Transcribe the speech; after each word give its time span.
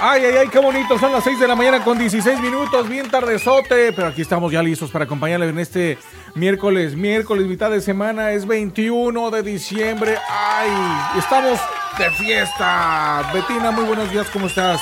Ay, 0.00 0.24
ay, 0.26 0.36
ay, 0.36 0.48
qué 0.48 0.60
bonito. 0.60 0.96
Son 0.96 1.10
las 1.10 1.24
6 1.24 1.40
de 1.40 1.48
la 1.48 1.56
mañana 1.56 1.82
con 1.82 1.98
16 1.98 2.40
minutos, 2.40 2.88
bien 2.88 3.10
tardezote. 3.10 3.92
Pero 3.92 4.06
aquí 4.06 4.22
estamos 4.22 4.52
ya 4.52 4.62
listos 4.62 4.92
para 4.92 5.06
acompañarle 5.06 5.48
en 5.48 5.58
este 5.58 5.98
miércoles, 6.36 6.94
miércoles, 6.94 7.48
mitad 7.48 7.68
de 7.68 7.80
semana. 7.80 8.30
Es 8.30 8.46
21 8.46 9.30
de 9.32 9.42
diciembre. 9.42 10.16
Ay, 10.30 10.70
estamos 11.18 11.58
de 11.98 12.10
fiesta. 12.12 13.28
Betina, 13.34 13.72
muy 13.72 13.84
buenos 13.86 14.08
días, 14.12 14.28
¿cómo 14.30 14.46
estás? 14.46 14.80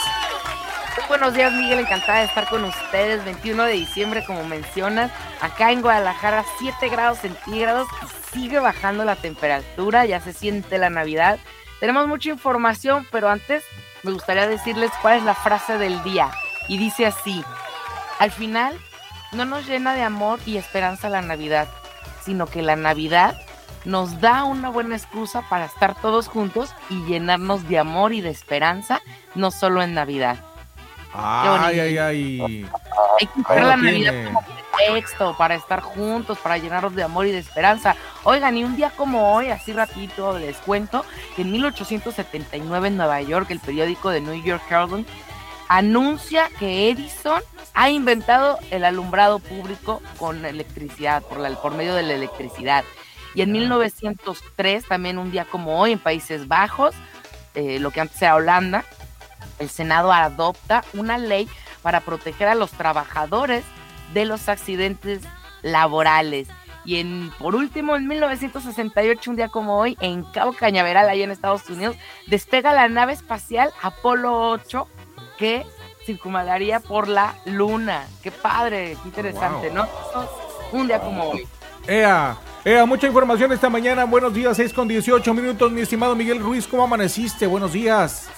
Muy 0.98 1.08
buenos 1.08 1.32
días, 1.32 1.50
Miguel. 1.54 1.78
Encantada 1.78 2.18
de 2.18 2.26
estar 2.26 2.46
con 2.50 2.64
ustedes. 2.64 3.24
21 3.24 3.64
de 3.64 3.72
diciembre, 3.72 4.22
como 4.26 4.44
mencionas. 4.44 5.10
Acá 5.40 5.72
en 5.72 5.80
Guadalajara, 5.80 6.44
7 6.58 6.90
grados 6.90 7.20
centígrados 7.20 7.88
sigue 8.34 8.58
bajando 8.58 9.06
la 9.06 9.16
temperatura. 9.16 10.04
Ya 10.04 10.20
se 10.20 10.34
siente 10.34 10.76
la 10.76 10.90
Navidad. 10.90 11.38
Tenemos 11.80 12.06
mucha 12.06 12.28
información, 12.28 13.06
pero 13.10 13.30
antes 13.30 13.64
me 14.02 14.12
gustaría 14.12 14.46
decirles 14.46 14.90
cuál 15.02 15.18
es 15.18 15.22
la 15.24 15.34
frase 15.34 15.78
del 15.78 16.02
día. 16.02 16.30
Y 16.68 16.78
dice 16.78 17.06
así, 17.06 17.44
al 18.18 18.30
final 18.30 18.78
no 19.32 19.44
nos 19.44 19.66
llena 19.66 19.94
de 19.94 20.02
amor 20.02 20.40
y 20.46 20.56
esperanza 20.56 21.08
la 21.08 21.22
Navidad, 21.22 21.68
sino 22.22 22.46
que 22.46 22.62
la 22.62 22.76
Navidad 22.76 23.36
nos 23.84 24.20
da 24.20 24.44
una 24.44 24.68
buena 24.68 24.96
excusa 24.96 25.42
para 25.48 25.66
estar 25.66 25.94
todos 26.00 26.28
juntos 26.28 26.74
y 26.90 27.04
llenarnos 27.04 27.68
de 27.68 27.78
amor 27.78 28.12
y 28.12 28.20
de 28.20 28.30
esperanza, 28.30 29.00
no 29.34 29.50
solo 29.50 29.82
en 29.82 29.94
Navidad. 29.94 30.44
Ay, 31.16 31.80
ay, 31.80 31.98
ay. 31.98 32.66
Hay 33.20 33.26
que 33.26 33.40
usar 33.40 33.64
la 33.64 33.76
Navidad 33.76 34.24
como 34.26 34.44
pretexto 34.76 35.36
para 35.36 35.54
estar 35.54 35.80
juntos, 35.80 36.38
para 36.38 36.58
llenarnos 36.58 36.94
de 36.94 37.02
amor 37.02 37.26
y 37.26 37.32
de 37.32 37.38
esperanza. 37.38 37.96
Oigan, 38.24 38.56
y 38.56 38.64
un 38.64 38.76
día 38.76 38.90
como 38.90 39.34
hoy, 39.34 39.50
así 39.50 39.72
ratito 39.72 40.38
les 40.38 40.56
cuento, 40.58 41.04
que 41.34 41.42
en 41.42 41.52
1879 41.52 42.88
en 42.88 42.96
Nueva 42.96 43.22
York, 43.22 43.50
el 43.50 43.60
periódico 43.60 44.10
de 44.10 44.20
New 44.20 44.42
York 44.42 44.62
Herald 44.68 45.06
anuncia 45.68 46.48
que 46.58 46.90
Edison 46.90 47.40
ha 47.74 47.90
inventado 47.90 48.58
el 48.70 48.84
alumbrado 48.84 49.38
público 49.38 50.00
con 50.18 50.44
electricidad, 50.44 51.22
por, 51.22 51.38
la, 51.38 51.50
por 51.50 51.74
medio 51.74 51.94
de 51.94 52.02
la 52.02 52.14
electricidad. 52.14 52.84
Y 53.34 53.42
en 53.42 53.52
1903, 53.52 54.86
también 54.86 55.18
un 55.18 55.30
día 55.30 55.44
como 55.44 55.78
hoy, 55.78 55.92
en 55.92 55.98
Países 55.98 56.48
Bajos, 56.48 56.94
eh, 57.54 57.78
lo 57.80 57.90
que 57.90 58.00
antes 58.00 58.20
era 58.22 58.34
Holanda, 58.34 58.84
el 59.58 59.68
Senado 59.68 60.12
adopta 60.12 60.84
una 60.94 61.18
ley 61.18 61.48
para 61.82 62.00
proteger 62.00 62.48
a 62.48 62.54
los 62.54 62.70
trabajadores 62.72 63.64
de 64.12 64.24
los 64.24 64.48
accidentes 64.48 65.22
laborales. 65.62 66.48
Y 66.84 67.00
en, 67.00 67.32
por 67.38 67.56
último, 67.56 67.96
en 67.96 68.06
1968, 68.06 69.30
un 69.30 69.36
día 69.36 69.48
como 69.48 69.78
hoy, 69.78 69.96
en 70.00 70.22
Cabo 70.22 70.52
Cañaveral, 70.52 71.08
ahí 71.08 71.22
en 71.22 71.32
Estados 71.32 71.68
Unidos, 71.68 71.96
despega 72.28 72.72
la 72.72 72.88
nave 72.88 73.12
espacial 73.12 73.70
Apolo 73.82 74.50
8 74.50 74.86
que 75.36 75.66
circunvalaría 76.04 76.78
por 76.78 77.08
la 77.08 77.34
Luna. 77.44 78.06
Qué 78.22 78.30
padre, 78.30 78.96
qué 79.02 79.08
interesante, 79.08 79.70
¿no? 79.70 79.86
Un 80.72 80.86
día 80.86 81.00
como 81.00 81.30
hoy. 81.30 81.46
Ea, 81.88 82.36
ea, 82.64 82.86
mucha 82.86 83.08
información 83.08 83.52
esta 83.52 83.68
mañana. 83.68 84.04
Buenos 84.04 84.32
días, 84.32 84.56
6 84.56 84.72
con 84.72 84.86
18 84.86 85.34
minutos. 85.34 85.72
Mi 85.72 85.80
estimado 85.80 86.14
Miguel 86.14 86.40
Ruiz, 86.40 86.66
¿cómo 86.68 86.84
amaneciste? 86.84 87.46
Buenos 87.46 87.72
días. 87.72 88.28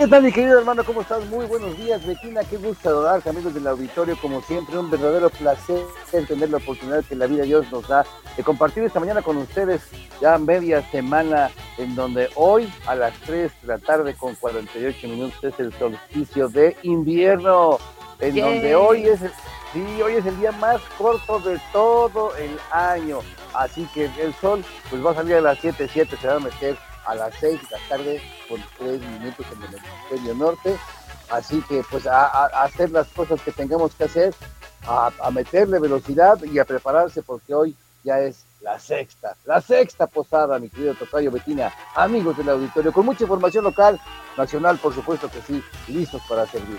¿Qué 0.00 0.08
tal, 0.08 0.22
mi 0.22 0.32
querido 0.32 0.58
hermano? 0.58 0.82
¿Cómo 0.82 1.02
estás? 1.02 1.26
Muy 1.26 1.44
buenos 1.44 1.76
días, 1.76 2.06
Betina. 2.06 2.40
Qué 2.44 2.56
gusto 2.56 2.84
saludarte, 2.84 3.28
amigos 3.28 3.52
del 3.52 3.66
auditorio. 3.66 4.16
Como 4.16 4.40
siempre, 4.40 4.78
un 4.78 4.90
verdadero 4.90 5.28
placer 5.28 5.82
tener 6.26 6.48
la 6.48 6.56
oportunidad 6.56 7.04
que 7.04 7.14
la 7.14 7.26
vida 7.26 7.42
de 7.42 7.48
Dios 7.48 7.70
nos 7.70 7.86
da 7.86 8.06
de 8.34 8.42
compartir 8.42 8.82
esta 8.82 8.98
mañana 8.98 9.20
con 9.20 9.36
ustedes 9.36 9.82
ya 10.18 10.38
media 10.38 10.80
semana 10.90 11.50
en 11.76 11.94
donde 11.94 12.30
hoy 12.34 12.72
a 12.86 12.94
las 12.94 13.12
3 13.26 13.52
de 13.60 13.68
la 13.68 13.76
tarde 13.76 14.14
con 14.14 14.34
48 14.36 15.06
minutos 15.06 15.44
es 15.44 15.60
el 15.60 15.70
solsticio 15.74 16.48
de 16.48 16.78
invierno, 16.82 17.76
en 18.20 18.36
donde 18.36 18.74
hoy 18.74 19.06
es, 19.06 19.20
el, 19.20 19.32
sí, 19.74 20.00
hoy 20.00 20.14
es 20.14 20.24
el 20.24 20.40
día 20.40 20.52
más 20.52 20.80
corto 20.96 21.40
de 21.40 21.60
todo 21.74 22.34
el 22.36 22.58
año. 22.72 23.18
Así 23.52 23.86
que 23.92 24.08
el 24.18 24.32
sol 24.40 24.64
pues 24.88 25.04
va 25.04 25.10
a 25.10 25.16
salir 25.16 25.34
a 25.34 25.40
las 25.42 25.58
7, 25.58 25.90
7 25.92 26.16
se 26.18 26.26
va 26.26 26.36
a 26.36 26.40
meter 26.40 26.78
a 27.06 27.14
las 27.14 27.34
6 27.40 27.60
de 27.60 27.76
la 27.76 27.88
tarde 27.88 28.22
con 28.48 28.62
3 28.78 29.00
minutos 29.00 29.46
en 29.52 29.62
el 29.62 29.74
hemisferio 29.74 30.34
norte. 30.34 30.76
Así 31.30 31.62
que 31.68 31.82
pues 31.90 32.06
a, 32.06 32.26
a, 32.26 32.64
hacer 32.64 32.90
las 32.90 33.06
cosas 33.08 33.40
que 33.40 33.52
tengamos 33.52 33.94
que 33.94 34.04
hacer, 34.04 34.34
a, 34.86 35.10
a, 35.22 35.30
meterle 35.30 35.78
velocidad 35.78 36.42
y 36.42 36.58
a 36.58 36.64
prepararse 36.64 37.22
porque 37.22 37.54
hoy 37.54 37.76
ya 38.02 38.18
es 38.20 38.44
la 38.60 38.78
sexta, 38.78 39.36
la 39.44 39.60
sexta 39.60 40.06
posada, 40.06 40.58
mi 40.58 40.68
querido 40.68 40.94
Tocayo 40.94 41.30
Betina, 41.30 41.72
amigos 41.94 42.36
del 42.36 42.48
auditorio, 42.48 42.92
con 42.92 43.06
mucha 43.06 43.24
información 43.24 43.64
local, 43.64 43.98
nacional, 44.36 44.78
por 44.78 44.94
supuesto 44.94 45.30
que 45.30 45.40
sí, 45.40 45.62
listos 45.88 46.20
para 46.28 46.46
servir. 46.46 46.78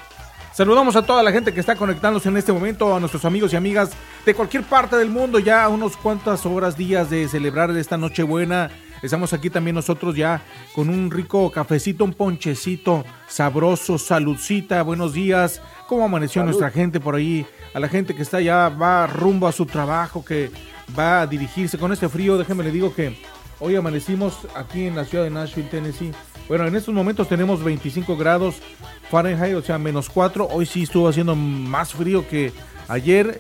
Saludamos 0.54 0.96
a 0.98 1.06
toda 1.06 1.24
la 1.24 1.32
gente 1.32 1.54
que 1.54 1.62
está 1.62 1.76
conectándose 1.76 2.28
en 2.28 2.36
este 2.36 2.52
momento, 2.52 2.94
a 2.94 3.00
nuestros 3.00 3.24
amigos 3.24 3.54
y 3.54 3.56
amigas 3.56 3.92
de 4.26 4.36
cualquier 4.36 4.64
parte 4.64 4.98
del 4.98 5.10
mundo, 5.10 5.40
ya 5.40 5.68
unos 5.70 5.96
cuantas 5.96 6.46
horas, 6.46 6.76
días 6.76 7.10
de 7.10 7.28
celebrar 7.30 7.72
esta 7.72 7.98
Nochebuena. 7.98 8.70
Estamos 9.02 9.34
aquí 9.34 9.50
también 9.50 9.76
nosotros 9.76 10.16
ya 10.16 10.44
con 10.76 10.88
un 10.88 11.10
rico 11.10 11.52
cafecito, 11.52 12.04
un 12.04 12.14
ponchecito 12.14 13.04
sabroso, 13.28 13.98
saludcita, 13.98 14.84
buenos 14.84 15.14
días. 15.14 15.60
¿Cómo 15.88 16.06
amaneció 16.06 16.42
Salud. 16.42 16.52
nuestra 16.52 16.70
gente 16.70 17.00
por 17.00 17.16
ahí? 17.16 17.46
A 17.74 17.80
la 17.80 17.88
gente 17.88 18.14
que 18.14 18.22
está 18.22 18.42
ya, 18.42 18.70
va 18.70 19.08
rumbo 19.08 19.48
a 19.48 19.52
su 19.52 19.66
trabajo, 19.66 20.24
que 20.24 20.52
va 20.98 21.22
a 21.22 21.28
dirigirse 21.28 21.80
con 21.80 21.92
este 21.92 22.10
frío. 22.10 22.38
Déjeme 22.38 22.64
le 22.64 22.72
digo 22.72 22.94
que 22.94 23.18
hoy 23.60 23.76
amanecimos 23.76 24.48
aquí 24.56 24.86
en 24.86 24.96
la 24.96 25.04
ciudad 25.04 25.24
de 25.24 25.32
Nashville, 25.32 25.70
Tennessee. 25.70 26.12
Bueno, 26.48 26.68
en 26.68 26.76
estos 26.76 26.94
momentos 26.94 27.28
tenemos 27.28 27.64
25 27.64 28.16
grados 28.18 28.58
Fahrenheit, 29.10 29.56
o 29.56 29.64
sea, 29.64 29.80
menos 29.80 30.10
4. 30.10 30.48
Hoy 30.48 30.68
sí 30.68 30.84
estuvo 30.84 31.08
haciendo 31.08 31.36
más 31.36 31.94
frío 31.94 32.28
que 32.28 32.54
ayer 32.88 33.40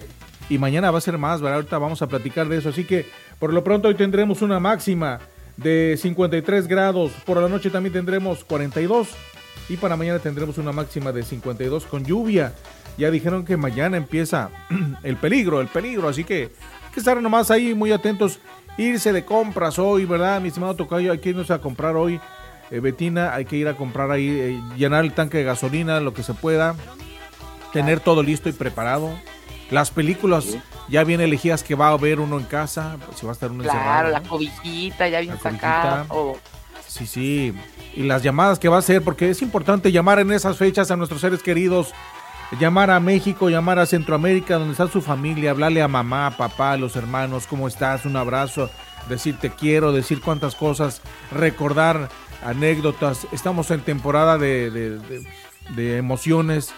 y 0.50 0.58
mañana 0.58 0.90
va 0.90 0.98
a 0.98 1.02
ser 1.02 1.20
más, 1.20 1.40
¿verdad? 1.40 1.58
Ahorita 1.58 1.78
vamos 1.78 2.02
a 2.02 2.08
platicar 2.08 2.50
de 2.50 2.58
eso. 2.58 2.70
Así 2.70 2.84
que 2.84 3.06
por 3.38 3.54
lo 3.54 3.64
pronto 3.64 3.90
hoy 3.90 3.96
tendremos 3.96 4.42
una 4.42 4.60
máxima 4.60 5.20
de 5.64 5.98
53 6.00 6.68
grados. 6.68 7.12
Por 7.26 7.42
la 7.42 7.50
noche 7.50 7.70
también 7.70 7.94
tendremos 7.94 8.44
42 8.44 9.10
y 9.70 9.78
para 9.78 9.96
mañana 9.96 10.20
tendremos 10.20 10.58
una 10.58 10.72
máxima 10.72 11.12
de 11.12 11.24
52 11.24 11.86
con 11.86 12.04
lluvia. 12.06 12.54
Ya 12.98 13.10
dijeron 13.10 13.46
que 13.46 13.58
mañana 13.58 13.98
empieza 13.98 14.50
el 15.04 15.16
peligro, 15.18 15.62
el 15.62 15.68
peligro, 15.68 16.10
así 16.10 16.24
que 16.24 16.44
hay 16.44 16.94
que 16.94 17.00
estar 17.00 17.22
nomás 17.22 17.52
ahí 17.52 17.74
muy 17.74 17.92
atentos. 17.92 18.40
Irse 18.78 19.12
de 19.12 19.26
compras 19.26 19.80
hoy, 19.80 20.06
¿verdad? 20.06 20.42
Mi 20.42 20.48
estimado 20.48 20.76
Tocayo, 20.76 21.12
hay 21.12 21.20
que 21.20 21.30
irnos 21.30 21.52
a 21.52 21.60
comprar 21.60 21.96
hoy. 21.96 22.20
Eh, 22.72 22.80
Betina, 22.80 23.34
hay 23.34 23.46
que 23.46 23.58
ir 23.58 23.68
a 23.68 23.76
comprar 23.76 24.12
ahí, 24.12 24.30
eh, 24.30 24.62
llenar 24.78 25.04
el 25.04 25.14
tanque 25.14 25.40
de 25.40 25.44
gasolina, 25.44 26.00
lo 26.00 26.14
que 26.14 26.24
se 26.24 26.34
pueda. 26.34 26.76
Tener 27.74 28.00
todo 28.00 28.24
listo 28.24 28.50
y 28.50 28.54
preparado. 28.54 29.10
Las 29.70 29.92
películas. 29.92 30.58
Ya 30.88 31.04
bien 31.04 31.22
elegidas 31.22 31.64
que 31.64 31.76
va 31.76 31.90
a 31.90 31.98
ver 31.98 32.20
uno 32.20 32.38
en 32.38 32.46
casa, 32.46 32.98
si 33.16 33.26
va 33.26 33.32
a 33.32 33.34
estar 33.34 33.52
uno 33.52 33.64
claro, 33.64 33.80
encerrado. 33.80 34.10
la 34.12 34.22
cobijita 34.22 35.08
ya 35.08 35.22
bien 35.22 35.40
sacada. 35.40 36.06
Oh. 36.10 36.38
Sí, 36.88 37.08
sí. 37.08 37.54
Y 37.96 38.04
las 38.04 38.22
llamadas 38.24 38.60
que 38.60 38.68
va 38.68 38.76
a 38.78 38.80
hacer, 38.80 39.02
porque 39.02 39.30
es 39.30 39.42
importante 39.42 39.92
llamar 39.92 40.20
en 40.20 40.32
esas 40.32 40.58
fechas 40.58 40.92
a 40.92 40.98
nuestros 40.98 41.22
seres 41.22 41.42
queridos, 41.42 41.94
llamar 42.60 42.92
a 42.92 43.00
México, 43.00 43.50
llamar 43.50 43.80
a 43.80 43.86
Centroamérica, 43.86 44.58
donde 44.58 44.74
está 44.74 44.88
su 44.88 45.02
familia, 45.02 45.52
hablarle 45.52 45.82
a 45.82 45.88
mamá, 45.88 46.36
papá, 46.38 46.74
a 46.74 46.78
los 46.78 46.98
hermanos, 46.98 47.48
cómo 47.48 47.68
estás, 47.68 48.06
un 48.06 48.18
abrazo, 48.18 48.70
decir 49.08 49.38
te 49.40 49.50
quiero, 49.52 49.94
decir 49.94 50.20
cuántas 50.20 50.56
cosas, 50.56 51.02
recordar 51.32 52.10
anécdotas. 52.44 53.26
Estamos 53.32 53.72
en 53.72 53.82
temporada 53.82 54.38
de, 54.38 54.70
de, 54.70 55.00
de, 55.00 55.26
de 55.76 55.98
emociones 55.98 56.74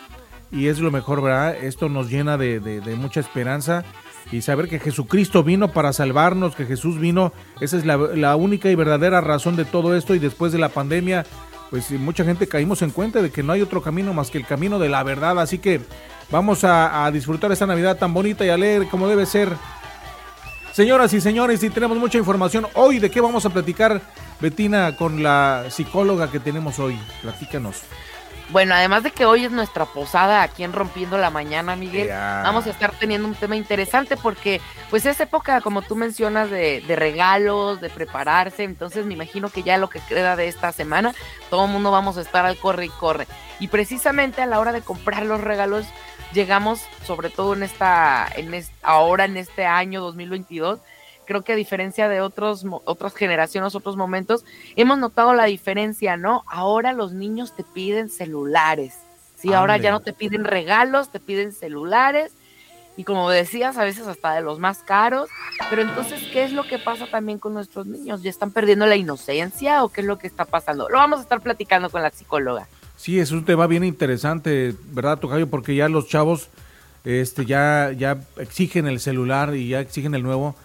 y 0.54 0.68
es 0.68 0.80
lo 0.80 0.92
mejor, 0.92 1.22
¿verdad? 1.22 1.56
Esto 1.56 1.90
nos 1.90 2.10
llena 2.10 2.38
de, 2.38 2.96
mucha 2.96 3.20
esperanza 3.20 3.84
y 4.32 4.42
saber 4.44 4.70
que 4.70 4.80
Jesucristo 4.80 5.44
vino 5.44 5.72
para 5.72 5.92
salvarnos, 5.92 6.56
que 6.56 6.66
Jesús 6.66 7.00
vino, 7.00 7.34
esa 7.60 7.76
es 7.76 7.86
la, 7.86 8.36
única 8.36 8.70
y 8.70 8.76
verdadera 8.76 9.20
razón 9.20 9.56
de 9.56 9.66
todo 9.66 9.98
esto 9.98 10.14
y 10.14 10.20
después 10.20 10.52
de 10.52 10.60
la 10.60 10.70
pandemia, 10.70 11.26
pues 11.72 11.90
mucha 11.92 12.24
gente 12.24 12.48
caímos 12.48 12.84
en 12.84 12.92
cuenta 12.92 13.22
de 13.22 13.32
que 13.32 13.42
no 13.42 13.52
hay 13.52 13.64
otro 13.64 13.82
camino 13.82 14.14
más 14.14 14.30
que 14.30 14.38
el 14.38 14.46
camino 14.46 14.78
de 14.78 14.90
la 14.90 15.02
verdad, 15.02 15.40
así 15.40 15.58
que 15.58 15.82
vamos 16.30 16.64
a, 16.64 17.04
a 17.04 17.12
disfrutar 17.12 17.52
esta 17.52 17.66
Navidad 17.66 17.98
tan 17.98 18.14
bonita 18.14 18.46
y 18.46 18.50
a 18.50 18.58
leer 18.58 18.88
como 18.90 19.08
debe 19.08 19.26
ser. 19.26 19.50
Señoras 20.72 21.14
y 21.14 21.22
señores, 21.22 21.64
y 21.64 21.70
tenemos 21.72 21.98
mucha 21.98 22.20
información 22.20 22.68
hoy, 22.76 23.00
¿de 23.00 23.10
qué 23.10 23.22
vamos 23.22 23.46
a 23.46 23.50
platicar, 23.50 24.02
Betina, 24.40 24.96
con 24.96 25.24
la 25.24 25.66
psicóloga 25.70 26.32
que 26.32 26.40
tenemos 26.40 26.80
hoy? 26.80 26.98
Platícanos. 27.22 27.84
Bueno, 28.50 28.76
además 28.76 29.04
de 29.04 29.12
que 29.12 29.26
hoy 29.26 29.46
es 29.46 29.52
nuestra 29.52 29.86
posada 29.86 30.44
aquí 30.44 30.64
en 30.64 30.74
Rompiendo 30.74 31.18
la 31.18 31.30
Mañana, 31.30 31.76
Miguel, 31.76 32.08
yeah. 32.08 32.42
vamos 32.44 32.68
a 32.68 32.70
estar 32.70 32.92
teniendo 32.92 33.28
un 33.28 33.36
tema 33.36 33.56
interesante 33.56 34.18
porque 34.18 34.62
pues 34.90 35.06
es 35.06 35.20
época, 35.20 35.62
como 35.62 35.82
tú 35.82 35.96
mencionas, 35.96 36.52
de, 36.52 36.82
de, 36.82 36.96
regalos, 36.96 37.82
de 37.82 37.90
prepararse, 37.90 38.64
entonces 38.64 39.06
me 39.06 39.14
imagino 39.14 39.50
que 39.50 39.64
ya 39.64 39.78
lo 39.78 39.90
que 39.90 40.00
queda 40.02 40.36
de 40.36 40.48
esta 40.48 40.72
semana, 40.72 41.14
todo 41.50 41.66
el 41.66 41.72
mundo 41.72 41.90
vamos 41.90 42.18
a 42.18 42.22
estar 42.22 42.46
al 42.46 42.58
corre 42.58 42.86
y 42.86 42.90
corre. 42.90 43.28
Y 43.60 43.70
precisamente 43.70 44.42
a 44.42 44.46
la 44.46 44.60
hora 44.60 44.72
de 44.72 44.82
comprar 44.82 45.26
los 45.26 45.42
regalos, 45.42 45.86
llegamos, 46.34 46.82
sobre 47.06 47.30
todo 47.30 47.54
en 47.54 47.64
esta, 47.64 48.28
en 48.36 48.54
esta, 48.54 48.74
ahora 48.82 49.26
en 49.26 49.38
este 49.38 49.66
año 49.66 50.02
2022, 50.02 50.80
creo 51.26 51.44
que 51.44 51.54
a 51.54 51.56
diferencia 51.56 52.10
de 52.10 52.22
otros, 52.22 52.66
otras 52.86 53.14
generaciones, 53.14 53.76
otros 53.76 53.96
momentos, 53.96 54.46
hemos 54.76 54.98
notado 54.98 55.34
la 55.34 55.46
diferencia, 55.46 56.18
¿no? 56.18 56.44
Ahora 56.48 56.94
los 56.94 57.14
niños 57.14 57.56
te 57.56 57.64
piden 57.64 58.10
celulares, 58.10 58.96
¿sí? 59.36 59.54
Ahora 59.54 59.78
ya 59.78 59.92
no 59.92 60.00
te 60.00 60.14
piden 60.14 60.44
regalos, 60.44 61.10
te 61.10 61.20
piden 61.20 61.52
celulares 61.52 62.32
y 62.96 63.04
como 63.04 63.30
decías, 63.30 63.78
a 63.78 63.84
veces 63.84 64.08
hasta 64.08 64.36
de 64.36 64.42
los 64.42 64.60
más 64.60 64.80
caros. 64.80 65.30
Pero 65.70 65.82
entonces, 65.82 66.22
¿qué 66.32 66.44
es 66.44 66.52
lo 66.52 66.64
que 66.64 66.78
pasa 66.78 67.08
también 67.08 67.40
con 67.40 67.54
nuestros 67.54 67.88
niños? 67.88 68.22
¿Ya 68.22 68.30
están 68.30 68.52
perdiendo 68.52 68.86
la 68.86 68.96
inocencia 68.96 69.84
o 69.84 69.90
qué 69.90 70.02
es 70.02 70.08
lo 70.08 70.20
que 70.20 70.28
está 70.28 70.46
pasando? 70.46 70.90
Lo 70.90 70.98
vamos 70.98 71.20
a 71.20 71.24
estar 71.24 71.42
platicando 71.42 71.90
con 71.90 72.02
la 72.02 72.12
psicóloga. 72.12 72.68
Sí, 72.96 73.20
es 73.20 73.32
un 73.32 73.46
tema 73.46 73.68
bien 73.68 73.84
interesante, 73.84 74.76
¿verdad, 74.92 75.18
Tocayo? 75.18 75.48
Porque 75.50 75.76
ya 75.76 75.90
los 75.90 76.08
chavos 76.08 76.50
este, 77.04 77.46
ya, 77.46 77.92
ya 77.98 78.20
exigen 78.38 78.88
el 78.88 79.00
celular 79.00 79.56
y 79.56 79.70
ya 79.70 79.80
exigen 79.80 80.14
el 80.14 80.24
nuevo. 80.24 80.56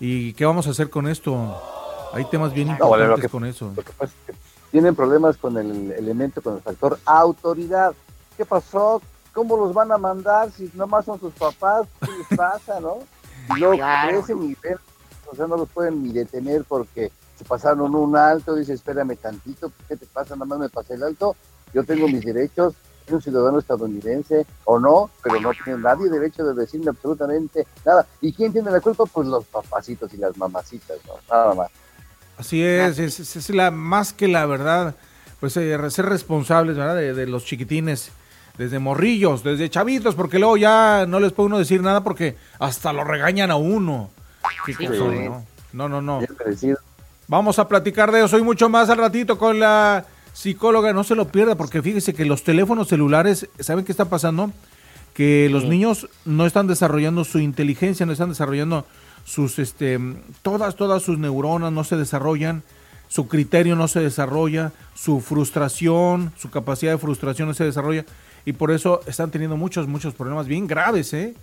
¿Y 0.00 0.32
qué 0.34 0.44
vamos 0.44 0.66
a 0.66 0.70
hacer 0.70 0.90
con 0.90 1.08
esto? 1.08 1.60
Hay 2.12 2.24
temas 2.26 2.52
bien 2.52 2.68
importantes 2.68 3.30
con 3.30 3.44
eso. 3.44 3.72
tienen 4.70 4.94
problemas 4.94 5.36
con 5.36 5.56
el 5.56 5.92
elemento, 5.92 6.42
con 6.42 6.56
el 6.56 6.62
factor 6.62 6.98
autoridad. 7.04 7.94
¿Qué 8.36 8.44
pasó? 8.44 9.02
¿cómo 9.38 9.56
los 9.56 9.72
van 9.72 9.92
a 9.92 9.98
mandar 9.98 10.50
si 10.50 10.68
nomás 10.74 11.04
son 11.04 11.20
sus 11.20 11.32
papás? 11.34 11.86
¿Qué 12.00 12.10
les 12.10 12.38
pasa, 12.38 12.80
no? 12.80 12.98
Y 13.54 13.60
luego 13.60 13.76
crecen 14.08 14.42
y 14.42 14.56
ven, 14.60 14.76
o 15.30 15.36
sea, 15.36 15.46
no 15.46 15.56
los 15.56 15.68
pueden 15.68 16.02
ni 16.02 16.12
detener 16.12 16.64
porque 16.64 17.12
se 17.36 17.44
pasaron 17.44 17.94
un 17.94 18.16
alto, 18.16 18.56
dice, 18.56 18.72
espérame 18.72 19.16
tantito, 19.16 19.70
¿qué 19.86 19.96
te 19.96 20.06
pasa? 20.06 20.34
Nada 20.34 20.46
más 20.46 20.58
me 20.58 20.68
pasé 20.68 20.94
el 20.94 21.04
alto, 21.04 21.36
yo 21.72 21.84
tengo 21.84 22.08
mis 22.08 22.24
derechos, 22.24 22.74
soy 23.08 23.16
un 23.16 23.22
ciudadano 23.22 23.58
estadounidense 23.58 24.46
o 24.64 24.78
no, 24.78 25.10
pero 25.22 25.40
no 25.40 25.50
tiene 25.52 25.80
nadie 25.80 26.08
derecho 26.08 26.44
de 26.44 26.54
decirme 26.54 26.90
absolutamente 26.90 27.66
nada. 27.84 28.06
¿Y 28.20 28.32
quién 28.32 28.52
tiene 28.52 28.70
la 28.70 28.80
culpa? 28.80 29.04
Pues 29.06 29.26
los 29.26 29.44
papacitos 29.46 30.12
y 30.14 30.18
las 30.18 30.36
mamacitas, 30.36 30.98
¿no? 31.06 31.14
Nada 31.30 31.54
más. 31.54 31.70
Así 32.36 32.62
es, 32.62 32.98
es, 32.98 33.36
es, 33.36 33.50
la 33.50 33.70
más 33.72 34.12
que 34.12 34.28
la 34.28 34.46
verdad, 34.46 34.94
pues 35.40 35.56
eh, 35.56 35.76
ser 35.90 36.06
responsables, 36.06 36.76
¿verdad? 36.76 36.94
De, 36.94 37.12
de 37.12 37.26
los 37.26 37.44
chiquitines 37.44 38.12
desde 38.56 38.78
morrillos, 38.78 39.42
desde 39.42 39.70
chavitos, 39.70 40.14
porque 40.14 40.38
luego 40.38 40.56
ya 40.56 41.06
no 41.06 41.20
les 41.20 41.32
puede 41.32 41.46
uno 41.46 41.58
decir 41.58 41.80
nada 41.82 42.02
porque 42.02 42.36
hasta 42.58 42.92
lo 42.92 43.04
regañan 43.04 43.50
a 43.50 43.56
uno. 43.56 44.10
¿no? 45.72 45.88
No, 45.88 46.00
no, 46.00 46.20
Vamos 47.28 47.58
a 47.58 47.68
platicar 47.68 48.10
de 48.10 48.24
eso 48.24 48.38
y 48.38 48.42
mucho 48.42 48.68
más 48.68 48.88
al 48.88 48.98
ratito 48.98 49.36
con 49.36 49.60
la 49.60 50.04
psicóloga. 50.38 50.92
No 50.92 51.02
se 51.02 51.16
lo 51.16 51.28
pierda 51.28 51.56
porque 51.56 51.82
fíjese 51.82 52.14
que 52.14 52.24
los 52.24 52.44
teléfonos 52.44 52.88
celulares, 52.88 53.48
¿saben 53.58 53.84
qué 53.84 53.92
está 53.92 54.04
pasando? 54.04 54.52
Que 55.14 55.48
los 55.50 55.64
niños 55.64 56.08
no 56.24 56.46
están 56.46 56.68
desarrollando 56.68 57.24
su 57.24 57.40
inteligencia, 57.40 58.06
no 58.06 58.12
están 58.12 58.28
desarrollando 58.28 58.86
sus, 59.24 59.58
este, 59.58 59.98
todas, 60.42 60.76
todas 60.76 61.02
sus 61.02 61.18
neuronas 61.18 61.72
no 61.72 61.82
se 61.82 61.96
desarrollan, 61.96 62.62
su 63.08 63.26
criterio 63.26 63.74
no 63.74 63.88
se 63.88 64.00
desarrolla, 64.00 64.72
su 64.94 65.20
frustración, 65.20 66.32
su 66.38 66.50
capacidad 66.50 66.92
de 66.92 66.98
frustración 66.98 67.48
no 67.48 67.54
se 67.54 67.64
desarrolla 67.64 68.04
y 68.44 68.52
por 68.52 68.70
eso 68.70 69.00
están 69.06 69.30
teniendo 69.30 69.56
muchos, 69.56 69.88
muchos 69.88 70.14
problemas 70.14 70.46
bien 70.46 70.68
graves, 70.68 71.12
¿eh? 71.14 71.34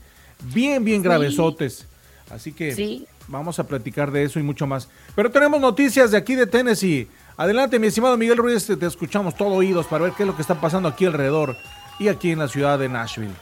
Bien, 0.53 0.83
bien 0.83 1.01
gravesotes. 1.01 1.85
Así 2.29 2.53
que 2.53 3.05
vamos 3.27 3.59
a 3.59 3.67
platicar 3.67 4.11
de 4.11 4.23
eso 4.23 4.39
y 4.39 4.43
mucho 4.43 4.65
más. 4.65 4.87
Pero 5.15 5.29
tenemos 5.29 5.59
noticias 5.59 6.11
de 6.11 6.17
aquí 6.17 6.35
de 6.35 6.47
Tennessee. 6.47 7.07
Adelante, 7.37 7.79
mi 7.79 7.87
estimado 7.87 8.15
Miguel 8.15 8.37
Ruiz, 8.37 8.65
te 8.65 8.85
escuchamos 8.85 9.35
todo 9.35 9.49
oídos 9.49 9.87
para 9.87 10.05
ver 10.05 10.13
qué 10.13 10.23
es 10.23 10.27
lo 10.27 10.35
que 10.37 10.41
está 10.41 10.55
pasando 10.61 10.87
aquí 10.87 11.05
alrededor 11.05 11.57
y 11.99 12.07
aquí 12.07 12.31
en 12.31 12.39
la 12.39 12.47
ciudad 12.47 12.79
de 12.79 12.87
Nashville. 12.87 13.33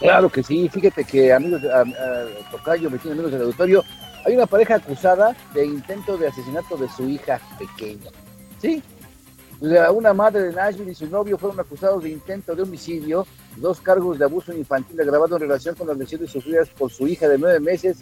Claro 0.00 0.28
que 0.28 0.42
sí, 0.42 0.68
fíjate 0.68 1.04
que 1.04 1.32
amigos, 1.32 1.62
Tocayo, 2.50 2.90
vecinos 2.90 3.12
amigos 3.12 3.30
del 3.30 3.42
auditorio, 3.42 3.84
hay 4.26 4.34
una 4.34 4.46
pareja 4.46 4.74
acusada 4.74 5.36
de 5.54 5.64
intento 5.64 6.18
de 6.18 6.26
asesinato 6.26 6.76
de 6.76 6.88
su 6.88 7.08
hija 7.08 7.40
pequeña. 7.60 8.10
¿Sí? 8.60 8.82
Una 9.60 10.12
madre 10.12 10.42
de 10.42 10.52
Nashville 10.52 10.90
y 10.90 10.94
su 10.96 11.06
novio 11.06 11.38
fueron 11.38 11.60
acusados 11.60 12.02
de 12.02 12.10
intento 12.10 12.56
de 12.56 12.62
homicidio, 12.62 13.24
dos 13.56 13.80
cargos 13.80 14.18
de 14.18 14.24
abuso 14.24 14.52
infantil 14.52 15.00
agravado 15.00 15.36
en 15.36 15.42
relación 15.42 15.76
con 15.76 15.86
las 15.86 15.96
lesiones 15.96 16.32
sufridas 16.32 16.68
por 16.70 16.90
su 16.90 17.06
hija 17.06 17.28
de 17.28 17.38
nueve 17.38 17.60
meses 17.60 17.98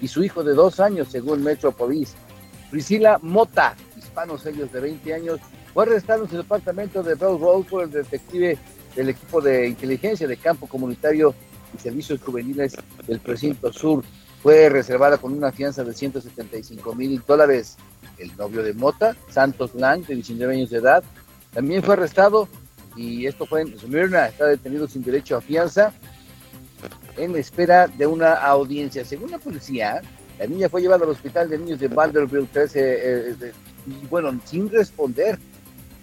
y 0.00 0.08
su 0.08 0.24
hijo 0.24 0.42
de 0.42 0.54
dos 0.54 0.80
años, 0.80 1.06
según 1.12 1.44
Metro 1.44 1.70
Police. 1.70 2.16
Priscila 2.72 3.20
Mota, 3.22 3.76
hispanos 4.14 4.46
ellos 4.46 4.70
de 4.70 4.78
20 4.78 5.12
años, 5.12 5.40
fue 5.72 5.82
arrestado 5.82 6.22
en 6.22 6.30
su 6.30 6.36
departamento 6.36 7.02
de 7.02 7.16
Bell 7.16 7.36
por 7.68 7.82
el 7.82 7.90
detective 7.90 8.56
del 8.94 9.08
equipo 9.08 9.40
de 9.40 9.66
inteligencia 9.66 10.28
de 10.28 10.36
campo 10.36 10.68
comunitario 10.68 11.34
y 11.76 11.80
servicios 11.80 12.20
juveniles 12.20 12.76
del 13.08 13.18
precinto 13.18 13.72
sur. 13.72 14.04
Fue 14.40 14.68
reservada 14.68 15.18
con 15.18 15.32
una 15.32 15.50
fianza 15.50 15.82
de 15.82 15.92
175 15.92 16.94
mil 16.94 17.20
dólares 17.26 17.76
el 18.18 18.30
novio 18.36 18.62
de 18.62 18.72
Mota, 18.72 19.16
Santos 19.30 19.74
Lang, 19.74 20.06
de 20.06 20.14
19 20.14 20.54
años 20.54 20.70
de 20.70 20.78
edad, 20.78 21.02
también 21.52 21.82
fue 21.82 21.94
arrestado 21.94 22.48
y 22.94 23.26
esto 23.26 23.46
fue 23.46 23.62
en 23.62 23.76
Smyrna, 23.76 24.28
está 24.28 24.46
detenido 24.46 24.86
sin 24.86 25.02
derecho 25.02 25.38
a 25.38 25.40
fianza 25.40 25.92
en 27.16 27.34
espera 27.34 27.88
de 27.88 28.06
una 28.06 28.34
audiencia. 28.34 29.04
Según 29.04 29.32
la 29.32 29.38
policía, 29.38 30.02
la 30.38 30.46
niña 30.46 30.68
fue 30.68 30.82
llevada 30.82 31.04
al 31.04 31.10
hospital 31.10 31.48
de 31.48 31.58
niños 31.58 31.80
de 31.80 31.88
Vanderbilt 31.88 32.52
13 32.52 32.80
eh, 32.80 33.36
eh, 33.40 33.52
y 33.86 34.06
bueno, 34.06 34.38
sin 34.44 34.70
responder. 34.70 35.38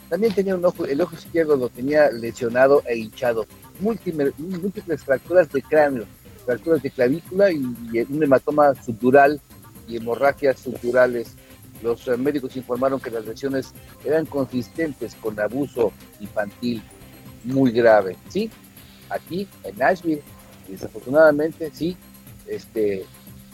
También 0.10 0.34
tenía 0.34 0.56
un 0.56 0.66
ojo, 0.66 0.86
el 0.86 1.00
ojo 1.00 1.16
izquierdo 1.16 1.56
lo 1.56 1.70
tenía 1.70 2.12
lesionado 2.12 2.84
e 2.86 2.98
hinchado. 2.98 3.46
Múltiples, 3.80 4.38
múltiples 4.38 5.04
fracturas 5.04 5.50
de 5.52 5.62
cráneo, 5.62 6.06
fracturas 6.46 6.82
de 6.82 6.92
clavícula 6.92 7.52
y, 7.52 7.64
y 7.94 8.00
un 8.02 8.22
hematoma 8.22 8.76
sutural 8.76 9.40
y 9.88 9.98
hemorragias 9.98 10.60
suturales. 10.60 11.36
Los 11.82 12.08
eh, 12.08 12.18
médicos 12.18 12.56
informaron 12.56 13.00
que 13.00 13.10
las 13.10 13.26
lesiones 13.26 13.74
eran 14.04 14.26
consistentes 14.26 15.16
con 15.16 15.40
abuso 15.40 15.92
infantil 16.20 16.84
muy 17.44 17.72
grave. 17.72 18.18
Sí, 18.30 18.52
aquí 19.10 19.48
en 19.64 19.78
Nashville, 19.78 20.22
desafortunadamente, 20.68 21.72
sí, 21.74 21.98
este, 22.48 23.06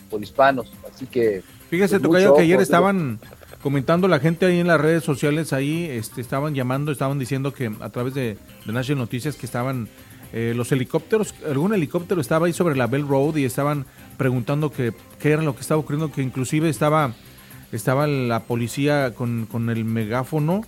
por 0.09 0.21
hispanos. 0.21 0.71
Así 0.91 1.06
que. 1.06 1.44
Fíjese, 1.69 2.00
pues, 2.00 2.23
Tocayo, 2.23 2.35
que 2.35 2.41
ayer 2.44 2.62
estaban 2.62 3.19
comentando 3.68 4.08
la 4.08 4.22
gente 4.22 4.46
ahí 4.46 4.62
en 4.62 4.68
las 4.68 4.80
redes 4.80 5.04
sociales, 5.04 5.52
ahí 5.52 5.90
este, 5.92 6.22
estaban 6.22 6.56
llamando, 6.56 6.90
estaban 6.90 7.19
diciendo 7.19 7.54
que 7.54 7.69
a 7.81 7.90
través 7.90 8.14
de, 8.14 8.38
de 8.66 8.96
Noticias 8.96 9.36
que 9.36 9.46
estaban 9.46 9.90
eh, 10.31 10.54
los 10.56 10.72
helicópteros, 10.72 11.36
algún 11.46 11.74
helicóptero 11.74 12.22
estaba 12.22 12.48
ahí 12.48 12.54
sobre 12.54 12.78
la 12.78 12.88
Bell 12.88 13.06
Road 13.06 13.36
y 13.36 13.44
estaban 13.44 13.86
preguntando 14.16 14.72
qué 14.72 14.94
era 15.22 15.42
lo 15.42 15.54
que 15.54 15.60
estaba 15.60 15.81
ocurriendo, 15.81 16.14
que 16.14 16.22
inclusive 16.22 16.69
estaba 16.69 17.14
estaba 17.74 18.08
la 18.08 18.44
policía 18.44 19.14
con, 19.14 19.69
el 19.69 19.84
megáfono 19.84 20.62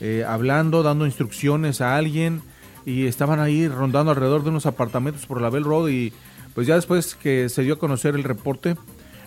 eh, 0.00 0.24
hablando, 0.24 0.84
dando 0.84 1.06
instrucciones 1.06 1.80
a 1.80 1.96
alguien 1.96 2.40
y 2.86 3.06
estaban 3.06 3.40
ahí 3.40 3.66
rondando 3.66 4.12
alrededor 4.12 4.44
de 4.44 4.50
unos 4.50 4.66
apartamentos 4.66 5.26
por 5.26 5.42
la 5.42 5.50
Bell 5.50 5.64
Road 5.64 5.88
y 5.88 6.12
pues 6.54 6.68
ya 6.68 6.76
después 6.76 7.16
que 7.16 7.48
se 7.48 7.64
dio 7.64 7.74
a 7.74 7.78
conocer 7.80 8.14
el 8.14 8.22
reporte, 8.22 8.76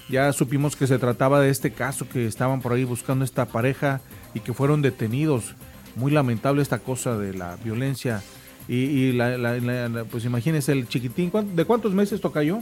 ya 0.09 0.31
supimos 0.33 0.75
que 0.75 0.87
se 0.87 0.97
trataba 0.99 1.41
de 1.41 1.49
este 1.49 1.71
caso, 1.71 2.07
que 2.07 2.27
estaban 2.27 2.61
por 2.61 2.73
ahí 2.73 2.83
buscando 2.83 3.25
esta 3.25 3.45
pareja 3.45 4.01
y 4.33 4.39
que 4.39 4.53
fueron 4.53 4.81
detenidos. 4.81 5.55
Muy 5.95 6.11
lamentable 6.11 6.61
esta 6.61 6.79
cosa 6.79 7.17
de 7.17 7.33
la 7.33 7.55
violencia. 7.57 8.21
Y, 8.67 9.13
la, 9.13 10.05
pues 10.11 10.25
imagínese 10.25 10.73
el 10.73 10.87
chiquitín, 10.87 11.31
¿de 11.55 11.65
cuántos 11.65 11.93
meses 11.93 12.19
toca 12.19 12.43
yo? 12.43 12.59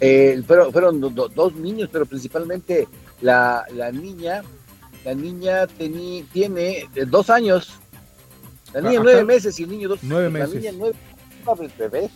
Eh, 0.00 0.42
fueron, 0.46 0.72
fueron 0.72 1.00
dos 1.00 1.54
niños, 1.54 1.88
pero 1.92 2.04
principalmente 2.04 2.88
la, 3.20 3.64
la 3.74 3.92
niña, 3.92 4.42
la 5.04 5.14
niña 5.14 5.66
tení, 5.66 6.24
tiene 6.32 6.88
eh, 6.94 7.04
dos 7.06 7.30
años, 7.30 7.78
la 8.72 8.80
niña 8.80 9.00
nueve 9.02 9.24
meses 9.24 9.60
y 9.60 9.64
el 9.64 9.70
niño 9.70 9.88
dos 9.90 10.00
nueve 10.02 10.30
meses. 10.30 10.54
La 10.54 10.72
niña 10.72 10.72
nueve 10.78 11.70
bebé. 11.78 12.10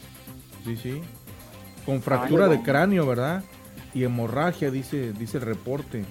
Sí, 0.65 0.77
sí. 0.77 1.03
Con 1.87 2.03
fractura 2.03 2.49
de 2.49 2.63
cráneo, 2.63 3.07
¿verdad? 3.07 3.45
Y 3.95 4.05
hemorragia, 4.05 4.71
dice, 4.71 5.13
dice 5.13 5.39
el 5.39 5.45
reporte. 5.45 6.05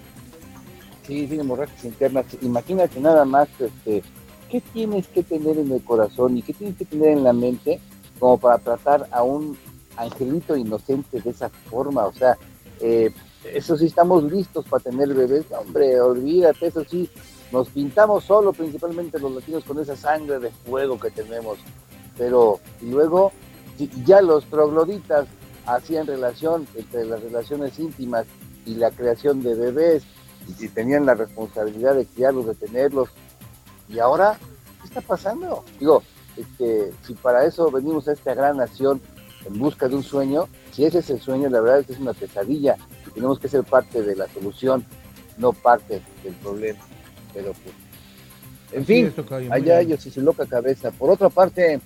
Sí, 1.05 1.27
tiene 1.27 1.43
hemorragias 1.43 1.83
internas. 1.83 2.25
Imagínate 2.41 2.99
nada 2.99 3.25
más, 3.25 3.49
este, 3.59 4.01
¿qué 4.49 4.61
tienes 4.61 5.07
que 5.07 5.23
tener 5.23 5.57
en 5.57 5.71
el 5.71 5.83
corazón 5.83 6.37
y 6.37 6.41
qué 6.41 6.53
tienes 6.53 6.77
que 6.77 6.85
tener 6.85 7.09
en 7.09 7.23
la 7.23 7.33
mente 7.33 7.81
como 8.19 8.37
para 8.37 8.57
tratar 8.57 9.07
a 9.11 9.23
un 9.23 9.57
angelito 9.97 10.55
inocente 10.55 11.21
de 11.21 11.29
esa 11.29 11.49
forma, 11.49 12.05
o 12.05 12.13
sea, 12.13 12.37
eh, 12.79 13.11
eso 13.53 13.77
sí 13.77 13.85
estamos 13.85 14.23
listos 14.23 14.65
para 14.67 14.83
tener 14.83 15.13
bebés, 15.13 15.45
hombre, 15.51 15.99
olvídate, 15.99 16.67
eso 16.67 16.83
sí, 16.83 17.09
nos 17.51 17.69
pintamos 17.69 18.23
solo, 18.23 18.53
principalmente 18.53 19.19
los 19.19 19.31
latinos, 19.33 19.63
con 19.63 19.79
esa 19.79 19.95
sangre 19.95 20.39
de 20.39 20.49
fuego 20.49 20.99
que 20.99 21.11
tenemos, 21.11 21.57
pero 22.17 22.59
y 22.81 22.85
luego 22.85 23.31
ya 24.05 24.21
los 24.21 24.45
trogloditas 24.45 25.27
hacían 25.65 26.07
relación 26.07 26.67
entre 26.75 27.05
las 27.05 27.21
relaciones 27.21 27.79
íntimas 27.79 28.25
y 28.65 28.75
la 28.75 28.91
creación 28.91 29.41
de 29.41 29.55
bebés, 29.55 30.03
y 30.47 30.53
si 30.53 30.69
tenían 30.69 31.05
la 31.05 31.13
responsabilidad 31.15 31.95
de 31.95 32.05
criarlos, 32.05 32.47
de 32.47 32.55
tenerlos, 32.55 33.09
y 33.89 33.99
ahora, 33.99 34.37
¿qué 34.81 34.87
está 34.87 35.01
pasando? 35.01 35.63
Digo, 35.79 36.03
este, 36.37 36.91
si 37.05 37.13
para 37.13 37.45
eso 37.45 37.69
venimos 37.69 38.07
a 38.07 38.13
esta 38.13 38.33
gran 38.33 38.57
nación 38.57 39.01
en 39.45 39.59
busca 39.59 39.87
de 39.87 39.95
un 39.95 40.03
sueño, 40.03 40.47
si 40.71 40.85
ese 40.85 40.99
es 40.99 41.09
el 41.09 41.21
sueño, 41.21 41.49
la 41.49 41.61
verdad 41.61 41.79
es 41.79 41.87
que 41.87 41.93
es 41.93 41.99
una 41.99 42.13
pesadilla. 42.13 42.77
tenemos 43.13 43.39
que 43.39 43.47
ser 43.47 43.63
parte 43.63 44.01
de 44.01 44.15
la 44.15 44.27
solución, 44.29 44.85
no 45.37 45.53
parte 45.53 46.01
del 46.23 46.33
problema. 46.35 46.79
Pero 47.33 47.53
pues, 47.53 47.75
en 48.71 48.85
fin, 48.85 49.13
allá 49.51 49.81
ellos 49.81 50.05
y 50.05 50.11
su 50.11 50.21
loca 50.21 50.45
cabeza. 50.45 50.91
Por 50.91 51.11
otra 51.11 51.29
parte, 51.29 51.79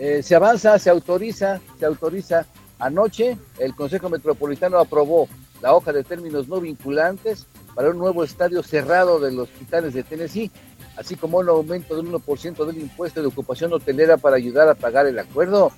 eh, 0.00 0.22
se 0.22 0.34
avanza, 0.34 0.78
se 0.78 0.88
autoriza, 0.88 1.60
se 1.78 1.84
autoriza. 1.84 2.46
Anoche 2.78 3.36
el 3.58 3.74
Consejo 3.74 4.08
Metropolitano 4.08 4.78
aprobó 4.78 5.28
la 5.60 5.74
hoja 5.74 5.92
de 5.92 6.04
términos 6.04 6.48
no 6.48 6.58
vinculantes 6.58 7.46
para 7.74 7.90
un 7.90 7.98
nuevo 7.98 8.24
estadio 8.24 8.62
cerrado 8.62 9.20
de 9.20 9.30
los 9.30 9.50
Titanes 9.50 9.92
de 9.92 10.02
Tennessee, 10.02 10.50
así 10.96 11.16
como 11.16 11.36
un 11.36 11.50
aumento 11.50 11.94
del 11.94 12.06
1% 12.06 12.64
del 12.64 12.78
impuesto 12.78 13.20
de 13.20 13.26
ocupación 13.26 13.74
hotelera 13.74 14.16
para 14.16 14.36
ayudar 14.36 14.70
a 14.70 14.74
pagar 14.74 15.06
el 15.06 15.18
acuerdo. 15.18 15.70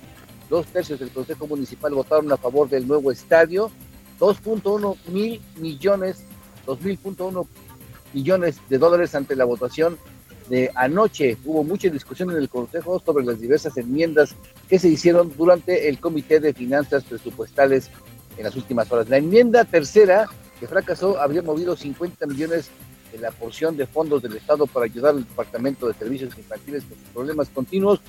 Dos 0.49 0.67
tercios 0.67 0.99
del 1.01 1.11
Consejo 1.11 1.45
Municipal 1.45 1.93
votaron 1.93 2.31
a 2.31 2.37
favor 2.37 2.69
del 2.69 2.87
nuevo 2.87 3.11
estadio, 3.11 3.71
2.1 4.21 4.95
mil 5.07 5.41
millones, 5.57 6.23
2.000.1 6.65 7.45
millones 8.13 8.61
de 8.69 8.77
dólares 8.77 9.15
ante 9.15 9.35
la 9.35 9.43
votación 9.43 9.97
de 10.49 10.71
anoche. 10.75 11.37
Hubo 11.45 11.63
mucha 11.63 11.89
discusión 11.89 12.31
en 12.31 12.37
el 12.37 12.49
Consejo 12.49 13.01
sobre 13.05 13.25
las 13.25 13.39
diversas 13.39 13.77
enmiendas 13.77 14.35
que 14.67 14.79
se 14.79 14.89
hicieron 14.89 15.33
durante 15.35 15.89
el 15.89 15.99
Comité 15.99 16.39
de 16.39 16.53
Finanzas 16.53 17.03
Presupuestales 17.03 17.89
en 18.37 18.43
las 18.43 18.55
últimas 18.55 18.91
horas. 18.91 19.09
La 19.09 19.17
enmienda 19.17 19.65
tercera, 19.65 20.27
que 20.59 20.67
fracasó, 20.67 21.19
habría 21.19 21.41
movido 21.41 21.75
50 21.75 22.25
millones 22.27 22.69
de 23.11 23.19
la 23.19 23.31
porción 23.31 23.77
de 23.77 23.85
fondos 23.85 24.21
del 24.23 24.35
Estado 24.35 24.65
para 24.65 24.85
ayudar 24.85 25.11
al 25.15 25.23
Departamento 25.23 25.87
de 25.87 25.93
Servicios 25.93 26.37
Infantiles 26.37 26.83
con 26.83 26.97
sus 26.97 27.07
problemas 27.09 27.49
continuos 27.49 27.99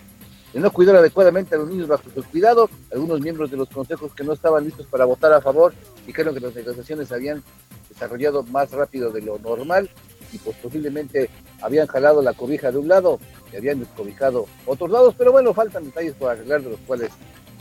de 0.55 0.61
no 0.61 0.71
cuidar 0.71 0.97
adecuadamente 0.97 1.55
a 1.55 1.59
los 1.59 1.69
niños 1.69 1.88
bajo 1.88 2.05
su 2.14 2.23
cuidado. 2.23 2.71
Algunos 2.93 3.21
miembros 3.21 3.50
de 3.50 3.57
los 3.57 3.69
consejos 3.69 4.14
que 4.14 4.25
no 4.25 4.33
estaban 4.33 4.64
listos 4.64 4.87
para 4.87 5.05
votar 5.05 5.33
a 5.33 5.41
favor 5.41 5.75
dijeron 6.07 6.33
que 6.33 6.41
las 6.41 6.55
negociaciones 6.55 7.11
habían 7.11 7.43
desarrollado 7.88 8.45
más 8.45 8.71
rápido 8.71 9.11
de 9.11 9.21
lo 9.21 9.38
normal 9.38 9.91
y 10.33 10.38
pues 10.38 10.57
posiblemente 10.57 11.31
habían 11.61 11.87
jalado 11.87 12.23
la 12.23 12.33
cobija 12.33 12.71
de 12.71 12.78
un 12.78 12.88
lado 12.88 13.19
y 13.52 13.57
habían 13.57 13.81
descobijado 13.81 14.47
otros 14.66 14.90
lados, 14.90 15.14
pero 15.16 15.33
bueno, 15.33 15.54
faltan 15.54 15.85
detalles 15.85 16.14
por 16.14 16.31
arreglar 16.31 16.62
de 16.62 16.71
los 16.71 16.81
cuales 16.81 17.11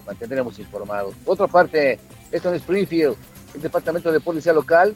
mantendremos 0.06 0.60
informados. 0.60 1.16
otra 1.26 1.48
parte, 1.48 2.00
esto 2.32 2.50
en 2.50 2.56
Springfield, 2.56 3.16
el 3.56 3.62
Departamento 3.62 4.12
de 4.12 4.20
Policía 4.20 4.54
Local 4.54 4.96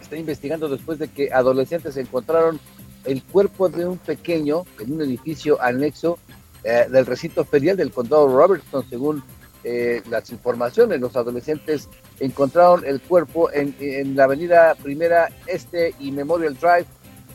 está 0.00 0.16
investigando 0.16 0.68
después 0.68 0.98
de 0.98 1.08
que 1.08 1.32
adolescentes 1.32 1.96
encontraron 1.96 2.60
el 3.04 3.22
cuerpo 3.22 3.68
de 3.68 3.86
un 3.86 3.98
pequeño 3.98 4.64
en 4.78 4.92
un 4.92 5.02
edificio 5.02 5.60
anexo 5.60 6.18
eh, 6.64 6.86
del 6.88 7.06
recinto 7.06 7.44
ferial 7.44 7.76
del 7.76 7.90
condado 7.90 8.28
Robertson, 8.28 8.84
según 8.88 9.22
eh, 9.64 10.02
las 10.08 10.30
informaciones. 10.30 11.00
Los 11.00 11.16
adolescentes 11.16 11.88
encontraron 12.22 12.84
el 12.86 13.00
cuerpo 13.00 13.50
en, 13.52 14.14
la 14.14 14.24
avenida 14.24 14.76
Primera 14.80 15.28
Este 15.46 15.92
y 15.98 16.12
Memorial 16.12 16.54
Drive 16.54 16.86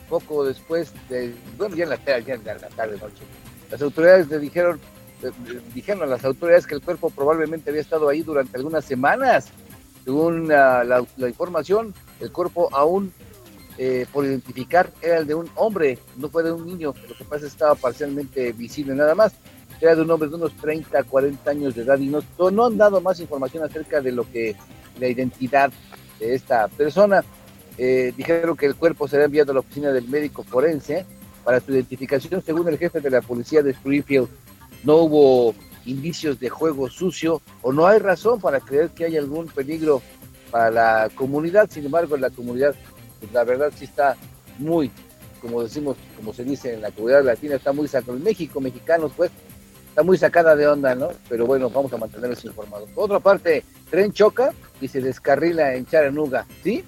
poco 0.08 0.44
después 0.44 0.92
de, 1.10 1.34
bueno, 1.58 1.76
ya 1.76 1.84
en 1.84 1.90
la, 1.90 1.98
tarde, 1.98 2.96
noche. 2.96 3.22
Las 3.70 3.82
autoridades 3.82 4.28
le 4.28 4.38
dijeron, 4.38 4.80
dijeron 5.74 6.02
a 6.04 6.06
las 6.06 6.24
autoridades 6.24 6.66
que 6.66 6.74
el 6.74 6.80
cuerpo 6.80 7.10
probablemente 7.10 7.68
había 7.68 7.82
estado 7.82 8.08
ahí 8.08 8.22
durante 8.22 8.56
algunas 8.56 8.86
semanas. 8.86 9.48
Según 10.04 10.48
la, 10.48 11.04
información, 11.18 11.92
el 12.20 12.32
cuerpo 12.32 12.74
aún 12.74 13.12
eh, 13.76 14.06
por 14.10 14.24
identificar 14.24 14.90
era 15.02 15.18
el 15.18 15.26
de 15.26 15.34
un 15.34 15.50
hombre, 15.56 15.98
no 16.16 16.30
fue 16.30 16.42
de 16.42 16.50
un 16.50 16.64
niño, 16.64 16.94
lo 17.08 17.14
que 17.14 17.24
pasa 17.24 17.36
es 17.36 17.42
que 17.42 17.48
estaba 17.48 17.74
parcialmente 17.74 18.52
visible 18.52 18.94
nada 18.94 19.14
más. 19.14 19.34
Era 19.80 19.94
de 19.94 20.02
un 20.02 20.10
hombre 20.10 20.28
de 20.28 20.34
unos 20.34 20.52
30, 20.56 21.04
40 21.04 21.50
años 21.50 21.74
de 21.74 21.82
edad 21.82 21.98
y 21.98 22.06
no, 22.06 22.20
no 22.50 22.66
han 22.66 22.76
dado 22.76 23.00
más 23.00 23.20
información 23.20 23.64
acerca 23.64 24.00
de 24.00 24.12
lo 24.12 24.30
que 24.30 24.56
la 24.98 25.08
identidad 25.08 25.70
de 26.18 26.34
esta 26.34 26.68
persona. 26.68 27.24
Eh, 27.76 28.12
dijeron 28.16 28.56
que 28.56 28.66
el 28.66 28.74
cuerpo 28.74 29.06
será 29.06 29.24
enviado 29.24 29.52
a 29.52 29.54
la 29.54 29.60
oficina 29.60 29.92
del 29.92 30.08
médico 30.08 30.42
forense 30.42 31.06
para 31.44 31.60
su 31.60 31.72
identificación. 31.72 32.42
Según 32.44 32.68
el 32.68 32.78
jefe 32.78 33.00
de 33.00 33.10
la 33.10 33.22
policía 33.22 33.62
de 33.62 33.70
Springfield, 33.70 34.28
no 34.82 34.96
hubo 34.96 35.54
indicios 35.86 36.38
de 36.40 36.48
juego 36.48 36.88
sucio 36.88 37.40
o 37.62 37.72
no 37.72 37.86
hay 37.86 37.98
razón 37.98 38.40
para 38.40 38.60
creer 38.60 38.90
que 38.90 39.04
hay 39.04 39.16
algún 39.16 39.46
peligro 39.46 40.02
para 40.50 40.70
la 40.70 41.10
comunidad. 41.14 41.70
Sin 41.70 41.84
embargo, 41.84 42.16
la 42.16 42.30
comunidad, 42.30 42.74
pues, 43.20 43.32
la 43.32 43.44
verdad 43.44 43.72
sí 43.76 43.84
está 43.84 44.16
muy, 44.58 44.90
como 45.40 45.62
decimos, 45.62 45.96
como 46.16 46.32
se 46.32 46.44
dice 46.44 46.74
en 46.74 46.82
la 46.82 46.90
comunidad 46.90 47.24
latina, 47.24 47.56
está 47.56 47.72
muy 47.72 47.88
sacada. 47.88 48.16
En 48.16 48.24
México, 48.24 48.60
mexicanos, 48.60 49.12
pues, 49.16 49.30
está 49.98 50.06
muy 50.06 50.16
sacada 50.16 50.54
de 50.54 50.64
onda, 50.68 50.94
¿no? 50.94 51.08
Pero 51.28 51.44
bueno, 51.44 51.68
vamos 51.70 51.92
a 51.92 51.96
mantenerlos 51.96 52.44
informados. 52.44 52.88
Por 52.90 53.06
otra 53.06 53.18
parte, 53.18 53.64
tren 53.90 54.12
choca 54.12 54.52
y 54.80 54.86
se 54.86 55.00
descarrila 55.00 55.74
en 55.74 55.86
Charanuga, 55.86 56.46
¿sí? 56.62 56.84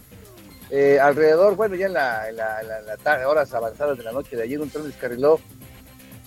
Eh, 0.71 1.01
alrededor, 1.01 1.57
bueno, 1.57 1.75
ya 1.75 1.87
en 1.87 1.95
la, 1.95 2.97
tarde, 3.03 3.25
horas 3.25 3.53
avanzadas 3.53 3.99
de 3.99 4.05
la 4.05 4.13
noche 4.13 4.37
de 4.37 4.45
ayer, 4.45 4.61
un 4.61 4.71
tren 4.71 4.85
descarriló 4.85 5.41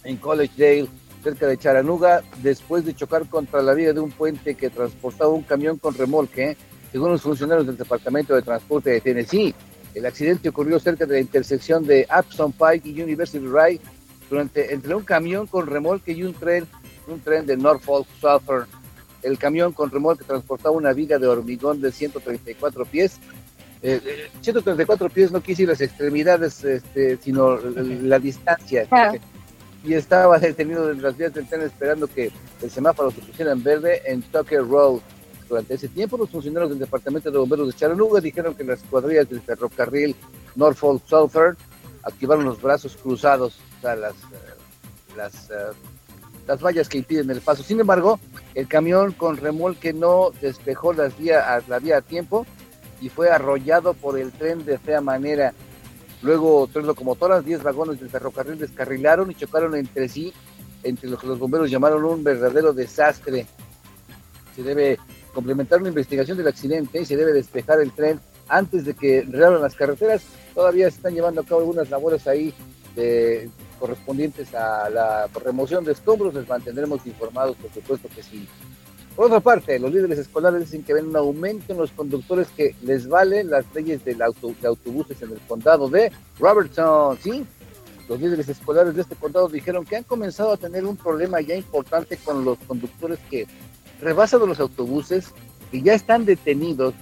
en 0.03 0.17
College 0.17 0.51
Dale, 0.57 0.89
cerca 1.23 1.47
de 1.47 1.57
Charanuga, 1.57 2.21
después 2.41 2.83
de 2.83 2.93
chocar 2.93 3.29
contra 3.29 3.61
la 3.61 3.73
vía 3.73 3.93
de 3.93 4.01
un 4.01 4.11
puente 4.11 4.55
que 4.55 4.69
transportaba 4.69 5.29
un 5.29 5.43
camión 5.43 5.77
con 5.77 5.95
remolque, 5.95 6.57
según 6.91 7.11
los 7.11 7.21
funcionarios 7.21 7.65
del 7.65 7.77
Departamento 7.77 8.35
de 8.35 8.41
Transporte 8.41 8.89
de 8.89 8.99
Tennessee. 8.99 9.55
El 9.95 10.05
accidente 10.05 10.49
ocurrió 10.49 10.77
cerca 10.81 11.05
de 11.05 11.13
la 11.13 11.21
intersección 11.21 11.87
de 11.87 12.05
Upson 12.13 12.51
Pike 12.51 12.89
y 12.89 13.01
University 13.01 13.45
Drive, 13.45 13.79
durante, 14.33 14.73
entre 14.73 14.95
un 14.95 15.03
camión 15.03 15.45
con 15.45 15.67
remolque 15.67 16.11
y 16.11 16.23
un 16.23 16.33
tren, 16.33 16.67
un 17.07 17.19
tren 17.19 17.45
de 17.45 17.55
Norfolk 17.55 18.07
Southern. 18.19 18.65
El 19.21 19.37
camión 19.37 19.71
con 19.73 19.91
remolque 19.91 20.23
transportaba 20.23 20.75
una 20.75 20.91
viga 20.91 21.19
de 21.19 21.27
hormigón 21.27 21.79
de 21.79 21.91
134 21.91 22.85
pies 22.85 23.19
134 24.41 25.07
eh, 25.07 25.09
pies 25.13 25.31
no 25.31 25.41
quise 25.41 25.65
las 25.65 25.81
extremidades, 25.81 26.63
este, 26.63 27.17
sino 27.17 27.57
la 27.57 28.17
distancia. 28.17 28.87
Y 29.83 29.93
estaba 29.93 30.39
detenido 30.39 30.89
en 30.89 31.01
las 31.01 31.17
vías 31.17 31.33
del 31.33 31.45
tren 31.47 31.61
esperando 31.61 32.07
que 32.07 32.31
el 32.61 32.71
semáforo 32.71 33.11
se 33.11 33.21
pusiera 33.21 33.51
en 33.51 33.61
verde 33.61 34.01
en 34.05 34.21
Tucker 34.21 34.65
Road. 34.65 35.01
Durante 35.49 35.73
ese 35.73 35.89
tiempo, 35.89 36.17
los 36.17 36.29
funcionarios 36.29 36.69
del 36.69 36.79
Departamento 36.79 37.29
de 37.29 37.37
Bomberos 37.37 37.67
de 37.67 37.73
Chattanooga 37.73 38.21
dijeron 38.21 38.55
que 38.55 38.63
las 38.63 38.81
cuadrillas 38.83 39.29
del 39.29 39.41
ferrocarril 39.41 40.15
Norfolk 40.55 41.03
Southern 41.05 41.57
activaron 42.03 42.45
los 42.45 42.61
brazos 42.61 42.95
cruzados, 42.95 43.59
las, 43.83 44.13
eh, 44.13 45.15
las, 45.15 45.49
eh, 45.49 45.73
las 46.47 46.61
vallas 46.61 46.89
que 46.89 46.97
impiden 46.99 47.29
el 47.29 47.41
paso. 47.41 47.63
Sin 47.63 47.79
embargo, 47.79 48.19
el 48.55 48.67
camión 48.67 49.13
con 49.13 49.37
remolque 49.37 49.93
no 49.93 50.31
despejó 50.41 50.93
las 50.93 51.17
vía, 51.17 51.61
la 51.67 51.79
vía 51.79 51.97
a 51.97 52.01
tiempo 52.01 52.45
y 53.01 53.09
fue 53.09 53.29
arrollado 53.29 53.93
por 53.93 54.17
el 54.17 54.31
tren 54.31 54.65
de 54.65 54.77
fea 54.77 55.01
manera. 55.01 55.53
Luego, 56.21 56.69
tres 56.71 56.85
locomotoras, 56.85 57.43
diez 57.43 57.61
vagones 57.61 57.99
del 57.99 58.09
ferrocarril 58.09 58.57
descarrilaron 58.57 59.29
y 59.29 59.35
chocaron 59.35 59.75
entre 59.75 60.07
sí, 60.07 60.33
entre 60.83 61.09
lo 61.09 61.17
que 61.17 61.27
los 61.27 61.37
bomberos 61.37 61.69
llamaron 61.69 62.03
un 62.05 62.23
verdadero 62.23 62.71
desastre. 62.71 63.45
Se 64.55 64.63
debe 64.63 64.97
complementar 65.33 65.79
una 65.79 65.89
investigación 65.89 66.37
del 66.37 66.47
accidente 66.47 67.01
y 67.01 67.05
se 67.05 67.17
debe 67.17 67.33
despejar 67.33 67.81
el 67.81 67.91
tren 67.91 68.21
antes 68.47 68.85
de 68.85 68.93
que 68.93 69.23
reabran 69.23 69.61
las 69.61 69.75
carreteras. 69.75 70.23
Todavía 70.53 70.89
se 70.89 70.97
están 70.97 71.13
llevando 71.13 71.41
a 71.41 71.45
cabo 71.45 71.61
algunas 71.61 71.89
labores 71.89 72.27
ahí 72.27 72.53
de, 72.95 73.49
correspondientes 73.83 74.55
a 74.55 74.89
la 74.89 75.27
remoción 75.43 75.83
de 75.83 75.91
escombros. 75.91 76.33
Les 76.33 76.47
mantendremos 76.47 77.05
informados, 77.05 77.57
por 77.57 77.69
supuesto 77.73 78.07
que 78.15 78.23
sí. 78.23 78.47
Por 79.13 79.25
otra 79.25 79.41
parte, 79.41 79.77
los 79.77 79.91
líderes 79.91 80.19
escolares 80.19 80.61
dicen 80.61 80.83
que 80.83 80.93
ven 80.93 81.07
un 81.07 81.17
aumento 81.17 81.73
en 81.73 81.79
los 81.79 81.91
conductores 81.91 82.47
que 82.55 82.77
les 82.81 83.09
valen 83.09 83.49
las 83.49 83.65
leyes 83.75 84.05
del 84.05 84.21
auto, 84.21 84.55
de 84.61 84.69
autobuses 84.69 85.21
en 85.21 85.31
el 85.31 85.39
condado 85.49 85.89
de 85.89 86.13
Robertson. 86.39 87.17
Sí, 87.21 87.45
los 88.07 88.21
líderes 88.21 88.47
escolares 88.47 88.95
de 88.95 89.01
este 89.01 89.17
condado 89.17 89.49
dijeron 89.49 89.83
que 89.83 89.97
han 89.97 90.03
comenzado 90.03 90.53
a 90.53 90.57
tener 90.57 90.85
un 90.85 90.95
problema 90.95 91.41
ya 91.41 91.57
importante 91.57 92.15
con 92.15 92.45
los 92.45 92.57
conductores 92.59 93.19
que 93.29 93.47
rebasan 93.99 94.47
los 94.47 94.61
autobuses 94.61 95.25
y 95.73 95.81
ya 95.81 95.93
están 95.93 96.23
detenidos 96.23 96.93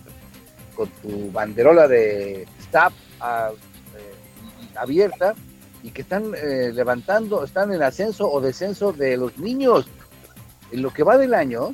con 0.75 0.89
su 1.03 1.31
banderola 1.31 1.87
de 1.87 2.47
stop 2.59 2.91
ah, 3.19 3.51
eh, 3.95 4.75
abierta 4.75 5.35
y 5.83 5.91
que 5.91 6.01
están 6.01 6.33
eh, 6.35 6.71
levantando, 6.73 7.43
están 7.43 7.73
en 7.73 7.81
ascenso 7.81 8.29
o 8.31 8.41
descenso 8.41 8.93
de 8.93 9.17
los 9.17 9.37
niños. 9.37 9.87
En 10.71 10.81
lo 10.81 10.91
que 10.91 11.03
va 11.03 11.17
del 11.17 11.33
año, 11.33 11.73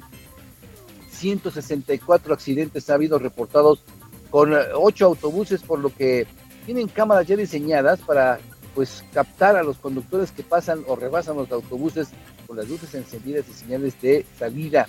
164 1.12 2.34
accidentes 2.34 2.90
ha 2.90 2.96
habido 2.96 3.20
reportados 3.20 3.84
con 4.30 4.54
eh, 4.54 4.58
ocho 4.74 5.08
autobuses, 5.08 5.62
por 5.62 5.80
lo 5.80 5.94
que 5.94 6.28
tienen 6.66 6.88
cámaras 6.88 7.28
ya 7.28 7.36
diseñadas 7.36 8.00
para 8.00 8.40
pues 8.76 9.04
captar 9.12 9.56
a 9.56 9.64
los 9.64 9.78
conductores 9.78 10.32
que 10.32 10.44
pasan 10.44 10.84
o 10.88 10.96
rebasan 10.96 11.36
los 11.36 11.52
autobuses 11.52 12.10
con 12.46 12.58
las 12.58 12.70
luces 12.70 12.94
encendidas 12.94 13.46
y 13.50 13.54
señales 13.54 14.00
de 14.02 14.26
salida. 14.38 14.88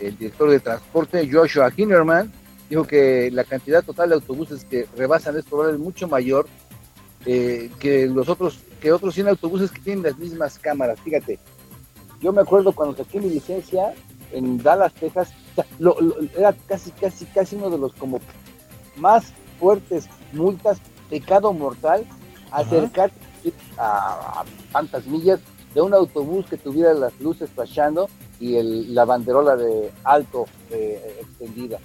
El 0.00 0.16
director 0.16 0.50
de 0.50 0.60
transporte, 0.60 1.28
Joshua 1.30 1.70
Hinnerman, 1.74 2.32
dijo 2.68 2.86
que 2.86 3.30
la 3.30 3.44
cantidad 3.44 3.84
total 3.84 4.08
de 4.08 4.14
autobuses 4.16 4.64
que 4.64 4.86
rebasan 4.96 5.36
es 5.36 5.44
probablemente 5.44 5.84
mucho 5.84 6.08
mayor 6.08 6.46
eh, 7.26 7.70
que 7.80 8.06
los 8.06 8.28
otros, 8.28 8.60
que 8.80 8.92
otros 8.92 9.14
100 9.14 9.28
autobuses 9.28 9.70
que 9.70 9.80
tienen 9.80 10.04
las 10.04 10.16
mismas 10.16 10.58
cámaras. 10.58 11.00
Fíjate, 11.00 11.38
yo 12.20 12.32
me 12.32 12.40
acuerdo 12.40 12.72
cuando 12.72 12.96
saqué 12.96 13.20
mi 13.20 13.28
licencia 13.28 13.94
en 14.32 14.58
Dallas, 14.58 14.92
Texas, 14.94 15.32
era 16.36 16.52
casi, 16.66 16.90
casi, 16.92 17.24
casi 17.26 17.56
uno 17.56 17.70
de 17.70 17.78
los 17.78 17.92
como 17.94 18.20
más 18.96 19.32
fuertes 19.58 20.08
multas, 20.32 20.78
pecado 21.10 21.52
mortal, 21.52 22.06
acercar 22.50 23.10
a, 23.78 24.44
tantas 24.72 25.06
millas 25.06 25.40
de 25.74 25.80
un 25.80 25.94
autobús 25.94 26.46
que 26.46 26.56
tuviera 26.56 26.94
las 26.94 27.18
luces 27.20 27.50
flashando 27.50 28.08
y 28.38 28.56
el, 28.56 28.94
la 28.94 29.04
banderola 29.04 29.56
de 29.56 29.90
alto 30.04 30.46
eh, 30.70 31.20
extendida. 31.20 31.78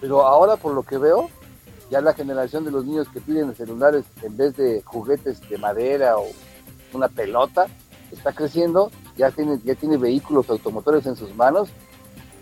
Pero 0.00 0.26
ahora 0.26 0.56
por 0.56 0.74
lo 0.74 0.82
que 0.82 0.98
veo, 0.98 1.30
ya 1.92 2.00
la 2.00 2.14
generación 2.14 2.64
de 2.64 2.70
los 2.70 2.86
niños 2.86 3.06
que 3.12 3.20
piden 3.20 3.54
celulares 3.54 4.06
en 4.22 4.34
vez 4.34 4.56
de 4.56 4.80
juguetes 4.82 5.46
de 5.46 5.58
madera 5.58 6.16
o 6.16 6.26
una 6.94 7.08
pelota, 7.08 7.66
está 8.10 8.32
creciendo, 8.32 8.90
ya 9.14 9.30
tiene, 9.30 9.58
ya 9.62 9.74
tiene 9.74 9.98
vehículos 9.98 10.48
automotores 10.48 11.04
en 11.04 11.16
sus 11.16 11.34
manos 11.36 11.68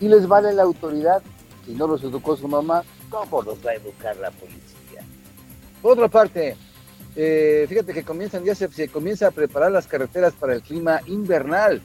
y 0.00 0.07
les 0.07 0.28
vale 0.28 0.52
la 0.52 0.62
autoridad. 0.62 1.21
Si 1.66 1.73
no 1.73 1.88
los 1.88 2.04
educó 2.04 2.37
su 2.37 2.47
mamá, 2.47 2.85
¿cómo 3.11 3.42
los 3.42 3.59
va 3.66 3.73
a 3.73 3.75
educar 3.75 4.16
la 4.19 4.30
policía? 4.30 5.02
Por 5.83 5.95
otra 5.95 6.07
parte, 6.07 6.57
eh, 7.16 7.66
fíjate 7.69 7.92
que 7.92 8.04
comienzan, 8.04 8.45
ya 8.45 8.54
se, 8.54 8.69
se, 8.69 8.87
comienza 8.87 9.26
a 9.26 9.30
preparar 9.33 9.73
las 9.73 9.88
carreteras 9.88 10.33
para 10.33 10.54
el 10.54 10.62
clima 10.62 11.00
invernal. 11.09 11.83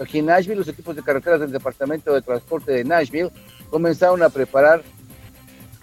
Aquí 0.00 0.20
en 0.20 0.26
Nashville, 0.26 0.60
los 0.60 0.68
equipos 0.68 0.94
de 0.94 1.02
carreteras 1.02 1.40
del 1.40 1.50
Departamento 1.50 2.14
de 2.14 2.22
Transporte 2.22 2.70
de 2.70 2.84
Nashville 2.84 3.32
comenzaron 3.68 4.22
a 4.22 4.28
preparar 4.28 4.84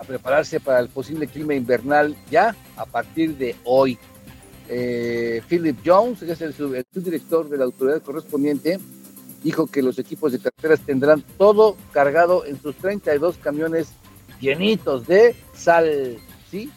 prepararse 0.08 0.60
para 0.60 0.80
el 0.80 0.88
posible 0.90 1.28
clima 1.28 1.54
invernal 1.54 2.16
ya 2.32 2.56
a 2.76 2.86
partir 2.86 3.38
de 3.38 3.56
hoy. 3.66 4.00
Eh, 4.70 5.42
Philip 5.48 5.78
Jones, 5.86 6.20
que 6.20 6.32
es 6.32 6.42
el, 6.42 6.54
subdirector 6.54 7.50
de 7.50 7.58
la 7.58 7.66
autoridad 7.66 8.02
correspondiente, 8.02 8.80
dijo 9.44 9.68
que 9.68 9.82
los 9.82 10.00
equipos 10.00 10.32
de 10.32 10.40
carreteras 10.40 10.80
tendrán 10.82 11.24
todo 11.38 11.78
cargado 11.92 12.46
en 12.46 12.62
sus 12.62 12.76
32 12.78 13.38
camiones 13.38 13.90
llenitos 14.40 15.08
de 15.08 15.36
sal. 15.54 16.18
¿sí? 16.50 16.72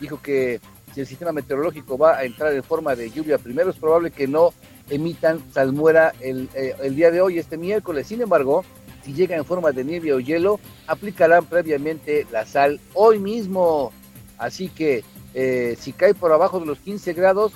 Dijo 0.00 0.20
que 0.20 0.60
si 0.94 1.00
el 1.00 1.06
sistema 1.06 1.32
meteorológico 1.32 1.98
va 1.98 2.16
a 2.16 2.24
entrar 2.24 2.52
en 2.52 2.62
forma 2.62 2.94
de 2.94 3.10
lluvia 3.10 3.38
primero, 3.38 3.70
es 3.70 3.76
probable 3.76 4.10
que 4.10 4.26
no 4.26 4.52
emitan 4.88 5.42
salmuera 5.52 6.12
el, 6.20 6.48
eh, 6.54 6.74
el 6.82 6.94
día 6.94 7.10
de 7.10 7.20
hoy, 7.20 7.38
este 7.38 7.56
miércoles. 7.56 8.06
Sin 8.06 8.22
embargo, 8.22 8.64
si 9.06 9.14
llega 9.14 9.36
en 9.36 9.44
forma 9.44 9.70
de 9.70 9.84
nieve 9.84 10.12
o 10.12 10.18
hielo, 10.18 10.58
aplicarán 10.88 11.46
previamente 11.46 12.26
la 12.32 12.44
sal 12.44 12.80
hoy 12.92 13.20
mismo. 13.20 13.92
Así 14.36 14.68
que 14.68 15.04
eh, 15.32 15.76
si 15.78 15.92
cae 15.92 16.12
por 16.12 16.32
abajo 16.32 16.58
de 16.58 16.66
los 16.66 16.80
15 16.80 17.12
grados, 17.12 17.52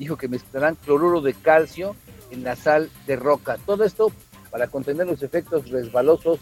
dijo 0.00 0.16
que 0.16 0.26
mezclarán 0.26 0.74
cloruro 0.74 1.20
de 1.20 1.34
calcio 1.34 1.94
en 2.32 2.42
la 2.42 2.56
sal 2.56 2.90
de 3.06 3.14
roca. 3.14 3.58
Todo 3.64 3.84
esto 3.84 4.10
para 4.50 4.66
contener 4.66 5.06
los 5.06 5.22
efectos 5.22 5.70
resbalosos 5.70 6.40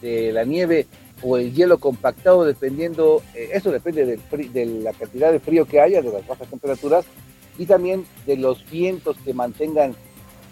de 0.00 0.30
la 0.30 0.44
nieve 0.44 0.86
o 1.22 1.36
el 1.36 1.52
hielo 1.52 1.78
compactado, 1.78 2.44
dependiendo, 2.44 3.22
eh, 3.34 3.50
eso 3.54 3.72
depende 3.72 4.20
de 4.30 4.66
la 4.66 4.92
cantidad 4.92 5.32
de 5.32 5.40
frío 5.40 5.66
que 5.66 5.80
haya, 5.80 6.00
de 6.00 6.12
las 6.12 6.24
bajas 6.24 6.46
temperaturas 6.46 7.04
y 7.58 7.66
también 7.66 8.06
de 8.24 8.36
los 8.36 8.64
vientos 8.70 9.16
que 9.24 9.34
mantengan 9.34 9.96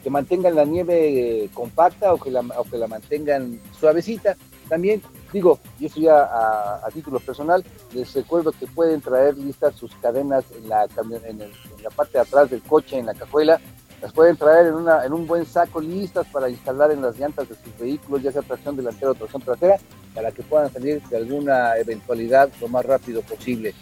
que 0.07 0.11
mantengan 0.11 0.55
la 0.55 0.65
nieve 0.65 1.47
eh, 1.47 1.51
compacta 1.53 2.15
o 2.15 2.21
que 2.21 2.31
la, 2.31 2.39
o 2.39 2.63
que 2.63 2.79
la 2.79 2.87
mantengan 2.87 3.59
suavecita. 3.77 4.37
También 4.69 5.03
Digo, 5.33 5.59
y 5.81 5.87
eso 5.87 5.99
ya 5.99 6.23
a, 6.23 6.89
título 6.95 7.19
personal, 7.19 7.65
les 7.93 8.15
recuerdo 8.15 8.53
que 8.53 8.69
pueden 8.69 9.01
traer 9.01 9.37
listas 9.37 9.75
sus 9.75 9.93
cadenas 9.97 10.45
en 10.57 10.69
la, 10.69 10.87
en, 11.27 11.41
la 11.83 11.91
parte 11.91 12.13
de 12.19 12.21
atrás 12.21 12.49
del 12.49 12.63
coche, 12.63 13.01
en 13.01 13.07
la 13.07 13.15
cajuela, 13.15 13.61
las 14.01 14.13
pueden 14.13 14.37
traer 14.37 14.69
en, 14.69 14.75
una, 14.75 15.05
en 15.05 15.13
un 15.13 15.27
buen 15.27 15.45
saco 15.45 15.81
listas 15.81 16.29
para 16.29 16.49
instalar 16.49 16.93
en 16.93 17.03
las 17.03 17.19
llantas 17.19 17.49
de 17.49 17.57
sus 17.57 17.77
vehículos, 17.77 18.23
ya 18.23 18.31
sea 18.31 18.43
tracción 18.43 18.77
delantera 18.77 19.11
o 19.11 19.15
tracción 19.15 19.43
trasera, 19.43 19.77
para 20.15 20.31
que 20.31 20.45
puedan 20.45 20.73
salir 20.73 21.03
de 21.03 21.17
alguna 21.17 21.77
eventualidad 21.79 22.49
lo 22.61 22.69
más 22.69 22.87
rápido 22.87 23.23
posible. 23.23 23.75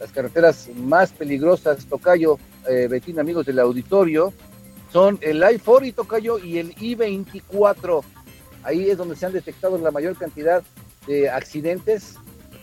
Las 0.00 0.10
carreteras 0.12 0.70
más 0.74 1.12
peligrosas, 1.12 1.84
Tocayo, 1.84 2.38
eh, 2.66 2.88
Betín, 2.88 3.20
amigos 3.20 3.44
del 3.44 3.58
auditorio, 3.58 4.32
son 4.92 5.18
el 5.20 5.38
I-4 5.38 5.86
y 5.86 5.92
Tocayo 5.92 6.38
y 6.38 6.58
el 6.58 6.74
I-24 6.80 8.02
Ahí 8.62 8.90
es 8.90 8.98
donde 8.98 9.16
se 9.16 9.26
han 9.26 9.32
detectado 9.32 9.78
la 9.78 9.90
mayor 9.90 10.16
cantidad 10.16 10.62
de 11.06 11.30
accidentes 11.30 12.16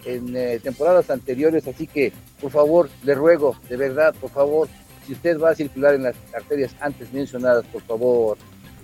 en 0.03 0.35
eh, 0.35 0.59
temporadas 0.61 1.09
anteriores, 1.09 1.67
así 1.67 1.87
que 1.87 2.13
por 2.39 2.51
favor, 2.51 2.89
le 3.03 3.15
ruego, 3.15 3.55
de 3.69 3.77
verdad, 3.77 4.13
por 4.19 4.29
favor, 4.29 4.67
si 5.05 5.13
usted 5.13 5.39
va 5.39 5.51
a 5.51 5.55
circular 5.55 5.95
en 5.95 6.03
las 6.03 6.15
arterias 6.35 6.75
antes 6.79 7.11
mencionadas, 7.11 7.65
por 7.65 7.81
favor, 7.81 8.37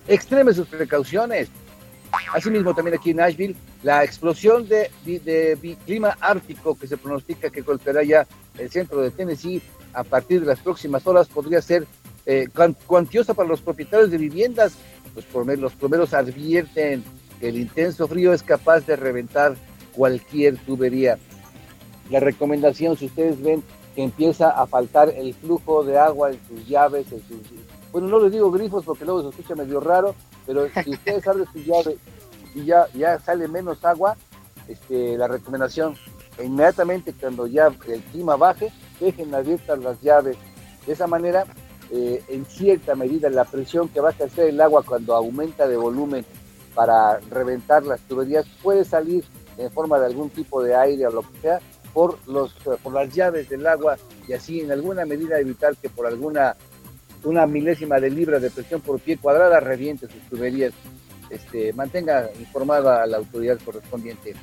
extreme 0.08 0.54
sus 0.54 0.68
precauciones. 0.68 1.50
Asimismo, 2.34 2.74
también 2.74 2.98
aquí 2.98 3.12
en 3.12 3.18
Nashville, 3.18 3.56
la 3.84 4.04
explosión 4.04 4.68
de, 4.68 4.90
de, 5.06 5.78
clima 5.86 6.18
ártico 6.20 6.78
que 6.78 6.88
se 6.88 6.98
pronostica 6.98 7.50
que 7.50 7.62
golpeará 7.62 8.04
ya 8.04 8.28
el 8.58 8.70
centro 8.70 9.02
de 9.02 9.12
Tennessee 9.12 9.62
a 9.94 10.04
partir 10.04 10.42
de 10.42 10.48
las 10.48 10.60
próximas 10.60 11.06
horas 11.08 11.28
podría 11.28 11.62
ser 11.62 11.86
eh, 12.26 12.48
cuantiosa 12.86 13.34
para 13.34 13.50
los 13.50 13.62
propietarios 13.62 14.12
de 14.12 14.18
viviendas 14.18 14.78
los 15.16 15.26
plomeros, 15.26 15.62
los 15.62 15.74
plomeros 15.74 16.14
advierten 16.14 17.04
que 17.40 17.50
el 17.50 17.58
intenso 17.58 18.08
frío 18.08 18.34
es 18.34 18.44
capaz 18.44 18.86
de 18.86 18.96
reventar 18.96 19.56
cualquier 19.94 20.58
tubería. 20.58 21.18
La 22.10 22.20
recomendación, 22.20 22.98
si 22.98 23.06
ustedes 23.06 23.42
ven 23.42 23.64
que 23.96 24.04
empieza 24.04 24.50
a 24.52 24.66
faltar 24.68 25.10
el 25.10 25.34
flujo 25.34 25.84
de 25.84 25.98
agua 25.98 26.32
en 26.32 26.40
sus 26.48 26.68
llaves, 26.68 27.12
en 27.12 27.22
sus... 27.28 27.40
Bueno, 27.92 28.08
no 28.08 28.20
les 28.22 28.32
digo 28.32 28.52
grifos 28.52 28.86
porque 28.86 29.04
luego 29.06 29.24
se 29.24 29.30
escucha 29.30 29.56
medio 29.56 29.80
raro, 29.82 30.16
pero 30.46 30.68
si 30.84 30.92
ustedes 30.92 31.28
abren 31.28 31.46
su 31.52 31.60
llave 31.60 31.98
y 32.56 32.66
ya, 32.66 32.88
ya 32.94 33.20
sale 33.20 33.48
menos 33.48 33.84
agua, 33.84 34.16
este, 34.68 35.18
la 35.18 35.28
recomendación, 35.28 35.96
inmediatamente 36.42 37.14
cuando 37.20 37.48
ya 37.48 37.68
el 37.88 38.02
clima 38.12 38.38
baje, 38.38 38.72
dejen 39.00 39.34
abiertas 39.36 39.80
las 39.80 40.02
llaves. 40.02 40.38
De 40.86 40.94
esa 40.94 41.06
manera 41.06 41.46
eh, 41.92 42.24
en 42.30 42.46
cierta 42.46 42.96
medida 42.96 43.30
la 43.30 43.46
presión 43.46 43.90
que 43.90 44.00
va 44.00 44.10
a 44.10 44.12
ejercer 44.12 44.50
el 44.50 44.62
agua 44.62 44.84
cuando 44.84 45.16
aumenta 45.16 45.68
de 45.68 45.78
volumen 45.78 46.26
para 46.74 47.20
reventar 47.30 47.84
las 47.84 48.00
tuberías 48.02 48.46
puede 48.64 48.86
salir 48.86 49.24
en 49.58 49.70
forma 49.72 50.00
de 50.00 50.06
algún 50.06 50.30
tipo 50.30 50.64
de 50.64 50.76
aire 50.76 51.06
o 51.08 51.12
lo 51.12 51.22
que 51.22 51.38
sea 51.42 51.60
por, 51.94 52.18
los, 52.28 52.54
por 52.82 52.94
las 52.94 53.14
llaves 53.14 53.50
del 53.50 53.68
agua 53.68 53.98
y 54.28 54.34
así 54.34 54.62
en 54.62 54.72
alguna 54.72 55.06
medida 55.06 55.40
evitar 55.40 55.76
que 55.76 55.90
por 55.90 56.08
alguna 56.08 56.56
una 57.24 57.46
milésima 57.46 58.00
de 58.00 58.10
libra 58.10 58.40
de 58.40 58.50
presión 58.50 58.82
por 58.82 59.00
pie 59.00 59.18
cuadrada 59.18 59.60
reviente 59.60 60.08
sus 60.08 60.22
tuberías. 60.30 60.74
Este, 61.30 61.72
mantenga 61.74 62.30
informada 62.40 63.04
a 63.04 63.08
la 63.08 63.18
autoridad 63.18 63.58
correspondiente. 63.64 64.34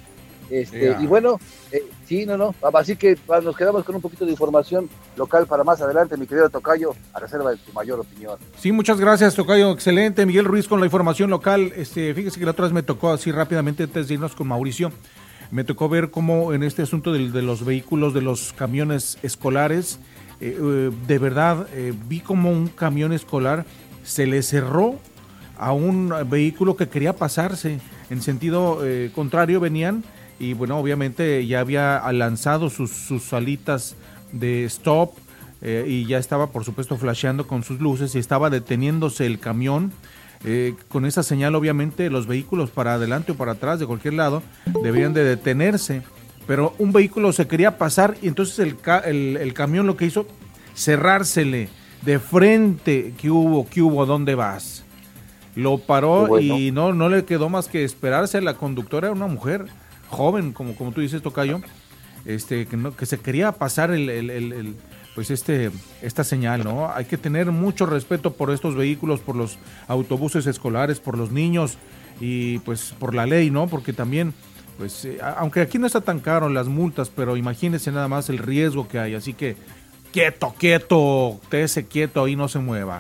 Este, 0.51 0.97
Y 1.01 1.07
bueno, 1.07 1.39
eh, 1.73 1.85
sí, 2.07 2.25
no, 2.25 2.37
no. 2.37 2.55
Así 2.75 2.97
que 2.97 3.19
nos 3.43 3.57
quedamos 3.57 3.85
con 3.85 3.95
un 3.95 4.01
poquito 4.01 4.25
de 4.25 4.33
información 4.33 4.89
local 5.17 5.47
para 5.47 5.65
más 5.65 5.81
adelante, 5.81 6.17
mi 6.17 6.27
querido 6.27 6.49
Tocayo, 6.49 6.95
a 7.13 7.21
reserva 7.21 7.51
de 7.51 7.57
tu 7.59 7.73
mayor 7.73 8.01
opinión. 8.01 8.39
Sí, 8.59 8.73
muchas 8.73 9.01
gracias, 9.01 9.35
Tocayo. 9.35 9.71
Excelente. 9.73 10.25
Miguel 10.25 10.45
Ruiz 10.45 10.69
con 10.69 10.81
la 10.81 10.87
información 10.87 11.31
local. 11.31 11.73
Este, 11.77 12.15
fíjese 12.15 12.39
que 12.39 12.47
la 12.47 12.53
otra 12.53 12.65
vez 12.65 12.73
me 12.73 12.83
tocó 12.83 13.11
así 13.11 13.31
rápidamente 13.31 13.85
antes 13.85 14.09
de 14.09 14.15
irnos 14.15 14.35
con 14.35 14.49
Mauricio. 14.49 14.91
Me 15.51 15.65
tocó 15.65 15.89
ver 15.89 16.11
cómo 16.11 16.53
en 16.53 16.63
este 16.63 16.83
asunto 16.83 17.13
de, 17.13 17.21
los 17.21 17.65
vehículos, 17.65 18.13
de 18.13 18.21
los 18.21 18.53
camiones 18.53 19.19
escolares, 19.23 19.99
eh, 20.41 20.59
eh, 20.61 20.91
de 21.07 21.19
verdad 21.19 21.67
vi 22.07 22.21
como 22.21 22.51
un 22.51 22.69
camión 22.69 23.13
escolar 23.13 23.65
se 24.05 24.27
le 24.27 24.43
cerró 24.43 24.97
a 25.59 25.73
un 25.73 26.15
vehículo 26.29 26.77
que 26.77 26.89
quería 26.89 27.17
pasarse 27.17 27.81
en 28.09 28.23
sentido 28.23 28.81
contrario 29.15 29.59
venían 29.59 30.05
y 30.39 30.53
bueno, 30.53 30.79
obviamente 30.79 31.47
ya 31.47 31.61
había 31.61 32.03
lanzado 32.13 32.71
sus, 32.71 32.91
sus 32.91 33.33
alitas 33.33 33.97
de 34.33 34.65
stop 34.65 35.13
eh, 35.63 35.85
y 35.89 36.07
ya 36.07 36.19
estaba 36.19 36.49
por 36.49 36.65
supuesto 36.65 36.97
flasheando 36.97 37.47
con 37.47 37.65
sus 37.65 37.81
luces 37.81 38.15
y 38.15 38.19
estaba 38.19 38.51
deteniéndose 38.51 39.27
el 39.27 39.39
camión. 39.39 39.93
Eh, 40.45 40.75
con 40.87 41.05
esa 41.05 41.25
señal 41.25 41.57
obviamente 41.57 42.11
los 42.11 42.29
vehículos 42.29 42.71
para 42.71 42.95
adelante 42.95 43.33
o 43.33 43.35
para 43.35 43.53
atrás 43.53 43.81
de 43.81 43.87
cualquier 43.87 44.15
lado 44.15 44.45
deberían 44.85 45.13
de 45.13 45.25
detenerse, 45.25 46.03
pero 46.47 46.75
un 46.79 46.93
vehículo 46.93 47.33
se 47.33 47.49
quería 47.49 47.77
pasar 47.77 48.17
y 48.23 48.29
entonces 48.29 48.61
el, 48.61 48.77
el, 49.05 49.37
el 49.37 49.53
camión 49.53 49.89
lo 49.89 49.97
que 49.97 50.07
hizo 50.07 50.27
cerrársele 50.77 51.69
de 52.03 52.21
frente, 52.21 53.15
¿qué 53.19 53.31
hubo? 53.31 53.69
¿Qué 53.69 53.83
hubo? 53.83 54.07
¿Dónde 54.07 54.37
vas? 54.37 54.85
Lo 55.57 55.79
paró 55.79 56.39
y 56.39 56.71
no, 56.71 56.93
no 56.93 57.09
le 57.09 57.25
quedó 57.25 57.49
más 57.49 57.67
que 57.67 57.83
esperarse, 57.83 58.41
la 58.41 58.55
conductora 58.55 59.09
era 59.09 59.17
una 59.17 59.27
mujer 59.27 59.67
joven, 60.09 60.53
como, 60.53 60.75
como 60.75 60.93
tú 60.93 61.01
dices, 61.01 61.23
Tocayo, 61.23 61.61
este, 62.25 62.67
que, 62.67 62.77
no, 62.77 62.95
que 62.97 63.07
se 63.07 63.19
quería 63.19 63.53
pasar 63.53 63.91
el, 63.91 64.09
el, 64.09 64.75
pues 65.15 65.31
este, 65.31 65.71
esta 66.03 66.25
señal, 66.25 66.65
¿no? 66.65 66.91
Hay 66.93 67.07
que 67.07 67.17
tener 67.17 67.51
mucho 67.51 67.87
respeto 67.87 68.33
por 68.35 68.51
estos 68.51 68.75
vehículos, 68.75 69.21
por 69.21 69.37
los 69.37 69.59
autobuses 69.87 70.47
escolares, 70.47 71.01
por 71.01 71.17
los 71.17 71.31
niños 71.31 71.79
y 72.21 72.59
pues 72.61 72.95
por 72.99 73.15
la 73.15 73.27
ley, 73.27 73.51
¿no? 73.51 73.67
Porque 73.69 73.93
también, 73.93 74.35
pues, 74.77 75.05
eh, 75.05 75.19
aunque 75.37 75.61
aquí 75.61 75.79
no 75.79 75.87
está 75.87 76.01
tan 76.01 76.21
caro 76.21 76.49
las 76.49 76.67
multas, 76.69 77.11
pero 77.11 77.37
imagínese 77.37 77.91
nada 77.93 78.09
más 78.09 78.29
el 78.29 78.39
riesgo 78.39 78.89
que 78.89 78.99
hay, 78.99 79.15
así 79.15 79.35
que 79.35 79.57
quieto, 80.13 80.55
quieto, 80.59 81.41
ese 81.51 81.87
quieto, 81.87 82.25
ahí 82.25 82.37
no 82.37 82.49
se 82.49 82.59
mueva. 82.59 82.99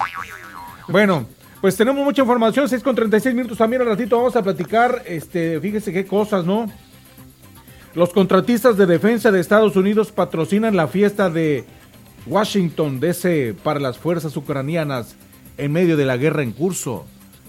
Bueno, 0.89 1.27
Pues 1.61 1.77
tenemos 1.77 2.05
mucha 2.05 2.23
información, 2.23 2.69
6 2.69 2.85
con 2.85 2.95
36 2.95 3.35
minutos 3.35 3.59
también 3.59 3.83
al 3.83 3.89
ratito 3.89 4.17
vamos 4.17 4.37
a 4.37 4.43
platicar, 4.43 5.03
este, 5.07 5.59
fíjese 5.61 5.93
qué 5.93 6.07
cosas, 6.07 6.45
¿no? 6.45 6.71
Los 7.99 8.13
contratistas 8.13 8.77
de 8.77 8.87
defensa 8.87 9.33
de 9.33 9.41
Estados 9.41 9.75
Unidos 9.75 10.13
patrocinan 10.13 10.77
la 10.77 10.87
fiesta 10.87 11.31
de 11.31 11.65
Washington 12.29 13.01
DC 13.01 13.57
para 13.65 13.81
las 13.81 13.99
fuerzas 13.99 14.37
ucranianas 14.37 15.17
en 15.57 15.73
medio 15.73 15.97
de 15.97 16.05
la 16.05 16.17
guerra 16.17 16.45
en 16.45 16.53
curso. 16.53 17.07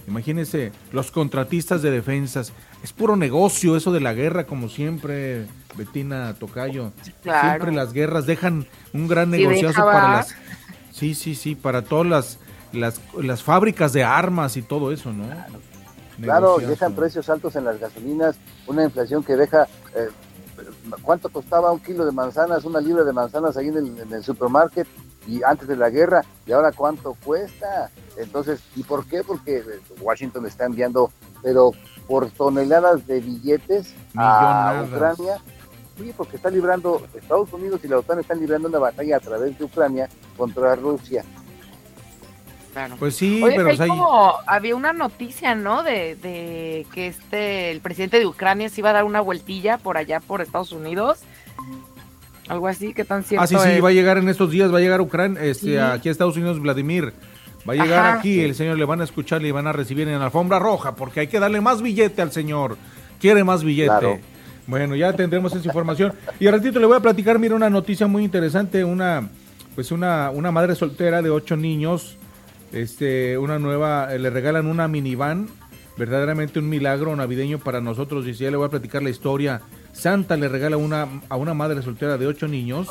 Imagínense, 0.08 0.72
los 0.90 1.12
contratistas 1.12 1.82
de 1.82 1.92
defensas. 1.92 2.52
Es 2.82 2.92
puro 2.92 3.14
negocio 3.14 3.76
eso 3.76 3.92
de 3.92 4.00
la 4.00 4.12
guerra, 4.12 4.44
como 4.44 4.68
siempre, 4.68 5.46
Betina 5.76 6.34
Tocayo. 6.34 6.90
Siempre 7.22 7.70
las 7.70 7.92
guerras 7.92 8.26
dejan 8.26 8.66
un 8.92 9.06
gran 9.06 9.30
negociazo 9.30 9.84
para 9.84 10.16
las... 10.16 10.34
Sí, 10.90 11.14
sí, 11.14 11.36
sí, 11.36 11.54
para 11.54 11.82
todas 11.82 12.08
las, 12.08 12.38
las, 12.72 13.00
las 13.22 13.44
fábricas 13.44 13.92
de 13.92 14.02
armas 14.02 14.56
y 14.56 14.62
todo 14.62 14.90
eso, 14.90 15.12
¿no? 15.12 15.26
Claro, 16.20 16.58
dejan 16.58 16.92
precios 16.96 17.30
altos 17.30 17.54
en 17.54 17.66
las 17.66 17.78
gasolinas, 17.78 18.34
una 18.66 18.82
inflación 18.82 19.22
que 19.22 19.36
deja... 19.36 19.68
Eh, 19.94 20.08
¿Cuánto 21.02 21.28
costaba 21.28 21.72
un 21.72 21.80
kilo 21.80 22.04
de 22.04 22.12
manzanas, 22.12 22.64
una 22.64 22.80
libra 22.80 23.04
de 23.04 23.12
manzanas 23.12 23.56
ahí 23.56 23.68
en 23.68 23.76
el, 23.76 23.98
en 23.98 24.12
el 24.12 24.22
supermarket? 24.22 24.86
y 25.26 25.42
antes 25.44 25.68
de 25.68 25.76
la 25.76 25.90
guerra, 25.90 26.22
y 26.46 26.52
ahora 26.52 26.72
cuánto 26.72 27.16
cuesta. 27.24 27.90
Entonces, 28.16 28.60
¿y 28.74 28.82
por 28.82 29.06
qué? 29.06 29.22
Porque 29.22 29.62
Washington 30.00 30.46
está 30.46 30.64
enviando, 30.64 31.10
pero 31.42 31.72
por 32.08 32.30
toneladas 32.30 33.06
de 33.06 33.20
billetes 33.20 33.94
a 34.16 34.84
Ucrania. 34.86 35.38
Sí, 35.96 36.14
porque 36.16 36.36
está 36.36 36.50
librando, 36.50 37.02
Estados 37.14 37.52
Unidos 37.52 37.80
y 37.84 37.88
la 37.88 37.98
OTAN 37.98 38.20
están 38.20 38.40
librando 38.40 38.68
una 38.68 38.78
batalla 38.78 39.18
a 39.18 39.20
través 39.20 39.58
de 39.58 39.64
Ucrania 39.64 40.08
contra 40.36 40.74
Rusia. 40.74 41.24
Pues 42.98 43.16
sí, 43.16 43.42
pero 43.44 43.68
hay 43.68 43.76
como, 43.76 44.34
había 44.46 44.76
una 44.76 44.92
noticia, 44.92 45.54
¿no? 45.54 45.82
De, 45.82 46.16
de, 46.16 46.86
que 46.92 47.08
este 47.08 47.70
el 47.70 47.80
presidente 47.80 48.18
de 48.18 48.26
Ucrania 48.26 48.68
se 48.68 48.80
iba 48.80 48.90
a 48.90 48.94
dar 48.94 49.04
una 49.04 49.20
vueltilla 49.20 49.78
por 49.78 49.96
allá 49.96 50.20
por 50.20 50.40
Estados 50.40 50.72
Unidos 50.72 51.20
algo 52.50 52.66
así, 52.66 52.92
¿qué 52.92 53.04
tan 53.04 53.22
cierto 53.22 53.44
Ah, 53.44 53.46
sí, 53.46 53.56
sí, 53.56 53.80
va 53.80 53.90
a 53.90 53.92
llegar 53.92 54.18
en 54.18 54.28
estos 54.28 54.50
días, 54.50 54.74
va 54.74 54.78
a 54.78 54.80
llegar 54.80 54.98
a 54.98 55.02
Ucrania, 55.04 55.40
este, 55.40 55.80
aquí 55.80 56.08
a 56.08 56.12
Estados 56.12 56.36
Unidos, 56.36 56.60
Vladimir. 56.60 57.12
Va 57.68 57.74
a 57.74 57.76
llegar 57.76 58.18
aquí, 58.18 58.40
el 58.40 58.56
señor 58.56 58.76
le 58.76 58.84
van 58.84 59.00
a 59.00 59.04
escuchar, 59.04 59.40
le 59.40 59.52
van 59.52 59.68
a 59.68 59.72
recibir 59.72 60.08
en 60.08 60.18
la 60.18 60.24
alfombra 60.24 60.58
roja, 60.58 60.96
porque 60.96 61.20
hay 61.20 61.26
que 61.28 61.38
darle 61.38 61.60
más 61.60 61.80
billete 61.80 62.22
al 62.22 62.32
señor. 62.32 62.76
Quiere 63.20 63.44
más 63.44 63.62
billete. 63.62 64.20
Bueno, 64.66 64.96
ya 64.96 65.12
tendremos 65.12 65.54
esa 65.54 65.64
información. 65.64 66.12
Y 66.40 66.48
al 66.48 66.54
ratito 66.54 66.80
le 66.80 66.86
voy 66.86 66.96
a 66.96 67.00
platicar, 67.00 67.38
mira, 67.38 67.54
una 67.54 67.70
noticia 67.70 68.08
muy 68.08 68.24
interesante, 68.24 68.82
una, 68.82 69.28
pues 69.76 69.92
una, 69.92 70.30
una 70.30 70.50
madre 70.50 70.74
soltera 70.74 71.22
de 71.22 71.30
ocho 71.30 71.56
niños, 71.56 72.16
este, 72.72 73.38
una 73.38 73.58
nueva, 73.58 74.06
le 74.16 74.30
regalan 74.30 74.66
una 74.66 74.88
minivan, 74.88 75.48
verdaderamente 75.96 76.58
un 76.58 76.68
milagro 76.68 77.14
navideño 77.14 77.58
para 77.58 77.80
nosotros, 77.80 78.26
y 78.26 78.34
si 78.34 78.44
ya 78.44 78.50
le 78.50 78.56
voy 78.56 78.66
a 78.66 78.70
platicar 78.70 79.02
la 79.02 79.10
historia 79.10 79.60
Santa 79.92 80.36
le 80.36 80.48
regala 80.48 80.76
una, 80.76 81.06
a 81.28 81.36
una 81.36 81.54
madre 81.54 81.82
soltera 81.82 82.16
de 82.16 82.26
ocho 82.26 82.48
niños. 82.48 82.88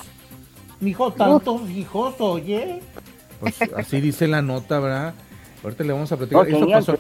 Hijo, 0.82 1.12
tantos 1.12 1.70
hijos, 1.70 2.16
oye. 2.20 2.82
Pues 3.40 3.56
así 3.76 4.02
dice 4.02 4.28
la 4.28 4.42
nota, 4.42 4.80
¿verdad? 4.80 5.14
Ahorita 5.64 5.84
le 5.84 5.94
vamos 5.94 6.12
a 6.12 6.18
platicar. 6.18 6.48
No, 6.50 6.98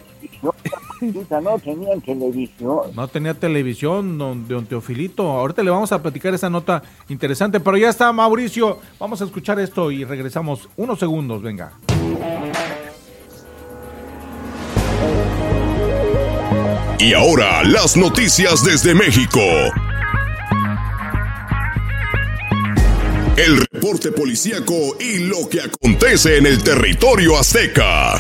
tenían 1.63 2.01
televisión. 2.01 2.79
No 2.95 3.07
tenía 3.07 3.33
televisión, 3.33 4.17
don, 4.17 4.47
don 4.47 4.65
Teofilito. 4.65 5.23
Ahorita 5.23 5.63
le 5.63 5.71
vamos 5.71 5.91
a 5.91 6.01
platicar 6.01 6.33
esa 6.33 6.49
nota 6.49 6.83
interesante. 7.07 7.59
Pero 7.59 7.77
ya 7.77 7.89
está, 7.89 8.11
Mauricio. 8.11 8.79
Vamos 8.99 9.21
a 9.21 9.25
escuchar 9.25 9.59
esto 9.59 9.91
y 9.91 10.03
regresamos 10.03 10.69
unos 10.77 10.99
segundos, 10.99 11.41
venga. 11.41 11.73
Y 16.99 17.13
ahora, 17.13 17.63
las 17.63 17.95
noticias 17.95 18.63
desde 18.63 18.93
México. 18.93 19.39
El 23.37 23.65
reporte 23.71 24.11
policíaco 24.11 24.97
y 24.99 25.19
lo 25.19 25.47
que 25.49 25.61
acontece 25.61 26.37
en 26.37 26.45
el 26.45 26.61
territorio 26.61 27.37
azteca. 27.37 28.19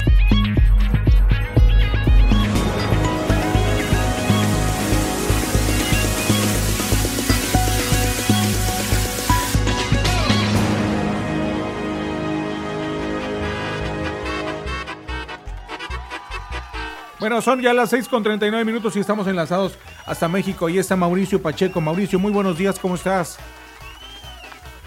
Bueno, 17.19 17.41
son 17.41 17.61
ya 17.61 17.73
las 17.73 17.89
6 17.89 18.07
con 18.07 18.23
39 18.23 18.63
minutos 18.63 18.95
y 18.95 19.01
estamos 19.01 19.27
enlazados 19.27 19.77
hasta 20.05 20.29
México. 20.29 20.69
Y 20.69 20.77
está 20.77 20.95
Mauricio 20.95 21.41
Pacheco. 21.41 21.81
Mauricio, 21.81 22.17
muy 22.17 22.31
buenos 22.31 22.57
días, 22.57 22.79
¿cómo 22.79 22.95
estás? 22.95 23.37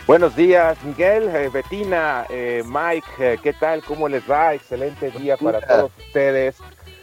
Buenos 0.07 0.35
días, 0.35 0.83
Miguel, 0.83 1.29
eh, 1.29 1.51
Betina, 1.53 2.27
eh, 2.29 2.65
Mike, 2.67 3.07
eh, 3.19 3.39
¿qué 3.41 3.53
tal? 3.53 3.85
¿Cómo 3.85 4.09
les 4.09 4.29
va? 4.29 4.55
Excelente 4.55 5.11
día 5.11 5.37
para 5.37 5.61
todos 5.61 5.93
ustedes. 6.07 6.57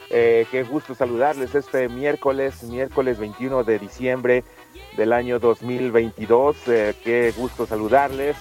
qué 0.10 0.66
gusto 0.68 0.96
saludarles 0.96 1.54
este 1.54 1.88
miércoles, 1.88 2.64
miércoles 2.64 3.20
21 3.20 3.64
de 3.64 3.78
diciembre 3.78 4.44
del 4.98 5.14
año 5.14 5.40
2022. 5.40 6.58
qué 6.66 7.34
gusto 7.38 7.68
saludarles 7.68 8.36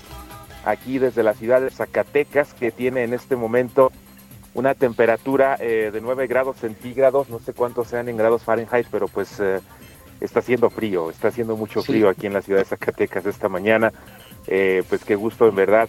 aquí 0.64 0.98
desde 0.98 1.22
la 1.22 1.34
ciudad 1.34 1.60
de 1.60 1.70
Zacatecas, 1.70 2.54
que 2.54 2.72
tiene 2.72 3.04
en 3.04 3.12
este 3.12 3.36
momento 3.36 3.92
una 4.54 4.74
temperatura 4.74 5.56
de 5.56 5.98
9 6.00 6.26
grados 6.26 6.56
centígrados, 6.56 7.28
no 7.28 7.38
sé 7.38 7.52
cuántos 7.52 7.88
sean 7.88 8.08
en 8.08 8.16
grados 8.16 8.42
Fahrenheit, 8.42 8.86
pero 8.90 9.06
pues 9.08 9.40
está 10.20 10.40
haciendo 10.40 10.70
frío, 10.70 11.10
está 11.10 11.28
haciendo 11.28 11.56
mucho 11.56 11.82
frío 11.82 12.08
aquí 12.08 12.26
en 12.26 12.32
la 12.32 12.42
ciudad 12.42 12.60
de 12.60 12.66
Zacatecas 12.66 13.26
esta 13.26 13.48
mañana. 13.48 13.92
Eh, 14.46 14.82
pues 14.88 15.04
qué 15.04 15.14
gusto 15.14 15.46
en 15.48 15.54
verdad 15.54 15.88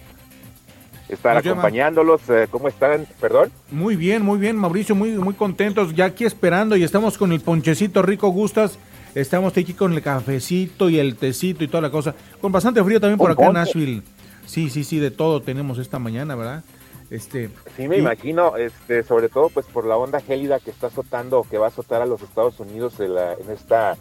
estar 1.08 1.36
acompañándolos. 1.36 2.20
Eh, 2.28 2.46
¿Cómo 2.50 2.68
están? 2.68 3.06
Perdón. 3.20 3.50
Muy 3.70 3.96
bien, 3.96 4.22
muy 4.22 4.38
bien, 4.38 4.56
Mauricio, 4.56 4.94
muy, 4.94 5.10
muy 5.12 5.34
contentos, 5.34 5.94
ya 5.94 6.06
aquí 6.06 6.24
esperando 6.24 6.76
y 6.76 6.84
estamos 6.84 7.18
con 7.18 7.32
el 7.32 7.40
ponchecito 7.40 8.02
rico 8.02 8.28
Gustas. 8.28 8.78
Estamos 9.12 9.56
aquí 9.56 9.74
con 9.74 9.92
el 9.92 10.02
cafecito 10.02 10.88
y 10.88 11.00
el 11.00 11.16
tecito 11.16 11.64
y 11.64 11.68
toda 11.68 11.80
la 11.80 11.90
cosa. 11.90 12.14
Con 12.40 12.52
bastante 12.52 12.84
frío 12.84 13.00
también 13.00 13.18
por 13.18 13.32
acá 13.32 13.46
en 13.46 13.54
Nashville. 13.54 14.02
Sí, 14.46 14.70
sí, 14.70 14.84
sí, 14.84 15.00
de 15.00 15.10
todo 15.10 15.42
tenemos 15.42 15.78
esta 15.78 15.98
mañana, 15.98 16.36
¿verdad? 16.36 16.62
Este, 17.10 17.50
sí, 17.76 17.88
me 17.88 17.98
imagino, 17.98 18.56
este, 18.56 19.02
sobre 19.02 19.28
todo 19.28 19.48
pues 19.48 19.66
por 19.66 19.84
la 19.84 19.96
onda 19.96 20.20
gélida 20.20 20.60
que 20.60 20.70
está 20.70 20.86
azotando, 20.86 21.44
que 21.50 21.58
va 21.58 21.66
a 21.66 21.68
azotar 21.68 22.00
a 22.00 22.06
los 22.06 22.22
Estados 22.22 22.60
Unidos 22.60 23.00
en, 23.00 23.10
en 23.10 23.50
esta, 23.52 23.96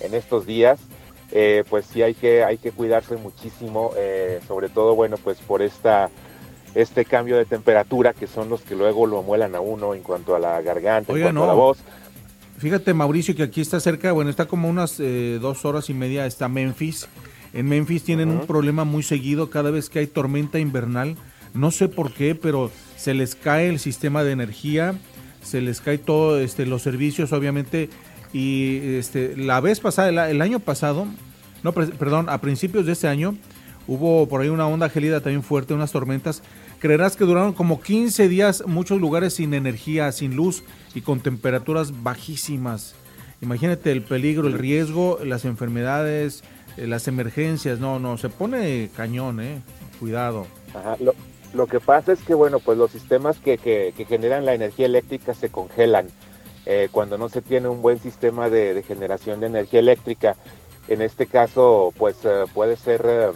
en 0.00 0.14
estos 0.14 0.44
días. 0.44 0.80
Eh, 1.30 1.62
pues 1.68 1.86
sí 1.86 2.02
hay 2.02 2.14
que, 2.14 2.42
hay 2.42 2.56
que 2.56 2.72
cuidarse 2.72 3.16
muchísimo, 3.16 3.92
eh, 3.96 4.40
sobre 4.48 4.70
todo, 4.70 4.94
bueno, 4.94 5.16
pues 5.22 5.38
por 5.38 5.60
esta, 5.60 6.10
este 6.74 7.04
cambio 7.04 7.36
de 7.36 7.44
temperatura 7.44 8.14
que 8.14 8.26
son 8.26 8.48
los 8.48 8.62
que 8.62 8.74
luego 8.74 9.06
lo 9.06 9.22
muelan 9.22 9.54
a 9.54 9.60
uno 9.60 9.94
en 9.94 10.02
cuanto 10.02 10.34
a 10.34 10.38
la 10.38 10.60
garganta, 10.62 11.12
en 11.12 11.20
cuanto 11.20 11.44
a 11.44 11.46
la 11.46 11.52
voz. 11.52 11.78
Fíjate, 12.56 12.92
Mauricio, 12.94 13.36
que 13.36 13.42
aquí 13.42 13.60
está 13.60 13.78
cerca, 13.78 14.10
bueno, 14.12 14.30
está 14.30 14.46
como 14.46 14.68
unas 14.68 14.98
eh, 15.00 15.38
dos 15.40 15.64
horas 15.64 15.90
y 15.90 15.94
media, 15.94 16.26
está 16.26 16.48
Memphis. 16.48 17.08
En 17.52 17.68
Memphis 17.68 18.02
tienen 18.04 18.30
un 18.30 18.46
problema 18.46 18.84
muy 18.84 19.02
seguido 19.02 19.48
cada 19.48 19.70
vez 19.70 19.88
que 19.90 20.00
hay 20.00 20.06
tormenta 20.06 20.58
invernal. 20.58 21.16
No 21.54 21.70
sé 21.70 21.88
por 21.88 22.12
qué, 22.12 22.34
pero 22.34 22.70
se 22.96 23.14
les 23.14 23.34
cae 23.34 23.68
el 23.68 23.78
sistema 23.78 24.24
de 24.24 24.32
energía, 24.32 24.94
se 25.42 25.60
les 25.60 25.80
cae 25.80 25.98
todo, 25.98 26.38
este, 26.38 26.66
los 26.66 26.82
servicios, 26.82 27.32
obviamente, 27.32 27.88
y 28.32 28.78
este, 28.96 29.36
la 29.36 29.60
vez 29.60 29.80
pasada, 29.80 30.30
el, 30.30 30.42
año 30.42 30.60
pasado, 30.60 31.06
no, 31.62 31.72
perdón, 31.72 32.28
a 32.28 32.40
principios 32.40 32.86
de 32.86 32.92
este 32.92 33.08
año, 33.08 33.36
hubo 33.86 34.28
por 34.28 34.42
ahí 34.42 34.48
una 34.48 34.66
onda 34.66 34.88
gelida 34.90 35.20
también 35.20 35.42
fuerte, 35.42 35.74
unas 35.74 35.92
tormentas. 35.92 36.42
Creerás 36.78 37.16
que 37.16 37.24
duraron 37.24 37.52
como 37.52 37.80
15 37.80 38.28
días 38.28 38.62
muchos 38.66 39.00
lugares 39.00 39.34
sin 39.34 39.54
energía, 39.54 40.12
sin 40.12 40.36
luz 40.36 40.62
y 40.94 41.00
con 41.00 41.20
temperaturas 41.20 42.02
bajísimas. 42.02 42.94
Imagínate 43.40 43.90
el 43.92 44.02
peligro, 44.02 44.46
el 44.46 44.54
riesgo, 44.54 45.18
las 45.24 45.44
enfermedades, 45.44 46.42
eh, 46.76 46.86
las 46.86 47.08
emergencias. 47.08 47.78
No, 47.78 47.98
no, 47.98 48.18
se 48.18 48.28
pone 48.28 48.90
cañón, 48.96 49.40
¿eh? 49.40 49.62
Cuidado. 49.98 50.46
lo, 51.00 51.14
lo, 51.52 51.66
que 51.66 51.80
pasa 51.80 52.12
es 52.12 52.20
que, 52.22 52.34
bueno, 52.34 52.58
pues 52.58 52.78
los 52.78 52.90
sistemas 52.90 53.38
que, 53.38 53.58
que, 53.58 53.92
generan 54.06 54.44
la 54.44 54.54
energía 54.54 54.86
eléctrica 54.86 55.34
se 55.34 55.50
congelan. 55.50 56.08
Eh, 56.66 56.88
cuando 56.92 57.16
no 57.16 57.30
se 57.30 57.40
tiene 57.40 57.68
un 57.68 57.80
buen 57.80 57.98
sistema 57.98 58.50
de, 58.50 58.82
generación 58.86 59.40
de 59.40 59.46
energía 59.46 59.80
eléctrica. 59.80 60.36
En 60.88 61.00
este 61.00 61.26
caso, 61.26 61.92
pues 61.96 62.16
eh, 62.24 62.44
puede 62.52 62.76
ser 62.76 63.06
eh, 63.06 63.30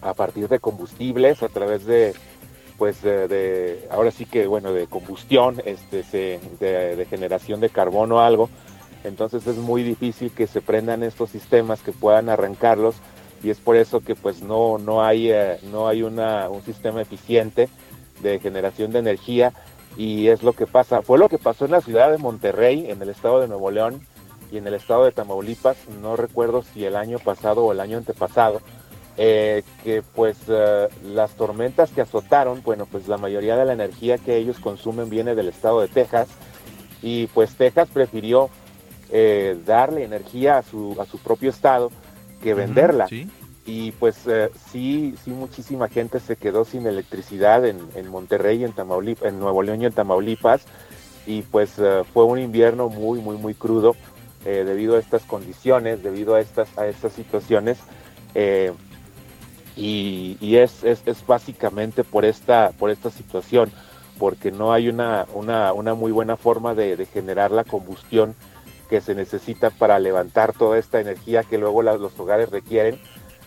a 0.00 0.14
partir 0.14 0.48
de 0.48 0.60
combustibles, 0.60 1.42
a 1.42 1.48
través 1.48 1.84
de, 1.86 2.14
pues 2.78 3.02
de, 3.02 3.86
ahora 3.90 4.10
sí 4.10 4.26
que, 4.26 4.46
bueno, 4.46 4.72
de 4.72 4.86
combustión, 4.86 5.60
este, 5.64 6.04
de, 6.60 7.06
generación 7.10 7.60
de 7.60 7.70
carbono 7.70 8.16
o 8.16 8.20
algo. 8.20 8.50
Entonces 9.02 9.46
es 9.46 9.56
muy 9.56 9.82
difícil 9.82 10.30
que 10.30 10.46
se 10.46 10.60
prendan 10.60 11.02
estos 11.02 11.30
sistemas, 11.30 11.82
que 11.82 11.92
puedan 11.92 12.28
arrancarlos 12.28 12.96
y 13.44 13.50
es 13.50 13.58
por 13.58 13.76
eso 13.76 14.00
que 14.00 14.14
pues 14.16 14.42
no, 14.42 14.78
no 14.78 15.04
hay, 15.04 15.30
no 15.70 15.86
hay 15.86 16.02
una, 16.02 16.48
un 16.48 16.62
sistema 16.62 17.02
eficiente 17.02 17.68
de 18.22 18.40
generación 18.40 18.90
de 18.90 19.00
energía 19.00 19.52
y 19.96 20.28
es 20.28 20.42
lo 20.42 20.54
que 20.54 20.66
pasa. 20.66 21.02
Fue 21.02 21.18
lo 21.18 21.28
que 21.28 21.38
pasó 21.38 21.66
en 21.66 21.72
la 21.72 21.80
ciudad 21.80 22.10
de 22.10 22.18
Monterrey, 22.18 22.90
en 22.90 23.00
el 23.02 23.10
estado 23.10 23.40
de 23.40 23.48
Nuevo 23.48 23.70
León 23.70 24.00
y 24.50 24.56
en 24.58 24.66
el 24.66 24.74
estado 24.74 25.04
de 25.04 25.12
Tamaulipas, 25.12 25.76
no 26.00 26.16
recuerdo 26.16 26.62
si 26.62 26.84
el 26.84 26.96
año 26.96 27.18
pasado 27.18 27.64
o 27.64 27.72
el 27.72 27.80
año 27.80 27.98
antepasado, 27.98 28.60
eh, 29.16 29.62
que 29.82 30.02
pues 30.02 30.38
eh, 30.48 30.88
las 31.04 31.32
tormentas 31.32 31.90
que 31.90 32.00
azotaron, 32.00 32.62
bueno, 32.64 32.86
pues 32.86 33.08
la 33.08 33.16
mayoría 33.16 33.56
de 33.56 33.64
la 33.64 33.72
energía 33.72 34.18
que 34.18 34.36
ellos 34.36 34.58
consumen 34.58 35.10
viene 35.10 35.34
del 35.34 35.48
estado 35.48 35.80
de 35.80 35.88
Texas 35.88 36.28
y 37.02 37.26
pues 37.28 37.54
Texas 37.56 37.88
prefirió 37.92 38.48
eh, 39.10 39.56
darle 39.64 40.04
energía 40.04 40.58
a 40.58 40.62
su, 40.62 40.96
a 41.00 41.04
su 41.04 41.18
propio 41.18 41.50
estado 41.50 41.90
que 42.44 42.54
venderla. 42.54 43.06
Y 43.66 43.92
pues 43.92 44.16
sí, 44.70 45.14
sí, 45.24 45.30
muchísima 45.30 45.88
gente 45.88 46.20
se 46.20 46.36
quedó 46.36 46.64
sin 46.64 46.86
electricidad 46.86 47.64
en, 47.64 47.78
en 47.94 48.08
Monterrey, 48.08 48.62
en 48.62 48.72
Tamaulipas, 48.72 49.26
en 49.26 49.40
Nuevo 49.40 49.62
León 49.62 49.80
y 49.80 49.86
en 49.86 49.92
Tamaulipas. 49.92 50.66
Y 51.26 51.42
pues 51.42 51.72
fue 52.12 52.24
un 52.24 52.38
invierno 52.38 52.90
muy, 52.90 53.20
muy, 53.20 53.38
muy 53.38 53.54
crudo 53.54 53.96
debido 54.44 54.96
a 54.96 54.98
estas 54.98 55.22
condiciones, 55.22 56.02
debido 56.02 56.34
a 56.34 56.40
estas, 56.40 56.76
a 56.76 56.86
estas 56.86 57.14
situaciones. 57.14 57.78
Y, 59.76 60.56
es, 60.56 60.84
es, 60.84 61.26
básicamente 61.26 62.04
por 62.04 62.24
esta, 62.24 62.70
por 62.78 62.90
esta 62.90 63.10
situación, 63.10 63.72
porque 64.18 64.52
no 64.52 64.72
hay 64.72 64.88
una, 64.88 65.26
una, 65.34 65.72
una 65.72 65.94
muy 65.94 66.12
buena 66.12 66.36
forma 66.36 66.74
de, 66.74 67.06
generar 67.06 67.50
la 67.50 67.64
combustión 67.64 68.34
que 68.94 69.00
se 69.00 69.16
necesita 69.16 69.70
para 69.70 69.98
levantar 69.98 70.52
toda 70.52 70.78
esta 70.78 71.00
energía 71.00 71.42
que 71.42 71.58
luego 71.58 71.82
los 71.82 72.16
hogares 72.16 72.50
requieren. 72.50 73.00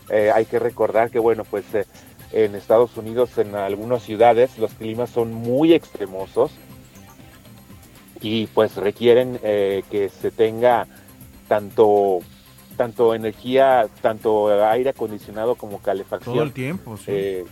Eh, 0.09 0.29
hay 0.29 0.43
que 0.43 0.59
recordar 0.59 1.09
que, 1.09 1.19
bueno, 1.19 1.45
pues 1.45 1.63
eh, 1.73 1.85
en 2.33 2.53
Estados 2.53 2.97
Unidos, 2.97 3.37
en 3.37 3.55
algunas 3.55 4.03
ciudades, 4.03 4.57
los 4.57 4.73
climas 4.73 5.09
son 5.09 5.33
muy 5.33 5.73
extremosos 5.73 6.51
y 8.19 8.47
pues 8.47 8.75
requieren 8.75 9.39
eh, 9.41 9.83
que 9.89 10.09
se 10.09 10.31
tenga 10.31 10.85
tanto 11.47 12.19
tanto 12.75 13.15
energía, 13.15 13.87
tanto 14.01 14.49
aire 14.65 14.89
acondicionado 14.89 15.55
como 15.55 15.79
calefacción. 15.79 16.35
Todo 16.35 16.43
el 16.43 16.51
tiempo, 16.51 16.97
sí. 16.97 17.45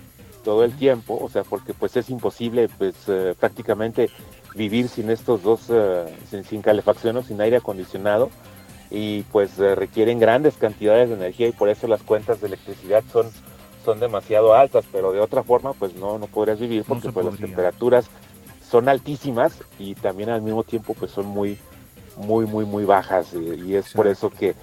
Todo 0.43 0.65
el 0.65 0.75
tiempo, 0.75 1.17
o 1.19 1.29
sea, 1.29 1.45
porque 1.45 1.73
pues 1.73 1.95
es 1.95 2.09
imposible 2.09 2.67
pues 2.77 2.93
prácticamente 3.39 4.09
vivir 4.55 4.87
sin 4.87 5.09
estos 5.09 5.43
dos, 5.43 5.61
eh, 5.69 6.05
sin, 6.47 6.61
calefacción 6.61 7.17
o 7.17 7.23
sin 7.23 7.39
aire 7.41 7.57
acondicionado. 7.57 8.29
Y 8.91 9.23
pues 9.23 9.57
requieren 9.57 10.19
grandes 10.19 10.55
cantidades 10.55 11.09
de 11.09 11.15
energía 11.15 11.47
y 11.47 11.51
por 11.51 11.69
eso 11.69 11.87
las 11.87 12.03
cuentas 12.03 12.39
de 12.39 12.47
electricidad 12.47 13.03
son, 13.11 13.29
son 13.83 13.99
demasiado 13.99 14.53
altas, 14.53 14.85
pero 14.91 15.11
de 15.11 15.19
otra 15.19 15.43
forma 15.43 15.73
pues 15.73 15.95
no, 15.95 16.19
no 16.19 16.27
podrías 16.27 16.59
vivir 16.59 16.83
porque 16.87 17.11
pues 17.11 17.25
las 17.25 17.37
temperaturas 17.37 18.07
son 18.69 18.87
altísimas 18.87 19.57
y 19.79 19.95
también 19.95 20.29
al 20.29 20.43
mismo 20.43 20.63
tiempo 20.63 20.93
pues 20.93 21.11
son 21.11 21.25
muy, 21.25 21.57
muy, 22.15 22.45
muy, 22.45 22.63
muy 22.63 22.85
bajas. 22.85 23.33
Y, 23.33 23.75
es 23.75 23.91
por 23.91 24.07
eso 24.07 24.29
que 24.29 24.55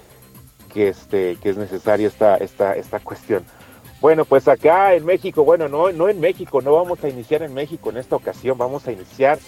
que, 0.73 0.89
este, 0.89 1.35
que 1.37 1.49
es 1.49 1.57
necesaria 1.57 2.07
esta, 2.07 2.35
esta, 2.37 2.73
esta 2.73 2.99
cuestión. 2.99 3.45
Bueno, 4.01 4.25
pues 4.25 4.47
acá 4.47 4.95
en 4.95 5.05
México, 5.05 5.45
bueno, 5.45 5.69
no, 5.69 5.91
no 5.91 6.09
en 6.09 6.19
México, 6.19 6.61
no 6.61 6.73
vamos 6.73 7.01
a 7.03 7.09
iniciar 7.09 7.43
en 7.43 7.53
México 7.53 7.89
en 7.89 7.97
esta 7.97 8.15
ocasión, 8.15 8.57
vamos 8.57 8.85
a 8.87 8.91
iniciar 8.91 9.39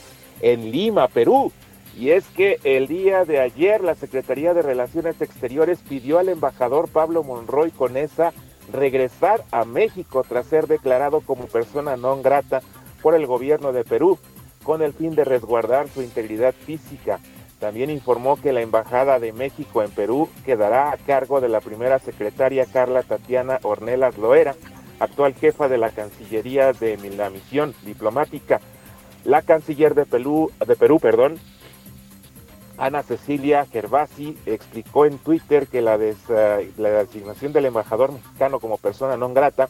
en 0.41 0.71
Lima, 0.71 1.07
Perú. 1.07 1.51
Y 1.97 2.09
es 2.11 2.25
que 2.27 2.59
el 2.63 2.87
día 2.87 3.23
de 3.23 3.39
ayer 3.39 3.81
la 3.81 3.95
Secretaría 3.95 4.53
de 4.53 4.61
Relaciones 4.61 5.21
Exteriores 5.21 5.79
pidió 5.87 6.19
al 6.19 6.29
embajador 6.29 6.89
Pablo 6.89 7.23
Monroy 7.23 7.71
Conesa 7.71 8.33
regresar 8.71 9.43
a 9.51 9.63
México 9.63 10.25
tras 10.27 10.47
ser 10.47 10.67
declarado 10.67 11.21
como 11.21 11.45
persona 11.45 11.95
no 11.95 12.21
grata 12.21 12.61
por 13.01 13.15
el 13.15 13.27
gobierno 13.27 13.71
de 13.71 13.83
Perú, 13.83 14.17
con 14.63 14.81
el 14.81 14.93
fin 14.93 15.15
de 15.15 15.23
resguardar 15.23 15.87
su 15.87 16.01
integridad 16.01 16.53
física. 16.53 17.19
También 17.59 17.89
informó 17.89 18.35
que 18.41 18.51
la 18.51 18.61
Embajada 18.61 19.19
de 19.19 19.31
México 19.31 19.81
en 19.81 19.91
Perú 19.91 20.27
quedará 20.45 20.91
a 20.91 20.97
cargo 20.97 21.39
de 21.39 21.49
la 21.49 21.61
primera 21.61 21.99
secretaria 21.99 22.65
Carla 22.65 23.03
Tatiana 23.03 23.59
Ornelas 23.63 24.17
Loera, 24.17 24.55
actual 24.99 25.33
jefa 25.35 25.67
de 25.69 25.77
la 25.77 25.91
Cancillería 25.91 26.73
de 26.73 26.97
la 27.15 27.29
misión 27.29 27.73
diplomática. 27.85 28.59
La 29.25 29.41
canciller 29.41 29.95
de 29.95 30.05
Perú, 30.05 30.51
de 30.65 30.75
Perú 30.75 30.99
perdón, 30.99 31.39
Ana 32.77 33.03
Cecilia 33.03 33.65
Gervasi 33.65 34.37
explicó 34.45 35.05
en 35.05 35.17
Twitter 35.17 35.67
que 35.67 35.81
la, 35.81 35.97
la 36.77 36.89
designación 36.89 37.51
del 37.51 37.65
embajador 37.65 38.11
mexicano 38.11 38.59
como 38.59 38.77
persona 38.77 39.17
no 39.17 39.33
grata 39.33 39.69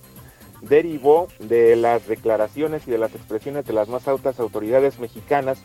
derivó 0.62 1.28
de 1.40 1.76
las 1.76 2.08
declaraciones 2.08 2.88
y 2.88 2.92
de 2.92 2.98
las 2.98 3.14
expresiones 3.14 3.66
de 3.66 3.74
las 3.74 3.88
más 3.88 4.08
altas 4.08 4.40
autoridades 4.40 5.00
mexicanas 5.00 5.62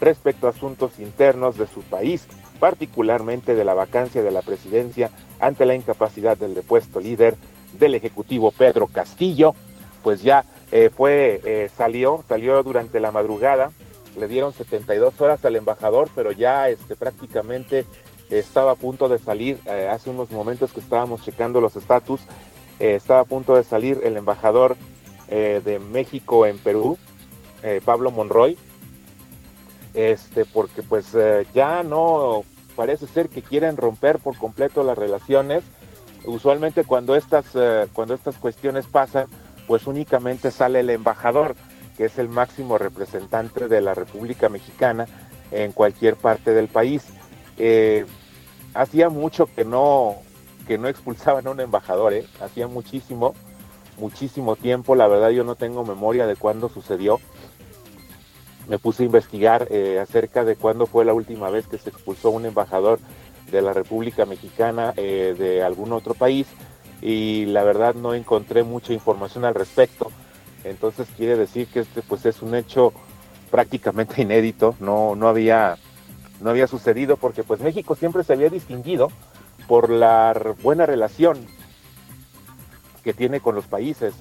respecto 0.00 0.46
a 0.46 0.50
asuntos 0.50 0.98
internos 0.98 1.56
de 1.56 1.66
su 1.66 1.82
país, 1.82 2.26
particularmente 2.60 3.54
de 3.54 3.64
la 3.64 3.74
vacancia 3.74 4.22
de 4.22 4.30
la 4.30 4.42
presidencia 4.42 5.10
ante 5.40 5.66
la 5.66 5.74
incapacidad 5.74 6.36
del 6.36 6.54
depuesto 6.54 7.00
líder 7.00 7.36
del 7.78 7.94
Ejecutivo 7.94 8.52
Pedro 8.52 8.86
Castillo, 8.86 9.54
pues 10.02 10.22
ya 10.22 10.44
eh, 10.76 10.90
fue, 10.90 11.40
eh, 11.44 11.70
salió, 11.76 12.24
salió 12.28 12.60
durante 12.64 12.98
la 12.98 13.12
madrugada, 13.12 13.70
le 14.18 14.26
dieron 14.26 14.52
72 14.52 15.20
horas 15.20 15.44
al 15.44 15.54
embajador, 15.54 16.08
pero 16.16 16.32
ya 16.32 16.68
este, 16.68 16.96
prácticamente 16.96 17.86
estaba 18.28 18.72
a 18.72 18.74
punto 18.74 19.08
de 19.08 19.20
salir, 19.20 19.60
eh, 19.66 19.88
hace 19.88 20.10
unos 20.10 20.32
momentos 20.32 20.72
que 20.72 20.80
estábamos 20.80 21.22
checando 21.22 21.60
los 21.60 21.76
estatus, 21.76 22.22
estaba 22.80 23.20
a 23.20 23.24
punto 23.24 23.54
de 23.54 23.62
salir 23.62 24.00
el 24.02 24.16
embajador 24.16 24.76
de 25.28 25.78
México 25.78 26.44
en 26.44 26.58
Perú, 26.58 26.98
Pablo 27.84 28.10
Monroy, 28.10 28.58
este, 29.94 30.44
porque 30.44 30.82
pues 30.82 31.12
ya 31.54 31.84
no 31.84 32.42
parece 32.74 33.06
ser 33.06 33.28
que 33.28 33.42
quieren 33.42 33.76
romper 33.76 34.18
por 34.18 34.36
completo 34.36 34.82
las 34.82 34.98
relaciones. 34.98 35.62
Usualmente 36.24 36.82
cuando 36.82 37.14
estas, 37.14 37.46
cuando 37.92 38.14
estas 38.14 38.36
cuestiones 38.38 38.86
pasan, 38.86 39.28
pues 39.66 39.86
únicamente 39.86 40.50
sale 40.50 40.80
el 40.80 40.90
embajador, 40.90 41.56
que 41.96 42.06
es 42.06 42.18
el 42.18 42.28
máximo 42.28 42.78
representante 42.78 43.68
de 43.68 43.80
la 43.80 43.94
República 43.94 44.48
Mexicana 44.48 45.06
en 45.50 45.72
cualquier 45.72 46.16
parte 46.16 46.52
del 46.52 46.68
país. 46.68 47.04
Eh, 47.56 48.04
hacía 48.74 49.08
mucho 49.08 49.46
que 49.46 49.64
no, 49.64 50.16
que 50.66 50.78
no 50.78 50.88
expulsaban 50.88 51.46
a 51.46 51.50
un 51.50 51.60
embajador, 51.60 52.14
hacía 52.40 52.66
muchísimo, 52.66 53.34
muchísimo 53.98 54.56
tiempo, 54.56 54.94
la 54.94 55.06
verdad 55.06 55.30
yo 55.30 55.44
no 55.44 55.54
tengo 55.54 55.84
memoria 55.84 56.26
de 56.26 56.36
cuándo 56.36 56.68
sucedió. 56.68 57.20
Me 58.68 58.78
puse 58.78 59.02
a 59.02 59.06
investigar 59.06 59.68
eh, 59.70 60.00
acerca 60.00 60.42
de 60.44 60.56
cuándo 60.56 60.86
fue 60.86 61.04
la 61.04 61.12
última 61.12 61.50
vez 61.50 61.66
que 61.66 61.78
se 61.78 61.90
expulsó 61.90 62.30
un 62.30 62.46
embajador 62.46 62.98
de 63.50 63.60
la 63.60 63.74
República 63.74 64.24
Mexicana 64.24 64.94
eh, 64.96 65.34
de 65.38 65.62
algún 65.62 65.92
otro 65.92 66.14
país 66.14 66.46
y 67.00 67.46
la 67.46 67.64
verdad 67.64 67.94
no 67.94 68.14
encontré 68.14 68.62
mucha 68.62 68.92
información 68.92 69.44
al 69.44 69.54
respecto. 69.54 70.10
Entonces 70.64 71.08
quiere 71.16 71.36
decir 71.36 71.66
que 71.68 71.80
este 71.80 72.02
pues 72.02 72.24
es 72.26 72.42
un 72.42 72.54
hecho 72.54 72.92
prácticamente 73.50 74.22
inédito, 74.22 74.74
no, 74.80 75.14
no, 75.14 75.28
había, 75.28 75.76
no 76.40 76.50
había 76.50 76.66
sucedido 76.66 77.16
porque 77.16 77.44
pues 77.44 77.60
México 77.60 77.94
siempre 77.94 78.24
se 78.24 78.32
había 78.32 78.48
distinguido 78.48 79.10
por 79.68 79.90
la 79.90 80.34
buena 80.62 80.86
relación 80.86 81.46
que 83.02 83.12
tiene 83.12 83.40
con 83.40 83.54
los 83.54 83.66
países, 83.66 84.14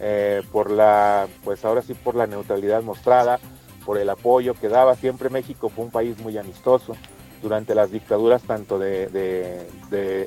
eh, 0.00 0.42
por 0.52 0.70
la, 0.70 1.26
pues 1.44 1.64
ahora 1.64 1.82
sí 1.82 1.94
por 1.94 2.14
la 2.14 2.26
neutralidad 2.26 2.82
mostrada, 2.82 3.40
por 3.84 3.98
el 3.98 4.08
apoyo 4.08 4.54
que 4.54 4.68
daba. 4.68 4.94
Siempre 4.94 5.28
México 5.28 5.68
fue 5.68 5.84
un 5.84 5.90
país 5.90 6.18
muy 6.20 6.38
amistoso 6.38 6.96
durante 7.42 7.74
las 7.74 7.90
dictaduras 7.90 8.42
tanto 8.42 8.78
de, 8.78 9.66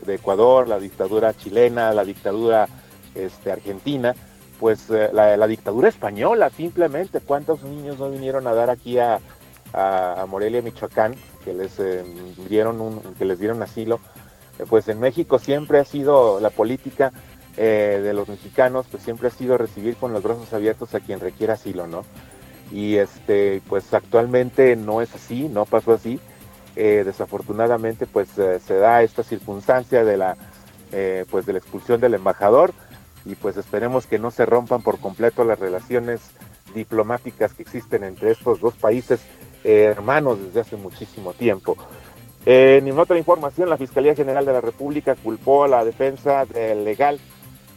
Ecuador, 0.08 0.68
la 0.68 0.80
dictadura 0.80 1.34
chilena, 1.34 1.94
la 1.94 2.04
dictadura 2.04 2.68
este, 3.16 3.52
argentina, 3.52 4.16
pues 4.60 4.90
eh, 4.90 5.10
la, 5.14 5.48
dictadura 5.48 5.90
española 5.90 6.50
simplemente. 6.50 7.20
¿Cuántos 7.20 7.64
niños 7.64 8.00
no 8.00 8.10
vinieron 8.10 8.48
a 8.48 8.54
dar 8.54 8.70
aquí 8.70 8.98
a, 8.98 9.20
Morelia, 10.28 10.62
Michoacán, 10.62 11.16
que 11.46 11.54
les, 11.54 11.80
eh, 11.80 12.04
dieron 12.50 12.82
un, 12.82 13.00
que 13.18 13.26
les 13.26 13.40
dieron 13.40 13.62
asilo? 13.62 14.00
Eh, 14.60 14.66
pues 14.70 14.88
en 14.88 15.00
México 15.00 15.40
siempre 15.40 15.80
ha 15.80 15.86
sido 15.86 16.40
la 16.40 16.50
política 16.50 17.12
de 17.58 18.14
los 18.14 18.30
mexicanos, 18.30 18.88
pues 18.90 19.04
siempre 19.04 19.28
ha 19.28 19.32
sido 19.32 19.58
recibir 19.58 19.98
con 19.98 20.14
los 20.14 20.24
brazos 20.24 20.52
abiertos 20.54 20.96
a 20.96 21.02
quien 21.02 21.20
requiera 21.20 21.56
asilo, 21.56 21.86
¿no? 21.86 22.06
y 22.72 22.96
este 22.96 23.62
pues 23.68 23.94
actualmente 23.94 24.76
no 24.76 25.02
es 25.02 25.14
así, 25.14 25.50
no 25.50 25.66
pasó 25.66 25.94
así. 25.94 26.20
Eh, 26.78 27.04
desafortunadamente 27.06 28.08
pues 28.08 28.38
eh, 28.38 28.62
se 28.66 28.76
da 28.76 29.04
esta 29.04 29.24
circunstancia 29.24 30.06
de 30.06 30.16
la 30.16 30.38
eh, 30.94 31.26
pues 31.30 31.46
de 31.46 31.52
la 31.52 31.60
expulsión 31.60 32.00
del 32.00 32.14
embajador 32.14 32.74
y 33.26 33.36
pues 33.36 33.58
esperemos 33.58 34.08
que 34.08 34.20
no 34.20 34.32
se 34.32 34.46
rompan 34.46 34.82
por 34.82 34.98
completo 35.00 35.44
las 35.44 35.60
relaciones 35.60 36.22
diplomáticas 36.74 37.54
que 37.54 37.64
existen 37.64 38.06
entre 38.06 38.32
estos 38.32 38.62
dos 38.62 38.76
países 38.76 39.20
hermanos 39.66 40.40
desde 40.42 40.62
hace 40.62 40.78
muchísimo 40.78 41.34
tiempo. 41.34 41.76
en 42.46 42.98
otra 42.98 43.18
información, 43.18 43.70
la 43.70 43.78
Fiscalía 43.78 44.16
General 44.16 44.46
de 44.46 44.54
la 44.54 44.62
República 44.62 45.16
culpó 45.16 45.66
a 45.66 45.68
la 45.68 45.86
defensa 45.86 46.46
legal 46.46 47.20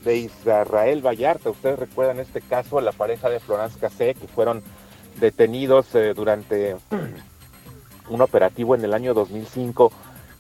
de 0.03 0.17
Israel 0.17 1.05
Vallarta. 1.05 1.51
Ustedes 1.51 1.79
recuerdan 1.79 2.21
este 2.21 2.41
caso, 2.41 2.81
la 2.81 2.93
pareja 2.93 3.29
de 3.29 3.39
Florence 3.39 3.79
Cassé, 3.79 4.15
que 4.15 4.29
fueron 4.29 4.63
detenidos 5.21 5.89
durante 6.17 6.77
un 8.09 8.21
operativo 8.21 8.75
en 8.75 8.85
el 8.85 8.95
año 8.95 9.15
2005 9.15 9.93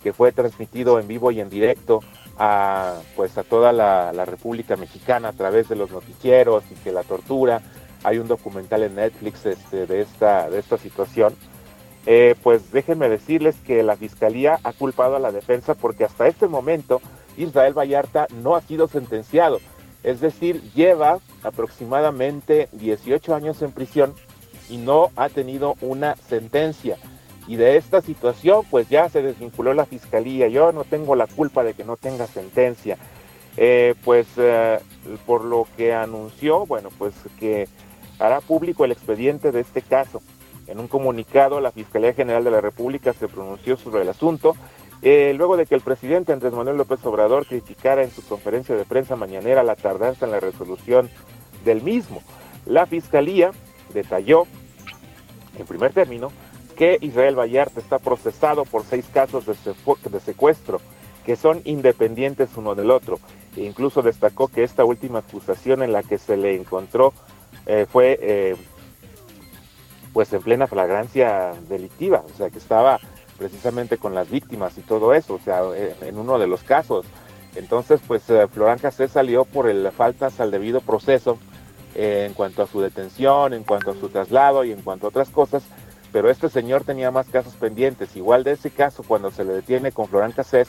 que 0.05 0.12
fue 0.12 0.33
transmitido 0.33 1.00
en 1.00 1.09
vivo 1.09 1.31
y 1.31 1.40
en 1.40 1.48
directo 1.48 2.00
a 2.38 3.00
pues 3.16 3.38
a 3.38 3.42
toda 3.42 3.72
la, 3.72 4.24
República 4.27 4.77
Mexicana 4.77 5.29
a 5.29 5.33
través 5.33 5.68
de 5.68 5.77
los 5.77 5.90
noticieros 5.90 6.62
y 6.70 6.74
que 6.74 6.92
la 6.92 7.03
tortura. 7.03 7.62
Hay 8.03 8.18
un 8.18 8.29
documental 8.29 8.83
en 8.83 8.96
Netflix 8.96 9.46
este, 9.46 9.87
de 9.87 10.03
esta 10.03 10.50
de 10.50 10.59
esta 10.59 10.77
situación. 10.77 11.35
Eh, 12.05 12.35
pues 12.42 12.70
déjenme 12.70 13.09
decirles 13.09 13.57
que 13.66 13.83
la 13.83 13.96
fiscalía 13.96 14.59
ha 14.62 14.74
culpado 14.74 15.16
a 15.16 15.20
la 15.20 15.33
defensa 15.33 15.74
porque 15.74 16.05
hasta 16.05 16.27
este 16.27 16.48
momento 16.48 17.00
Israel 17.38 17.72
Vallarta 17.72 18.27
no 18.42 18.57
ha 18.57 18.61
sido 18.61 18.88
sentenciado. 18.88 19.59
Es 20.03 20.20
decir 20.20 20.61
lleva 20.74 21.18
aproximadamente 21.42 22.68
18 22.72 23.35
años 23.35 23.62
en 23.62 23.72
prisión 23.72 24.12
y 24.68 24.77
no 24.77 25.12
ha 25.16 25.31
tenido 25.31 25.77
una 25.81 26.14
sentencia 26.16 26.98
y 27.46 27.57
de 27.57 27.76
esta 27.76 28.00
situación 28.00 28.62
pues 28.70 28.88
ya 28.88 29.09
se 29.09 29.22
desvinculó 29.22 29.74
la 29.74 29.87
fiscalía. 29.87 30.48
Yo 30.48 30.72
no 30.72 30.85
tengo 30.85 31.14
la 31.14 31.26
culpa 31.26 31.62
de 31.62 31.74
que 31.74 31.85
no 31.85 31.96
tenga 31.96 32.26
sentencia. 32.26 32.98
Eh, 33.57 33.94
pues 34.04 34.26
eh, 34.37 34.80
por 35.26 35.44
lo 35.44 35.66
que 35.76 35.94
anunció, 35.94 36.66
bueno, 36.66 36.88
pues 36.98 37.14
que 37.38 37.68
hará 38.18 38.40
público 38.40 38.85
el 38.85 38.92
expediente 38.92 39.52
de 39.52 39.61
este 39.61 39.83
caso. 39.83 40.22
En 40.66 40.80
un 40.80 40.88
comunicado, 40.88 41.61
la 41.61 41.70
Fiscalía 41.70 42.14
General 42.14 42.42
de 42.42 42.50
la 42.50 42.61
República 42.61 43.12
se 43.12 43.28
pronunció 43.28 43.76
sobre 43.76 44.02
el 44.02 44.09
asunto, 44.09 44.57
eh, 45.02 45.35
luego 45.37 45.57
de 45.57 45.66
que 45.66 45.74
el 45.74 45.83
presidente 45.83 46.33
Andrés 46.33 46.54
Manuel 46.54 46.78
López 46.78 47.04
Obrador 47.04 47.46
criticara 47.46 48.02
en 48.02 48.11
su 48.11 48.24
conferencia 48.26 48.74
de 48.74 48.85
prensa 48.85 49.16
mañanera 49.16 49.62
la 49.62 49.76
tardanza 49.76 50.24
en 50.24 50.33
la 50.33 50.40
resolución 50.40 51.11
del 51.64 51.83
mismo. 51.83 52.22
La 52.64 52.87
Fiscalía 52.87 53.50
detalló, 53.92 54.46
en 55.59 55.66
primer 55.66 55.92
término, 55.92 56.33
que 56.74 56.98
Israel 57.00 57.38
Vallarta 57.38 57.80
está 57.80 57.98
procesado 57.98 58.64
por 58.64 58.84
seis 58.84 59.06
casos 59.12 59.46
de, 59.46 60.20
secuestro 60.20 60.80
que 61.24 61.37
son 61.37 61.62
independientes 61.64 62.50
uno 62.56 62.74
del 62.74 62.90
otro. 62.90 63.18
E 63.56 63.62
incluso 63.62 64.02
destacó 64.02 64.48
que 64.48 64.62
esta 64.62 64.84
última 64.84 65.20
acusación 65.20 65.82
en 65.82 65.92
la 65.92 66.02
que 66.02 66.18
se 66.18 66.37
le 66.37 66.54
encontró 66.54 67.12
eh, 67.66 67.87
fue 67.90 68.18
eh, 68.20 68.56
pues 70.12 70.32
en 70.32 70.42
plena 70.42 70.66
flagrancia 70.66 71.54
delictiva, 71.68 72.22
o 72.26 72.37
sea 72.37 72.50
que 72.50 72.58
estaba 72.58 73.00
precisamente 73.38 73.96
con 73.96 74.14
las 74.14 74.30
víctimas 74.30 74.76
y 74.78 74.82
todo 74.82 75.14
eso, 75.14 75.34
o 75.34 75.40
sea, 75.40 75.62
eh, 75.74 75.94
en 76.02 76.18
uno 76.18 76.38
de 76.38 76.46
los 76.46 76.62
casos. 76.62 77.06
Entonces, 77.56 78.00
pues 78.06 78.24
Florán 78.52 78.80
Cassé 78.80 79.06
salió 79.06 79.44
por 79.44 79.68
el 79.68 79.90
faltas 79.92 80.40
al 80.40 80.50
debido 80.50 80.80
proceso 80.80 81.38
en 81.94 82.34
cuanto 82.34 82.62
a 82.62 82.66
su 82.66 82.80
detención, 82.80 83.54
en 83.54 83.62
cuanto 83.62 83.92
a 83.92 83.94
su 83.94 84.08
traslado 84.08 84.64
y 84.64 84.72
en 84.72 84.82
cuanto 84.82 85.06
a 85.06 85.10
otras 85.10 85.30
cosas, 85.30 85.62
pero 86.14 86.31
este 86.31 86.48
señor 86.48 86.85
tenía 86.85 87.11
más 87.11 87.29
casos 87.29 87.55
pendientes. 87.55 88.14
Igual 88.14 88.44
de 88.44 88.53
ese 88.53 88.70
caso, 88.70 89.03
cuando 89.03 89.33
se 89.33 89.44
le 89.44 89.53
detiene 89.53 89.90
con 89.90 90.07
Florán 90.07 90.31
Cassés, 90.31 90.68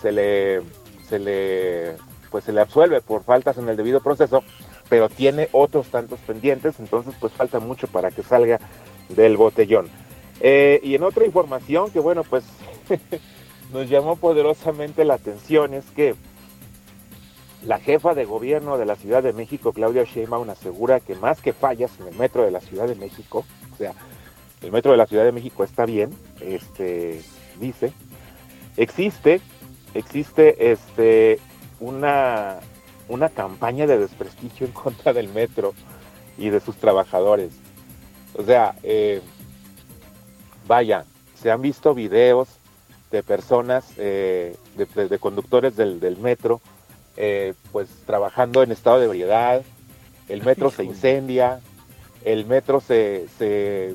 se 0.00 0.10
le, 0.10 0.62
se 1.06 1.18
le, 1.18 1.96
pues 2.30 2.44
se 2.44 2.52
le 2.54 2.62
absuelve 2.62 3.02
por 3.02 3.22
faltas 3.22 3.58
en 3.58 3.68
el 3.68 3.76
debido 3.76 4.00
proceso, 4.00 4.42
pero 4.88 5.10
tiene 5.10 5.50
otros 5.52 5.88
tantos 5.88 6.18
pendientes, 6.20 6.80
entonces 6.80 7.14
pues 7.20 7.34
falta 7.34 7.60
mucho 7.60 7.88
para 7.88 8.10
que 8.10 8.22
salga 8.22 8.58
del 9.10 9.36
botellón. 9.36 9.90
Eh, 10.40 10.80
y 10.82 10.94
en 10.94 11.02
otra 11.02 11.26
información 11.26 11.90
que 11.90 12.00
bueno, 12.00 12.24
pues 12.24 12.44
nos 13.74 13.90
llamó 13.90 14.16
poderosamente 14.16 15.04
la 15.04 15.16
atención 15.16 15.74
es 15.74 15.84
que 15.90 16.14
la 17.62 17.80
jefa 17.80 18.14
de 18.14 18.24
gobierno 18.24 18.78
de 18.78 18.86
la 18.86 18.96
Ciudad 18.96 19.22
de 19.22 19.34
México, 19.34 19.74
Claudia 19.74 20.04
Sheinbaum, 20.04 20.48
asegura 20.48 21.00
que 21.00 21.16
más 21.16 21.42
que 21.42 21.52
fallas 21.52 21.90
en 22.00 22.08
el 22.08 22.14
metro 22.14 22.44
de 22.44 22.50
la 22.50 22.60
Ciudad 22.62 22.88
de 22.88 22.94
México, 22.94 23.44
o 23.74 23.76
sea, 23.76 23.92
el 24.62 24.72
metro 24.72 24.92
de 24.92 24.96
la 24.96 25.06
Ciudad 25.06 25.24
de 25.24 25.32
México 25.32 25.64
está 25.64 25.86
bien, 25.86 26.10
este, 26.40 27.22
dice, 27.60 27.92
existe, 28.76 29.40
existe 29.94 30.72
este, 30.72 31.38
una, 31.80 32.56
una 33.08 33.28
campaña 33.28 33.86
de 33.86 33.98
desprestigio 33.98 34.66
en 34.66 34.72
contra 34.72 35.12
del 35.12 35.28
metro 35.28 35.74
y 36.38 36.50
de 36.50 36.60
sus 36.60 36.76
trabajadores. 36.76 37.52
O 38.34 38.42
sea, 38.42 38.74
eh, 38.82 39.20
vaya, 40.66 41.04
se 41.34 41.50
han 41.50 41.62
visto 41.62 41.94
videos 41.94 42.48
de 43.10 43.22
personas, 43.22 43.92
eh, 43.96 44.56
de, 44.76 45.18
conductores 45.18 45.76
del, 45.76 46.16
metro, 46.18 46.60
eh, 47.16 47.54
pues 47.72 47.88
trabajando 48.04 48.62
en 48.62 48.72
estado 48.72 48.98
de 48.98 49.06
ebriedad, 49.06 49.62
el 50.28 50.42
metro 50.42 50.70
se 50.70 50.84
incendia, 50.84 51.60
el 52.24 52.46
metro 52.46 52.80
se, 52.80 53.26
se 53.38 53.94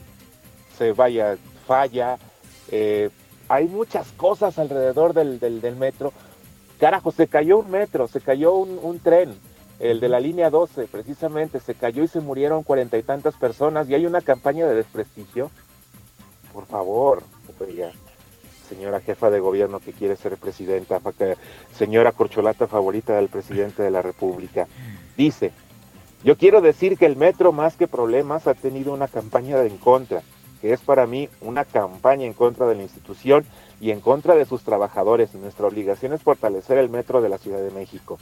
vaya, 0.96 1.38
falla. 1.68 2.18
Eh, 2.70 3.10
hay 3.52 3.68
muchas 3.68 4.12
cosas 4.14 4.58
alrededor 4.60 5.14
del, 5.14 5.40
del, 5.40 5.76
metro. 5.76 6.14
Carajo, 6.80 7.12
se 7.12 7.28
cayó 7.28 7.60
un 7.60 7.70
metro, 7.70 8.08
se 8.08 8.22
cayó 8.22 8.54
un, 8.54 9.00
tren, 9.00 9.36
el 9.80 10.00
de 10.00 10.08
la 10.08 10.22
línea 10.22 10.50
12, 10.50 10.88
precisamente, 10.88 11.60
se 11.60 11.76
cayó 11.76 12.04
y 12.04 12.08
se 12.08 12.22
murieron 12.22 12.64
cuarenta 12.64 12.98
y 12.98 13.04
tantas 13.04 13.36
personas 13.36 13.90
y 13.90 13.96
hay 13.96 14.06
una 14.06 14.22
campaña 14.22 14.66
de 14.68 14.76
desprestigio. 14.76 15.52
Por 16.54 16.66
favor, 16.66 17.24
señora 18.70 19.02
jefa 19.02 19.30
de 19.30 19.42
gobierno 19.42 19.82
que 19.82 19.92
quiere 19.92 20.16
ser 20.16 20.38
presidenta, 20.38 21.02
señora 21.78 22.14
corcholata 22.14 22.68
favorita 22.68 23.18
del 23.18 23.28
presidente 23.28 23.84
de 23.84 23.92
la 23.92 24.02
República, 24.02 24.66
dice, 25.18 25.52
yo 26.24 26.38
quiero 26.38 26.62
decir 26.62 26.98
que 26.98 27.06
el 27.06 27.18
metro 27.18 27.52
más 27.52 27.76
que 27.76 27.88
problemas 27.88 28.48
ha 28.48 28.54
tenido 28.54 28.94
una 28.94 29.10
campaña 29.10 29.58
de 29.58 29.68
en 29.68 29.78
contra 29.78 30.22
que 30.62 30.74
es 30.74 30.82
para 30.82 31.08
mí 31.08 31.28
una 31.42 31.66
campaña 31.66 32.26
en 32.26 32.34
contra 32.34 32.68
de 32.68 32.76
la 32.76 32.84
institución 32.84 33.46
y 33.80 33.92
en 33.92 34.00
contra 34.00 34.36
de 34.36 34.46
sus 34.46 34.64
trabajadores. 34.64 35.34
nuestra 35.34 35.68
obligación 35.68 36.14
es 36.14 36.22
fortalecer 36.22 36.78
el 36.78 36.90
metro 36.90 37.22
de 37.22 37.30
la 37.30 37.40
Ciudad 37.40 37.60
de 37.60 37.72
México. 37.72 38.20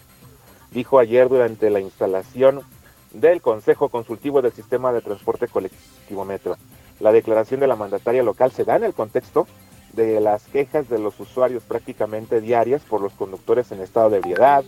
Dijo 0.72 1.00
ayer 1.00 1.28
durante 1.28 1.70
la 1.70 1.82
instalación 1.82 2.62
del 3.14 3.42
Consejo 3.42 3.90
Consultivo 3.90 4.42
del 4.42 4.54
Sistema 4.54 4.94
de 4.94 5.02
Transporte 5.02 5.48
Colectivo 5.48 6.26
Metro. 6.26 6.56
La 7.00 7.12
declaración 7.12 7.60
de 7.60 7.68
la 7.68 7.76
mandataria 7.76 8.24
local 8.24 8.52
se 8.52 8.64
da 8.64 8.78
en 8.78 8.84
el 8.84 8.94
contexto 8.94 9.48
de 9.94 10.22
las 10.22 10.44
quejas 10.46 10.88
de 10.88 11.00
los 11.00 11.20
usuarios 11.20 11.64
prácticamente 11.64 12.42
diarias 12.42 12.84
por 12.84 13.02
los 13.02 13.14
conductores 13.14 13.72
en 13.72 13.82
estado 13.82 14.12
de 14.12 14.18
ebriedad, 14.18 14.64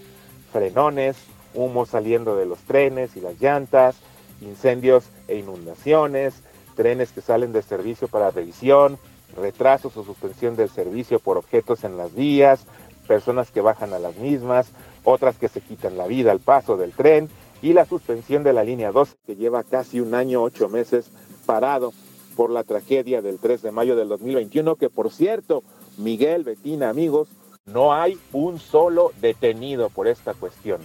frenones, 0.51 1.15
humo 1.53 1.85
saliendo 1.85 2.35
de 2.35 2.45
los 2.45 2.59
trenes 2.59 3.15
y 3.15 3.21
las 3.21 3.39
llantas, 3.39 3.97
incendios 4.41 5.05
e 5.27 5.37
inundaciones, 5.37 6.41
trenes 6.81 7.11
que 7.11 7.21
salen 7.21 7.53
de 7.53 7.61
servicio 7.61 8.07
para 8.07 8.31
revisión, 8.31 8.97
retrasos 9.37 9.95
o 9.97 10.03
suspensión 10.03 10.55
del 10.55 10.67
servicio 10.67 11.19
por 11.19 11.37
objetos 11.37 11.83
en 11.83 11.95
las 11.95 12.15
vías, 12.15 12.65
personas 13.07 13.51
que 13.51 13.61
bajan 13.61 13.93
a 13.93 13.99
las 13.99 14.15
mismas, 14.15 14.71
otras 15.03 15.37
que 15.37 15.47
se 15.47 15.61
quitan 15.61 15.95
la 15.95 16.07
vida 16.07 16.31
al 16.31 16.39
paso 16.39 16.77
del 16.77 16.91
tren 16.91 17.29
y 17.61 17.73
la 17.73 17.85
suspensión 17.85 18.41
de 18.41 18.53
la 18.53 18.63
línea 18.63 18.91
2 18.91 19.15
que 19.27 19.35
lleva 19.35 19.63
casi 19.63 19.99
un 19.99 20.15
año, 20.15 20.41
ocho 20.41 20.69
meses 20.69 21.11
parado 21.45 21.93
por 22.35 22.49
la 22.49 22.63
tragedia 22.63 23.21
del 23.21 23.37
3 23.37 23.61
de 23.61 23.71
mayo 23.71 23.95
del 23.95 24.09
2021, 24.09 24.75
que 24.75 24.89
por 24.89 25.11
cierto, 25.11 25.61
Miguel, 25.99 26.43
Betina, 26.43 26.89
amigos, 26.89 27.27
no 27.65 27.93
hay 27.93 28.17
un 28.33 28.57
solo 28.59 29.11
detenido 29.21 29.91
por 29.91 30.07
esta 30.07 30.33
cuestión. 30.33 30.81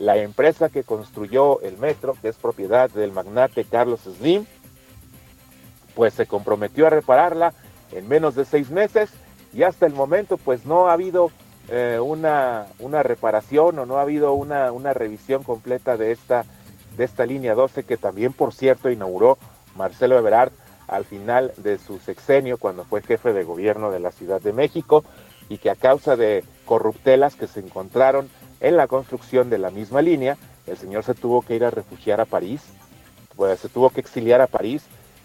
La 0.00 0.16
empresa 0.16 0.70
que 0.70 0.82
construyó 0.82 1.60
el 1.60 1.78
metro, 1.78 2.16
que 2.20 2.26
es 2.30 2.36
propiedad 2.36 2.90
del 2.90 3.12
magnate 3.12 3.64
Carlos 3.64 4.00
Slim, 4.00 4.44
pues 5.94 6.14
se 6.14 6.26
comprometió 6.26 6.86
a 6.86 6.90
repararla 6.90 7.52
en 7.92 8.08
menos 8.08 8.34
de 8.34 8.44
seis 8.44 8.70
meses 8.70 9.10
y 9.52 9.62
hasta 9.62 9.86
el 9.86 9.94
momento 9.94 10.36
pues 10.36 10.66
no 10.66 10.88
ha 10.88 10.92
habido 10.92 11.30
eh, 11.68 11.98
una, 12.02 12.66
una, 12.78 13.02
reparación 13.02 13.78
o 13.78 13.86
no 13.86 13.96
ha 13.96 14.02
habido 14.02 14.34
una, 14.34 14.72
una, 14.72 14.92
revisión 14.92 15.42
completa 15.42 15.96
de 15.96 16.12
esta, 16.12 16.44
de 16.96 17.04
esta 17.04 17.24
línea 17.24 17.54
12 17.54 17.84
que 17.84 17.96
también 17.96 18.32
por 18.32 18.52
cierto 18.52 18.90
inauguró 18.90 19.38
Marcelo 19.76 20.18
Ebrard 20.18 20.52
al 20.88 21.04
final 21.04 21.52
de 21.56 21.78
su 21.78 21.98
sexenio 21.98 22.58
cuando 22.58 22.84
fue 22.84 23.02
jefe 23.02 23.32
de 23.32 23.44
gobierno 23.44 23.90
de 23.90 24.00
la 24.00 24.10
Ciudad 24.10 24.42
de 24.42 24.52
México 24.52 25.04
y 25.48 25.58
que 25.58 25.70
a 25.70 25.74
causa 25.74 26.16
de 26.16 26.44
corruptelas 26.64 27.34
que 27.36 27.46
se 27.46 27.60
encontraron 27.60 28.28
en 28.60 28.76
la 28.76 28.86
construcción 28.86 29.50
de 29.50 29.58
la 29.58 29.70
misma 29.70 30.02
línea, 30.02 30.36
el 30.66 30.76
señor 30.76 31.04
se 31.04 31.14
tuvo 31.14 31.42
que 31.42 31.54
ir 31.54 31.64
a 31.64 31.70
refugiar 31.70 32.20
a 32.20 32.24
París, 32.24 32.62
pues 33.36 33.60
se 33.60 33.68
tuvo 33.68 33.90
que 33.90 34.00
exiliar 34.00 34.40
a 34.40 34.46
París 34.46 34.84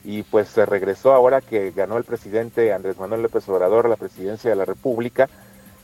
y 0.09 0.23
pues 0.23 0.47
se 0.49 0.65
regresó 0.65 1.13
ahora 1.13 1.39
que 1.39 1.69
ganó 1.69 1.95
el 1.97 2.03
presidente 2.03 2.73
Andrés 2.73 2.97
Manuel 2.97 3.21
López 3.21 3.47
Obrador 3.47 3.87
la 3.87 3.95
presidencia 3.95 4.49
de 4.49 4.55
la 4.55 4.65
República, 4.65 5.29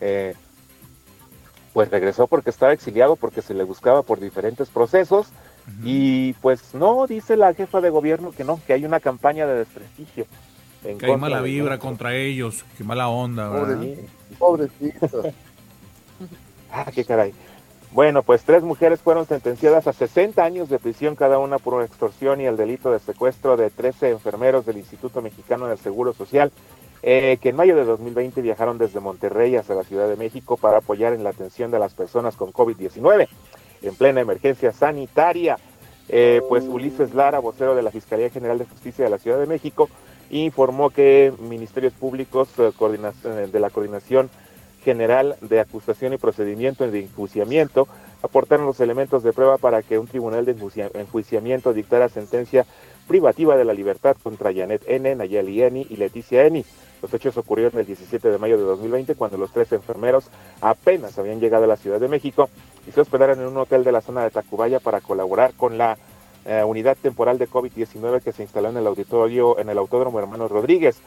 eh, 0.01 0.33
pues 1.73 1.91
regresó 1.91 2.25
porque 2.25 2.49
estaba 2.49 2.73
exiliado, 2.73 3.17
porque 3.17 3.43
se 3.43 3.53
le 3.53 3.63
buscaba 3.63 4.01
por 4.01 4.19
diferentes 4.19 4.69
procesos 4.69 5.27
y 5.83 6.33
pues 6.33 6.73
no, 6.73 7.05
dice 7.05 7.37
la 7.37 7.53
jefa 7.53 7.81
de 7.81 7.91
gobierno 7.91 8.31
que 8.31 8.43
no, 8.43 8.59
que 8.65 8.73
hay 8.73 8.83
una 8.83 8.99
campaña 8.99 9.45
de 9.45 9.59
desprestigio. 9.59 10.25
que 10.81 11.05
hay 11.05 11.17
mala 11.17 11.41
vibra 11.41 11.77
contra 11.77 12.15
ellos, 12.15 12.65
qué 12.79 12.83
mala 12.83 13.09
onda. 13.09 13.51
Pobrecito. 14.39 15.21
ah, 16.71 16.91
qué 16.91 17.05
caray. 17.05 17.31
Bueno, 17.95 18.23
pues 18.23 18.43
tres 18.43 18.61
mujeres 18.61 18.99
fueron 18.99 19.25
sentenciadas 19.25 19.87
a 19.87 19.93
60 19.93 20.43
años 20.43 20.67
de 20.67 20.79
prisión 20.79 21.15
cada 21.15 21.39
una 21.39 21.59
por 21.59 21.81
extorsión 21.81 22.41
y 22.41 22.45
el 22.45 22.57
delito 22.57 22.91
de 22.91 22.99
secuestro 22.99 23.55
de 23.55 23.69
13 23.69 24.09
enfermeros 24.09 24.65
del 24.65 24.75
Instituto 24.75 25.21
Mexicano 25.21 25.67
del 25.67 25.77
Seguro 25.77 26.11
Social, 26.11 26.51
eh, 27.03 27.37
que 27.39 27.49
en 27.51 27.55
mayo 27.55 27.73
de 27.73 27.85
2020 27.85 28.41
viajaron 28.41 28.77
desde 28.77 28.99
Monterrey 28.99 29.55
hasta 29.55 29.75
la 29.75 29.85
Ciudad 29.85 30.09
de 30.09 30.17
México 30.17 30.57
para 30.57 30.79
apoyar 30.79 31.13
en 31.13 31.23
la 31.23 31.29
atención 31.29 31.71
de 31.71 31.79
las 31.79 31.93
personas 31.93 32.35
con 32.35 32.51
COVID-19 32.51 33.29
en 33.81 33.95
plena 33.95 34.19
emergencia 34.19 34.73
sanitaria. 34.73 35.57
Eh, 36.09 36.41
pues 36.49 36.65
Ulises 36.65 37.13
Lara, 37.13 37.39
vocero 37.39 37.75
de 37.75 37.81
la 37.81 37.91
Fiscalía 37.91 38.29
General 38.29 38.57
de 38.57 38.65
Justicia 38.65 39.05
de 39.05 39.11
la 39.11 39.19
Ciudad 39.19 39.39
de 39.39 39.47
México, 39.47 39.87
informó 40.31 40.89
que 40.89 41.31
ministerios 41.39 41.93
públicos 41.93 42.49
eh, 42.57 43.47
de 43.49 43.59
la 43.61 43.69
Coordinación 43.69 44.29
General 44.85 45.35
de 45.41 45.59
Acusación 45.59 46.13
y 46.13 46.17
Procedimiento 46.17 46.89
de 46.89 47.01
Enjuiciamiento 47.01 47.87
aportaron 48.21 48.67
los 48.67 48.79
elementos 48.79 49.23
de 49.23 49.33
prueba 49.33 49.57
para 49.57 49.81
que 49.81 49.97
un 49.97 50.07
tribunal 50.07 50.45
de 50.45 50.55
enjuiciamiento 50.93 51.73
dictara 51.73 52.07
sentencia 52.07 52.65
privativa 53.07 53.57
de 53.57 53.65
la 53.65 53.73
libertad 53.73 54.15
contra 54.21 54.53
Janet 54.53 54.83
N., 54.87 55.15
Nayeli 55.15 55.63
Eni 55.63 55.87
y 55.89 55.97
Leticia 55.97 56.45
Eni. 56.45 56.63
Los 57.01 57.13
hechos 57.13 57.35
ocurrieron 57.37 57.79
el 57.79 57.85
17 57.87 58.29
de 58.29 58.37
mayo 58.37 58.57
de 58.57 58.63
2020 58.63 59.15
cuando 59.15 59.37
los 59.37 59.51
tres 59.51 59.71
enfermeros 59.71 60.25
apenas 60.61 61.17
habían 61.17 61.39
llegado 61.39 61.63
a 61.63 61.67
la 61.67 61.77
Ciudad 61.77 61.99
de 61.99 62.07
México 62.07 62.49
y 62.87 62.91
se 62.91 63.01
hospedaron 63.01 63.39
en 63.39 63.47
un 63.47 63.57
hotel 63.57 63.83
de 63.83 63.91
la 63.91 64.01
zona 64.01 64.23
de 64.23 64.29
Tacubaya 64.29 64.79
para 64.79 65.01
colaborar 65.01 65.53
con 65.55 65.79
la 65.79 65.97
eh, 66.45 66.63
unidad 66.63 66.95
temporal 67.01 67.39
de 67.39 67.49
COVID-19 67.49 68.21
que 68.21 68.31
se 68.31 68.43
instaló 68.43 68.69
en 68.69 68.77
el 68.77 68.85
auditorio, 68.85 69.57
en 69.57 69.69
el 69.69 69.79
Autódromo 69.79 70.19
Hermanos 70.19 70.51
Rodríguez. 70.51 70.97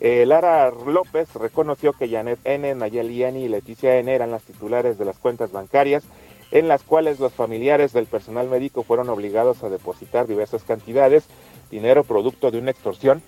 Eh, 0.00 0.24
Lara 0.24 0.70
López 0.70 1.34
reconoció 1.34 1.92
que 1.92 2.08
Janet 2.08 2.38
N., 2.44 2.74
Nayeli 2.74 3.22
N. 3.22 3.38
y 3.38 3.48
Leticia 3.48 3.98
N. 3.98 4.12
eran 4.12 4.30
las 4.30 4.42
titulares 4.42 4.98
de 4.98 5.04
las 5.04 5.18
cuentas 5.18 5.52
bancarias 5.52 6.04
en 6.50 6.68
las 6.68 6.82
cuales 6.82 7.20
los 7.20 7.34
familiares 7.34 7.92
del 7.92 8.06
personal 8.06 8.48
médico 8.48 8.82
fueron 8.82 9.10
obligados 9.10 9.62
a 9.62 9.68
depositar 9.68 10.26
diversas 10.26 10.64
cantidades, 10.64 11.26
dinero 11.70 12.02
producto 12.02 12.50
de 12.50 12.58
una 12.58 12.70
extorsión. 12.70 13.22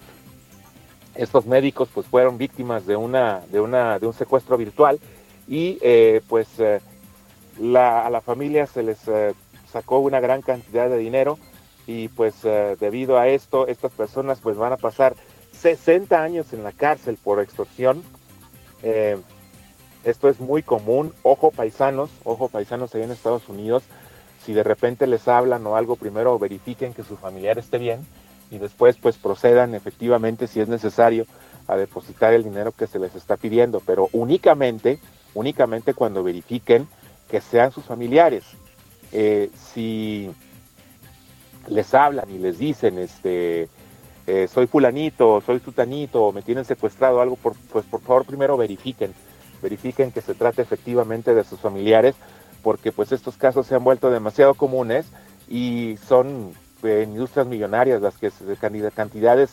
Estos 1.14 1.44
médicos 1.44 1.90
pues 1.92 2.06
fueron 2.06 2.38
víctimas 2.38 2.86
de 2.86 2.96
una 2.96 3.42
de 3.52 3.60
una 3.60 3.98
de 3.98 4.06
un 4.06 4.14
secuestro 4.14 4.56
virtual 4.56 4.98
y 5.46 5.78
eh, 5.82 6.22
pues 6.26 6.48
eh, 6.58 6.80
a 7.76 8.08
la 8.10 8.20
familia 8.22 8.66
se 8.66 8.82
les 8.82 8.98
sacó 9.70 9.98
una 9.98 10.20
gran 10.20 10.40
cantidad 10.40 10.88
de 10.88 10.96
dinero 10.96 11.38
y 11.86 12.08
pues 12.08 12.42
debido 12.80 13.18
a 13.18 13.28
esto 13.28 13.66
estas 13.66 13.92
personas 13.92 14.40
pues 14.40 14.56
van 14.56 14.72
a 14.72 14.78
pasar 14.78 15.14
60 15.62 16.20
años 16.20 16.52
en 16.52 16.64
la 16.64 16.72
cárcel 16.72 17.16
por 17.22 17.40
extorsión. 17.40 18.02
Eh, 18.82 19.16
esto 20.02 20.28
es 20.28 20.40
muy 20.40 20.64
común. 20.64 21.14
Ojo 21.22 21.52
paisanos, 21.52 22.10
ojo 22.24 22.48
paisanos 22.48 22.92
ahí 22.94 23.02
en 23.02 23.12
Estados 23.12 23.48
Unidos. 23.48 23.84
Si 24.44 24.52
de 24.52 24.64
repente 24.64 25.06
les 25.06 25.28
hablan 25.28 25.64
o 25.64 25.76
algo, 25.76 25.94
primero 25.94 26.36
verifiquen 26.36 26.92
que 26.92 27.04
su 27.04 27.16
familiar 27.16 27.58
esté 27.58 27.78
bien 27.78 28.04
y 28.50 28.58
después 28.58 28.96
pues 28.96 29.16
procedan 29.16 29.76
efectivamente 29.76 30.48
si 30.48 30.60
es 30.60 30.68
necesario 30.68 31.26
a 31.68 31.76
depositar 31.76 32.34
el 32.34 32.42
dinero 32.42 32.72
que 32.72 32.88
se 32.88 32.98
les 32.98 33.14
está 33.14 33.36
pidiendo, 33.36 33.80
pero 33.86 34.08
únicamente, 34.12 34.98
únicamente 35.32 35.94
cuando 35.94 36.24
verifiquen 36.24 36.88
que 37.30 37.40
sean 37.40 37.70
sus 37.70 37.84
familiares. 37.84 38.44
Eh, 39.12 39.48
si 39.72 40.28
les 41.68 41.94
hablan 41.94 42.28
y 42.30 42.38
les 42.38 42.58
dicen, 42.58 42.98
este, 42.98 43.68
eh, 44.26 44.48
soy 44.52 44.66
fulanito, 44.66 45.42
soy 45.44 45.60
tutanito, 45.60 46.32
me 46.32 46.42
tienen 46.42 46.64
secuestrado 46.64 47.20
algo, 47.20 47.36
por, 47.36 47.54
pues 47.72 47.84
por 47.84 48.00
favor 48.00 48.24
primero 48.24 48.56
verifiquen, 48.56 49.12
verifiquen 49.60 50.12
que 50.12 50.20
se 50.20 50.34
trate 50.34 50.62
efectivamente 50.62 51.34
de 51.34 51.44
sus 51.44 51.60
familiares, 51.60 52.14
porque 52.62 52.92
pues 52.92 53.10
estos 53.10 53.36
casos 53.36 53.66
se 53.66 53.74
han 53.74 53.84
vuelto 53.84 54.10
demasiado 54.10 54.54
comunes 54.54 55.06
y 55.48 55.96
son 56.06 56.52
eh, 56.84 57.04
industrias 57.06 57.46
millonarias 57.46 58.00
las 58.00 58.16
que 58.16 58.30
se, 58.30 58.44
cantidades 58.94 59.50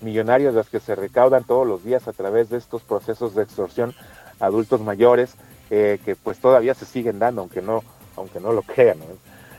millonarias 0.00 0.54
las 0.54 0.68
que 0.68 0.80
se 0.80 0.94
recaudan 0.94 1.44
todos 1.44 1.66
los 1.66 1.82
días 1.84 2.06
a 2.08 2.12
través 2.12 2.50
de 2.50 2.58
estos 2.58 2.82
procesos 2.82 3.34
de 3.34 3.42
extorsión 3.42 3.94
adultos 4.38 4.80
mayores 4.80 5.34
eh, 5.70 5.98
que 6.04 6.16
pues 6.16 6.38
todavía 6.38 6.74
se 6.74 6.84
siguen 6.84 7.18
dando, 7.18 7.42
aunque 7.42 7.62
no, 7.62 7.82
aunque 8.16 8.40
no 8.40 8.52
lo 8.52 8.62
crean. 8.74 8.98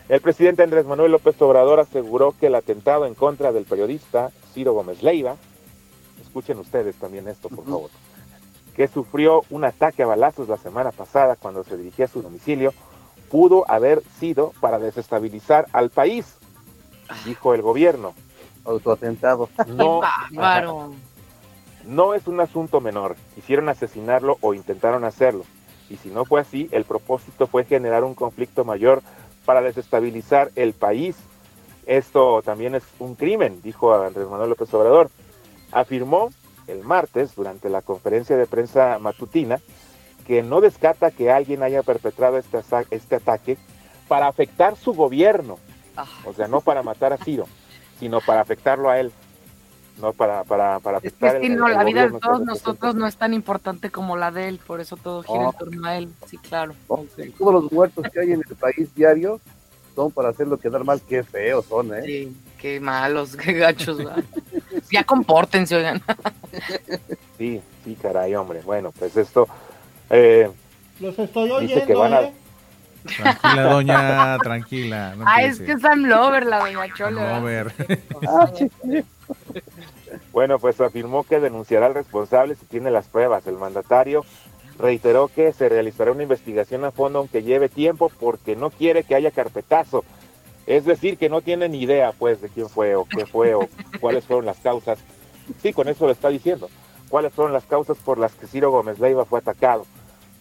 El 0.09 0.22
presidente 0.22 0.64
Andrés 0.64 0.86
Manuel 0.86 1.14
López 1.14 1.41
Obrador 1.41 1.80
aseguró 1.80 2.36
que 2.38 2.47
el 2.47 2.55
atentado 2.55 3.05
en 3.05 3.16
contra 3.16 3.51
del 3.51 3.64
periodista 3.64 4.30
Ciro 4.54 4.74
Gómez 4.74 5.04
Leiva, 5.04 5.36
escuchen 6.22 6.60
ustedes 6.60 6.95
también 6.95 7.28
esto, 7.28 7.49
por 7.49 7.66
favor, 7.66 7.89
que 8.76 8.88
sufrió 8.88 9.43
un 9.49 9.66
ataque 9.66 10.04
a 10.04 10.08
balazos 10.08 10.47
la 10.47 10.58
semana 10.58 10.91
pasada 10.91 11.36
cuando 11.36 11.64
se 11.64 11.78
dirigía 11.78 12.06
a 12.06 12.10
su 12.10 12.22
domicilio, 12.22 12.74
pudo 13.30 13.70
haber 13.70 14.04
sido 14.20 14.54
para 14.60 14.80
desestabilizar 14.80 15.66
al 15.72 15.89
país, 15.89 16.38
dijo 17.26 17.54
el 17.54 17.62
gobierno. 17.62 18.14
Autoatentado. 18.64 19.49
No, 19.68 20.02
no 21.86 22.14
es 22.14 22.28
un 22.28 22.39
asunto 22.39 22.80
menor. 22.80 23.16
Quisieron 23.36 23.70
asesinarlo 23.70 24.38
o 24.41 24.54
intentaron 24.54 25.04
hacerlo. 25.04 25.45
Y 25.89 25.97
si 25.97 26.10
no 26.10 26.26
fue 26.26 26.41
así, 26.41 26.70
el 26.72 26.86
propósito 26.86 27.47
fue 27.47 27.66
generar 27.66 28.04
un 28.04 28.14
conflicto 28.14 28.64
mayor 28.64 29.02
para 29.45 29.62
desestabilizar 29.62 30.52
el 30.56 30.74
país. 30.74 31.16
Esto 31.86 32.41
también 32.43 32.75
es 32.75 32.84
un 32.99 33.15
crimen, 33.15 33.61
dijo 33.61 33.93
Andrés 33.93 34.27
Manuel 34.27 34.49
López 34.49 34.73
Obrador. 34.73 35.09
Afirmó 35.71 36.32
el 36.67 36.84
martes, 36.84 37.36
durante 37.36 37.69
la 37.69 37.82
conferencia 37.82 38.38
de 38.38 38.45
prensa 38.45 38.97
matutina, 38.99 39.59
que 40.25 40.43
no 40.43 40.61
descarta 40.61 41.11
que 41.11 41.32
alguien 41.32 41.63
haya 41.63 41.84
perpetrado 41.84 42.38
este, 42.38 42.59
este 42.91 43.15
ataque 43.15 43.57
para 44.07 44.27
afectar 44.27 44.75
su 44.75 44.93
gobierno. 44.93 45.57
Ah. 45.97 46.05
O 46.25 46.34
sea, 46.34 46.47
no 46.47 46.61
para 46.61 46.84
matar 46.84 47.13
a 47.13 47.17
Ciro, 47.17 47.47
sino 47.99 48.21
para 48.21 48.41
afectarlo 48.41 48.89
a 48.89 48.99
él. 48.99 49.11
No 49.99 50.13
para, 50.13 50.43
para, 50.45 50.79
para 50.79 50.97
afectar 50.97 51.36
es 51.36 51.41
que, 51.41 51.49
no, 51.49 51.67
la 51.67 51.84
vida 51.84 52.07
de 52.07 52.19
todos 52.19 52.41
nosotros 52.41 52.95
no 52.95 53.05
es 53.05 53.17
tan 53.17 53.34
importante 53.34 53.91
como 53.91 54.15
la 54.15 54.32
de 54.32 54.47
él, 54.47 54.59
por 54.65 54.79
eso 54.79 54.95
todo 54.95 55.21
gira 55.21 55.45
en 55.45 55.51
torno 55.51 55.86
a 55.88 55.97
él. 55.97 56.09
Sí, 56.27 56.38
claro. 56.38 56.73
Oh, 56.88 57.05
todos 57.38 57.53
los 57.53 57.71
muertos 57.71 58.05
que 58.11 58.19
hay 58.19 58.32
en 58.32 58.41
el 58.47 58.55
país 58.55 58.95
diario 58.95 59.39
son 59.95 60.11
para 60.11 60.29
hacerlo 60.29 60.57
quedar 60.57 60.83
mal. 60.83 61.01
Qué 61.07 61.23
feos 61.23 61.65
son, 61.65 61.93
¿eh? 61.93 62.01
Sí, 62.05 62.37
qué 62.57 62.79
malos, 62.79 63.35
qué 63.37 63.53
gachos. 63.53 63.97
ya 64.91 65.03
compórtense, 65.03 65.75
oigan. 65.75 66.01
sí, 67.37 67.61
sí, 67.83 67.97
caray, 68.01 68.35
hombre. 68.35 68.61
Bueno, 68.63 68.91
pues 68.97 69.15
esto. 69.17 69.47
Eh, 70.09 70.49
los 70.99 71.17
estoy 71.17 71.51
oyendo, 71.51 72.05
¿eh? 72.07 72.33
Tranquila, 73.03 73.63
doña, 73.63 74.37
tranquila. 74.37 75.15
ah, 75.25 75.41
es 75.41 75.59
que 75.59 75.71
es 75.71 75.81
Sam 75.81 76.03
Lover, 76.05 76.45
la 76.45 76.59
doña 76.59 76.93
Chola. 76.95 77.39
Lover. 77.39 77.73
Ah, 78.27 78.51
bueno, 80.33 80.59
pues 80.59 80.79
afirmó 80.81 81.23
que 81.23 81.39
denunciará 81.39 81.85
al 81.85 81.93
responsable 81.93 82.55
si 82.55 82.65
tiene 82.65 82.91
las 82.91 83.07
pruebas. 83.07 83.47
El 83.47 83.57
mandatario 83.57 84.25
reiteró 84.78 85.28
que 85.28 85.53
se 85.53 85.69
realizará 85.69 86.11
una 86.11 86.24
investigación 86.24 86.84
a 86.86 86.91
fondo 86.91 87.19
aunque 87.19 87.43
lleve 87.43 87.69
tiempo 87.69 88.11
porque 88.19 88.55
no 88.55 88.69
quiere 88.69 89.03
que 89.03 89.15
haya 89.15 89.32
carpetazo. 89.32 90.03
Es 90.67 90.86
decir, 90.86 91.17
que 91.17 91.30
no 91.30 91.41
tiene 91.41 91.69
ni 91.69 91.82
idea 91.82 92.11
pues 92.11 92.41
de 92.41 92.49
quién 92.49 92.69
fue 92.69 92.95
o 92.95 93.05
qué 93.05 93.26
fue 93.26 93.53
o 93.53 93.67
cuáles 93.99 94.26
fueron 94.26 94.45
las 94.45 94.57
causas. 94.57 94.99
Sí, 95.61 95.74
con 95.74 95.88
eso 95.88 96.05
lo 96.05 96.11
está 96.11 96.30
diciendo. 96.30 96.69
¿Cuáles 97.09 97.34
fueron 97.34 97.53
las 97.53 97.65
causas 97.65 97.97
por 97.97 98.17
las 98.17 98.34
que 98.34 98.47
Ciro 98.47 98.72
Gómez 98.72 98.99
Leiva 98.99 99.26
fue 99.26 99.39
atacado? 99.39 99.86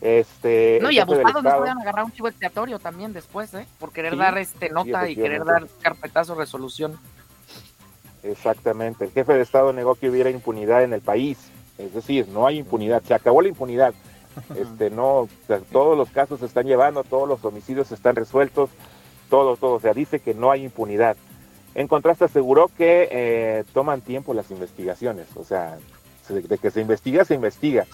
Este, 0.01 0.79
no, 0.81 0.91
y 0.91 0.99
abusados 0.99 1.43
no 1.43 1.59
pueden 1.59 1.79
agarrar 1.79 2.05
un 2.05 2.13
chivo 2.13 2.29
expiatorio 2.29 2.79
también 2.79 3.13
después, 3.13 3.53
¿eh? 3.53 3.67
Por 3.79 3.93
querer 3.93 4.17
dar 4.17 4.39
este 4.39 4.71
nota 4.71 5.09
y 5.09 5.15
querer 5.15 5.45
dar 5.45 5.67
carpetazo 5.83 6.35
resolución. 6.35 6.99
Exactamente. 8.23 9.05
El 9.05 9.11
jefe 9.11 9.35
de 9.35 9.43
Estado 9.43 9.73
negó 9.73 9.95
que 9.95 10.09
hubiera 10.09 10.31
impunidad 10.31 10.85
en 10.85 10.93
el 10.93 11.01
país. 11.01 11.39
Es 11.77 11.95
decir, 11.95 12.29
no 12.29 12.47
hay 12.47 12.59
impunidad. 12.59 13.03
Se 13.03 13.15
acabó 13.15 13.43
la 13.43 13.49
impunidad. 13.49 13.95
Este, 14.57 14.91
no, 14.91 15.29
todos 15.73 15.97
los 15.97 16.11
casos 16.11 16.41
se 16.41 16.47
están 16.47 16.67
llevando, 16.67 17.05
todos 17.05 17.29
los 17.29 17.45
homicidios 17.45 17.93
están 17.93 18.17
resueltos, 18.17 18.71
todo, 19.29 19.57
todo. 19.57 19.75
O 19.75 19.81
sea, 19.81 19.95
dice 19.95 20.21
que 20.21 20.35
no 20.35 20.51
hay 20.51 20.65
impunidad. 20.65 21.17
En 21.75 21.89
contraste, 21.89 22.25
aseguró 22.25 22.69
que 22.69 23.09
eh, 23.11 23.65
toman 23.73 24.01
tiempo 24.01 24.35
las 24.35 24.51
investigaciones. 24.51 25.29
O 25.37 25.45
sea, 25.45 25.79
de 26.29 26.59
que 26.59 26.71
se 26.71 26.81
investiga, 26.81 27.25
se 27.25 27.35
investiga. 27.35 27.87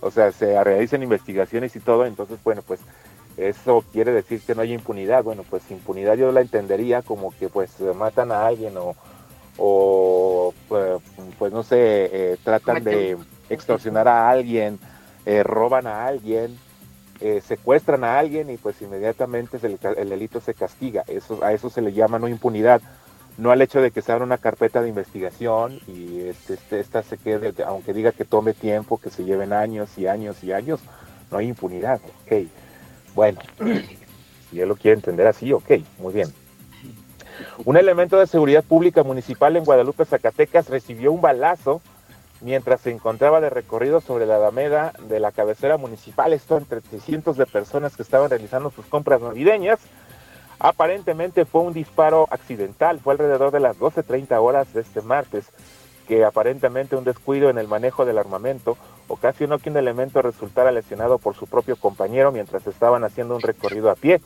O 0.00 0.10
sea, 0.10 0.32
se 0.32 0.62
realizan 0.64 1.02
investigaciones 1.02 1.76
y 1.76 1.80
todo. 1.80 2.06
Entonces, 2.06 2.38
bueno, 2.42 2.62
pues 2.66 2.80
eso 3.36 3.84
quiere 3.92 4.12
decir 4.12 4.40
que 4.40 4.54
no 4.54 4.62
hay 4.62 4.72
impunidad. 4.72 5.22
Bueno, 5.22 5.44
pues 5.48 5.70
impunidad 5.70 6.16
yo 6.16 6.32
la 6.32 6.40
entendería 6.40 7.02
como 7.02 7.32
que 7.38 7.48
pues 7.48 7.78
matan 7.94 8.32
a 8.32 8.46
alguien 8.46 8.76
o 8.78 8.94
o 9.62 10.54
pues, 10.68 11.02
pues 11.38 11.52
no 11.52 11.62
sé, 11.62 11.76
eh, 11.76 12.36
tratan 12.42 12.82
de 12.82 13.18
extorsionar 13.50 14.08
a 14.08 14.30
alguien, 14.30 14.78
eh, 15.26 15.42
roban 15.42 15.86
a 15.86 16.06
alguien, 16.06 16.58
eh, 17.20 17.42
secuestran 17.46 18.04
a 18.04 18.18
alguien 18.18 18.50
y 18.50 18.56
pues 18.56 18.80
inmediatamente 18.80 19.58
el, 19.62 20.08
delito 20.08 20.40
se 20.40 20.54
castiga. 20.54 21.04
Eso, 21.06 21.44
a 21.44 21.52
eso 21.52 21.70
se 21.70 21.82
le 21.82 21.92
llama 21.92 22.18
no 22.18 22.28
impunidad, 22.28 22.80
no 23.36 23.50
al 23.50 23.62
hecho 23.62 23.80
de 23.80 23.90
que 23.90 24.02
se 24.02 24.12
abra 24.12 24.24
una 24.24 24.38
carpeta 24.38 24.82
de 24.82 24.88
investigación 24.88 25.80
y 25.86 26.20
este, 26.20 26.54
este, 26.54 26.80
esta 26.80 27.02
se 27.02 27.18
quede, 27.18 27.52
aunque 27.64 27.92
diga 27.92 28.12
que 28.12 28.24
tome 28.24 28.54
tiempo, 28.54 28.98
que 28.98 29.10
se 29.10 29.24
lleven 29.24 29.52
años 29.52 29.96
y 29.98 30.06
años 30.06 30.42
y 30.42 30.52
años, 30.52 30.80
no 31.30 31.38
hay 31.38 31.48
impunidad. 31.48 32.00
Ok, 32.24 32.46
bueno. 33.14 33.40
Si 34.50 34.60
él 34.60 34.68
lo 34.68 34.74
quiere 34.74 34.96
entender 34.96 35.26
así, 35.26 35.52
ok, 35.52 35.70
muy 35.98 36.12
bien. 36.12 36.28
Un 37.64 37.76
elemento 37.76 38.18
de 38.18 38.26
seguridad 38.26 38.64
pública 38.64 39.02
municipal 39.02 39.56
en 39.56 39.64
Guadalupe, 39.64 40.04
Zacatecas, 40.04 40.68
recibió 40.68 41.12
un 41.12 41.20
balazo 41.20 41.80
mientras 42.40 42.80
se 42.80 42.90
encontraba 42.90 43.40
de 43.40 43.50
recorrido 43.50 44.00
sobre 44.00 44.26
la 44.26 44.36
Alameda 44.36 44.92
de 45.08 45.20
la 45.20 45.32
cabecera 45.32 45.76
municipal. 45.76 46.32
Esto 46.32 46.56
entre 46.56 46.80
300 46.80 47.36
de 47.36 47.46
personas 47.46 47.96
que 47.96 48.02
estaban 48.02 48.30
realizando 48.30 48.70
sus 48.70 48.86
compras 48.86 49.20
navideñas. 49.20 49.80
Aparentemente 50.58 51.44
fue 51.46 51.62
un 51.62 51.72
disparo 51.72 52.28
accidental, 52.30 53.00
fue 53.00 53.14
alrededor 53.14 53.50
de 53.50 53.60
las 53.60 53.78
12.30 53.78 54.38
horas 54.40 54.72
de 54.74 54.82
este 54.82 55.00
martes, 55.00 55.46
que 56.06 56.24
aparentemente 56.24 56.96
un 56.96 57.04
descuido 57.04 57.48
en 57.50 57.58
el 57.58 57.68
manejo 57.68 58.04
del 58.04 58.18
armamento 58.18 58.76
ocasionó 59.08 59.58
que 59.58 59.70
un 59.70 59.76
elemento 59.76 60.20
resultara 60.22 60.70
lesionado 60.70 61.18
por 61.18 61.34
su 61.34 61.46
propio 61.46 61.76
compañero 61.76 62.30
mientras 62.30 62.66
estaban 62.66 63.04
haciendo 63.04 63.36
un 63.36 63.40
recorrido 63.40 63.90
a 63.90 63.94
pie. 63.94 64.20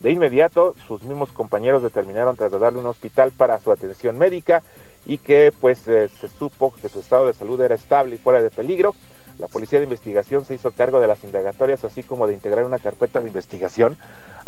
De 0.00 0.10
inmediato, 0.10 0.74
sus 0.86 1.02
mismos 1.02 1.30
compañeros 1.32 1.82
determinaron 1.82 2.36
trasladarle 2.36 2.78
a 2.78 2.82
un 2.82 2.88
hospital 2.88 3.32
para 3.32 3.58
su 3.58 3.72
atención 3.72 4.16
médica 4.16 4.62
y 5.08 5.18
que 5.18 5.52
pues 5.60 5.88
eh, 5.88 6.08
se 6.20 6.28
supo 6.28 6.72
que 6.80 6.88
su 6.88 7.00
estado 7.00 7.26
de 7.26 7.34
salud 7.34 7.60
era 7.60 7.74
estable 7.74 8.14
y 8.14 8.18
fuera 8.18 8.40
de 8.40 8.50
peligro. 8.50 8.94
La 9.38 9.48
policía 9.48 9.78
de 9.78 9.84
investigación 9.84 10.44
se 10.44 10.54
hizo 10.54 10.70
cargo 10.70 11.00
de 11.00 11.06
las 11.06 11.24
indagatorias, 11.24 11.84
así 11.84 12.02
como 12.02 12.26
de 12.26 12.34
integrar 12.34 12.64
una 12.64 12.78
carpeta 12.78 13.20
de 13.20 13.28
investigación 13.28 13.96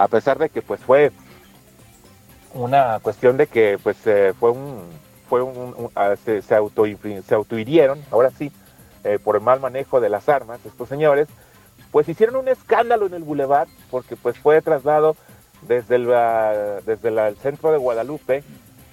a 0.01 0.09
pesar 0.09 0.39
de 0.39 0.49
que 0.49 0.63
pues 0.63 0.81
fue 0.81 1.13
una 2.55 2.99
cuestión 3.01 3.37
de 3.37 3.47
que 3.47 3.79
pues 3.83 3.99
eh, 4.07 4.33
fue 4.39 4.51
un 4.51 4.81
fue 5.29 5.43
un, 5.43 5.91
ah, 5.95 6.15
se, 6.25 6.43
auto 6.55 6.85
se 7.27 7.35
autohirieron 7.35 8.03
ahora 8.11 8.31
sí 8.31 8.51
eh, 9.05 9.19
por 9.23 9.37
el 9.37 9.43
mal 9.43 9.61
manejo 9.61 10.01
de 10.01 10.09
las 10.09 10.29
armas 10.31 10.59
estos 10.65 10.89
señores 10.89 11.29
pues 11.91 12.09
hicieron 12.09 12.37
un 12.37 12.49
escándalo 12.49 13.07
en 13.07 13.15
el 13.15 13.25
bulevar 13.25 13.69
porque 13.91 14.17
pues 14.17 14.39
fue 14.39 14.63
traslado 14.63 15.17
desde 15.69 15.97
ah, 16.15 16.81
desde 16.87 17.09
el 17.09 17.37
centro 17.37 17.71
de 17.71 17.77
Guadalupe 17.79 18.43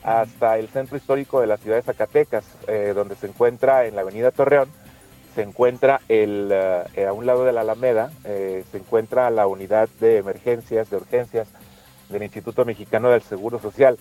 hasta 0.04 0.58
el 0.58 0.68
centro 0.70 0.98
histórico 0.98 1.41
de 1.41 1.48
la 1.48 1.58
ciudad 1.58 1.78
de 1.78 1.84
Zacatecas 1.84 2.45
eh, 2.68 2.93
donde 2.95 3.16
se 3.16 3.28
encuentra 3.28 3.86
en 3.86 3.95
la 3.95 4.02
avenida 4.02 4.32
Torreón 4.32 4.70
se 5.38 5.43
encuentra 5.43 6.02
el, 6.10 6.50
eh, 6.52 7.06
a 7.06 7.14
un 7.14 7.28
lado 7.28 7.45
de 7.45 7.54
la 7.54 7.62
Alameda, 7.62 8.10
eh, 8.24 8.64
se 8.72 8.80
encuentra 8.80 9.30
la 9.30 9.45
unidad 9.45 9.88
de 10.00 10.18
emergencias, 10.18 10.89
de 10.89 10.98
urgencias 10.98 11.48
del 12.10 12.24
Instituto 12.24 12.66
Mexicano 12.66 13.12
del 13.12 13.22
Seguro 13.22 13.60
Social. 13.60 14.00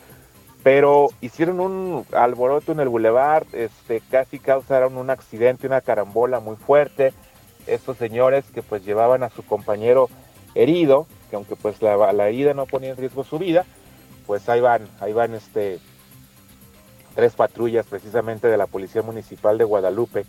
Pero 0.63 1.09
hicieron 1.21 1.61
un 1.61 2.07
alboroto 2.13 2.73
en 2.73 2.81
el 2.81 2.89
bulevar, 2.89 3.45
este, 3.53 4.01
casi 4.11 4.39
causaron 4.39 4.97
un 4.97 5.11
accidente, 5.11 5.67
una 5.67 5.83
carambola 5.83 6.41
muy 6.41 6.57
fuerte. 6.57 7.13
Estos 7.67 7.99
señores 7.99 8.47
que 8.55 8.63
pues 8.63 8.83
llevaban 8.87 9.23
a 9.23 9.29
su 9.29 9.45
compañero 9.45 10.09
herido, 10.55 11.07
que 11.29 11.37
aunque 11.37 11.55
pues 11.55 11.83
la, 11.83 12.15
la 12.15 12.29
herida 12.29 12.55
no 12.55 12.65
ponía 12.65 12.93
en 12.93 12.97
riesgo 12.97 13.25
su 13.25 13.39
vida, 13.39 13.67
pues 14.27 14.49
ahí 14.49 14.61
van, 14.61 14.89
ahí 15.01 15.13
van 15.13 15.35
este, 15.35 15.79
tres 17.15 17.35
patrullas 17.35 17.87
precisamente 17.87 18.49
de 18.49 18.57
la 18.57 18.67
Policía 18.67 19.03
Municipal 19.03 19.59
de 19.59 19.65
Guadalupe, 19.65 20.27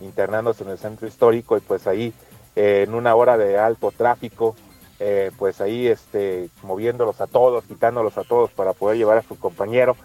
internándose 0.00 0.64
en 0.64 0.70
el 0.70 0.78
centro 0.78 1.06
histórico 1.06 1.56
y 1.56 1.60
pues 1.60 1.86
ahí 1.86 2.12
eh, 2.54 2.84
en 2.86 2.94
una 2.94 3.14
hora 3.14 3.36
de 3.36 3.58
alto 3.58 3.90
tráfico, 3.90 4.56
eh, 4.98 5.30
pues 5.38 5.60
ahí 5.60 5.86
este, 5.86 6.48
moviéndolos 6.62 7.20
a 7.20 7.26
todos, 7.26 7.64
quitándolos 7.64 8.16
a 8.18 8.24
todos 8.24 8.50
para 8.50 8.72
poder 8.72 8.98
llevar 8.98 9.18
a 9.18 9.22
su 9.22 9.38
compañero 9.38 9.96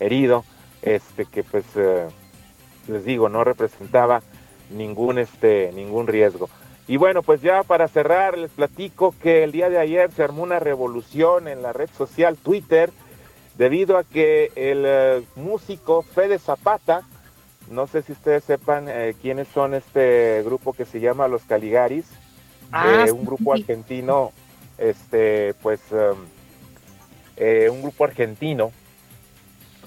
herido, 0.00 0.44
este, 0.82 1.24
que 1.26 1.42
pues 1.42 1.64
eh, 1.76 2.08
les 2.88 3.04
digo, 3.04 3.28
no 3.28 3.44
representaba 3.44 4.22
ningún, 4.70 5.18
este, 5.18 5.70
ningún 5.74 6.06
riesgo. 6.06 6.48
Y 6.88 6.96
bueno, 6.96 7.22
pues 7.22 7.42
ya 7.42 7.62
para 7.62 7.86
cerrar, 7.86 8.38
les 8.38 8.50
platico 8.50 9.14
que 9.22 9.44
el 9.44 9.52
día 9.52 9.68
de 9.68 9.78
ayer 9.78 10.10
se 10.10 10.22
armó 10.22 10.42
una 10.42 10.58
revolución 10.58 11.46
en 11.46 11.60
la 11.60 11.74
red 11.74 11.90
social 11.96 12.38
Twitter 12.38 12.90
debido 13.58 13.98
a 13.98 14.04
que 14.04 14.50
el 14.56 15.26
músico 15.36 16.00
Fede 16.00 16.38
Zapata, 16.38 17.02
no 17.70 17.86
sé 17.86 18.00
si 18.00 18.12
ustedes 18.12 18.44
sepan 18.44 18.86
eh, 18.88 19.14
quiénes 19.20 19.48
son 19.48 19.74
este 19.74 20.42
grupo 20.44 20.72
que 20.72 20.86
se 20.86 21.00
llama 21.00 21.28
Los 21.28 21.42
Caligaris, 21.42 22.06
ah, 22.72 23.04
eh, 23.06 23.12
un 23.12 23.26
grupo 23.26 23.52
argentino, 23.52 24.32
este, 24.78 25.52
pues, 25.60 25.80
um, 25.90 26.24
eh, 27.36 27.68
un 27.70 27.82
grupo 27.82 28.04
argentino 28.04 28.72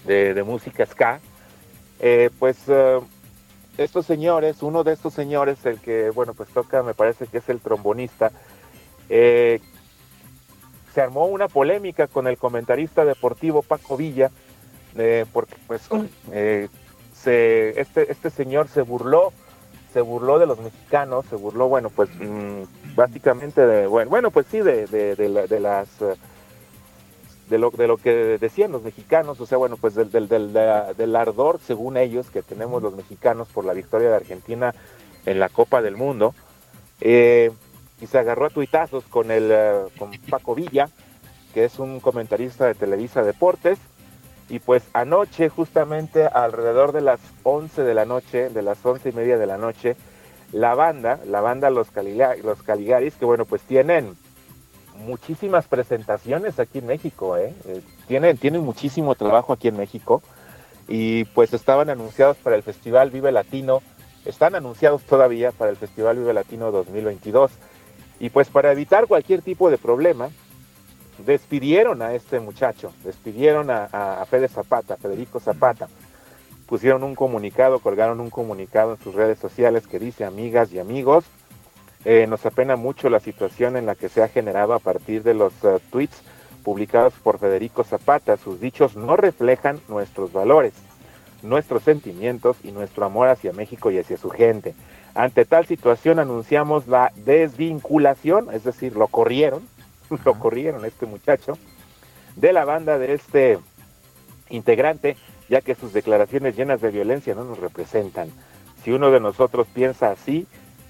de, 0.06 0.44
música 0.44 0.86
ska. 0.86 1.20
pues 2.38 2.58
estos 3.84 4.06
señores, 4.06 4.62
uno 4.62 4.84
de 4.84 4.94
estos 4.94 5.14
señores, 5.14 5.66
el 5.66 5.80
que, 5.80 6.10
bueno, 6.10 6.34
pues 6.34 6.50
toca, 6.50 6.84
me 6.84 6.94
parece 6.94 7.28
que 7.28 7.40
es 7.40 7.50
el 7.50 7.60
trombonista, 7.60 8.32
se 9.10 9.60
armó 11.02 11.26
una 11.26 11.48
polémica 11.48 12.08
con 12.08 12.28
el 12.28 12.38
comentarista 12.38 13.06
deportivo 13.06 13.62
Paco 13.62 13.98
Villa, 13.98 14.32
porque 15.32 15.56
pues 15.68 15.90
este, 16.32 17.82
este 18.12 18.30
señor 18.30 18.68
se 18.68 18.82
burló, 18.82 19.32
se 19.94 20.02
burló 20.02 20.40
de 20.40 20.46
los 20.46 20.60
mexicanos, 20.60 21.26
se 21.30 21.36
burló, 21.36 21.68
bueno, 21.68 21.90
pues 21.90 22.10
mm, 22.16 22.96
básicamente 22.96 23.66
de, 23.66 23.88
bueno, 23.88 24.10
bueno, 24.10 24.32
pues 24.32 24.46
sí, 24.50 24.60
de, 24.60 24.88
de, 24.88 25.16
de, 25.16 25.60
las... 25.60 25.90
De 27.52 27.58
lo, 27.58 27.70
de 27.70 27.86
lo 27.86 27.98
que 27.98 28.38
decían 28.40 28.72
los 28.72 28.82
mexicanos, 28.82 29.42
o 29.42 29.46
sea, 29.46 29.58
bueno, 29.58 29.76
pues 29.76 29.94
del, 29.94 30.10
del, 30.10 30.54
del, 30.54 31.16
ardor, 31.18 31.60
según 31.60 31.98
ellos, 31.98 32.30
que 32.30 32.42
tenemos 32.42 32.82
los 32.82 32.96
mexicanos 32.96 33.50
por 33.50 33.66
la 33.66 33.74
victoria 33.74 34.08
de 34.08 34.16
Argentina 34.16 34.74
en 35.26 35.38
la 35.38 35.50
Copa 35.50 35.82
del 35.82 35.98
Mundo, 35.98 36.34
eh, 37.02 37.52
y 38.00 38.08
se 38.08 38.18
agarró 38.18 38.46
a 38.46 38.50
tuitazos 38.52 39.04
con, 39.04 39.32
el, 39.32 39.50
eh, 39.52 39.84
con 40.00 40.12
Paco 40.30 40.56
Villa, 40.56 40.88
que 41.54 41.66
es 41.66 41.78
un 41.78 42.00
comentarista 42.00 42.68
de 42.68 42.74
Televisa 42.74 43.22
Deportes, 43.22 43.80
y 44.48 44.60
pues 44.60 44.84
anoche, 44.94 45.50
justamente 45.50 46.28
alrededor 46.28 46.94
de 46.94 47.02
las 47.02 47.20
11 47.44 47.84
de 47.84 47.94
la 47.94 48.06
noche, 48.06 48.50
de 48.50 48.62
las 48.62 48.86
once 48.86 49.10
y 49.10 49.12
media 49.12 49.38
de 49.38 49.46
la 49.46 49.58
noche, 49.58 49.98
la 50.54 50.74
banda, 50.74 51.20
la 51.26 51.42
banda 51.42 51.70
Los, 51.70 51.90
los 52.44 52.64
Caligaris, 52.64 53.16
que 53.16 53.26
bueno, 53.26 53.44
pues 53.44 53.62
tienen 53.64 54.16
muchísimas 55.02 55.68
presentaciones 55.68 56.60
aquí 56.60 56.80
en 56.80 56.88
México, 56.88 57.38
¿eh? 57.38 57.54
¿eh? 57.66 57.82
tienen, 58.08 58.38
tienen 58.38 58.62
muchísimo 58.62 59.16
trabajo 59.16 59.54
aquí 59.54 59.68
en 59.68 59.78
México 59.78 60.22
y 60.88 61.26
pues 61.26 61.54
estaban 61.54 61.90
anunciados 61.90 62.38
para 62.38 62.56
el 62.56 62.64
Festival 62.64 63.12
Vive 63.12 63.32
Latino, 63.32 63.82
están 64.26 64.56
anunciados 64.56 65.04
todavía 65.04 65.52
para 65.52 65.72
el 65.72 65.78
Festival 65.78 66.18
Vive 66.18 66.34
Latino 66.34 66.72
2022 66.72 67.52
y 68.20 68.30
pues 68.30 68.50
para 68.50 68.72
evitar 68.72 69.08
cualquier 69.08 69.42
tipo 69.42 69.70
de 69.70 69.78
problema, 69.78 70.30
despidieron 71.26 72.02
a 72.02 72.14
este 72.14 72.40
muchacho, 72.40 72.94
despidieron 73.04 73.70
a, 73.70 74.24
Fede 74.30 74.48
Zapata, 74.48 74.98
Federico 74.98 75.40
Zapata. 75.40 75.88
Pusieron 76.68 77.04
un 77.04 77.16
comunicado, 77.16 77.80
colgaron 77.80 78.20
un 78.20 78.30
comunicado 78.30 78.94
en 78.94 79.04
sus 79.04 79.14
redes 79.14 79.40
sociales 79.40 79.88
que 79.88 80.00
dice, 80.00 80.24
amigas 80.24 80.72
y 80.72 80.80
amigos, 80.80 81.26
eh, 82.04 82.26
nos 82.28 82.46
apena 82.46 82.76
mucho 82.76 83.10
la 83.10 83.20
situación 83.20 83.78
en 83.78 83.86
la 83.86 83.96
que 83.96 84.10
se 84.10 84.24
ha 84.24 84.28
generado 84.28 84.74
a 84.74 84.80
partir 84.80 85.22
de 85.24 85.34
los 85.34 85.54
eh, 85.64 85.78
tweets 85.92 86.24
publicados 86.64 87.14
por 87.22 87.38
Federico 87.38 87.84
Zapata. 87.84 88.38
Sus 88.38 88.60
dichos 88.60 88.96
no 88.96 89.16
reflejan 89.16 89.80
nuestros 89.88 90.34
valores, 90.34 90.74
nuestros 91.44 91.84
sentimientos 91.84 92.58
y 92.64 92.72
nuestro 92.72 93.06
amor 93.06 93.30
hacia 93.30 93.54
México 93.54 93.92
y 93.92 94.00
hacia 94.00 94.18
su 94.18 94.30
gente. 94.30 94.74
Ante 95.14 95.46
tal 95.46 95.66
situación 95.66 96.20
anunciamos 96.20 96.88
la 96.88 97.12
desvinculación, 97.16 98.48
es 98.52 98.64
decir, 98.64 98.96
lo 98.96 99.08
corrieron, 99.08 99.68
lo 100.26 100.34
corrieron 100.40 100.86
este 100.86 101.06
muchacho, 101.06 101.58
de 102.36 102.54
la 102.54 102.66
banda 102.66 102.98
de 102.98 103.14
este 103.14 103.60
integrante, 104.50 105.18
ya 105.50 105.62
que 105.62 105.76
sus 105.76 105.94
declaraciones 105.94 106.56
llenas 106.56 106.82
de 106.82 106.92
violencia 106.92 107.36
no 107.36 107.44
nos 107.44 107.60
representan. 107.60 108.32
Si 108.84 108.92
uno 108.92 109.12
de 109.12 109.20
nosotros 109.20 109.68
piensa 109.72 110.12
así, 110.12 110.48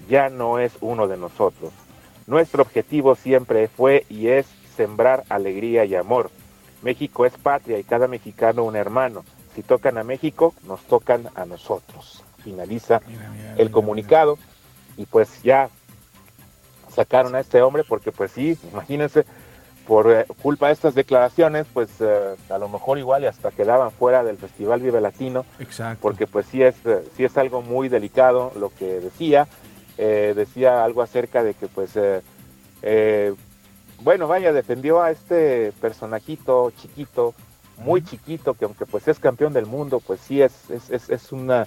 ya 0.08 0.28
no 0.28 0.58
es 0.58 0.72
uno 0.80 1.08
de 1.08 1.16
nosotros. 1.16 1.72
Nuestro 2.26 2.62
objetivo 2.62 3.14
siempre 3.14 3.68
fue 3.68 4.06
y 4.08 4.28
es 4.28 4.46
sembrar 4.76 5.24
alegría 5.28 5.84
y 5.84 5.94
amor. 5.94 6.30
México 6.82 7.26
es 7.26 7.32
patria 7.34 7.78
y 7.78 7.84
cada 7.84 8.08
mexicano 8.08 8.64
un 8.64 8.76
hermano. 8.76 9.24
Si 9.54 9.62
tocan 9.62 9.98
a 9.98 10.04
México, 10.04 10.54
nos 10.66 10.80
tocan 10.82 11.28
a 11.34 11.44
nosotros. 11.44 12.24
Finaliza 12.42 13.00
el 13.56 13.70
comunicado 13.70 14.38
y 14.96 15.06
pues 15.06 15.42
ya 15.42 15.68
sacaron 16.94 17.34
a 17.34 17.40
este 17.40 17.62
hombre 17.62 17.84
porque 17.84 18.12
pues 18.12 18.32
sí, 18.32 18.58
imagínense, 18.72 19.24
por 19.86 20.10
eh, 20.10 20.26
culpa 20.42 20.68
de 20.68 20.72
estas 20.74 20.94
declaraciones, 20.94 21.66
pues 21.72 21.88
eh, 22.00 22.36
a 22.48 22.58
lo 22.58 22.68
mejor 22.68 22.98
igual 22.98 23.24
y 23.24 23.26
hasta 23.26 23.50
quedaban 23.50 23.90
fuera 23.90 24.22
del 24.22 24.38
Festival 24.38 24.80
Vive 24.80 25.00
Latino, 25.00 25.44
Exacto. 25.58 25.98
porque 26.00 26.26
pues 26.26 26.46
sí 26.46 26.62
es, 26.62 26.74
eh, 26.84 27.02
sí 27.16 27.24
es 27.24 27.36
algo 27.36 27.62
muy 27.62 27.88
delicado 27.88 28.52
lo 28.56 28.70
que 28.70 29.00
decía, 29.00 29.48
decía 29.96 30.84
algo 30.84 31.02
acerca 31.02 31.42
de 31.42 31.54
que 31.54 31.68
pues, 31.68 31.92
bueno, 34.00 34.26
vaya, 34.26 34.52
defendió 34.52 35.02
a 35.02 35.10
este 35.10 35.72
personajito 35.80 36.72
chiquito, 36.72 37.34
muy 37.78 38.04
chiquito, 38.04 38.54
que 38.54 38.64
aunque 38.64 38.86
pues 38.86 39.06
es 39.08 39.18
campeón 39.18 39.52
del 39.52 39.66
mundo, 39.66 40.00
pues 40.00 40.20
sí 40.20 40.42
es, 40.42 40.70
es, 40.70 40.90
es, 40.90 41.08
es 41.08 41.32
una, 41.32 41.66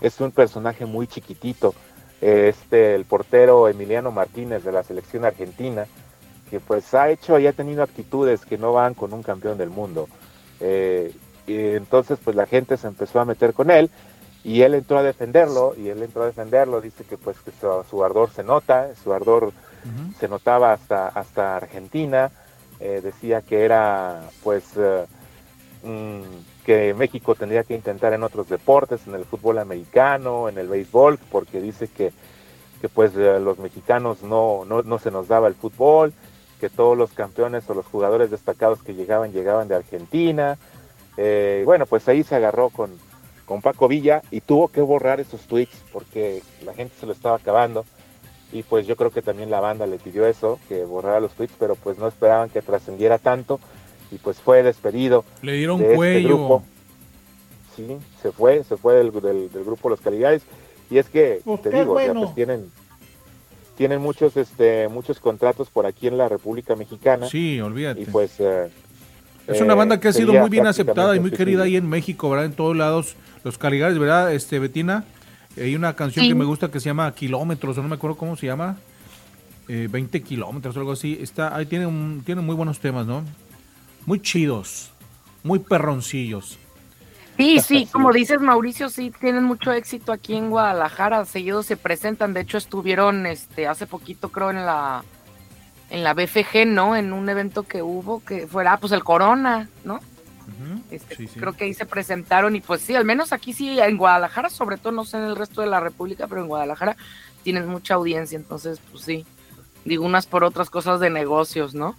es 0.00 0.20
un 0.20 0.30
personaje 0.30 0.86
muy 0.86 1.06
chiquitito 1.06 1.74
este, 2.20 2.94
el 2.94 3.04
portero 3.04 3.68
Emiliano 3.68 4.10
Martínez 4.10 4.62
de 4.62 4.72
la 4.72 4.82
selección 4.82 5.24
argentina, 5.24 5.86
que 6.50 6.60
pues 6.60 6.92
ha 6.94 7.10
hecho 7.10 7.38
y 7.38 7.46
ha 7.46 7.52
tenido 7.52 7.82
actitudes 7.82 8.44
que 8.44 8.58
no 8.58 8.72
van 8.72 8.94
con 8.94 9.12
un 9.12 9.22
campeón 9.22 9.56
del 9.56 9.70
mundo. 9.70 10.08
Eh, 10.60 11.14
y 11.46 11.56
entonces 11.56 12.18
pues 12.22 12.36
la 12.36 12.46
gente 12.46 12.76
se 12.76 12.86
empezó 12.86 13.20
a 13.20 13.24
meter 13.24 13.54
con 13.54 13.70
él 13.70 13.90
y 14.42 14.62
él 14.62 14.74
entró 14.74 14.98
a 14.98 15.02
defenderlo 15.02 15.74
y 15.76 15.88
él 15.88 16.02
entró 16.02 16.22
a 16.22 16.26
defenderlo, 16.26 16.80
dice 16.80 17.04
que 17.04 17.16
pues 17.18 17.36
que 17.40 17.52
su, 17.88 18.04
ardor 18.04 18.30
se 18.30 18.42
nota, 18.42 18.88
su 19.02 19.12
ardor 19.12 19.52
se 20.18 20.28
notaba 20.28 20.72
hasta, 20.72 21.08
hasta 21.08 21.56
Argentina, 21.56 22.30
eh, 22.80 23.00
decía 23.02 23.42
que 23.42 23.64
era 23.64 24.22
pues 24.42 24.64
eh, 24.76 25.06
mm, 25.82 26.64
que 26.64 26.94
México 26.94 27.34
tendría 27.34 27.64
que 27.64 27.74
intentar 27.74 28.12
en 28.12 28.22
otros 28.22 28.48
deportes, 28.48 29.06
en 29.06 29.14
el 29.14 29.24
fútbol 29.24 29.58
americano, 29.58 30.48
en 30.48 30.58
el 30.58 30.68
béisbol, 30.68 31.18
porque 31.30 31.60
dice 31.60 31.88
que, 31.88 32.12
que 32.80 32.88
pues 32.88 33.14
los 33.14 33.58
mexicanos 33.58 34.22
no, 34.22 34.64
no, 34.66 34.82
no 34.82 34.98
se 34.98 35.10
nos 35.10 35.28
daba 35.28 35.48
el 35.48 35.54
fútbol, 35.54 36.12
que 36.60 36.68
todos 36.68 36.96
los 36.96 37.12
campeones 37.12 37.68
o 37.68 37.74
los 37.74 37.86
jugadores 37.86 38.30
destacados 38.30 38.82
que 38.82 38.94
llegaban 38.94 39.32
llegaban 39.32 39.68
de 39.68 39.76
Argentina. 39.76 40.58
Eh, 41.16 41.62
bueno, 41.64 41.86
pues 41.86 42.06
ahí 42.08 42.22
se 42.22 42.36
agarró 42.36 42.68
con, 42.68 42.90
con 43.50 43.62
Paco 43.62 43.88
Villa 43.88 44.22
y 44.30 44.42
tuvo 44.42 44.68
que 44.68 44.80
borrar 44.80 45.18
esos 45.18 45.40
tweets 45.40 45.82
porque 45.92 46.40
la 46.64 46.72
gente 46.72 46.94
se 47.00 47.04
lo 47.04 47.10
estaba 47.10 47.34
acabando. 47.34 47.84
Y 48.52 48.62
pues 48.62 48.86
yo 48.86 48.94
creo 48.94 49.10
que 49.10 49.22
también 49.22 49.50
la 49.50 49.58
banda 49.58 49.88
le 49.88 49.96
pidió 49.96 50.24
eso, 50.24 50.60
que 50.68 50.84
borrara 50.84 51.18
los 51.18 51.32
tweets, 51.32 51.54
pero 51.58 51.74
pues 51.74 51.98
no 51.98 52.06
esperaban 52.06 52.48
que 52.48 52.62
trascendiera 52.62 53.18
tanto 53.18 53.58
y 54.12 54.18
pues 54.18 54.38
fue 54.38 54.62
despedido. 54.62 55.24
Le 55.42 55.54
dieron 55.54 55.82
este 55.82 55.96
cuello. 55.96 56.62
Sí, 57.74 57.96
se 58.22 58.30
fue, 58.30 58.62
se 58.62 58.76
fue 58.76 58.94
del, 58.94 59.10
grupo 59.10 59.88
Los 59.88 60.00
Caligares. 60.00 60.42
Y 60.88 60.98
es 60.98 61.08
que, 61.08 61.40
pues 61.44 61.60
te 61.60 61.70
digo, 61.70 61.94
pues 61.94 62.34
tienen, 62.36 62.70
tienen 63.76 64.00
muchos 64.00 64.36
este 64.36 64.86
muchos 64.86 65.18
contratos 65.18 65.70
por 65.70 65.86
aquí 65.86 66.06
en 66.06 66.18
la 66.18 66.28
República 66.28 66.76
Mexicana. 66.76 67.26
Sí, 67.26 67.60
olvídate. 67.60 68.02
Y 68.02 68.04
pues 68.04 68.38
eh, 68.38 68.70
es 69.48 69.60
una 69.60 69.74
banda 69.74 69.98
que 69.98 70.06
ha 70.06 70.12
sido 70.12 70.32
muy 70.32 70.50
bien 70.50 70.68
aceptada 70.68 71.16
y 71.16 71.20
muy 71.20 71.32
querida 71.32 71.64
ahí 71.64 71.74
en 71.74 71.88
México, 71.88 72.30
¿verdad? 72.30 72.46
En 72.46 72.52
todos 72.52 72.76
lados, 72.76 73.16
los 73.44 73.58
Caligares, 73.58 73.98
¿verdad? 73.98 74.32
Este 74.32 74.58
Betina, 74.58 75.04
hay 75.56 75.74
una 75.74 75.94
canción 75.94 76.26
que 76.26 76.34
me 76.34 76.44
gusta 76.44 76.70
que 76.70 76.80
se 76.80 76.86
llama 76.86 77.12
Kilómetros, 77.14 77.76
o 77.78 77.82
no 77.82 77.88
me 77.88 77.96
acuerdo 77.96 78.16
cómo 78.16 78.36
se 78.36 78.46
llama. 78.46 78.76
20 79.68 80.18
eh, 80.18 80.22
kilómetros 80.22 80.76
o 80.76 80.80
algo 80.80 80.92
así. 80.92 81.18
Está, 81.20 81.54
ahí 81.54 81.66
tiene, 81.66 81.86
un, 81.86 82.22
tiene 82.24 82.40
muy 82.40 82.56
buenos 82.56 82.80
temas, 82.80 83.06
¿no? 83.06 83.24
Muy 84.04 84.20
chidos, 84.20 84.90
muy 85.42 85.60
perroncillos. 85.60 86.58
Sí, 87.36 87.58
sí, 87.60 87.88
como 87.90 88.12
dices 88.12 88.40
Mauricio, 88.40 88.90
sí 88.90 89.12
tienen 89.18 89.44
mucho 89.44 89.72
éxito 89.72 90.12
aquí 90.12 90.34
en 90.34 90.50
Guadalajara, 90.50 91.24
seguidos 91.24 91.66
se 91.66 91.76
presentan, 91.76 92.34
de 92.34 92.40
hecho 92.42 92.58
estuvieron 92.58 93.24
este 93.24 93.66
hace 93.66 93.86
poquito 93.86 94.28
creo 94.28 94.50
en 94.50 94.66
la 94.66 95.04
en 95.88 96.04
la 96.04 96.12
BFG, 96.12 96.66
¿no? 96.66 96.96
En 96.96 97.14
un 97.14 97.28
evento 97.30 97.62
que 97.62 97.82
hubo 97.82 98.22
que 98.22 98.46
fuera 98.46 98.76
pues 98.76 98.92
el 98.92 99.02
Corona, 99.02 99.70
¿no? 99.84 100.00
Este, 100.90 101.28
creo 101.28 101.52
que 101.52 101.64
ahí 101.64 101.74
se 101.74 101.86
presentaron 101.86 102.56
y 102.56 102.60
pues 102.60 102.80
sí, 102.80 102.96
al 102.96 103.04
menos 103.04 103.32
aquí 103.32 103.52
sí, 103.52 103.78
en 103.78 103.96
Guadalajara, 103.96 104.50
sobre 104.50 104.76
todo 104.76 104.92
no 104.92 105.04
sé 105.04 105.18
en 105.18 105.24
el 105.24 105.36
resto 105.36 105.60
de 105.60 105.68
la 105.68 105.80
República, 105.80 106.26
pero 106.26 106.40
en 106.40 106.48
Guadalajara 106.48 106.96
tienen 107.42 107.68
mucha 107.68 107.94
audiencia, 107.94 108.36
entonces 108.36 108.80
pues 108.90 109.04
sí, 109.04 109.24
digo 109.84 110.04
unas 110.04 110.26
por 110.26 110.44
otras 110.44 110.68
cosas 110.68 111.00
de 111.00 111.10
negocios, 111.10 111.74
¿no? 111.74 111.96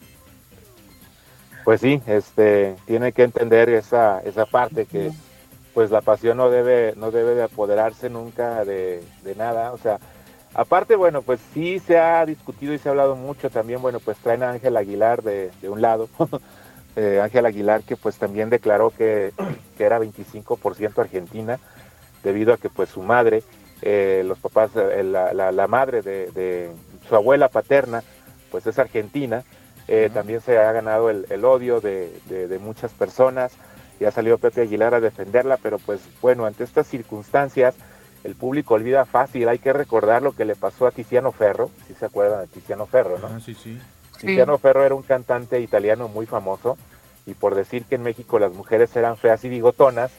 Pues 1.64 1.82
sí, 1.82 2.02
este, 2.08 2.76
tiene 2.86 3.12
que 3.12 3.24
entender 3.24 3.70
esa, 3.70 4.20
esa 4.22 4.46
parte 4.46 4.86
que 4.86 5.12
pues 5.74 5.92
la 5.92 6.02
pasión 6.02 6.38
no 6.38 6.50
debe, 6.50 6.94
no 6.98 7.12
debe 7.12 7.36
de 7.36 7.44
apoderarse 7.44 8.10
nunca 8.10 8.66
de, 8.66 9.04
nada, 9.38 9.72
o 9.72 9.78
sea, 9.78 10.00
aparte, 10.54 10.96
bueno, 10.96 11.22
pues 11.22 11.40
sí 11.54 11.80
se 11.80 11.98
ha 11.98 12.26
discutido 12.26 12.74
y 12.74 12.78
se 12.78 12.90
ha 12.90 12.92
hablado 12.92 13.16
mucho 13.16 13.50
también, 13.50 13.82
bueno, 13.82 14.00
pues 14.00 14.18
traen 14.18 14.44
a 14.44 14.52
Ángel 14.52 14.76
Aguilar 14.76 15.22
de, 15.22 15.52
de 15.62 15.70
un 15.70 15.82
lado, 15.82 16.10
eh, 16.96 17.20
Ángel 17.22 17.46
Aguilar 17.46 17.84
que 17.84 17.96
pues 17.96 18.18
también 18.18 18.50
declaró 18.50 18.90
que, 18.92 19.34
que 19.78 19.84
era 19.84 20.00
25% 20.00 21.00
argentina, 21.00 21.60
debido 22.24 22.54
a 22.54 22.58
que 22.58 22.70
pues 22.70 22.90
su 22.90 23.02
madre, 23.02 23.44
eh, 23.82 24.24
los 24.26 24.38
papás, 24.40 24.72
eh, 24.76 25.04
la, 25.04 25.34
la, 25.34 25.68
madre 25.68 26.02
de, 26.02 26.32
de, 26.32 26.72
su 27.08 27.16
abuela 27.16 27.50
paterna, 27.50 28.04
pues 28.52 28.68
es 28.68 28.78
argentina, 28.80 29.44
también 30.14 30.40
se 30.40 30.58
ha 30.58 30.72
ganado 30.72 31.10
el, 31.10 31.26
el 31.30 31.44
odio 31.44 31.82
de, 31.82 32.10
de 32.30 32.60
muchas 32.60 32.94
personas, 32.94 33.52
ya 34.00 34.10
salió 34.10 34.38
Pepe 34.38 34.62
Aguilar 34.62 34.94
a 34.96 35.02
defenderla, 35.02 35.58
pero 35.58 35.80
pues 35.80 36.00
bueno, 36.22 36.46
ante 36.46 36.64
estas 36.64 36.88
circunstancias 36.88 37.76
el 38.24 38.36
público 38.36 38.76
olvida 38.76 39.06
fácil, 39.06 39.50
hay 39.50 39.60
que 39.60 39.74
recordar 39.74 40.22
lo 40.22 40.34
que 40.34 40.46
le 40.46 40.56
pasó 40.56 40.88
a 40.88 40.92
Tiziano 40.92 41.32
Ferro, 41.32 41.72
si 41.88 41.94
se 41.94 42.06
acuerdan 42.06 42.42
de 42.42 42.48
Tiziano 42.48 42.86
Ferro, 42.86 43.18
¿no? 43.20 43.28
Ah, 43.28 43.40
sí, 43.44 43.56
sí. 43.56 43.80
Tiziano 44.22 44.58
Ferro 44.58 44.84
era 44.84 44.96
un 44.96 45.02
cantante 45.02 45.60
italiano 45.60 46.08
muy 46.08 46.26
famoso 46.26 46.78
y 47.26 47.34
por 47.34 47.56
decir 47.56 47.86
que 47.86 47.96
en 47.96 48.04
México 48.04 48.40
las 48.40 48.54
mujeres 48.54 48.96
eran 48.96 49.18
feas 49.18 49.44
y 49.44 49.50
bigotonas, 49.50 50.12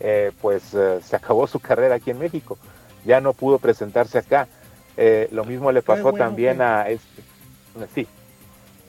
eh, 0.00 0.32
pues 0.40 0.74
eh, 0.74 1.00
se 1.02 1.16
acabó 1.16 1.46
su 1.46 1.58
carrera 1.58 1.96
aquí 1.96 2.10
en 2.10 2.18
México, 2.18 2.58
ya 3.04 3.20
no 3.20 3.32
pudo 3.32 3.58
presentarse 3.58 4.18
acá. 4.18 4.48
Eh, 4.96 5.28
lo 5.32 5.44
mismo 5.44 5.72
le 5.72 5.82
pasó 5.82 6.12
también 6.12 6.62
a 6.62 6.88
este, 6.88 7.22
sí. 7.94 8.06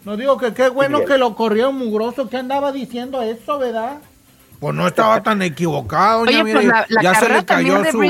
No 0.05 0.15
digo 0.15 0.37
que 0.37 0.53
qué 0.53 0.69
bueno 0.69 1.03
que 1.03 1.17
lo 1.17 1.35
corrió 1.35 1.71
mugroso, 1.71 2.29
que 2.29 2.37
andaba 2.37 2.71
diciendo 2.71 3.21
eso, 3.21 3.59
¿verdad? 3.59 3.97
Pues 4.59 4.73
no 4.73 4.87
estaba 4.87 5.21
tan 5.23 5.41
equivocado, 5.41 6.25
doña. 6.25 6.43
Pues 6.43 6.67
ya 7.01 7.15
se 7.15 7.29
le 7.29 7.43
cayó 7.43 7.83
su, 7.91 8.01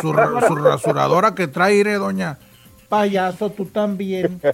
su, 0.00 0.12
rasuradora 0.56 1.34
que 1.34 1.46
trae, 1.46 1.84
doña. 1.94 2.38
Payaso, 2.90 3.48
tú 3.50 3.64
también. 3.64 4.40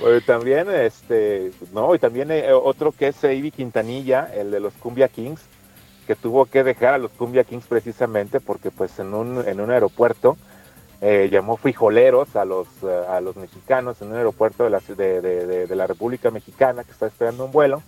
Pues 0.00 0.26
también, 0.26 0.68
este, 0.68 1.52
no, 1.72 1.94
y 1.94 1.98
también 1.98 2.32
eh, 2.32 2.52
otro 2.52 2.90
que 2.90 3.08
es 3.08 3.22
Ivy 3.22 3.52
Quintanilla, 3.52 4.28
el 4.34 4.50
de 4.50 4.58
los 4.58 4.72
Cumbia 4.74 5.06
Kings, 5.06 5.40
que 6.08 6.16
tuvo 6.16 6.46
que 6.46 6.64
dejar 6.64 6.94
a 6.94 6.98
los 6.98 7.12
Cumbia 7.12 7.44
Kings 7.44 7.66
precisamente 7.68 8.40
porque 8.40 8.72
pues 8.72 8.98
en 8.98 9.14
un, 9.14 9.46
en 9.46 9.60
un 9.60 9.70
aeropuerto 9.70 10.36
eh, 11.02 11.28
llamó 11.30 11.56
frijoleros 11.56 12.34
a 12.34 12.44
los, 12.44 12.66
eh, 12.82 13.04
a 13.08 13.20
los 13.20 13.36
mexicanos 13.36 14.02
en 14.02 14.08
un 14.08 14.16
aeropuerto 14.16 14.64
de 14.64 14.70
la, 14.70 14.80
de, 14.80 15.20
de, 15.20 15.66
de 15.68 15.76
la 15.76 15.86
República 15.86 16.32
Mexicana 16.32 16.82
que 16.82 16.90
está 16.90 17.06
esperando 17.06 17.44
un 17.44 17.52
vuelo 17.52 17.80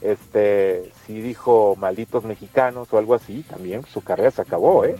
este, 0.00 0.92
si 1.06 1.20
dijo 1.20 1.74
malditos 1.76 2.24
mexicanos 2.24 2.92
o 2.92 2.98
algo 2.98 3.14
así, 3.14 3.42
también 3.42 3.84
su 3.86 4.02
carrera 4.02 4.30
se 4.30 4.42
acabó, 4.42 4.84
¿eh? 4.84 4.96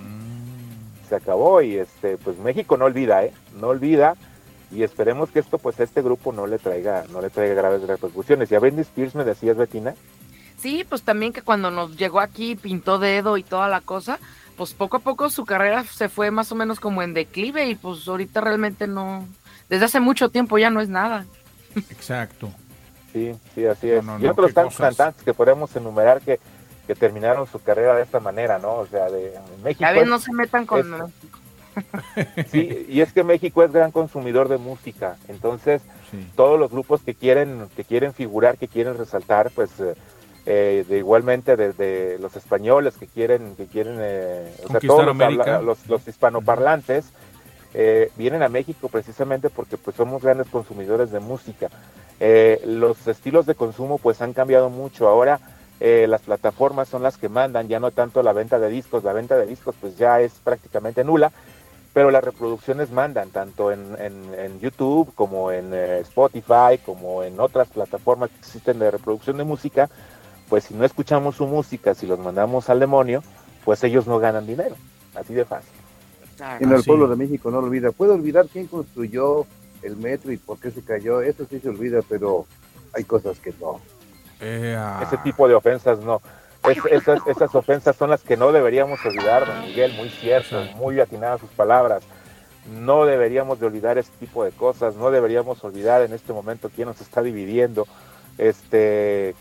Se 1.09 1.17
acabó 1.17 1.63
y 1.63 1.77
este, 1.77 2.19
pues 2.19 2.39
México 2.39 2.77
no 2.77 2.87
olvida, 2.87 3.25
¿eh? 3.25 3.33
No 3.61 3.69
olvida 3.69 4.15
y 4.71 4.83
esperemos 4.83 5.31
que 5.31 5.39
esto, 5.39 5.59
pues 5.59 5.79
este 5.81 6.03
grupo 6.03 6.33
no 6.33 6.47
le 6.47 6.59
traiga, 6.59 7.05
no 7.11 7.21
le 7.21 7.31
traiga 7.31 7.55
graves 7.55 7.83
repercusiones. 7.83 8.51
¿Y 8.51 8.55
a 8.55 8.59
Britney 8.59 8.83
Spears 8.83 9.15
me 9.15 9.25
decías, 9.25 9.57
Betina? 9.57 9.95
Sí, 10.59 10.85
pues 10.89 11.03
también 11.03 11.33
que 11.33 11.43
cuando 11.43 11.71
nos 11.71 11.97
llegó 11.97 12.21
aquí 12.21 12.57
pintó 12.57 12.99
dedo 12.99 13.37
y 13.37 13.43
toda 13.43 13.69
la 13.69 13.81
cosa, 13.81 14.19
pues 14.57 14.73
poco 14.73 14.97
a 14.97 15.01
poco 15.01 15.31
su 15.31 15.45
carrera 15.45 15.85
se 15.85 16.09
fue 16.09 16.31
más 16.31 16.51
o 16.51 16.55
menos 16.55 16.81
como 16.81 17.03
en 17.03 17.15
declive 17.15 17.69
y 17.69 17.75
pues 17.75 18.09
ahorita 18.09 18.41
realmente 18.41 18.87
no, 18.87 19.27
desde 19.69 19.85
hace 19.85 20.01
mucho 20.01 20.31
tiempo 20.31 20.59
ya 20.59 20.71
no 20.71 20.81
es 20.81 20.89
nada. 20.89 21.27
Exacto. 21.91 22.51
Sí, 23.13 23.33
sí, 23.55 23.65
así 23.67 23.91
es. 23.91 24.05
y 24.21 24.27
otros 24.27 24.53
tantos 24.53 24.77
cantantes 24.77 25.23
que 25.23 25.33
podemos 25.33 25.75
enumerar 25.77 26.21
que, 26.21 26.41
que 26.87 26.95
terminaron 26.95 27.47
su 27.47 27.61
carrera 27.63 27.95
de 27.95 28.03
esta 28.03 28.21
manera, 28.21 28.59
¿no? 28.59 28.75
O 28.77 28.87
sea, 28.87 29.11
de 29.11 29.35
México. 29.63 29.85
A 29.85 30.05
no 30.05 30.19
se 30.19 30.33
metan 30.33 30.67
con. 30.67 31.13
Sí, 32.51 32.87
y 32.89 33.03
es 33.03 33.13
que 33.13 33.23
México 33.23 33.63
es 33.63 33.71
gran 33.71 33.91
consumidor 33.91 34.49
de 34.49 34.57
música, 34.57 35.19
entonces 35.29 35.83
todos 36.35 36.59
los 36.59 36.71
grupos 36.71 37.03
que 37.03 37.15
quieren 37.15 37.69
que 37.77 37.85
quieren 37.85 38.15
figurar, 38.15 38.57
que 38.57 38.67
quieren 38.67 38.97
resaltar, 38.97 39.51
pues 39.51 39.79
eh, 39.81 39.95
eh, 40.47 40.87
de 40.89 40.97
igualmente 40.97 41.55
desde 41.55 42.19
los 42.19 42.35
españoles 42.35 42.97
que 42.97 43.07
quieren 43.07 43.57
que 43.57 43.67
quieren, 43.67 43.99
eh, 44.01 44.51
o 44.65 44.69
sea, 44.69 44.81
todos 44.81 45.05
los, 45.63 45.87
los, 45.87 46.09
hispanoparlantes 46.09 47.13
vienen 48.17 48.43
a 48.43 48.49
México 48.49 48.89
precisamente 48.89 49.51
porque 49.51 49.77
pues 49.77 49.97
somos 49.97 50.23
grandes 50.23 50.49
consumidores 50.49 51.11
de 51.11 51.21
música. 51.21 51.69
Eh, 52.19 52.63
los 52.65 53.07
estilos 53.07 53.45
de 53.45 53.55
consumo 53.55 53.99
pues 53.99 54.23
han 54.23 54.33
cambiado 54.33 54.71
mucho. 54.71 55.09
Ahora 55.09 55.41
eh, 55.81 56.07
las 56.09 56.23
plataformas 56.23 56.89
son 56.89 57.03
las 57.03 57.17
que 57.17 57.29
mandan, 57.29 57.69
ya 57.69 57.81
no 57.81 57.91
tanto 57.91 58.23
la 58.23 58.33
venta 58.33 58.59
de 58.59 58.69
discos. 58.69 59.05
La 59.05 59.13
venta 59.13 59.37
de 59.37 59.47
discos 59.47 59.75
pues 59.81 59.97
ya 59.97 60.21
es 60.21 60.33
prácticamente 60.43 61.05
nula, 61.05 61.33
pero 61.93 62.11
las 62.11 62.25
reproducciones 62.25 62.91
mandan 62.91 63.31
tanto 63.31 63.71
en, 63.73 64.61
YouTube 64.61 65.13
como 65.15 65.51
en 65.53 65.73
eh, 65.73 66.01
Spotify, 66.01 66.79
como 66.85 67.23
en 67.23 67.39
otras 67.41 67.69
plataformas 67.69 68.31
que 68.31 68.39
existen 68.39 68.79
de 68.79 68.91
reproducción 68.91 69.37
de 69.37 69.45
música. 69.45 69.91
Pues 70.49 70.65
si 70.65 70.75
no 70.75 70.85
escuchamos 70.85 71.37
su 71.37 71.47
música, 71.47 71.95
si 71.95 72.07
los 72.07 72.19
mandamos 72.19 72.71
al 72.71 72.81
demonio, 72.81 73.23
pues 73.65 73.83
ellos 73.85 74.07
no 74.07 74.19
ganan 74.19 74.47
dinero. 74.47 74.77
Así 75.15 75.35
de 75.35 75.45
fácil. 75.45 75.73
En 76.61 76.71
el 76.71 76.85
pueblo 76.85 77.09
de 77.09 77.17
México 77.17 77.51
no 77.51 77.59
olvida. 77.59 77.91
¿Puede 77.93 78.13
olvidar 78.13 78.47
quién 78.53 78.67
construyó 78.67 79.47
el 79.83 79.97
metro 79.97 80.33
y 80.33 80.37
por 80.37 80.59
qué 80.59 80.71
se 80.71 80.83
cayó, 80.83 81.21
eso 81.23 81.47
sí 81.49 81.61
se 81.61 81.69
olvida, 81.69 82.01
pero 82.09 82.47
hay 82.93 83.05
cosas 83.05 83.39
que 83.39 83.53
no. 83.61 83.81
Ese 84.41 85.17
tipo 85.25 85.49
de 85.49 85.55
ofensas 85.55 86.01
no. 86.01 86.21
esas, 86.91 87.55
ofensas 87.55 87.97
son 87.97 88.11
las 88.11 88.23
que 88.23 88.37
no 88.37 88.53
deberíamos 88.53 89.05
olvidar, 89.05 89.47
don 89.47 89.63
Miguel, 89.63 89.93
muy 89.95 90.09
cierto, 90.11 90.63
muy 90.77 91.01
atinadas 91.01 91.41
sus 91.41 91.51
palabras. 91.51 92.03
no 92.83 93.07
deberíamos 93.07 93.61
de 93.61 93.67
olvidar 93.67 93.97
este 93.97 94.17
tipo 94.19 94.45
de 94.45 94.51
cosas, 94.51 94.97
no 94.97 95.11
deberíamos 95.11 95.63
olvidar 95.65 96.03
en 96.03 96.13
este 96.13 96.33
momento 96.33 96.71
quién 96.75 96.89
nos 96.89 97.01
está 97.01 97.23
dividiendo, 97.23 97.87
este, 98.39 99.35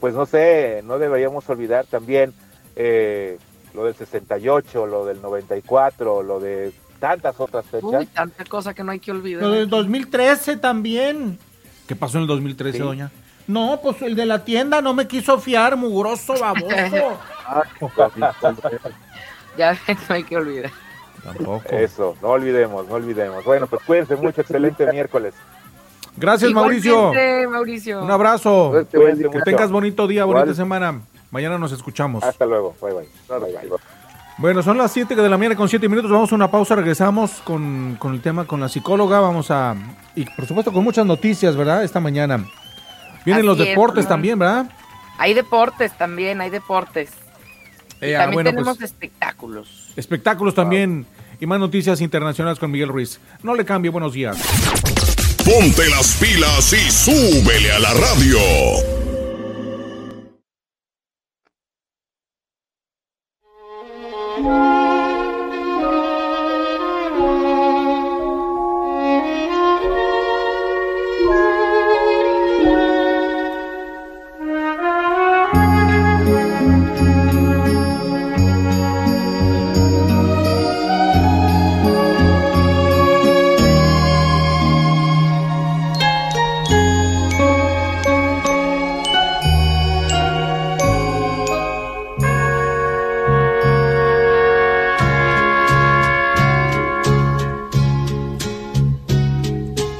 pues 0.00 0.14
no 0.14 0.26
sé, 0.26 0.82
no 0.84 0.98
deberíamos 0.98 1.48
olvidar 1.48 1.84
también 1.86 2.32
eh, 2.74 3.38
lo 3.74 3.84
del 3.84 3.94
68, 3.94 4.86
lo 4.86 5.04
del 5.04 5.20
94, 5.20 6.22
lo 6.22 6.40
de 6.40 6.72
tantas 6.98 7.38
otras 7.38 7.66
fechas. 7.66 8.00
Uy, 8.00 8.06
tanta 8.06 8.44
cosa 8.44 8.74
que 8.74 8.82
no 8.82 8.92
hay 8.92 8.98
que 8.98 9.10
olvidar. 9.10 9.42
Lo 9.42 9.50
del 9.50 9.68
2013 9.68 10.56
también. 10.56 11.38
¿Qué 11.86 11.94
pasó 11.94 12.16
en 12.18 12.22
el 12.22 12.28
2013, 12.28 12.78
doña? 12.78 13.12
No, 13.46 13.78
pues 13.82 14.02
el 14.02 14.16
de 14.16 14.26
la 14.26 14.44
tienda 14.44 14.80
no 14.80 14.92
me 14.92 15.06
quiso 15.06 15.38
fiar, 15.38 15.76
mugroso, 15.76 16.34
baboso. 16.38 16.66
ya 19.56 19.72
no 20.08 20.14
hay 20.14 20.24
que 20.24 20.36
olvidar. 20.36 20.70
Tampoco. 21.22 21.68
Eso, 21.70 22.16
no 22.22 22.28
olvidemos, 22.28 22.86
no 22.86 22.94
olvidemos. 22.94 23.44
Bueno, 23.44 23.66
pues 23.66 23.82
cuídense 23.84 24.16
mucho, 24.16 24.40
excelente 24.40 24.90
miércoles. 24.90 25.34
Gracias, 26.16 26.50
Mauricio. 26.52 27.12
Mauricio. 27.50 28.02
Un 28.02 28.10
abrazo. 28.10 28.72
que 28.90 29.40
tengas 29.44 29.70
bonito 29.70 30.06
día, 30.06 30.24
bonita 30.24 30.54
semana. 30.54 31.00
Mañana 31.30 31.58
nos 31.58 31.72
escuchamos. 31.72 32.24
Hasta 32.24 32.46
luego. 32.46 32.74
Bye, 32.80 32.94
bye. 32.94 33.08
bye, 33.28 33.52
bye. 33.52 33.78
Bueno, 34.38 34.62
son 34.62 34.78
las 34.78 34.92
7 34.92 35.14
de 35.14 35.28
la 35.28 35.36
mañana 35.36 35.56
con 35.56 35.68
7 35.68 35.88
minutos. 35.88 36.10
Vamos 36.10 36.30
a 36.30 36.34
una 36.34 36.50
pausa. 36.50 36.76
Regresamos 36.76 37.42
con, 37.42 37.96
con, 37.98 38.14
el 38.14 38.22
tema 38.22 38.46
con 38.46 38.60
la 38.60 38.68
psicóloga. 38.68 39.20
Vamos 39.20 39.50
a. 39.50 39.74
Y 40.14 40.24
por 40.24 40.46
supuesto 40.46 40.72
con 40.72 40.84
muchas 40.84 41.04
noticias, 41.04 41.56
¿verdad? 41.56 41.82
Esta 41.84 42.00
mañana. 42.00 42.44
Vienen 43.26 43.44
los 43.44 43.58
deportes 43.58 44.06
también, 44.08 44.38
¿verdad? 44.38 44.70
Hay 45.18 45.34
deportes 45.34 45.92
también, 45.98 46.40
hay 46.40 46.48
deportes. 46.48 47.10
eh, 48.00 48.14
también 48.16 48.44
tenemos 48.44 48.78
pues, 48.78 48.90
espectáculos. 48.90 49.92
Espectáculos 49.96 50.54
también. 50.54 51.04
Y 51.40 51.46
más 51.46 51.58
noticias 51.58 52.00
internacionales 52.00 52.58
con 52.58 52.70
Miguel 52.70 52.88
Ruiz. 52.88 53.20
No 53.42 53.54
le 53.54 53.64
cambie, 53.64 53.90
buenos 53.90 54.12
días. 54.12 54.38
Ponte 55.44 55.88
las 55.90 56.16
pilas 56.16 56.72
y 56.72 56.90
súbele 56.90 57.72
a 57.72 57.78
la 57.78 57.92
radio. 57.94 58.38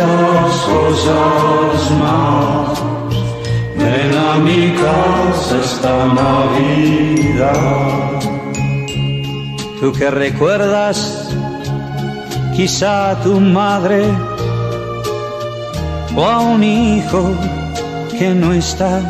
cosas 0.00 1.90
más. 2.00 2.80
Ven 3.76 4.16
a 4.16 4.38
mi 4.38 4.72
casa 4.72 5.58
esta 5.62 6.06
Navidad. 6.06 7.52
Tú 9.80 9.92
que 9.92 10.10
recuerdas 10.10 11.28
quizá 12.56 13.10
a 13.10 13.20
tu 13.22 13.38
madre 13.40 14.04
o 16.16 16.24
a 16.24 16.40
un 16.40 16.62
hijo 16.64 17.34
que 18.18 18.34
no 18.34 18.52
está. 18.54 19.00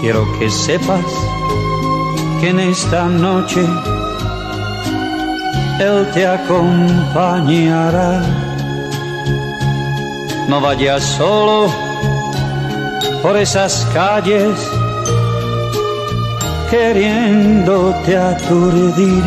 Quiero 0.00 0.26
que 0.38 0.50
sepas 0.50 1.04
que 2.40 2.50
en 2.50 2.60
esta 2.60 3.06
noche 3.06 3.64
él 5.78 6.08
te 6.12 6.26
acompañará. 6.26 8.20
No 10.48 10.60
vayas 10.60 11.02
solo 11.02 11.68
por 13.22 13.36
esas 13.36 13.86
calles 13.94 14.58
queriéndote 16.70 18.16
aturdir. 18.16 19.24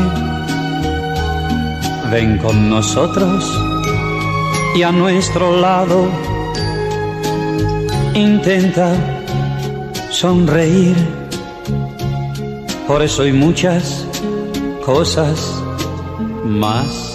Ven 2.11 2.38
con 2.39 2.70
nosotros 2.70 3.45
y 4.76 4.82
a 4.84 4.91
nuestro 4.91 5.55
lado 5.55 6.09
intenta 8.16 8.93
sonreír. 10.09 10.95
Por 12.88 13.03
eso 13.03 13.24
hay 13.24 13.32
muchas 13.34 14.07
cosas 14.84 15.63
más. 16.43 17.14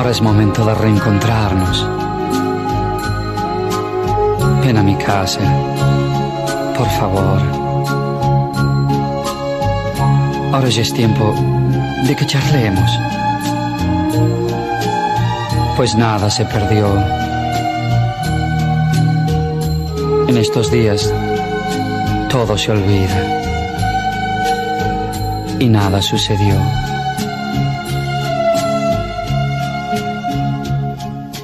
Ahora 0.00 0.12
es 0.12 0.22
momento 0.22 0.64
de 0.64 0.74
reencontrarnos. 0.74 1.86
Ven 4.64 4.78
a 4.78 4.82
mi 4.82 4.96
casa, 4.96 5.42
por 6.74 6.88
favor. 6.88 7.38
Ahora 10.54 10.70
ya 10.70 10.80
es 10.80 10.94
tiempo 10.94 11.34
de 12.06 12.16
que 12.16 12.24
charlemos. 12.24 12.90
Pues 15.76 15.94
nada 15.94 16.30
se 16.30 16.46
perdió. 16.46 16.86
En 20.28 20.36
estos 20.38 20.70
días 20.70 21.12
todo 22.30 22.56
se 22.56 22.72
olvida 22.72 23.20
y 25.58 25.68
nada 25.68 26.00
sucedió. 26.00 26.89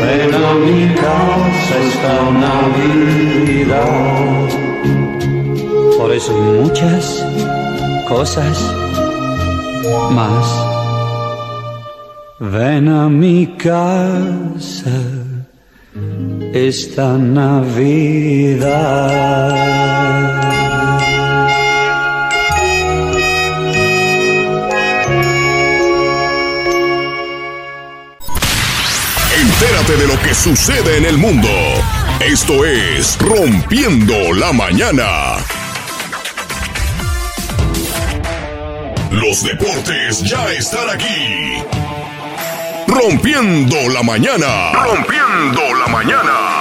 Ven 0.00 0.34
a 0.34 0.54
mi 0.54 0.94
casa 0.94 1.74
esta 1.88 2.14
Navidad. 2.46 3.80
Por 5.98 6.10
eso 6.12 6.32
muchas 6.32 7.24
cosas 8.08 8.56
más. 10.10 10.46
Ven 12.40 12.88
a 12.88 13.08
mi 13.08 13.46
casa 13.58 14.98
esta 16.52 17.18
Navidad. 17.18 18.70
Sucede 30.40 30.96
en 30.96 31.04
el 31.04 31.18
mundo. 31.18 31.50
Esto 32.18 32.64
es 32.64 33.18
Rompiendo 33.20 34.32
la 34.32 34.54
Mañana. 34.54 35.36
Los 39.10 39.44
deportes 39.44 40.22
ya 40.22 40.50
están 40.52 40.88
aquí. 40.88 41.62
Rompiendo 42.86 43.76
la 43.90 44.02
Mañana. 44.02 44.72
Rompiendo 44.72 45.74
la 45.74 45.86
Mañana. 45.88 46.59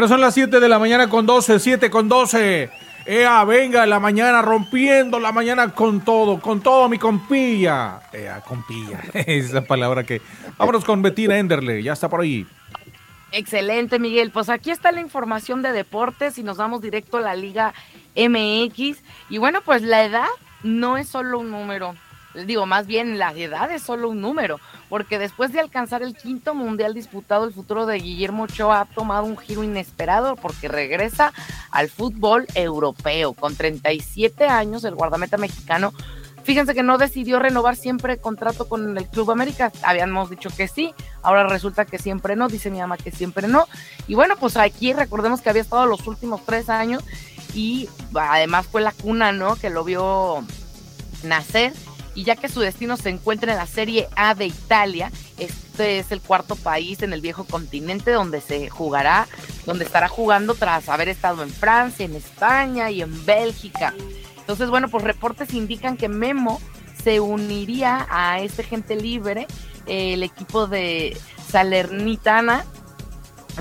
Bueno, 0.00 0.14
son 0.14 0.22
las 0.22 0.32
7 0.32 0.60
de 0.60 0.68
la 0.70 0.78
mañana 0.78 1.10
con 1.10 1.26
12, 1.26 1.58
7 1.58 1.90
con 1.90 2.08
12. 2.08 2.70
Ea, 3.04 3.44
venga, 3.44 3.84
la 3.84 4.00
mañana 4.00 4.40
rompiendo 4.40 5.20
la 5.20 5.30
mañana 5.30 5.74
con 5.74 6.00
todo, 6.00 6.40
con 6.40 6.62
todo 6.62 6.88
mi 6.88 6.96
compilla. 6.96 8.00
Ea, 8.10 8.40
compilla, 8.40 8.98
es 9.12 9.52
la 9.52 9.60
palabra 9.60 10.04
que... 10.04 10.22
Vámonos 10.56 10.86
con 10.86 11.02
Betina 11.02 11.36
Enderle, 11.36 11.82
ya 11.82 11.92
está 11.92 12.08
por 12.08 12.22
ahí. 12.22 12.46
Excelente, 13.30 13.98
Miguel. 13.98 14.30
Pues 14.30 14.48
aquí 14.48 14.70
está 14.70 14.90
la 14.90 15.02
información 15.02 15.60
de 15.60 15.72
deportes 15.72 16.38
y 16.38 16.44
nos 16.44 16.56
vamos 16.56 16.80
directo 16.80 17.18
a 17.18 17.20
la 17.20 17.36
Liga 17.36 17.74
MX. 18.16 19.02
Y 19.28 19.36
bueno, 19.36 19.60
pues 19.60 19.82
la 19.82 20.02
edad 20.02 20.28
no 20.62 20.96
es 20.96 21.10
solo 21.10 21.40
un 21.40 21.50
número. 21.50 21.94
Digo, 22.34 22.66
más 22.66 22.86
bien 22.86 23.18
la 23.18 23.32
edad 23.32 23.70
es 23.70 23.82
solo 23.82 24.08
un 24.08 24.20
número, 24.20 24.60
porque 24.88 25.18
después 25.18 25.52
de 25.52 25.60
alcanzar 25.60 26.02
el 26.02 26.16
quinto 26.16 26.54
mundial 26.54 26.94
disputado, 26.94 27.44
el 27.44 27.52
futuro 27.52 27.86
de 27.86 27.98
Guillermo 27.98 28.44
Ochoa 28.44 28.82
ha 28.82 28.84
tomado 28.84 29.24
un 29.24 29.36
giro 29.36 29.64
inesperado 29.64 30.36
porque 30.36 30.68
regresa 30.68 31.32
al 31.70 31.88
fútbol 31.88 32.46
europeo. 32.54 33.32
Con 33.32 33.56
37 33.56 34.46
años, 34.46 34.84
el 34.84 34.94
guardameta 34.94 35.36
mexicano 35.36 35.92
Fíjense 36.44 36.74
que 36.74 36.82
no 36.82 36.98
decidió 36.98 37.38
renovar 37.38 37.76
siempre 37.76 38.14
el 38.14 38.20
contrato 38.20 38.68
con 38.68 38.96
el 38.96 39.06
Club 39.06 39.30
América. 39.30 39.72
Habíamos 39.82 40.30
dicho 40.30 40.50
que 40.50 40.68
sí, 40.68 40.94
ahora 41.22 41.46
resulta 41.46 41.84
que 41.84 41.98
siempre 41.98 42.36
no, 42.36 42.48
dice 42.48 42.70
mi 42.70 42.78
mamá 42.78 42.96
que 42.96 43.10
siempre 43.10 43.46
no. 43.46 43.66
Y 44.08 44.14
bueno, 44.14 44.36
pues 44.36 44.56
aquí 44.56 44.92
recordemos 44.92 45.40
que 45.40 45.50
había 45.50 45.62
estado 45.62 45.86
los 45.86 46.06
últimos 46.06 46.44
tres 46.44 46.68
años 46.68 47.04
y 47.54 47.88
además 48.14 48.66
fue 48.66 48.80
la 48.80 48.92
cuna, 48.92 49.32
¿no? 49.32 49.56
Que 49.56 49.70
lo 49.70 49.84
vio 49.84 50.44
nacer. 51.22 51.72
Y 52.14 52.24
ya 52.24 52.36
que 52.36 52.48
su 52.48 52.60
destino 52.60 52.96
se 52.96 53.08
encuentra 53.08 53.52
en 53.52 53.58
la 53.58 53.66
Serie 53.66 54.08
A 54.16 54.34
de 54.34 54.46
Italia, 54.46 55.12
este 55.38 55.98
es 55.98 56.10
el 56.12 56.20
cuarto 56.20 56.56
país 56.56 57.02
en 57.02 57.12
el 57.12 57.20
viejo 57.20 57.44
continente 57.44 58.10
donde 58.10 58.40
se 58.40 58.68
jugará, 58.68 59.28
donde 59.64 59.84
estará 59.84 60.08
jugando 60.08 60.54
tras 60.54 60.88
haber 60.88 61.08
estado 61.08 61.42
en 61.42 61.50
Francia, 61.50 62.04
en 62.04 62.16
España 62.16 62.90
y 62.90 63.02
en 63.02 63.24
Bélgica. 63.24 63.94
Entonces, 64.38 64.68
bueno, 64.68 64.88
pues 64.88 65.04
reportes 65.04 65.54
indican 65.54 65.96
que 65.96 66.08
Memo 66.08 66.60
se 67.02 67.20
uniría 67.20 68.06
a 68.10 68.40
este 68.40 68.62
gente 68.62 68.96
libre, 68.96 69.46
el 69.86 70.22
equipo 70.22 70.66
de 70.66 71.16
Salernitana. 71.48 72.64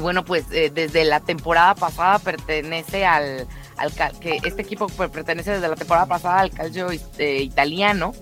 Bueno, 0.01 0.25
pues 0.25 0.45
eh, 0.51 0.71
desde 0.73 1.03
la 1.03 1.19
temporada 1.19 1.75
pasada 1.75 2.19
pertenece 2.19 3.05
al, 3.05 3.47
al 3.77 3.91
que 4.19 4.39
este 4.43 4.61
equipo 4.61 4.87
pertenece 4.87 5.51
desde 5.51 5.67
la 5.67 5.75
temporada 5.75 6.05
pasada 6.05 6.39
al 6.39 6.51
calcio 6.51 6.89
este, 6.91 7.41
italiano. 7.41 8.13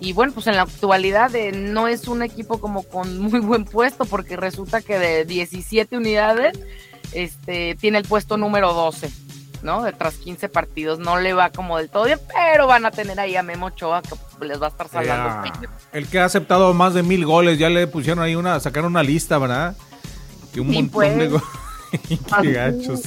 Y 0.00 0.12
bueno, 0.12 0.32
pues 0.32 0.46
en 0.46 0.56
la 0.56 0.62
actualidad 0.62 1.34
eh, 1.34 1.52
no 1.52 1.88
es 1.88 2.08
un 2.08 2.22
equipo 2.22 2.60
como 2.60 2.82
con 2.82 3.18
muy 3.30 3.40
buen 3.40 3.64
puesto 3.64 4.04
porque 4.04 4.36
resulta 4.36 4.82
que 4.82 4.98
de 4.98 5.24
17 5.24 5.96
unidades 5.96 6.58
este, 7.12 7.76
tiene 7.76 7.98
el 7.98 8.04
puesto 8.04 8.36
número 8.36 8.72
12. 8.72 9.10
¿no? 9.62 9.82
De 9.82 9.92
tras 9.92 10.16
15 10.16 10.50
partidos 10.50 10.98
no 10.98 11.18
le 11.18 11.32
va 11.32 11.48
como 11.48 11.78
del 11.78 11.88
todo 11.88 12.04
bien, 12.04 12.20
pero 12.34 12.66
van 12.66 12.84
a 12.84 12.90
tener 12.90 13.18
ahí 13.18 13.34
a 13.34 13.42
Memo 13.42 13.66
Ochoa 13.66 14.02
que 14.02 14.44
les 14.44 14.60
va 14.60 14.66
a 14.66 14.68
estar 14.68 14.88
salvando. 14.90 15.50
el 15.92 16.06
que 16.06 16.18
ha 16.18 16.26
aceptado 16.26 16.74
más 16.74 16.92
de 16.92 17.02
mil 17.02 17.24
goles, 17.24 17.58
ya 17.58 17.70
le 17.70 17.86
pusieron 17.86 18.22
ahí 18.22 18.34
una, 18.34 18.60
sacaron 18.60 18.92
una 18.92 19.02
lista, 19.02 19.38
¿verdad? 19.38 19.74
Que 20.52 20.60
un 20.60 20.70
montón 20.70 21.18
de 21.18 21.30
pues. 21.30 21.42
Qué 22.42 22.52
gachos. 22.52 23.02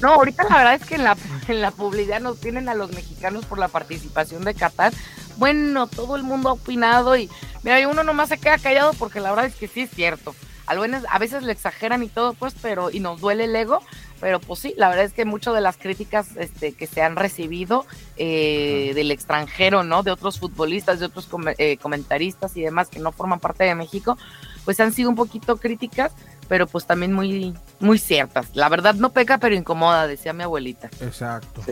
No, 0.00 0.14
ahorita 0.14 0.44
la 0.44 0.56
verdad 0.56 0.74
es 0.74 0.86
que 0.86 0.94
en 0.96 1.04
la, 1.04 1.16
en 1.48 1.60
la 1.60 1.70
publicidad 1.70 2.20
nos 2.20 2.40
tienen 2.40 2.68
a 2.68 2.74
los 2.74 2.92
mexicanos 2.92 3.44
por 3.44 3.58
la 3.58 3.68
participación 3.68 4.44
de 4.44 4.54
Qatar. 4.54 4.92
Bueno, 5.36 5.86
todo 5.86 6.16
el 6.16 6.22
mundo 6.22 6.50
ha 6.50 6.52
opinado 6.52 7.16
y 7.16 7.28
mira, 7.62 7.88
uno 7.88 8.04
nomás 8.04 8.28
se 8.28 8.38
queda 8.38 8.58
callado 8.58 8.92
porque 8.94 9.20
la 9.20 9.30
verdad 9.30 9.46
es 9.46 9.54
que 9.54 9.68
sí 9.68 9.82
es 9.82 9.90
cierto. 9.90 10.34
A 10.66 11.18
veces 11.18 11.42
le 11.42 11.52
exageran 11.52 12.02
y 12.02 12.08
todo, 12.08 12.32
pues, 12.34 12.54
pero 12.62 12.90
y 12.90 13.00
nos 13.00 13.20
duele 13.20 13.44
el 13.44 13.54
ego, 13.54 13.82
pero 14.20 14.40
pues 14.40 14.60
sí, 14.60 14.74
la 14.78 14.88
verdad 14.88 15.04
es 15.04 15.12
que 15.12 15.24
muchas 15.24 15.54
de 15.54 15.60
las 15.60 15.76
críticas 15.76 16.28
este, 16.36 16.72
que 16.72 16.86
se 16.86 17.02
han 17.02 17.16
recibido 17.16 17.84
eh, 18.16 18.92
del 18.94 19.10
extranjero, 19.10 19.82
¿no? 19.82 20.02
De 20.02 20.12
otros 20.12 20.38
futbolistas, 20.38 21.00
de 21.00 21.06
otros 21.06 21.28
eh, 21.58 21.76
comentaristas 21.76 22.56
y 22.56 22.62
demás 22.62 22.88
que 22.88 23.00
no 23.00 23.12
forman 23.12 23.40
parte 23.40 23.64
de 23.64 23.74
México, 23.74 24.16
pues 24.64 24.80
han 24.80 24.92
sido 24.92 25.10
un 25.10 25.16
poquito 25.16 25.56
críticas, 25.56 26.12
pero 26.52 26.66
pues 26.66 26.84
también 26.84 27.14
muy, 27.14 27.54
muy 27.80 27.96
ciertas. 27.96 28.50
La 28.52 28.68
verdad 28.68 28.94
no 28.94 29.08
peca, 29.08 29.38
pero 29.38 29.54
incomoda, 29.54 30.06
decía 30.06 30.34
mi 30.34 30.42
abuelita. 30.42 30.90
Exacto. 31.00 31.62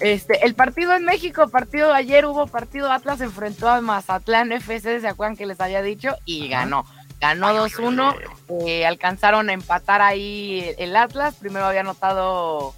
Este, 0.00 0.46
el 0.46 0.54
partido 0.54 0.94
en 0.94 1.04
México, 1.04 1.46
partido 1.48 1.92
ayer 1.92 2.24
hubo 2.24 2.46
partido 2.46 2.90
Atlas 2.90 3.20
enfrentó 3.20 3.68
a 3.68 3.82
Mazatlán 3.82 4.52
FC, 4.52 5.02
¿se 5.02 5.06
acuerdan 5.06 5.36
que 5.36 5.44
les 5.44 5.60
había 5.60 5.82
dicho? 5.82 6.16
Y 6.24 6.48
ganó 6.48 6.86
ganó 7.20 7.48
2-1, 7.48 8.16
eh, 8.66 8.86
alcanzaron 8.86 9.50
a 9.50 9.52
empatar 9.52 10.00
ahí 10.00 10.74
el 10.78 10.96
Atlas, 10.96 11.34
primero 11.34 11.66
había 11.66 11.80
anotado 11.80 12.74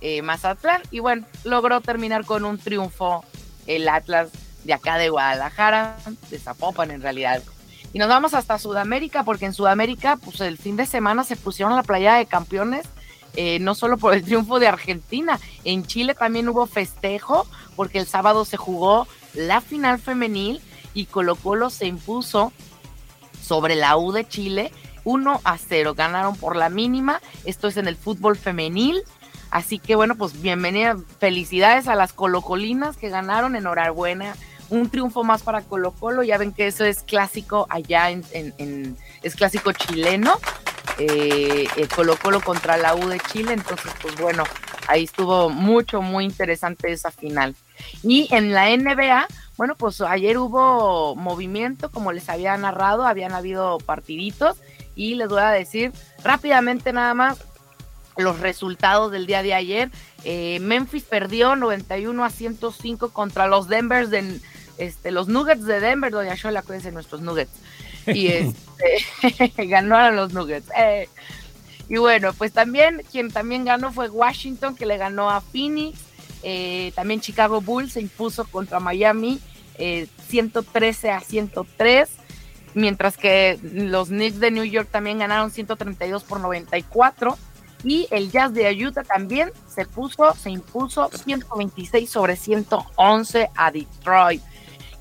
eh, 0.00 0.22
Mazatlán 0.22 0.82
y 0.90 0.98
bueno, 0.98 1.24
logró 1.44 1.80
terminar 1.82 2.24
con 2.24 2.44
un 2.44 2.58
triunfo 2.58 3.24
el 3.68 3.88
Atlas 3.88 4.30
de 4.64 4.72
acá 4.72 4.98
de 4.98 5.08
Guadalajara, 5.08 5.98
de 6.30 6.38
Zapopan 6.40 6.90
en 6.90 7.00
realidad. 7.00 7.44
Y 7.92 7.98
nos 7.98 8.08
vamos 8.08 8.34
hasta 8.34 8.58
Sudamérica, 8.58 9.22
porque 9.24 9.46
en 9.46 9.52
Sudamérica, 9.52 10.16
pues 10.16 10.40
el 10.40 10.56
fin 10.56 10.76
de 10.76 10.86
semana 10.86 11.24
se 11.24 11.36
pusieron 11.36 11.76
la 11.76 11.82
playa 11.82 12.14
de 12.14 12.26
campeones, 12.26 12.86
eh, 13.34 13.58
no 13.60 13.74
solo 13.74 13.96
por 13.98 14.14
el 14.14 14.22
triunfo 14.24 14.58
de 14.58 14.68
Argentina, 14.68 15.38
en 15.64 15.84
Chile 15.84 16.14
también 16.14 16.48
hubo 16.48 16.66
festejo, 16.66 17.46
porque 17.76 17.98
el 17.98 18.06
sábado 18.06 18.44
se 18.44 18.56
jugó 18.56 19.06
la 19.34 19.60
final 19.60 19.98
femenil 19.98 20.60
y 20.94 21.06
Colo 21.06 21.36
Colo 21.36 21.70
se 21.70 21.86
impuso 21.86 22.52
sobre 23.42 23.74
la 23.74 23.96
U 23.96 24.12
de 24.12 24.26
Chile. 24.26 24.72
1 25.04 25.40
a 25.42 25.58
0, 25.58 25.94
ganaron 25.94 26.36
por 26.36 26.54
la 26.54 26.68
mínima. 26.68 27.20
Esto 27.44 27.66
es 27.66 27.76
en 27.76 27.88
el 27.88 27.96
fútbol 27.96 28.36
femenil. 28.36 29.02
Así 29.50 29.78
que 29.78 29.96
bueno, 29.96 30.14
pues 30.14 30.40
bienvenida, 30.40 30.96
felicidades 31.18 31.88
a 31.88 31.96
las 31.96 32.12
colocolinas 32.12 32.96
que 32.96 33.08
ganaron, 33.08 33.56
enhorabuena. 33.56 34.36
Un 34.72 34.88
triunfo 34.88 35.22
más 35.22 35.42
para 35.42 35.60
Colo 35.60 35.92
Colo, 35.92 36.22
ya 36.22 36.38
ven 36.38 36.50
que 36.50 36.66
eso 36.66 36.82
es 36.86 37.02
clásico 37.02 37.66
allá 37.68 38.08
en, 38.10 38.96
es 39.22 39.34
clásico 39.34 39.70
chileno, 39.72 40.38
eh, 40.96 41.66
Colo 41.94 42.16
Colo 42.16 42.40
contra 42.40 42.78
la 42.78 42.94
U 42.94 43.06
de 43.06 43.20
Chile, 43.20 43.52
entonces 43.52 43.92
pues 44.00 44.16
bueno, 44.16 44.44
ahí 44.88 45.04
estuvo 45.04 45.50
mucho, 45.50 46.00
muy 46.00 46.24
interesante 46.24 46.90
esa 46.90 47.10
final. 47.10 47.54
Y 48.02 48.34
en 48.34 48.54
la 48.54 48.74
NBA, 48.74 49.26
bueno, 49.58 49.74
pues 49.76 50.00
ayer 50.00 50.38
hubo 50.38 51.16
movimiento, 51.16 51.90
como 51.90 52.10
les 52.10 52.30
había 52.30 52.56
narrado, 52.56 53.04
habían 53.04 53.32
habido 53.32 53.76
partiditos 53.76 54.56
y 54.94 55.16
les 55.16 55.28
voy 55.28 55.42
a 55.42 55.50
decir 55.50 55.92
rápidamente 56.24 56.94
nada 56.94 57.12
más 57.12 57.44
los 58.16 58.40
resultados 58.40 59.12
del 59.12 59.26
día 59.26 59.42
de 59.42 59.52
ayer. 59.52 59.90
Eh, 60.24 60.60
Memphis 60.60 61.02
perdió 61.02 61.56
91 61.56 62.24
a 62.24 62.30
105 62.30 63.10
contra 63.10 63.48
los 63.48 63.68
Denver 63.68 64.08
de 64.08 64.40
este, 64.78 65.10
los 65.10 65.28
Nuggets 65.28 65.64
de 65.64 65.80
Denver, 65.80 66.10
doña 66.10 66.34
Shola, 66.34 66.60
acuérdense 66.60 66.92
nuestros 66.92 67.20
Nuggets. 67.20 67.52
Y 68.06 68.28
este, 68.28 69.54
ganaron 69.66 70.16
los 70.16 70.32
Nuggets. 70.32 70.68
Eh. 70.76 71.08
Y 71.88 71.98
bueno, 71.98 72.32
pues 72.32 72.52
también, 72.52 73.02
quien 73.10 73.30
también 73.30 73.64
ganó 73.64 73.92
fue 73.92 74.08
Washington, 74.08 74.74
que 74.76 74.86
le 74.86 74.96
ganó 74.96 75.30
a 75.30 75.40
Phoenix. 75.40 75.98
Eh, 76.42 76.92
también 76.94 77.20
Chicago 77.20 77.60
Bulls 77.60 77.92
se 77.92 78.00
impuso 78.00 78.44
contra 78.46 78.80
Miami 78.80 79.40
113 80.28 81.10
a 81.10 81.20
103 81.20 82.08
mientras 82.74 83.16
que 83.16 83.58
los 83.62 84.08
Knicks 84.08 84.40
de 84.40 84.50
New 84.50 84.64
York 84.64 84.88
también 84.90 85.18
ganaron 85.18 85.50
132 85.50 86.24
por 86.24 86.40
94 86.40 87.36
y 87.84 88.06
el 88.10 88.30
Jazz 88.30 88.52
de 88.54 88.70
Utah 88.86 89.02
también 89.02 89.50
se 89.66 89.84
puso, 89.84 90.34
se 90.34 90.50
impuso 90.50 91.10
126 91.12 92.08
sobre 92.08 92.36
111 92.36 93.50
a 93.56 93.70
Detroit. 93.72 94.42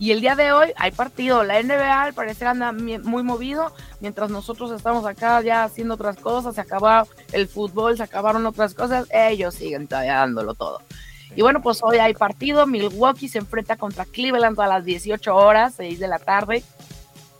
Y 0.02 0.10
el 0.10 0.20
día 0.20 0.34
de 0.34 0.52
hoy 0.52 0.74
hay 0.78 0.90
partido. 0.90 1.44
La 1.44 1.62
NBA 1.62 2.02
al 2.02 2.16
parecer 2.16 2.48
anda 2.48 2.72
muy 2.72 3.22
movido, 3.22 3.72
mientras 4.00 4.32
nosotros 4.32 4.72
estamos 4.72 5.06
acá 5.06 5.40
ya 5.44 5.64
haciendo 5.64 5.94
otras 5.94 6.18
cosas. 6.18 6.56
Se 6.56 6.62
acabó 6.62 7.08
el 7.32 7.48
fútbol, 7.48 7.98
se 7.98 8.02
acabaron 8.02 8.44
otras 8.48 8.74
cosas. 8.74 9.08
Ellos 9.12 9.54
siguen 9.54 9.88
todavía 9.88 10.16
dándolo 10.16 10.56
todo. 10.56 10.82
Y 11.36 11.44
bueno, 11.44 11.62
pues 11.62 11.82
hoy 11.84 12.00
hay 12.00 12.16
partido. 12.16 12.66
Milwaukee 12.66 13.30
se 13.30 13.38
enfrenta 13.38 13.76
contra 13.76 14.06
Cleveland 14.06 14.60
a 14.60 14.66
las 14.66 14.86
18 14.86 15.36
horas, 15.36 15.76
6 15.78 16.00
de 16.00 16.08
la 16.08 16.18
tarde 16.18 16.64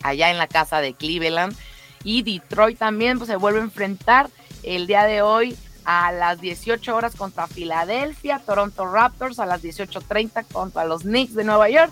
allá 0.04 0.30
en 0.30 0.38
la 0.38 0.46
casa 0.46 0.82
de 0.82 0.94
Cleveland. 0.94 1.58
Y 2.04 2.22
Detroit 2.22 2.78
también 2.78 3.18
pues, 3.18 3.28
se 3.28 3.38
vuelve 3.38 3.60
a 3.60 3.64
enfrentar 3.64 4.30
el 4.62 4.86
día 4.86 5.06
de 5.06 5.24
hoy 5.24 5.58
a 5.84 6.12
las 6.12 6.40
18 6.40 6.96
horas 6.96 7.16
contra 7.16 7.48
Filadelfia, 7.48 8.38
Toronto 8.38 8.86
Raptors 8.86 9.40
a 9.40 9.48
las 9.48 9.64
18.30 9.64 10.46
contra 10.52 10.86
los 10.86 11.02
Knicks 11.02 11.34
de 11.34 11.44
Nueva 11.44 11.68
York 11.70 11.92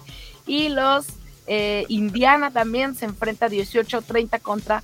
y 0.50 0.70
los 0.70 1.06
eh, 1.48 1.86
Indiana 1.88 2.52
también 2.52 2.96
se 2.96 3.06
enfrenta 3.06 3.46
a 3.46 3.50
18.30 3.50 4.42
contra 4.42 4.84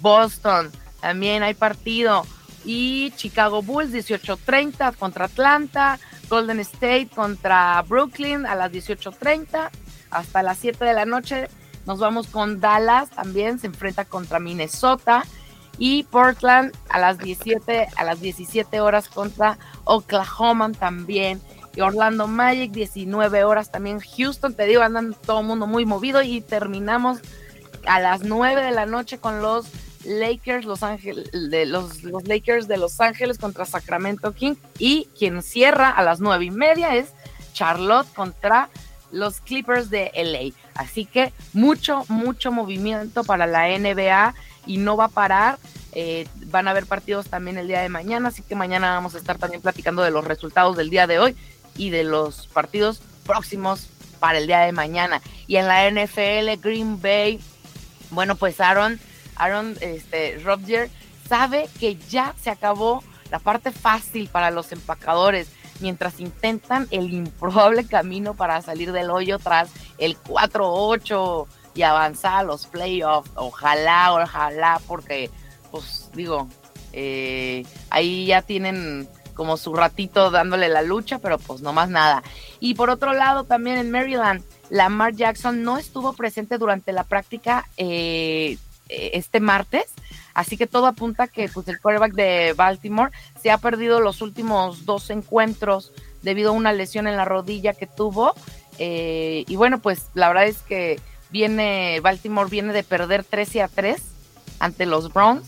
Boston. 0.00 0.70
También 1.00 1.42
hay 1.42 1.54
partido. 1.54 2.26
Y 2.64 3.12
Chicago 3.16 3.62
Bulls 3.62 3.92
18.30 3.92 4.96
contra 4.96 5.26
Atlanta, 5.26 5.98
Golden 6.28 6.60
State 6.60 7.10
contra 7.14 7.80
Brooklyn 7.82 8.44
a 8.44 8.54
las 8.54 8.72
18.30 8.72 9.70
hasta 10.10 10.42
las 10.42 10.58
7 10.58 10.84
de 10.84 10.94
la 10.94 11.04
noche 11.04 11.48
nos 11.86 11.98
vamos 11.98 12.28
con 12.28 12.60
Dallas 12.60 13.10
también, 13.10 13.58
se 13.58 13.66
enfrenta 13.66 14.04
contra 14.04 14.38
Minnesota. 14.38 15.24
Y 15.76 16.04
Portland 16.04 16.72
a 16.88 17.00
las 17.00 17.18
17, 17.18 17.88
a 17.96 18.04
las 18.04 18.20
17 18.20 18.80
horas 18.80 19.08
contra 19.08 19.58
Oklahoma 19.82 20.70
también. 20.70 21.42
Orlando 21.80 22.26
Magic, 22.26 22.72
19 22.72 23.44
horas 23.44 23.70
también. 23.70 24.00
Houston, 24.00 24.54
te 24.54 24.66
digo, 24.66 24.82
andan 24.82 25.14
todo 25.26 25.40
el 25.40 25.46
mundo 25.46 25.66
muy 25.66 25.84
movido. 25.84 26.22
Y 26.22 26.40
terminamos 26.40 27.18
a 27.86 28.00
las 28.00 28.22
9 28.22 28.62
de 28.62 28.70
la 28.70 28.86
noche 28.86 29.18
con 29.18 29.42
los 29.42 29.66
Lakers, 30.04 30.64
Los 30.64 30.82
Ángeles, 30.82 31.30
de 31.32 31.66
los, 31.66 32.02
los 32.02 32.26
Lakers 32.26 32.68
de 32.68 32.76
Los 32.76 33.00
Ángeles 33.00 33.38
contra 33.38 33.64
Sacramento 33.64 34.32
King. 34.32 34.54
Y 34.78 35.08
quien 35.18 35.42
cierra 35.42 35.90
a 35.90 36.02
las 36.02 36.20
9 36.20 36.44
y 36.44 36.50
media 36.50 36.94
es 36.94 37.12
Charlotte 37.52 38.12
contra 38.14 38.68
los 39.10 39.40
Clippers 39.40 39.90
de 39.90 40.10
LA. 40.14 40.54
Así 40.74 41.06
que 41.06 41.32
mucho, 41.52 42.04
mucho 42.08 42.52
movimiento 42.52 43.24
para 43.24 43.46
la 43.46 43.68
NBA 43.68 44.34
y 44.66 44.78
no 44.78 44.96
va 44.96 45.06
a 45.06 45.08
parar. 45.08 45.58
Eh, 45.92 46.26
van 46.46 46.66
a 46.66 46.72
haber 46.72 46.86
partidos 46.86 47.28
también 47.28 47.56
el 47.56 47.68
día 47.68 47.80
de 47.80 47.88
mañana, 47.88 48.28
así 48.28 48.42
que 48.42 48.56
mañana 48.56 48.94
vamos 48.94 49.14
a 49.14 49.18
estar 49.18 49.38
también 49.38 49.62
platicando 49.62 50.02
de 50.02 50.10
los 50.10 50.24
resultados 50.24 50.76
del 50.76 50.90
día 50.90 51.06
de 51.06 51.20
hoy 51.20 51.36
y 51.76 51.90
de 51.90 52.04
los 52.04 52.46
partidos 52.46 53.00
próximos 53.26 53.88
para 54.20 54.38
el 54.38 54.46
día 54.46 54.60
de 54.60 54.72
mañana. 54.72 55.20
Y 55.46 55.56
en 55.56 55.68
la 55.68 55.90
NFL, 55.90 56.60
Green 56.60 57.00
Bay, 57.00 57.40
bueno, 58.10 58.36
pues 58.36 58.60
Aaron, 58.60 58.98
Aaron 59.36 59.76
este, 59.80 60.38
Rodgers 60.44 60.90
sabe 61.28 61.68
que 61.80 61.96
ya 62.08 62.34
se 62.40 62.50
acabó 62.50 63.02
la 63.30 63.38
parte 63.38 63.72
fácil 63.72 64.28
para 64.28 64.50
los 64.50 64.72
empacadores 64.72 65.48
mientras 65.80 66.20
intentan 66.20 66.86
el 66.90 67.12
improbable 67.12 67.86
camino 67.86 68.34
para 68.34 68.62
salir 68.62 68.92
del 68.92 69.10
hoyo 69.10 69.38
tras 69.38 69.70
el 69.98 70.16
4-8 70.18 71.46
y 71.74 71.82
avanzar 71.82 72.36
a 72.36 72.42
los 72.44 72.66
playoffs. 72.66 73.30
Ojalá, 73.34 74.12
ojalá, 74.14 74.80
porque, 74.86 75.30
pues 75.70 76.10
digo, 76.14 76.48
eh, 76.92 77.64
ahí 77.90 78.26
ya 78.26 78.42
tienen 78.42 79.08
como 79.34 79.56
su 79.56 79.74
ratito 79.74 80.30
dándole 80.30 80.68
la 80.68 80.82
lucha, 80.82 81.18
pero 81.18 81.38
pues 81.38 81.60
no 81.60 81.72
más 81.72 81.88
nada. 81.88 82.22
Y 82.60 82.74
por 82.74 82.90
otro 82.90 83.12
lado, 83.12 83.44
también 83.44 83.76
en 83.76 83.90
Maryland, 83.90 84.42
Lamar 84.70 85.14
Jackson 85.14 85.62
no 85.62 85.78
estuvo 85.78 86.12
presente 86.12 86.58
durante 86.58 86.92
la 86.92 87.04
práctica 87.04 87.68
eh, 87.76 88.56
este 88.88 89.40
martes, 89.40 89.92
Así 90.34 90.56
que 90.56 90.66
todo 90.66 90.86
apunta 90.86 91.28
que 91.28 91.48
pues, 91.48 91.66
el 91.68 91.80
quarterback 91.80 92.12
de 92.12 92.52
Baltimore 92.54 93.12
se 93.40 93.52
ha 93.52 93.58
perdido 93.58 94.00
los 94.00 94.20
últimos 94.20 94.84
dos 94.84 95.08
encuentros 95.10 95.92
debido 96.22 96.50
a 96.50 96.52
una 96.52 96.72
lesión 96.72 97.06
en 97.06 97.16
la 97.16 97.24
rodilla 97.24 97.72
que 97.72 97.86
tuvo. 97.86 98.34
Eh, 98.78 99.44
y 99.46 99.56
bueno, 99.56 99.78
pues 99.78 100.06
la 100.14 100.26
verdad 100.28 100.46
es 100.46 100.58
que 100.58 101.00
viene, 101.30 102.00
Baltimore 102.00 102.50
viene 102.50 102.72
de 102.72 102.82
perder 102.82 103.22
13 103.22 103.62
a 103.62 103.68
3 103.68 104.02
ante 104.58 104.86
los 104.86 105.12
Browns. 105.12 105.44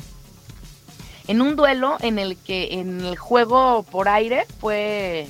En 1.29 1.41
un 1.41 1.57
duelo 1.57 1.97
en 2.01 2.19
el 2.19 2.37
que 2.37 2.75
en 2.75 3.01
el 3.01 3.17
juego 3.17 3.83
por 3.83 4.09
aire 4.09 4.47
fue 4.61 5.27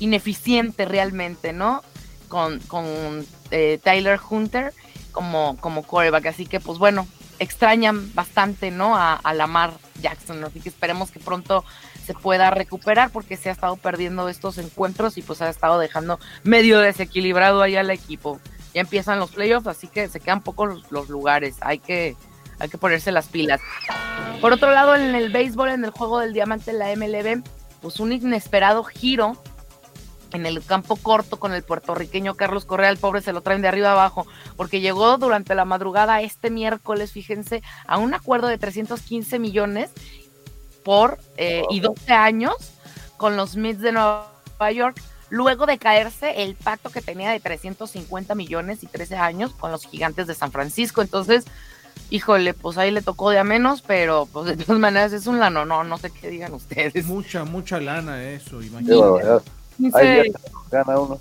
ineficiente 0.00 0.84
realmente, 0.84 1.52
¿no? 1.52 1.82
Con, 2.28 2.58
con 2.60 3.24
eh, 3.50 3.78
Tyler 3.82 4.18
Hunter 4.28 4.72
como, 5.12 5.56
como 5.60 5.84
quarterback. 5.84 6.26
Así 6.26 6.46
que, 6.46 6.58
pues 6.58 6.78
bueno, 6.78 7.06
extrañan 7.38 8.14
bastante, 8.14 8.70
¿no? 8.70 8.96
A, 8.96 9.20
Lamar 9.34 9.72
Jackson, 10.00 10.42
así 10.44 10.60
que 10.60 10.68
esperemos 10.68 11.10
que 11.10 11.20
pronto 11.20 11.64
se 12.04 12.14
pueda 12.14 12.50
recuperar 12.50 13.10
porque 13.10 13.36
se 13.36 13.48
ha 13.48 13.52
estado 13.52 13.76
perdiendo 13.76 14.28
estos 14.28 14.58
encuentros 14.58 15.18
y 15.18 15.22
pues 15.22 15.40
ha 15.42 15.48
estado 15.48 15.78
dejando 15.78 16.18
medio 16.42 16.80
desequilibrado 16.80 17.62
ahí 17.62 17.76
al 17.76 17.90
equipo. 17.90 18.40
Ya 18.74 18.80
empiezan 18.80 19.18
los 19.18 19.32
playoffs, 19.32 19.66
así 19.66 19.86
que 19.86 20.08
se 20.08 20.20
quedan 20.20 20.42
pocos 20.42 20.90
los, 20.90 21.08
lugares, 21.08 21.56
hay 21.60 21.78
que, 21.78 22.16
hay 22.62 22.68
que 22.68 22.78
ponerse 22.78 23.10
las 23.10 23.26
pilas. 23.26 23.60
Por 24.40 24.52
otro 24.52 24.70
lado, 24.70 24.94
en 24.94 25.16
el 25.16 25.32
béisbol, 25.32 25.70
en 25.70 25.84
el 25.84 25.90
juego 25.90 26.20
del 26.20 26.32
diamante, 26.32 26.72
la 26.72 26.94
MLB, 26.94 27.42
pues 27.80 27.98
un 27.98 28.12
inesperado 28.12 28.84
giro 28.84 29.36
en 30.32 30.46
el 30.46 30.64
campo 30.64 30.94
corto 30.94 31.40
con 31.40 31.52
el 31.52 31.64
puertorriqueño 31.64 32.36
Carlos 32.36 32.64
Correa, 32.64 32.88
el 32.88 32.98
pobre 32.98 33.20
se 33.20 33.32
lo 33.32 33.40
traen 33.40 33.62
de 33.62 33.68
arriba 33.68 33.92
abajo, 33.92 34.28
porque 34.56 34.80
llegó 34.80 35.18
durante 35.18 35.56
la 35.56 35.64
madrugada 35.64 36.22
este 36.22 36.50
miércoles, 36.50 37.10
fíjense, 37.12 37.62
a 37.84 37.98
un 37.98 38.14
acuerdo 38.14 38.46
de 38.46 38.58
315 38.58 39.40
millones 39.40 39.90
por 40.84 41.18
eh, 41.36 41.64
y 41.68 41.80
12 41.80 42.12
años 42.12 42.54
con 43.16 43.36
los 43.36 43.56
Mets 43.56 43.80
de 43.80 43.90
Nueva 43.90 44.72
York, 44.72 45.02
luego 45.30 45.66
de 45.66 45.78
caerse 45.78 46.44
el 46.44 46.54
pacto 46.54 46.90
que 46.90 47.02
tenía 47.02 47.30
de 47.30 47.40
350 47.40 48.34
millones 48.36 48.84
y 48.84 48.86
13 48.86 49.16
años 49.16 49.52
con 49.52 49.72
los 49.72 49.86
gigantes 49.86 50.28
de 50.28 50.34
San 50.34 50.52
Francisco. 50.52 51.02
Entonces, 51.02 51.44
híjole, 52.10 52.52
pues 52.54 52.76
ahí 52.78 52.90
le 52.90 53.02
tocó 53.02 53.30
de 53.30 53.38
a 53.38 53.44
menos, 53.44 53.82
pero 53.82 54.28
pues 54.32 54.46
de 54.46 54.64
todas 54.64 54.80
maneras 54.80 55.12
es 55.12 55.26
un 55.26 55.38
lano, 55.38 55.64
no, 55.64 55.82
no 55.82 55.98
sé 55.98 56.10
qué 56.10 56.28
digan 56.28 56.52
ustedes. 56.52 57.06
Mucha, 57.06 57.44
mucha 57.44 57.80
lana 57.80 58.22
eso, 58.22 58.62
imagínate 58.62 59.42
gana 60.70 60.98
uno. 60.98 61.18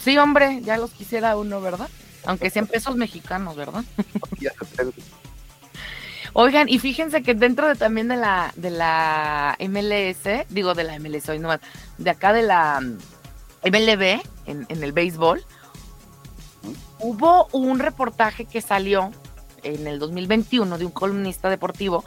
Sí, 0.00 0.16
hombre, 0.18 0.60
ya 0.62 0.76
los 0.76 0.92
quisiera 0.92 1.36
uno, 1.36 1.60
¿verdad? 1.60 1.88
Aunque 2.24 2.50
sean 2.50 2.66
pesos 2.66 2.96
mexicanos, 2.96 3.56
¿verdad? 3.56 3.84
Oigan, 6.32 6.68
y 6.68 6.78
fíjense 6.78 7.22
que 7.22 7.34
dentro 7.34 7.66
de 7.66 7.74
también 7.74 8.06
de 8.06 8.16
la 8.16 8.52
de 8.54 8.70
la 8.70 9.56
MLS, 9.58 10.46
digo 10.48 10.74
de 10.74 10.84
la 10.84 10.98
MLS 11.00 11.28
hoy 11.28 11.40
nomás, 11.40 11.60
de 11.98 12.10
acá 12.10 12.32
de 12.32 12.42
la 12.42 12.80
MLB 13.64 14.22
en, 14.46 14.64
en 14.68 14.84
el 14.84 14.92
béisbol, 14.92 15.44
hubo 17.00 17.48
un 17.52 17.80
reportaje 17.80 18.44
que 18.44 18.60
salió 18.60 19.10
en 19.62 19.86
el 19.86 19.98
2021 19.98 20.78
de 20.78 20.86
un 20.86 20.92
columnista 20.92 21.48
deportivo 21.48 22.04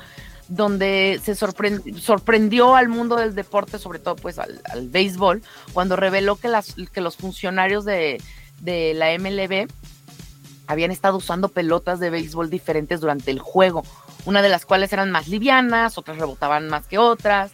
donde 0.47 1.19
se 1.23 1.35
sorprendió 1.35 2.75
al 2.75 2.89
mundo 2.89 3.15
del 3.15 3.33
deporte, 3.33 3.79
sobre 3.79 3.99
todo 3.99 4.15
pues 4.15 4.39
al, 4.39 4.61
béisbol, 4.89 5.41
cuando 5.71 5.95
reveló 5.95 6.35
que, 6.35 6.47
las, 6.47 6.75
que 6.91 7.01
los 7.01 7.15
funcionarios 7.15 7.85
de, 7.85 8.21
de 8.61 8.93
la 8.93 9.17
MLB 9.17 9.67
habían 10.67 10.91
estado 10.91 11.17
usando 11.17 11.49
pelotas 11.49 11.99
de 11.99 12.09
béisbol 12.09 12.49
diferentes 12.49 13.01
durante 13.01 13.31
el 13.31 13.39
juego, 13.39 13.83
una 14.25 14.41
de 14.41 14.49
las 14.49 14.65
cuales 14.65 14.91
eran 14.93 15.11
más 15.11 15.27
livianas, 15.27 15.97
otras 15.97 16.17
rebotaban 16.17 16.67
más 16.69 16.87
que 16.87 16.97
otras. 16.97 17.51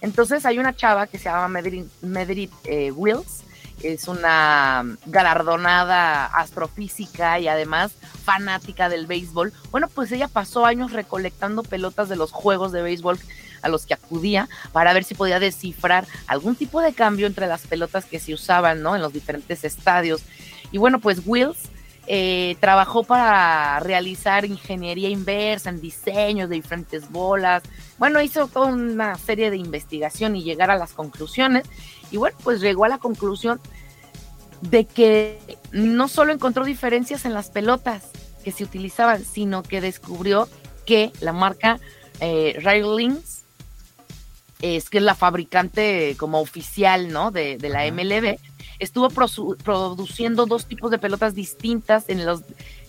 Entonces 0.00 0.46
hay 0.46 0.58
una 0.58 0.74
chava 0.74 1.06
que 1.06 1.18
se 1.18 1.24
llama 1.24 1.60
Medrit, 2.02 2.52
eh, 2.64 2.92
Wills, 2.92 3.42
es 3.82 4.08
una 4.08 4.84
galardonada 5.06 6.26
astrofísica 6.26 7.38
y 7.38 7.48
además 7.48 7.92
fanática 8.24 8.88
del 8.88 9.06
béisbol. 9.06 9.52
Bueno, 9.70 9.88
pues 9.88 10.12
ella 10.12 10.28
pasó 10.28 10.66
años 10.66 10.92
recolectando 10.92 11.62
pelotas 11.62 12.08
de 12.08 12.16
los 12.16 12.32
juegos 12.32 12.72
de 12.72 12.82
béisbol 12.82 13.18
a 13.62 13.68
los 13.68 13.86
que 13.86 13.94
acudía 13.94 14.48
para 14.72 14.92
ver 14.92 15.04
si 15.04 15.14
podía 15.14 15.40
descifrar 15.40 16.06
algún 16.26 16.56
tipo 16.56 16.80
de 16.80 16.92
cambio 16.92 17.26
entre 17.26 17.46
las 17.46 17.66
pelotas 17.66 18.04
que 18.04 18.20
se 18.20 18.34
usaban, 18.34 18.82
¿no? 18.82 18.94
En 18.94 19.02
los 19.02 19.12
diferentes 19.12 19.64
estadios. 19.64 20.22
Y 20.70 20.78
bueno, 20.78 21.00
pues 21.00 21.22
Wills 21.24 21.70
eh, 22.10 22.56
trabajó 22.58 23.04
para 23.04 23.80
realizar 23.80 24.46
ingeniería 24.46 25.10
inversa 25.10 25.68
en 25.68 25.78
diseños 25.78 26.48
de 26.48 26.56
diferentes 26.56 27.10
bolas. 27.10 27.62
Bueno, 27.98 28.22
hizo 28.22 28.48
toda 28.48 28.68
una 28.68 29.14
serie 29.16 29.50
de 29.50 29.58
investigación 29.58 30.34
y 30.34 30.42
llegar 30.42 30.70
a 30.70 30.76
las 30.76 30.94
conclusiones. 30.94 31.68
Y 32.10 32.16
bueno, 32.16 32.36
pues 32.42 32.60
llegó 32.60 32.84
a 32.84 32.88
la 32.88 32.98
conclusión 32.98 33.60
de 34.60 34.86
que 34.86 35.38
no 35.72 36.08
solo 36.08 36.32
encontró 36.32 36.64
diferencias 36.64 37.24
en 37.24 37.34
las 37.34 37.50
pelotas 37.50 38.10
que 38.42 38.52
se 38.52 38.64
utilizaban, 38.64 39.24
sino 39.24 39.62
que 39.62 39.80
descubrió 39.80 40.48
que 40.86 41.12
la 41.20 41.32
marca 41.32 41.78
eh, 42.20 42.58
Railings, 42.62 43.44
es 44.60 44.90
que 44.90 44.98
es 44.98 45.04
la 45.04 45.14
fabricante 45.14 46.16
como 46.18 46.40
oficial, 46.40 47.12
¿no? 47.12 47.30
De, 47.30 47.58
la 47.60 47.90
MLB, 47.90 48.38
estuvo 48.78 49.08
produciendo 49.08 50.46
dos 50.46 50.66
tipos 50.66 50.90
de 50.90 50.98
pelotas 50.98 51.34
distintas 51.34 52.08
en 52.08 52.26
los 52.26 52.42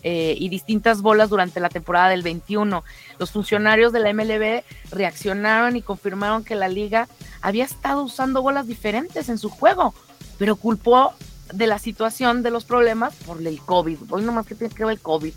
eh, 0.04 0.36
y 0.38 0.50
distintas 0.50 1.02
bolas 1.02 1.30
durante 1.30 1.60
la 1.60 1.70
temporada 1.70 2.10
del 2.10 2.22
21. 2.22 2.84
Los 3.18 3.32
funcionarios 3.32 3.92
de 3.92 4.00
la 4.00 4.14
MLB 4.14 4.64
reaccionaron 4.92 5.76
y 5.76 5.82
confirmaron 5.82 6.44
que 6.44 6.56
la 6.56 6.68
liga 6.68 7.08
había 7.42 7.66
estado 7.66 8.04
usando 8.04 8.42
bolas 8.42 8.68
diferentes 8.68 9.30
en 9.30 9.38
su 9.38 9.50
juego, 9.50 9.94
pero 10.38 10.56
culpó 10.56 11.14
de 11.54 11.68
la 11.68 11.80
situación 11.80 12.44
de 12.44 12.52
los 12.52 12.66
problemas 12.66 13.16
por 13.26 13.46
el 13.46 13.60
COVID. 13.60 13.98
Hoy 14.10 14.24
nomás 14.24 14.46
que 14.46 14.56
tiene 14.56 14.74
que 14.74 14.86
ver 14.86 14.94
el 14.94 15.02
COVID. 15.02 15.34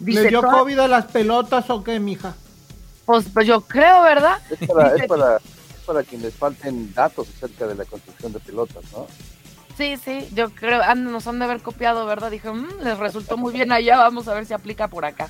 ¿Le 0.00 0.28
dio 0.28 0.42
COVID 0.42 0.78
a 0.78 0.88
las 0.88 1.06
pelotas 1.06 1.68
o 1.70 1.82
qué, 1.82 1.98
mija? 1.98 2.34
Pues, 3.04 3.26
pues 3.32 3.46
yo 3.46 3.62
creo, 3.62 4.02
¿verdad? 4.02 4.38
Es 4.50 4.68
para, 4.68 4.94
es 4.94 5.06
para, 5.06 5.38
para 5.86 6.02
quienes 6.04 6.34
falten 6.34 6.92
datos 6.92 7.28
acerca 7.36 7.66
de 7.66 7.74
la 7.74 7.84
construcción 7.84 8.32
de 8.32 8.40
pelotas, 8.40 8.84
¿no? 8.92 9.06
Sí, 9.78 9.96
sí, 9.96 10.28
yo 10.34 10.50
creo, 10.50 10.82
nos 10.96 11.28
han 11.28 11.38
de 11.38 11.44
haber 11.44 11.60
copiado, 11.60 12.04
¿verdad? 12.04 12.32
Dije, 12.32 12.50
mm, 12.50 12.82
les 12.82 12.98
resultó 12.98 13.36
muy 13.36 13.52
bien 13.52 13.70
allá, 13.70 13.96
vamos 13.96 14.26
a 14.26 14.34
ver 14.34 14.44
si 14.44 14.52
aplica 14.52 14.88
por 14.88 15.04
acá. 15.04 15.28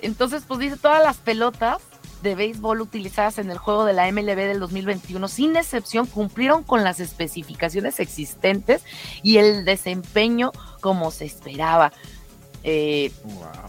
Entonces, 0.00 0.42
pues 0.48 0.58
dice, 0.58 0.76
todas 0.76 1.00
las 1.00 1.18
pelotas 1.18 1.78
de 2.24 2.34
béisbol 2.34 2.80
utilizadas 2.80 3.38
en 3.38 3.52
el 3.52 3.58
juego 3.58 3.84
de 3.84 3.92
la 3.92 4.10
MLB 4.10 4.34
del 4.34 4.58
2021, 4.58 5.28
sin 5.28 5.54
excepción, 5.54 6.06
cumplieron 6.06 6.64
con 6.64 6.82
las 6.82 6.98
especificaciones 6.98 8.00
existentes 8.00 8.82
y 9.22 9.36
el 9.36 9.64
desempeño 9.64 10.50
como 10.80 11.12
se 11.12 11.26
esperaba. 11.26 11.92
Eh, 12.64 13.12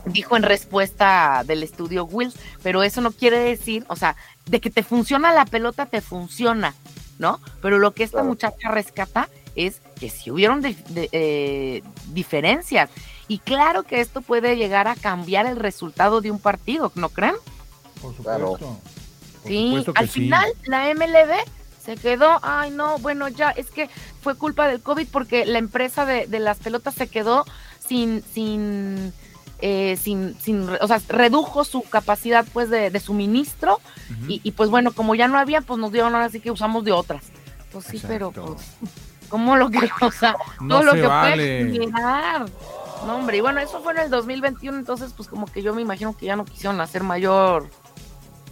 dijo 0.06 0.38
en 0.38 0.42
respuesta 0.42 1.44
del 1.46 1.62
estudio 1.62 2.06
Wills, 2.06 2.36
pero 2.64 2.82
eso 2.82 3.00
no 3.02 3.12
quiere 3.12 3.38
decir, 3.38 3.86
o 3.90 3.96
sea, 3.96 4.16
de 4.48 4.60
que 4.60 4.72
te 4.72 4.82
funciona 4.82 5.34
la 5.34 5.46
pelota, 5.46 5.86
te 5.86 6.02
funciona, 6.02 6.74
¿no? 7.20 7.40
Pero 7.62 7.78
lo 7.78 7.94
que 7.94 8.04
esta 8.04 8.24
muchacha 8.24 8.72
rescata 8.72 9.30
es 9.56 9.82
que 10.00 10.10
si 10.10 10.32
hubieron 10.32 10.62
eh, 10.96 11.84
diferencias. 12.14 12.90
Y 13.28 13.40
claro 13.40 13.84
que 13.84 14.02
esto 14.02 14.22
puede 14.22 14.58
llegar 14.58 14.88
a 14.88 14.96
cambiar 14.96 15.46
el 15.46 15.56
resultado 15.56 16.22
de 16.22 16.32
un 16.32 16.40
partido, 16.40 16.92
¿no 16.96 17.10
creen? 17.10 17.36
Por 18.02 18.16
supuesto. 18.16 18.80
sí, 19.46 19.84
al 19.96 20.10
final 20.10 20.52
la 20.66 20.94
MLB 20.94 21.32
se 21.84 21.98
quedó, 21.98 22.40
ay 22.42 22.72
no, 22.72 22.98
bueno 23.00 23.28
ya, 23.28 23.50
es 23.52 23.70
que 23.70 23.90
fue 24.22 24.36
culpa 24.36 24.68
del 24.68 24.82
COVID 24.82 25.08
porque 25.12 25.46
la 25.46 25.60
empresa 25.60 26.06
de, 26.06 26.28
las 26.40 26.60
pelotas 26.60 26.96
se 26.96 27.08
quedó 27.08 27.46
sin, 27.86 28.24
sin, 28.34 29.14
eh, 29.60 29.98
sin, 30.02 30.40
sin, 30.40 30.70
o 30.70 30.88
sea, 30.88 31.02
redujo 31.10 31.66
su 31.66 31.82
capacidad 31.84 32.46
pues 32.54 32.70
de, 32.70 32.98
suministro 33.00 33.80
y, 34.28 34.52
pues 34.52 34.70
bueno, 34.70 34.94
como 34.94 35.16
ya 35.16 35.28
no 35.28 35.38
había, 35.38 35.62
pues 35.62 35.80
nos 35.80 35.92
dieron 35.92 36.14
ahora 36.14 36.30
sí 36.30 36.40
que 36.40 36.52
usamos 36.52 36.86
de 36.86 36.92
otras. 36.92 37.24
Pues 37.72 37.86
sí, 37.86 38.02
pero 38.08 38.32
pues 38.32 38.62
como 39.30 39.56
lo 39.56 39.70
que, 39.70 39.90
o 40.02 40.12
sea, 40.12 40.36
no 40.60 40.84
lo 40.84 40.94
que 40.94 41.08
vale. 41.08 41.66
puede 41.66 41.88
No, 43.06 43.18
hombre, 43.18 43.38
y 43.38 43.42
bueno, 43.42 43.60
eso 43.60 43.82
fue 43.82 43.94
en 43.94 44.00
el 44.00 44.10
2021, 44.10 44.78
entonces, 44.78 45.14
pues 45.16 45.28
como 45.28 45.46
que 45.46 45.62
yo 45.62 45.74
me 45.74 45.82
imagino 45.82 46.16
que 46.16 46.26
ya 46.26 46.36
no 46.36 46.46
quisieron 46.46 46.80
hacer 46.82 47.04
mayor. 47.04 47.70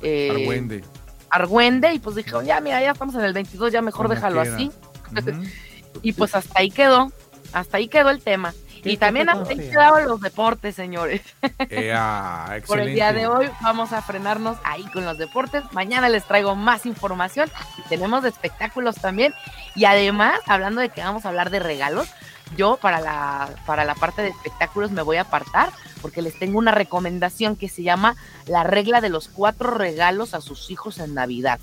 Eh, 0.02 0.30
Argüende. 0.32 0.84
Argüende, 1.30 1.94
y 1.94 2.00
pues 2.00 2.16
dijeron, 2.16 2.46
ya, 2.46 2.60
mira, 2.60 2.82
ya 2.82 2.92
estamos 2.92 3.16
en 3.16 3.22
el 3.22 3.34
22, 3.34 3.72
ya 3.72 3.82
mejor 3.82 4.10
déjalo 4.10 4.42
así. 4.42 4.72
y 6.02 6.14
pues 6.14 6.36
hasta 6.36 6.60
ahí 6.60 6.70
quedó, 6.70 7.12
hasta 7.54 7.78
ahí 7.78 7.88
quedó 7.88 8.10
el 8.10 8.22
tema. 8.22 8.54
Y 8.84 8.98
también 8.98 9.30
hasta 9.30 9.50
ahí 9.50 9.58
quedaron 9.58 10.08
los 10.08 10.22
deportes, 10.22 10.76
señores. 10.76 11.22
Por 12.68 12.80
el 12.80 12.94
día 12.94 13.14
de 13.14 13.28
hoy 13.28 13.50
vamos 13.62 13.94
a 13.94 14.02
frenarnos 14.02 14.58
ahí 14.64 14.84
con 14.94 15.06
los 15.06 15.18
deportes. 15.18 15.64
Mañana 15.72 16.10
les 16.10 16.26
traigo 16.26 16.56
más 16.56 16.86
información 16.86 17.50
tenemos 17.92 18.24
de 18.24 18.30
espectáculos 18.30 18.96
también. 18.96 19.34
Y 19.76 19.86
además, 19.86 20.40
hablando 20.48 20.80
de 20.80 20.90
que 20.90 21.02
vamos 21.02 21.26
a 21.26 21.30
hablar 21.30 21.50
de 21.50 21.60
regalos, 21.60 22.08
yo 22.56 22.78
para 22.78 23.02
la, 23.02 23.50
para 23.66 23.84
la 23.84 23.96
parte 23.96 24.22
de 24.22 24.30
espectáculos 24.30 24.92
me 24.92 25.02
voy 25.02 25.18
a 25.18 25.22
apartar 25.22 25.72
porque 26.02 26.22
les 26.22 26.40
tengo 26.40 26.58
una 26.58 26.72
recomendación 26.72 27.56
que 27.56 27.70
se 27.70 27.84
llama 27.84 28.16
la 28.48 28.64
regla 28.64 29.02
de 29.02 29.10
los 29.10 29.28
cuatro 29.28 29.72
regalos 29.72 30.34
a 30.34 30.42
sus 30.42 30.72
hijos 30.72 31.00
en 31.00 31.14
Navidad. 31.14 31.60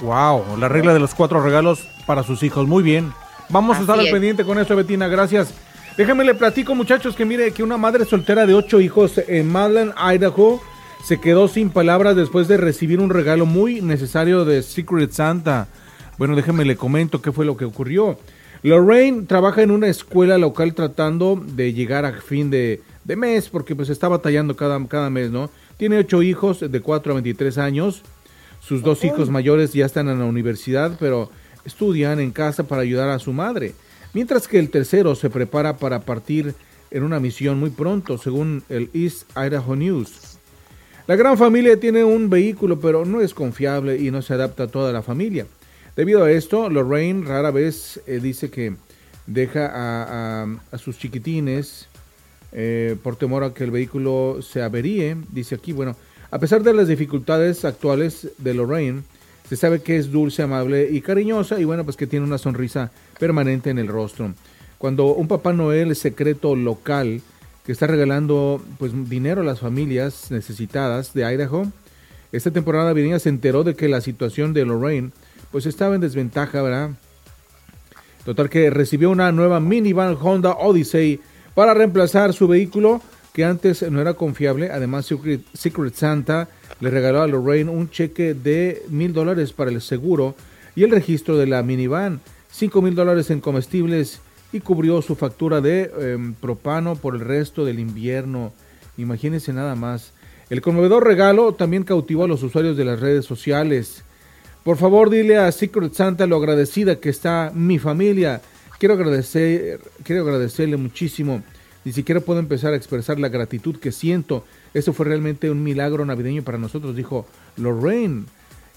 Wow, 0.00 0.56
la 0.58 0.68
regla 0.68 0.92
de 0.94 0.98
los 0.98 1.14
cuatro 1.14 1.42
regalos 1.42 1.86
para 2.06 2.22
sus 2.22 2.42
hijos. 2.42 2.66
Muy 2.66 2.82
bien. 2.82 3.12
Vamos 3.50 3.76
a 3.76 3.80
estar 3.80 3.98
al 3.98 4.10
pendiente 4.10 4.44
con 4.44 4.58
esto, 4.58 4.74
Betina. 4.74 5.08
Gracias. 5.08 5.52
Déjame 5.96 6.24
le 6.24 6.34
platico, 6.34 6.74
muchachos, 6.74 7.14
que 7.14 7.24
mire 7.24 7.52
que 7.52 7.62
una 7.62 7.76
madre 7.76 8.04
soltera 8.04 8.46
de 8.46 8.54
ocho 8.54 8.80
hijos 8.80 9.16
en 9.28 9.48
Madland, 9.48 9.94
Idaho, 9.96 10.60
se 11.04 11.20
quedó 11.20 11.46
sin 11.46 11.70
palabras 11.70 12.16
después 12.16 12.48
de 12.48 12.56
recibir 12.56 12.98
un 12.98 13.10
regalo 13.10 13.46
muy 13.46 13.80
necesario 13.80 14.44
de 14.44 14.64
Secret 14.64 15.12
Santa. 15.12 15.68
Bueno, 16.18 16.34
déjeme 16.34 16.64
le 16.64 16.74
comento 16.74 17.22
qué 17.22 17.30
fue 17.30 17.44
lo 17.44 17.56
que 17.56 17.64
ocurrió. 17.64 18.18
Lorraine 18.64 19.26
trabaja 19.26 19.62
en 19.62 19.70
una 19.70 19.86
escuela 19.86 20.36
local 20.36 20.74
tratando 20.74 21.40
de 21.40 21.72
llegar 21.72 22.04
a 22.04 22.12
fin 22.14 22.50
de, 22.50 22.82
mes, 23.04 23.48
porque 23.48 23.76
pues 23.76 23.88
está 23.88 24.08
batallando 24.08 24.56
cada, 24.56 24.84
cada 24.88 25.10
mes, 25.10 25.30
¿no? 25.30 25.48
Tiene 25.76 25.98
ocho 25.98 26.22
hijos 26.22 26.58
de 26.58 26.80
4 26.80 27.12
a 27.12 27.14
23 27.14 27.56
años. 27.58 28.02
Sus 28.58 28.82
dos 28.82 29.04
hijos 29.04 29.30
mayores 29.30 29.72
ya 29.72 29.86
están 29.86 30.08
en 30.08 30.18
la 30.18 30.24
universidad, 30.24 30.96
pero 30.98 31.30
estudian 31.64 32.18
en 32.18 32.32
casa 32.32 32.64
para 32.64 32.82
ayudar 32.82 33.10
a 33.10 33.20
su 33.20 33.32
madre 33.32 33.74
mientras 34.14 34.48
que 34.48 34.58
el 34.58 34.70
tercero 34.70 35.14
se 35.14 35.28
prepara 35.28 35.76
para 35.76 36.00
partir 36.00 36.54
en 36.90 37.02
una 37.02 37.20
misión 37.20 37.58
muy 37.58 37.70
pronto, 37.70 38.16
según 38.16 38.62
el 38.68 38.88
East 38.94 39.28
Idaho 39.36 39.76
News. 39.76 40.38
La 41.06 41.16
gran 41.16 41.36
familia 41.36 41.78
tiene 41.78 42.02
un 42.02 42.30
vehículo, 42.30 42.80
pero 42.80 43.04
no 43.04 43.20
es 43.20 43.34
confiable 43.34 43.98
y 43.98 44.10
no 44.10 44.22
se 44.22 44.32
adapta 44.32 44.62
a 44.62 44.68
toda 44.68 44.92
la 44.92 45.02
familia. 45.02 45.46
Debido 45.96 46.24
a 46.24 46.30
esto, 46.30 46.70
Lorraine 46.70 47.26
rara 47.26 47.50
vez 47.50 48.00
eh, 48.06 48.20
dice 48.22 48.50
que 48.50 48.74
deja 49.26 49.70
a, 49.72 50.78
sus 50.78 50.98
chiquitines 50.98 51.88
eh, 52.52 52.96
por 53.02 53.16
temor 53.16 53.44
a 53.44 53.52
que 53.52 53.64
el 53.64 53.70
vehículo 53.70 54.38
se 54.40 54.62
averíe. 54.62 55.16
Dice 55.30 55.56
aquí, 55.56 55.72
bueno, 55.72 55.96
a 56.30 56.38
pesar 56.38 56.62
de 56.62 56.72
las 56.72 56.88
dificultades 56.88 57.64
actuales 57.64 58.28
de 58.38 58.54
Lorraine, 58.54 59.02
se 59.48 59.56
sabe 59.56 59.82
que 59.82 59.98
es 59.98 60.10
dulce, 60.10 60.42
amable 60.42 60.88
y 60.90 61.00
cariñosa 61.00 61.60
y 61.60 61.64
bueno, 61.64 61.84
pues 61.84 61.96
que 61.96 62.06
tiene 62.06 62.24
una 62.24 62.38
sonrisa 62.38 62.90
permanente 63.18 63.70
en 63.70 63.78
el 63.78 63.88
rostro. 63.88 64.34
Cuando 64.78 65.14
un 65.14 65.28
Papá 65.28 65.52
Noel 65.52 65.94
secreto 65.96 66.56
local 66.56 67.20
que 67.64 67.72
está 67.72 67.86
regalando 67.86 68.62
pues 68.78 68.92
dinero 69.08 69.40
a 69.40 69.44
las 69.44 69.60
familias 69.60 70.30
necesitadas 70.30 71.14
de 71.14 71.22
Idaho, 71.32 71.66
esta 72.32 72.50
temporada 72.50 72.86
navideña 72.86 73.18
se 73.18 73.28
enteró 73.28 73.64
de 73.64 73.74
que 73.74 73.88
la 73.88 74.00
situación 74.00 74.52
de 74.52 74.64
Lorraine 74.64 75.12
pues 75.50 75.66
estaba 75.66 75.94
en 75.94 76.00
desventaja, 76.00 76.62
¿verdad? 76.62 76.90
Total 78.24 78.50
que 78.50 78.70
recibió 78.70 79.10
una 79.10 79.30
nueva 79.32 79.60
minivan 79.60 80.16
Honda 80.20 80.52
Odyssey 80.52 81.20
para 81.54 81.74
reemplazar 81.74 82.32
su 82.32 82.48
vehículo 82.48 83.00
que 83.32 83.44
antes 83.44 83.88
no 83.90 84.00
era 84.00 84.14
confiable. 84.14 84.70
Además, 84.70 85.06
Secret 85.52 85.94
Santa 85.94 86.48
le 86.80 86.90
regaló 86.90 87.22
a 87.22 87.26
Lorraine 87.26 87.70
un 87.70 87.90
cheque 87.90 88.34
de 88.34 88.82
mil 88.88 89.12
dólares 89.12 89.52
para 89.52 89.70
el 89.70 89.80
seguro 89.80 90.34
y 90.74 90.84
el 90.84 90.90
registro 90.90 91.36
de 91.36 91.46
la 91.46 91.62
minivan, 91.62 92.20
cinco 92.54 92.80
mil 92.82 92.94
dólares 92.94 93.30
en 93.30 93.40
comestibles 93.40 94.20
y 94.52 94.60
cubrió 94.60 95.02
su 95.02 95.16
factura 95.16 95.60
de 95.60 95.90
em, 95.98 96.34
propano 96.34 96.94
por 96.96 97.14
el 97.14 97.20
resto 97.20 97.64
del 97.64 97.80
invierno. 97.80 98.52
Imagínense 98.96 99.52
nada 99.52 99.74
más. 99.74 100.12
El 100.50 100.60
conmovedor 100.60 101.04
regalo 101.04 101.54
también 101.54 101.84
cautivó 101.84 102.24
a 102.24 102.28
los 102.28 102.42
usuarios 102.42 102.76
de 102.76 102.84
las 102.84 103.00
redes 103.00 103.24
sociales. 103.24 104.04
Por 104.62 104.76
favor, 104.76 105.10
dile 105.10 105.36
a 105.38 105.50
Secret 105.50 105.94
Santa 105.94 106.26
lo 106.26 106.36
agradecida 106.36 107.00
que 107.00 107.08
está 107.08 107.50
mi 107.54 107.78
familia. 107.78 108.40
Quiero 108.78 108.94
agradecer, 108.94 109.80
quiero 110.04 110.22
agradecerle 110.22 110.76
muchísimo. 110.76 111.42
Ni 111.84 111.92
siquiera 111.92 112.20
puedo 112.20 112.40
empezar 112.40 112.72
a 112.72 112.76
expresar 112.76 113.18
la 113.18 113.28
gratitud 113.28 113.76
que 113.76 113.92
siento 113.92 114.44
eso 114.74 114.92
fue 114.92 115.06
realmente 115.06 115.50
un 115.50 115.62
milagro 115.62 116.04
navideño 116.04 116.42
para 116.42 116.58
nosotros, 116.58 116.96
dijo 116.96 117.26
Lorraine. 117.56 118.24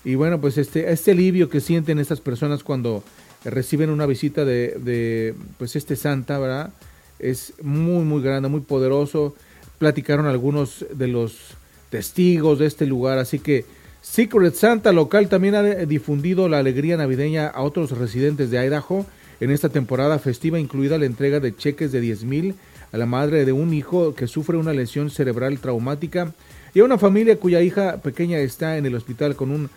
Y 0.05 0.13
bueno, 0.13 0.39
pues 0.39 0.59
este, 0.59 0.91
este 0.91 1.11
alivio 1.11 1.49
que 1.49 1.59
sienten 1.59 1.97
estas 1.97 2.21
personas 2.21 2.63
cuando 2.63 3.03
reciben 3.43 3.89
una 3.89 4.05
visita 4.05 4.45
de, 4.45 5.35
pues 5.57 5.75
este 5.75 5.95
Santa, 5.95 6.39
¿verdad? 6.39 6.71
Es 7.19 7.53
muy, 7.61 8.03
muy 8.03 8.21
grande, 8.21 8.49
muy 8.49 8.61
poderoso. 8.61 9.35
Platicaron 9.77 10.25
algunos 10.25 10.85
de 10.93 11.07
los 11.07 11.55
testigos 11.89 12.59
de 12.59 12.65
este 12.65 12.85
lugar, 12.85 13.17
así 13.17 13.39
que 13.39 13.65
Secret 14.01 14.55
Santa 14.55 14.91
local 14.91 15.27
también 15.27 15.55
ha 15.55 15.63
difundido 15.63 16.47
la 16.49 16.59
alegría 16.59 16.97
navideña 16.97 17.47
a 17.47 17.61
otros 17.61 17.91
residentes 17.91 18.51
de 18.51 18.65
Idaho 18.65 19.05
en 19.39 19.51
esta 19.51 19.69
temporada 19.69 20.17
festiva, 20.19 20.59
incluida 20.59 20.97
la 20.97 21.05
entrega 21.05 21.39
de 21.39 21.55
cheques 21.55 21.91
de 21.91 22.01
10 22.01 22.23
mil 22.23 22.55
a 22.91 22.97
la 22.97 23.05
madre 23.05 23.45
de 23.45 23.51
un 23.51 23.73
hijo 23.73 24.15
que 24.15 24.27
sufre 24.27 24.57
una 24.57 24.73
lesión 24.73 25.09
cerebral 25.09 25.59
traumática 25.59 26.33
y 26.73 26.79
a 26.79 26.85
una 26.85 26.97
familia 26.97 27.37
cuya 27.37 27.61
hija 27.61 27.97
pequeña 27.97 28.37
está 28.39 28.77
en 28.77 28.85
el 28.85 28.95
hospital 28.95 29.35
con 29.35 29.51
un 29.51 29.65
eh, 29.65 29.69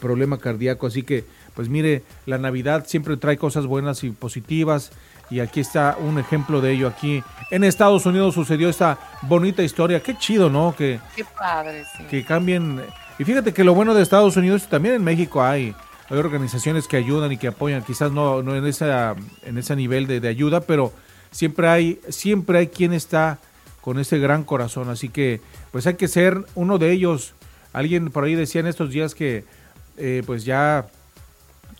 problema 0.00 0.38
cardíaco. 0.38 0.86
Así 0.86 1.02
que, 1.02 1.24
pues 1.54 1.68
mire, 1.68 2.02
la 2.26 2.38
Navidad 2.38 2.86
siempre 2.86 3.16
trae 3.16 3.36
cosas 3.36 3.66
buenas 3.66 4.04
y 4.04 4.10
positivas 4.10 4.92
y 5.30 5.40
aquí 5.40 5.60
está 5.60 5.96
un 6.00 6.18
ejemplo 6.18 6.60
de 6.60 6.72
ello. 6.72 6.88
Aquí 6.88 7.22
en 7.50 7.64
Estados 7.64 8.06
Unidos 8.06 8.34
sucedió 8.34 8.68
esta 8.68 8.98
bonita 9.22 9.62
historia. 9.62 10.00
Qué 10.00 10.16
chido, 10.16 10.48
¿no? 10.50 10.74
Que, 10.76 11.00
Qué 11.14 11.24
padre, 11.24 11.84
sí. 11.96 12.04
que 12.04 12.24
cambien. 12.24 12.80
Y 13.18 13.24
fíjate 13.24 13.52
que 13.52 13.64
lo 13.64 13.74
bueno 13.74 13.94
de 13.94 14.02
Estados 14.02 14.36
Unidos, 14.36 14.68
también 14.68 14.94
en 14.94 15.04
México 15.04 15.42
hay, 15.42 15.74
hay 16.08 16.18
organizaciones 16.18 16.86
que 16.86 16.96
ayudan 16.96 17.32
y 17.32 17.36
que 17.36 17.48
apoyan, 17.48 17.82
quizás 17.82 18.12
no, 18.12 18.42
no 18.42 18.56
en, 18.56 18.66
esa, 18.66 19.14
en 19.44 19.58
ese 19.58 19.76
nivel 19.76 20.06
de, 20.06 20.20
de 20.20 20.28
ayuda, 20.28 20.60
pero 20.60 20.92
siempre 21.30 21.68
hay, 21.68 22.00
siempre 22.08 22.58
hay 22.58 22.66
quien 22.68 22.92
está 22.92 23.38
con 23.80 23.98
ese 23.98 24.18
gran 24.18 24.44
corazón. 24.44 24.88
Así 24.88 25.08
que, 25.08 25.40
pues 25.72 25.86
hay 25.86 25.94
que 25.94 26.08
ser 26.08 26.44
uno 26.54 26.78
de 26.78 26.92
ellos. 26.92 27.34
Alguien 27.72 28.10
por 28.10 28.24
ahí 28.24 28.34
decía 28.34 28.60
en 28.60 28.66
estos 28.66 28.90
días 28.90 29.14
que, 29.14 29.44
eh, 29.98 30.22
pues 30.24 30.44
ya 30.44 30.86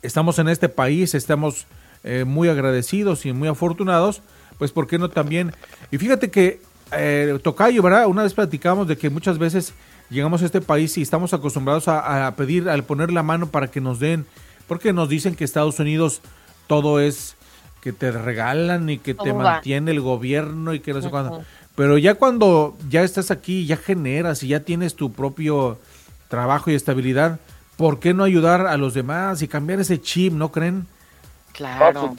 estamos 0.02 0.38
en 0.38 0.48
este 0.48 0.68
país, 0.68 1.14
estamos 1.14 1.66
eh, 2.04 2.24
muy 2.24 2.48
agradecidos 2.48 3.26
y 3.26 3.32
muy 3.32 3.48
afortunados, 3.48 4.22
pues 4.58 4.72
¿por 4.72 4.86
qué 4.86 4.98
no 4.98 5.08
también? 5.08 5.52
Y 5.90 5.98
fíjate 5.98 6.30
que, 6.30 6.60
eh, 6.92 7.38
Tocayo, 7.42 7.82
¿verdad? 7.82 8.06
Una 8.06 8.22
vez 8.22 8.34
platicamos 8.34 8.88
de 8.88 8.96
que 8.96 9.10
muchas 9.10 9.38
veces 9.38 9.74
llegamos 10.10 10.42
a 10.42 10.46
este 10.46 10.60
país 10.60 10.96
y 10.98 11.02
estamos 11.02 11.32
acostumbrados 11.34 11.88
a, 11.88 12.26
a 12.26 12.36
pedir, 12.36 12.68
al 12.68 12.84
poner 12.84 13.12
la 13.12 13.22
mano 13.22 13.48
para 13.48 13.68
que 13.68 13.80
nos 13.80 14.00
den, 14.00 14.26
porque 14.66 14.92
nos 14.92 15.08
dicen 15.08 15.34
que 15.34 15.44
Estados 15.44 15.78
Unidos 15.78 16.20
todo 16.66 17.00
es 17.00 17.36
que 17.80 17.92
te 17.92 18.10
regalan 18.10 18.90
y 18.90 18.98
que 18.98 19.14
te 19.14 19.32
mantiene 19.32 19.90
el 19.90 20.00
gobierno 20.00 20.74
y 20.74 20.80
que 20.80 20.92
no 20.92 21.02
sé 21.02 21.10
cuándo. 21.10 21.42
Pero 21.74 21.96
ya 21.96 22.14
cuando 22.14 22.76
ya 22.88 23.02
estás 23.02 23.30
aquí, 23.30 23.66
ya 23.66 23.76
generas 23.76 24.42
y 24.42 24.48
ya 24.48 24.60
tienes 24.60 24.94
tu 24.96 25.12
propio 25.12 25.78
trabajo 26.28 26.70
y 26.70 26.74
estabilidad, 26.74 27.38
¿por 27.78 28.00
qué 28.00 28.12
no 28.12 28.24
ayudar 28.24 28.66
a 28.66 28.76
los 28.76 28.92
demás 28.92 29.40
y 29.40 29.48
cambiar 29.48 29.80
ese 29.80 30.02
chip, 30.02 30.34
no 30.34 30.50
creen? 30.52 30.86
Claro. 31.52 32.14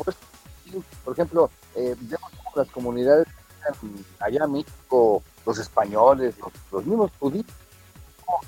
Por, 1.03 1.13
ejemplo, 1.13 1.51
eh, 1.75 1.95
vemos 1.99 2.31
las 2.55 2.69
comunidades 2.69 3.27
allá 4.19 4.45
en 4.45 4.51
México, 4.53 5.21
los 5.45 5.59
españoles, 5.59 6.33
los, 6.71 6.85
mismos 6.85 7.11
judíos, 7.19 7.45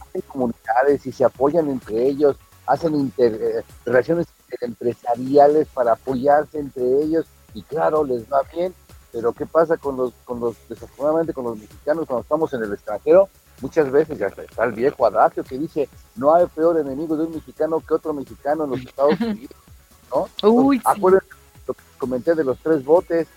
hacen 0.01 0.21
comunidades 0.21 1.05
y 1.05 1.11
se 1.11 1.25
apoyan 1.25 1.69
entre 1.69 2.07
ellos, 2.07 2.37
hacen 2.65 3.11
eh, 3.17 3.61
relaciones 3.85 4.27
empresariales 4.61 5.67
para 5.73 5.93
apoyarse 5.93 6.59
entre 6.59 6.83
ellos 7.03 7.25
y 7.53 7.61
claro, 7.63 8.05
les 8.05 8.23
va 8.31 8.41
bien, 8.53 8.73
pero 9.11 9.33
¿qué 9.33 9.45
pasa 9.45 9.75
con 9.75 9.97
los, 9.97 10.13
con 10.23 10.39
los, 10.39 10.55
desafortunadamente 10.69 11.33
con 11.33 11.43
los 11.43 11.57
mexicanos 11.57 12.05
cuando 12.07 12.21
estamos 12.21 12.53
en 12.53 12.63
el 12.63 12.73
extranjero? 12.73 13.27
Muchas 13.61 13.91
veces 13.91 14.17
ya 14.17 14.27
está 14.27 14.63
el 14.65 14.71
viejo 14.71 15.05
adagio 15.05 15.43
que 15.43 15.57
dice, 15.57 15.87
no 16.15 16.33
hay 16.33 16.45
peor 16.47 16.79
enemigo 16.79 17.15
de 17.15 17.25
un 17.25 17.35
mexicano 17.35 17.79
que 17.79 17.93
otro 17.93 18.13
mexicano 18.13 18.65
en 18.65 18.71
los 18.71 18.81
Estados 18.81 19.19
Unidos, 19.21 19.55
¿no? 20.11 20.49
Uy, 20.49 20.81
Acuérdense 20.83 21.27
lo 21.67 21.73
que 21.75 21.81
comenté 21.97 22.33
de 22.33 22.43
los 22.43 22.57
tres 22.59 22.83
botes. 22.83 23.27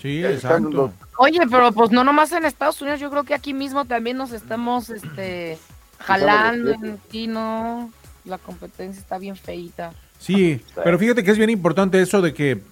Sí, 0.00 0.24
exacto. 0.24 0.92
Oye, 1.16 1.40
pero 1.50 1.72
pues 1.72 1.90
no 1.90 2.04
nomás 2.04 2.32
en 2.32 2.44
Estados 2.44 2.80
Unidos, 2.82 3.00
yo 3.00 3.10
creo 3.10 3.24
que 3.24 3.34
aquí 3.34 3.54
mismo 3.54 3.84
también 3.84 4.16
nos 4.16 4.32
estamos 4.32 4.90
este 4.90 5.58
jalando 5.98 6.72
en 6.72 6.98
ti, 7.10 7.26
¿no? 7.26 7.90
La 8.24 8.38
competencia 8.38 9.00
está 9.00 9.18
bien 9.18 9.36
feita. 9.36 9.92
Sí, 10.18 10.60
pero 10.84 10.98
fíjate 10.98 11.24
que 11.24 11.30
es 11.30 11.38
bien 11.38 11.50
importante 11.50 12.00
eso 12.00 12.20
de 12.20 12.34
que 12.34 12.62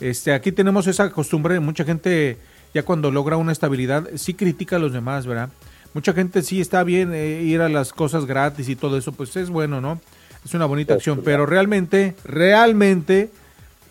este, 0.00 0.32
aquí 0.32 0.52
tenemos 0.52 0.86
esa 0.86 1.10
costumbre, 1.10 1.58
mucha 1.60 1.84
gente 1.84 2.38
ya 2.74 2.84
cuando 2.84 3.10
logra 3.10 3.36
una 3.36 3.52
estabilidad 3.52 4.08
sí 4.16 4.34
critica 4.34 4.76
a 4.76 4.78
los 4.78 4.92
demás, 4.92 5.26
¿verdad? 5.26 5.50
Mucha 5.94 6.12
gente 6.12 6.42
sí 6.42 6.60
está 6.60 6.84
bien 6.84 7.12
eh, 7.12 7.42
ir 7.42 7.60
a 7.60 7.68
las 7.68 7.92
cosas 7.92 8.24
gratis 8.24 8.68
y 8.68 8.76
todo 8.76 8.96
eso, 8.96 9.12
pues 9.12 9.36
es 9.36 9.50
bueno, 9.50 9.80
¿no? 9.80 10.00
Es 10.44 10.54
una 10.54 10.66
bonita 10.66 10.94
acción, 10.94 11.20
pero 11.24 11.46
realmente, 11.46 12.16
realmente, 12.24 13.30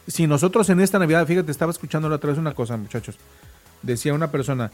si 0.07 0.28
nosotros 0.28 0.69
en 0.69 0.82
esta 0.82 0.99
Navidad, 0.99 1.26
fíjate, 1.26 1.52
estaba 1.52 1.72
escuchando 1.72 2.10
la 2.10 2.15
otra 2.15 2.32
vez 2.32 2.40
una 2.40 2.53
cosa, 2.53 2.76
muchachos, 2.76 3.18
decía 3.82 4.14
una 4.14 4.32
persona, 4.32 4.72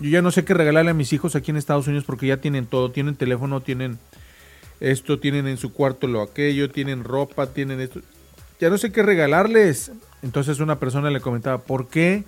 yo 0.00 0.10
ya 0.10 0.22
no 0.22 0.30
sé 0.30 0.44
qué 0.44 0.54
regalarle 0.54 0.90
a 0.90 0.94
mis 0.94 1.12
hijos 1.12 1.34
aquí 1.34 1.50
en 1.50 1.56
Estados 1.56 1.86
Unidos 1.86 2.04
porque 2.04 2.26
ya 2.26 2.36
tienen 2.36 2.66
todo, 2.66 2.90
tienen 2.90 3.16
teléfono, 3.16 3.60
tienen 3.60 3.98
esto, 4.80 5.18
tienen 5.18 5.48
en 5.48 5.56
su 5.56 5.72
cuarto 5.72 6.06
lo 6.06 6.22
aquello, 6.22 6.70
tienen 6.70 7.02
ropa, 7.04 7.48
tienen 7.48 7.80
esto. 7.80 8.00
Ya 8.60 8.70
no 8.70 8.78
sé 8.78 8.92
qué 8.92 9.02
regalarles. 9.02 9.92
Entonces 10.22 10.60
una 10.60 10.78
persona 10.78 11.10
le 11.10 11.20
comentaba, 11.20 11.58
¿por 11.58 11.88
qué 11.88 12.24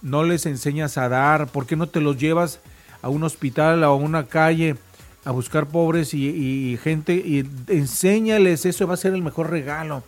no 0.00 0.24
les 0.24 0.46
enseñas 0.46 0.98
a 0.98 1.08
dar? 1.08 1.48
¿Por 1.48 1.66
qué 1.66 1.76
no 1.76 1.88
te 1.88 2.00
los 2.00 2.18
llevas 2.18 2.60
a 3.02 3.08
un 3.08 3.24
hospital 3.24 3.84
o 3.84 3.86
a 3.86 3.94
una 3.94 4.26
calle 4.26 4.76
a 5.24 5.30
buscar 5.30 5.66
pobres 5.66 6.14
y, 6.14 6.78
gente 6.82 7.14
y 7.14 7.46
enséñales? 7.68 8.64
Eso 8.64 8.86
va 8.86 8.94
a 8.94 8.96
ser 8.96 9.14
el 9.14 9.22
mejor 9.22 9.50
regalo. 9.50 10.02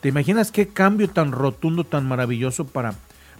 ¿Te 0.00 0.08
imaginas 0.08 0.50
qué 0.50 0.68
cambio 0.68 1.08
tan 1.08 1.32
rotundo, 1.32 1.84
tan 1.84 2.06
maravilloso 2.06 2.66
para, 2.66 2.94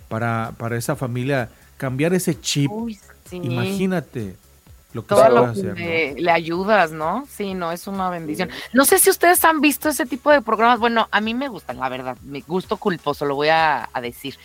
para, 0.09 0.53
para 0.59 0.77
esa 0.77 0.97
familia? 0.97 1.51
Cambiar 1.77 2.15
ese 2.15 2.39
chip. 2.39 2.71
Imagínate 3.33 4.37
lo 4.93 5.03
que 5.03 5.15
Todo 5.15 5.53
le, 5.55 6.31
ayudas, 6.31 6.91
¿no? 6.91 7.25
Sí, 7.31 7.55
no, 7.55 7.71
es 7.71 7.87
una 7.87 8.11
bendición. 8.11 8.51
No 8.73 8.85
sé 8.85 8.99
si 8.99 9.09
ustedes 9.09 9.45
han 9.45 9.61
visto 9.61 9.89
ese 9.89 10.05
tipo 10.05 10.33
de 10.33 10.43
programas. 10.43 10.81
Bueno, 10.81 11.09
a 11.13 11.21
mí 11.21 11.33
me 11.33 11.49
gustan, 11.49 11.79
la 11.79 11.89
verdad. 11.89 12.17
Me 12.23 12.41
gusto 12.41 12.77
culposo, 12.77 13.25
lo 13.25 13.37
voy 13.37 13.49
a, 13.49 13.89
decir. 14.03 14.37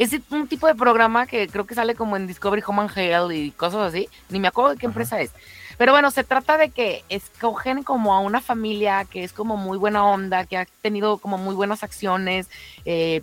Es 0.00 0.18
un 0.30 0.48
tipo 0.48 0.66
de 0.66 0.74
programa 0.74 1.26
que 1.26 1.46
creo 1.46 1.66
que 1.66 1.74
sale 1.74 1.94
como 1.94 2.16
en 2.16 2.26
Discovery 2.26 2.62
Home 2.66 2.80
and 2.80 2.90
Hell 2.96 3.32
y 3.32 3.50
cosas 3.50 3.92
así. 3.92 4.08
Ni 4.30 4.40
me 4.40 4.48
acuerdo 4.48 4.70
de 4.70 4.78
qué 4.78 4.86
empresa 4.86 5.20
es. 5.20 5.30
Pero 5.76 5.92
bueno, 5.92 6.10
se 6.10 6.24
trata 6.24 6.56
de 6.56 6.70
que 6.70 7.04
escogen 7.10 7.82
como 7.82 8.14
a 8.14 8.20
una 8.20 8.40
familia 8.40 9.04
que 9.04 9.24
es 9.24 9.34
como 9.34 9.58
muy 9.58 9.76
buena 9.76 10.02
onda, 10.06 10.46
que 10.46 10.56
ha 10.56 10.66
tenido 10.80 11.18
como 11.18 11.36
muy 11.36 11.54
buenas 11.54 11.82
acciones, 11.82 12.48
eh, 12.86 13.20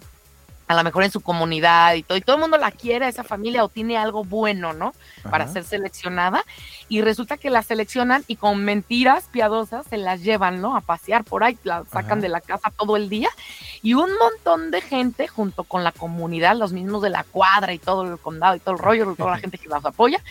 a 0.68 0.76
lo 0.76 0.84
mejor 0.84 1.04
en 1.04 1.12
su 1.12 1.22
comunidad 1.22 1.94
y 1.94 2.04
todo, 2.04 2.18
y 2.18 2.22
todo 2.22 2.36
el 2.36 2.42
mundo 2.42 2.58
la 2.58 2.72
quiere, 2.72 3.08
esa 3.08 3.24
familia, 3.24 3.64
o 3.64 3.70
tiene 3.70 3.98
algo 3.98 4.26
bueno, 4.26 4.74
¿no? 4.74 4.94
Para 5.30 5.48
ser 5.48 5.64
seleccionada. 5.64 6.44
Y 6.90 7.02
resulta 7.02 7.38
que 7.38 7.50
la 7.50 7.64
seleccionan 7.64 8.26
y 8.28 8.36
con 8.36 8.64
mentiras 8.66 9.30
piadosas 9.32 9.86
se 9.88 9.98
las 9.98 10.22
llevan, 10.24 10.62
¿no? 10.62 10.76
A 10.76 10.82
pasear 10.82 11.24
por 11.24 11.44
ahí, 11.44 11.58
la 11.64 11.86
sacan 11.86 12.20
de 12.20 12.28
la 12.28 12.42
casa 12.42 12.72
todo 12.78 12.98
el 12.98 13.08
día. 13.08 13.30
Y 13.82 13.94
un 13.94 14.10
montón 14.20 14.72
de 14.72 14.82
gente, 14.82 15.28
junto 15.28 15.64
con 15.64 15.86
la 15.86 15.94
comunidad, 15.94 16.58
los 16.58 16.74
mismos 16.74 17.02
de 17.02 17.12
la 17.12 17.24
cuadra 17.24 17.74
y 17.74 17.80
todo 17.80 18.04
el 18.04 18.18
condado 18.20 18.56
y 18.56 18.60
todo 18.60 18.76
el 18.76 18.82
rollo, 18.82 19.16
toda 19.16 19.32
la 19.32 19.38
gente 19.40 19.58
que 19.58 19.70
las 19.70 19.86
apoya, 19.86 20.22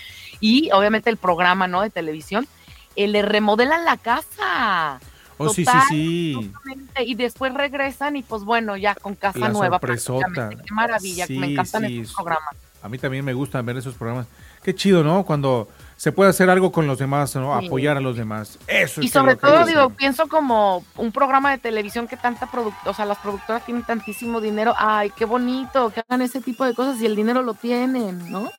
y 0.41 0.71
obviamente 0.73 1.09
el 1.09 1.17
programa, 1.17 1.67
¿no? 1.67 1.81
De 1.81 1.89
televisión, 1.91 2.47
eh, 2.95 3.09
le 3.09 3.23
remodelan 3.23 3.87
la 3.87 3.97
casa. 3.97 5.01
Oh, 5.39 5.49
sí, 5.51 5.65
sí, 5.65 5.79
sí. 5.89 6.53
Y 6.99 7.15
después 7.15 7.53
regresan 7.53 8.17
y 8.17 8.23
pues 8.23 8.43
bueno, 8.45 8.77
ya 8.77 8.95
con 8.95 9.15
casa 9.15 9.49
nueva. 9.49 9.79
Sorpresota. 9.79 10.49
Qué 10.51 10.75
maravilla, 10.75 11.27
me 11.29 11.53
encantan 11.53 11.85
esos 11.85 12.15
programas. 12.15 12.57
A 12.83 12.89
mí 12.89 12.99
también 12.99 13.25
me 13.25 13.35
gusta 13.35 13.61
ver 13.63 13.77
esos 13.77 13.95
programas. 13.95 14.27
Qué 14.63 14.75
chido, 14.75 15.03
¿no? 15.03 15.25
Cuando 15.25 15.69
se 15.97 16.13
puede 16.13 16.31
hacer 16.31 16.49
algo 16.51 16.71
con 16.71 16.87
los 16.87 16.99
demás, 16.99 17.35
¿no? 17.35 17.55
Apoyar 17.55 17.97
a 17.97 18.01
los 18.01 18.17
demás. 18.17 18.59
Eso 18.67 19.03
Y 19.03 19.09
sobre 19.09 19.37
todo, 19.37 19.65
digo, 19.65 19.91
pienso 19.91 20.29
como 20.29 20.85
un 20.97 21.11
programa 21.11 21.51
de 21.51 21.59
televisión 21.59 22.07
que 22.07 22.17
tanta 22.17 22.51
productora, 22.51 22.91
o 22.91 22.95
sea, 22.95 23.05
las 23.05 23.19
productoras 23.19 23.65
tienen 23.65 23.83
tantísimo 23.83 24.41
dinero. 24.41 24.75
Ay, 24.79 25.11
qué 25.17 25.25
bonito 25.25 25.91
que 25.91 26.01
hagan 26.01 26.23
ese 26.23 26.41
tipo 26.41 26.65
de 26.65 26.75
cosas 26.75 27.01
y 27.01 27.07
el 27.07 27.17
dinero 27.17 27.43
lo 27.43 27.55
tienen, 27.55 28.31
¿no? 28.31 28.51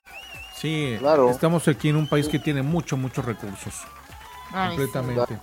Sí, 0.54 0.96
claro. 0.98 1.30
Estamos 1.30 1.66
aquí 1.68 1.88
en 1.88 1.96
un 1.96 2.08
país 2.08 2.28
que 2.28 2.38
tiene 2.38 2.62
mucho, 2.62 2.96
muchos 2.96 3.24
recursos. 3.24 3.74
completamente. 4.52 5.38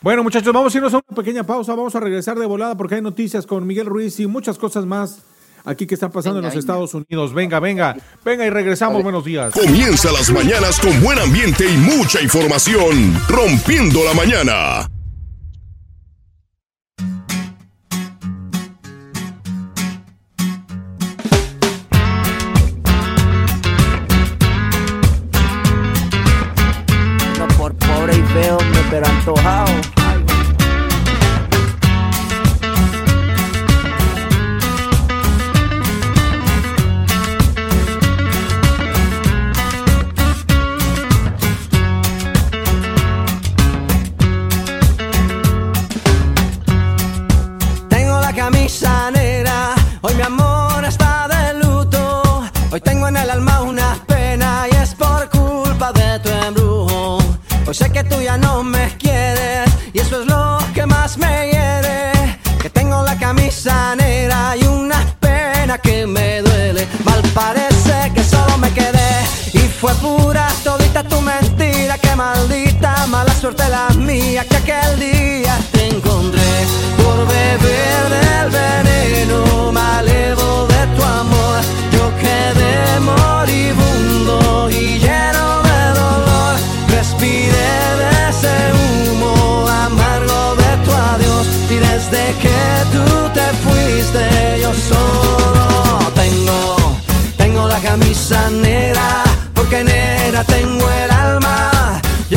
Bueno, 0.00 0.22
muchachos, 0.22 0.52
vamos 0.52 0.74
a 0.74 0.78
irnos 0.78 0.94
a 0.94 0.96
una 0.96 1.16
pequeña 1.16 1.44
pausa. 1.44 1.74
Vamos 1.74 1.94
a 1.94 2.00
regresar 2.00 2.38
de 2.38 2.46
volada 2.46 2.76
porque 2.76 2.96
hay 2.96 3.02
noticias 3.02 3.46
con 3.46 3.66
Miguel 3.66 3.86
Ruiz 3.86 4.18
y 4.20 4.26
muchas 4.26 4.58
cosas 4.58 4.86
más 4.86 5.22
aquí 5.64 5.86
que 5.86 5.94
están 5.94 6.10
pasando 6.10 6.38
en 6.38 6.46
los 6.46 6.54
Estados 6.54 6.94
Unidos. 6.94 7.34
Venga, 7.34 7.60
venga, 7.60 7.96
venga 8.24 8.46
y 8.46 8.50
regresamos. 8.50 9.02
Buenos 9.02 9.24
días. 9.24 9.52
Comienza 9.52 10.10
las 10.12 10.30
mañanas 10.30 10.80
con 10.80 10.98
buen 11.02 11.18
ambiente 11.18 11.68
y 11.68 11.76
mucha 11.76 12.22
información. 12.22 13.14
Rompiendo 13.28 14.04
la 14.04 14.14
mañana. 14.14 14.95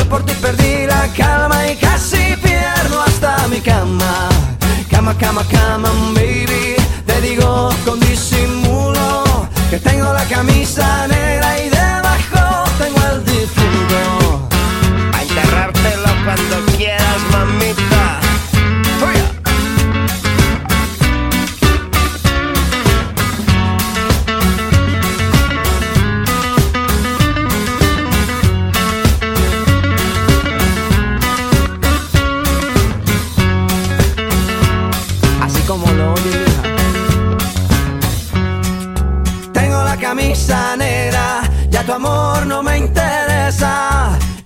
Por 0.09 0.25
ti 0.25 0.33
perdí 0.41 0.87
la 0.87 1.07
calma 1.15 1.67
y 1.71 1.75
casi 1.75 2.35
pierdo 2.41 3.01
hasta 3.01 3.47
mi 3.47 3.61
cama. 3.61 4.29
Cama, 4.89 5.15
cama, 5.17 5.43
cama, 5.49 5.89
baby. 6.15 6.28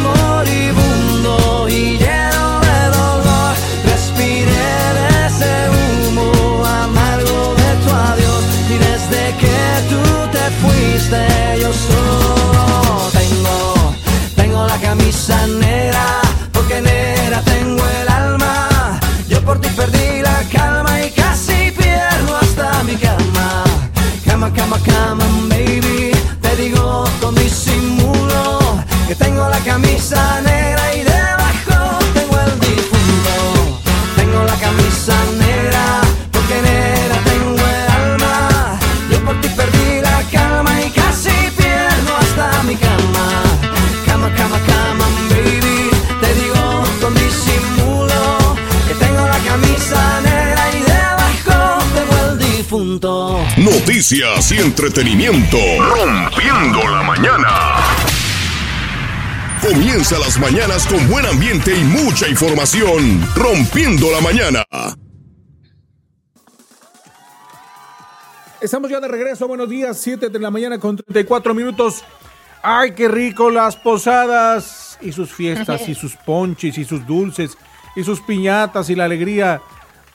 moribundo 0.00 1.68
y 1.68 1.98
lleno 1.98 2.60
de 2.60 2.80
dolor. 2.98 3.54
Respiré 3.84 4.70
de 4.98 5.26
ese 5.26 5.52
humo 5.76 6.64
amargo 6.66 7.54
de 7.62 7.70
tu 7.82 7.90
adiós 8.10 8.42
y 8.68 8.76
desde 8.88 9.22
que 9.42 9.58
tú 9.90 10.02
te 10.30 10.44
fuiste 10.60 11.20
yo 11.60 11.72
solo 11.72 12.01
camisa 29.72 30.42
negra 30.42 30.94
y 30.94 31.02
debajo 31.02 31.98
tengo 32.12 32.38
el 32.46 32.60
difunto. 32.60 33.34
Tengo 34.16 34.44
la 34.44 34.56
camisa 34.56 35.16
negra 35.38 35.84
porque 36.30 36.56
negra 36.60 37.16
tengo 37.24 37.62
el 37.76 37.86
alma. 38.00 38.78
Yo 39.10 39.18
por 39.24 39.40
ti 39.40 39.48
perdí 39.56 40.02
la 40.02 40.18
calma 40.30 40.72
y 40.82 40.90
casi 40.90 41.30
pierdo 41.56 42.12
hasta 42.22 42.62
mi 42.64 42.76
cama. 42.76 43.26
Cama, 44.04 44.28
cama, 44.36 44.58
cama, 44.66 45.06
baby. 45.30 45.90
Te 46.20 46.34
digo 46.40 46.84
con 47.00 47.14
disimulo 47.14 48.56
que 48.86 48.94
tengo 48.94 49.26
la 49.26 49.38
camisa 49.38 50.20
negra 50.20 50.64
y 50.76 50.80
debajo 50.82 51.78
tengo 51.96 52.14
el 52.26 52.38
difunto. 52.38 53.42
Noticias 53.56 54.52
y 54.52 54.58
entretenimiento. 54.58 55.56
Rompiendo 55.96 56.78
la 56.90 57.02
mañana. 57.02 58.01
Comienza 59.72 60.18
las 60.18 60.38
mañanas 60.38 60.86
con 60.86 61.08
buen 61.08 61.24
ambiente 61.24 61.74
y 61.74 61.82
mucha 61.82 62.28
información. 62.28 63.26
Rompiendo 63.34 64.12
la 64.12 64.20
mañana. 64.20 64.64
Estamos 68.60 68.90
ya 68.90 69.00
de 69.00 69.08
regreso, 69.08 69.48
buenos 69.48 69.70
días, 69.70 69.96
7 69.98 70.28
de 70.28 70.38
la 70.38 70.50
mañana 70.50 70.78
con 70.78 70.96
34 70.96 71.54
minutos. 71.54 72.04
Ay, 72.62 72.92
qué 72.92 73.08
rico 73.08 73.50
las 73.50 73.76
posadas 73.76 74.98
y 75.00 75.10
sus 75.12 75.32
fiestas 75.32 75.88
y 75.88 75.94
sus 75.94 76.16
ponches 76.16 76.76
y 76.76 76.84
sus 76.84 77.06
dulces 77.06 77.56
y 77.96 78.04
sus 78.04 78.20
piñatas 78.20 78.90
y 78.90 78.94
la 78.94 79.06
alegría. 79.06 79.62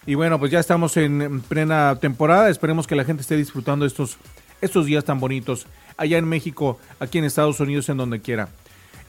Y 0.05 0.13
bueno, 0.13 0.38
pues 0.38 0.51
ya 0.51 0.59
estamos 0.59 0.95
en 0.97 1.41
plena 1.41 1.97
temporada, 1.99 2.51
esperemos 2.51 2.85
que 2.85 2.95
la 2.95 3.05
gente 3.05 3.21
esté 3.21 3.35
disfrutando 3.35 3.88
estos, 3.88 4.19
estos 4.61 4.85
días 4.85 5.03
tan 5.03 5.19
bonitos 5.19 5.65
allá 5.97 6.19
en 6.19 6.25
México, 6.25 6.77
aquí 6.99 7.17
en 7.17 7.25
Estados 7.25 7.59
Unidos, 7.59 7.89
en 7.89 7.97
donde 7.97 8.21
quiera. 8.21 8.49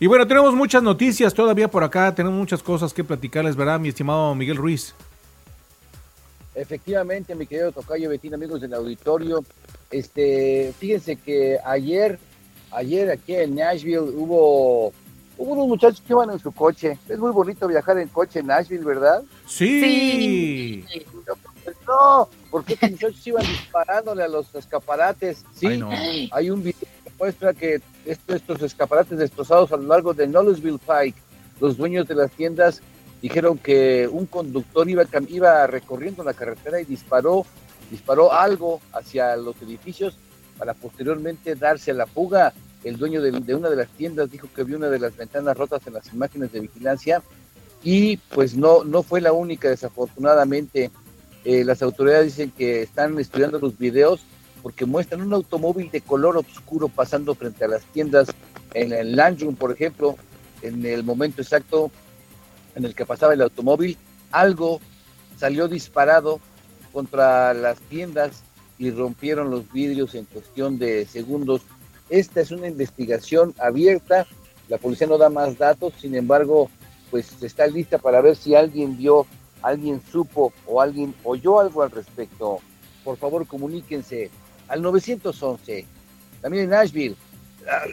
Y 0.01 0.07
bueno, 0.07 0.27
tenemos 0.27 0.55
muchas 0.55 0.83
noticias 0.83 1.35
todavía 1.35 1.69
por 1.69 1.83
acá, 1.83 2.15
tenemos 2.15 2.39
muchas 2.39 2.63
cosas 2.63 2.95
que 2.95 3.03
platicarles, 3.03 3.57
¿verdad, 3.57 3.81
mi 3.81 3.89
estimado 3.89 4.35
Miguel 4.35 4.57
Ruiz? 4.57 4.95
Efectivamente, 6.55 7.35
mi 7.35 7.47
querido 7.47 7.73
Tocayo 7.73 8.09
Betín, 8.09 8.35
amigos 8.35 8.61
del 8.61 8.75
auditorio, 8.75 9.45
este, 9.91 10.73
fíjense 10.79 11.17
que 11.17 11.59
ayer, 11.65 12.19
ayer 12.71 13.11
aquí 13.11 13.35
en 13.35 13.57
Nashville 13.57 13.99
hubo, 14.01 14.93
hubo 15.37 15.53
unos 15.53 15.69
muchachos 15.69 16.01
que 16.01 16.13
iban 16.13 16.31
en 16.31 16.39
su 16.39 16.53
coche. 16.53 16.99
Es 17.09 17.19
muy 17.19 17.33
bonito 17.33 17.67
viajar 17.67 17.99
en 17.99 18.09
coche 18.09 18.41
en 18.41 18.47
Nashville, 18.47 18.85
¿verdad? 18.85 19.23
Sí. 19.47 20.85
No, 21.87 22.29
porque 22.51 22.75
estos 22.75 22.91
muchachos 22.91 23.27
iban 23.27 23.47
disparándole 23.47 24.23
a 24.23 24.29
los 24.29 24.55
escaparates. 24.55 25.45
Sí, 25.55 25.67
Ay, 25.67 25.79
no. 25.79 25.91
hay 26.33 26.51
un 26.51 26.63
video 26.63 26.89
que 27.05 27.11
muestra 27.19 27.53
que 27.55 27.81
esto- 28.11 28.35
estos 28.35 28.63
escaparates 28.63 29.19
destrozados 29.19 29.73
a 29.73 29.77
lo 29.77 29.85
largo 29.85 30.15
de 30.15 30.27
Knowlesville 30.27 30.79
Pike, 30.79 31.19
los 31.61 31.77
dueños 31.77 32.07
de 32.09 32.15
las 32.15 32.31
tiendas 32.31 32.81
dijeron 33.21 33.59
que 33.59 34.09
un 34.11 34.27
conductor 34.27 34.89
iba, 34.89 35.67
recorriendo 35.67 36.23
la 36.23 36.35
carretera 36.35 36.81
y 36.81 36.85
disparó, 36.85 37.45
disparó 37.91 38.33
algo 38.33 38.81
hacia 38.93 39.35
los 39.37 39.61
edificios 39.63 40.17
para 40.57 40.75
posteriormente 40.75 41.55
darse 41.55 41.91
a 41.91 41.95
la 41.95 42.07
fuga. 42.07 42.53
El 42.85 42.97
dueño 42.97 43.21
de, 43.21 43.33
de 43.33 43.55
una 43.55 43.69
de 43.71 43.77
las 43.77 43.89
tiendas 43.89 44.31
dijo 44.31 44.49
que 44.55 44.63
vio 44.63 44.77
una 44.77 44.89
de 44.89 45.01
las 45.01 45.17
ventanas 45.17 45.57
rotas 45.57 45.85
en 45.87 45.95
las 45.95 46.13
imágenes 46.13 46.53
de 46.53 46.61
vigilancia 46.61 47.23
y 47.83 48.17
pues 48.17 48.57
no, 48.57 48.85
no 48.85 49.03
fue 49.03 49.21
la 49.21 49.33
única, 49.33 49.69
desafortunadamente. 49.69 50.91
Eh, 51.45 51.65
las 51.65 51.83
autoridades 51.83 52.37
dicen 52.37 52.51
que 52.51 52.83
están 52.83 53.19
estudiando 53.19 53.59
los 53.59 53.79
videos 53.79 54.21
porque 54.69 54.85
muestran 54.85 55.23
un 55.23 55.33
automóvil 55.33 55.91
de 55.91 56.03
color 56.03 56.37
oscuro 56.37 56.89
pasando 56.89 57.35
frente 57.35 57.65
a 57.65 57.69
las 57.69 57.85
tiendas 57.87 58.29
en 58.75 58.93
el 58.93 59.17
Landrum, 59.17 59.57
por 59.57 59.73
ejemplo, 59.73 60.15
en 60.61 60.85
el 60.85 61.05
momento 61.05 61.41
exacto 61.41 61.91
en 62.75 62.85
el 62.85 62.95
que 62.95 63.07
pasaba 63.07 63.33
el 63.33 63.41
automóvil, 63.41 63.97
algo 64.31 64.79
salió 65.39 65.69
disparado 65.69 66.39
contra 66.93 67.55
las 67.55 67.81
tiendas 67.81 68.43
y 68.77 68.91
rompieron 68.91 69.51
los 69.51 69.73
vidrios 69.73 70.15
en 70.15 70.27
cuestión 70.27 70.79
de 70.79 71.07
segundos. 71.07 71.63
Esta 72.11 72.43
es 72.43 72.51
una 72.51 72.69
investigación 72.69 73.55
abierta, 73.59 74.27
la 74.69 74.77
policía 74.77 75.07
no 75.07 75.17
da 75.17 75.31
más 75.31 75.57
datos, 75.57 75.95
sin 75.99 76.15
embargo, 76.15 76.69
pues 77.11 77.43
está 77.43 77.67
lista 77.69 77.97
para 77.97 78.21
ver 78.21 78.37
si 78.37 78.55
alguien 78.55 78.99
vio, 78.99 79.27
alguien 79.63 80.03
supo 80.13 80.53
o 80.67 80.83
alguien 80.83 81.15
oyó 81.25 81.59
algo 81.59 81.83
al 81.83 81.91
respecto. 81.91 82.59
Por 83.03 83.17
favor, 83.17 83.47
comuníquense 83.47 84.31
al 84.69 84.83
911. 84.83 85.87
También 86.41 86.65
en 86.65 86.71
Nashville, 86.71 87.17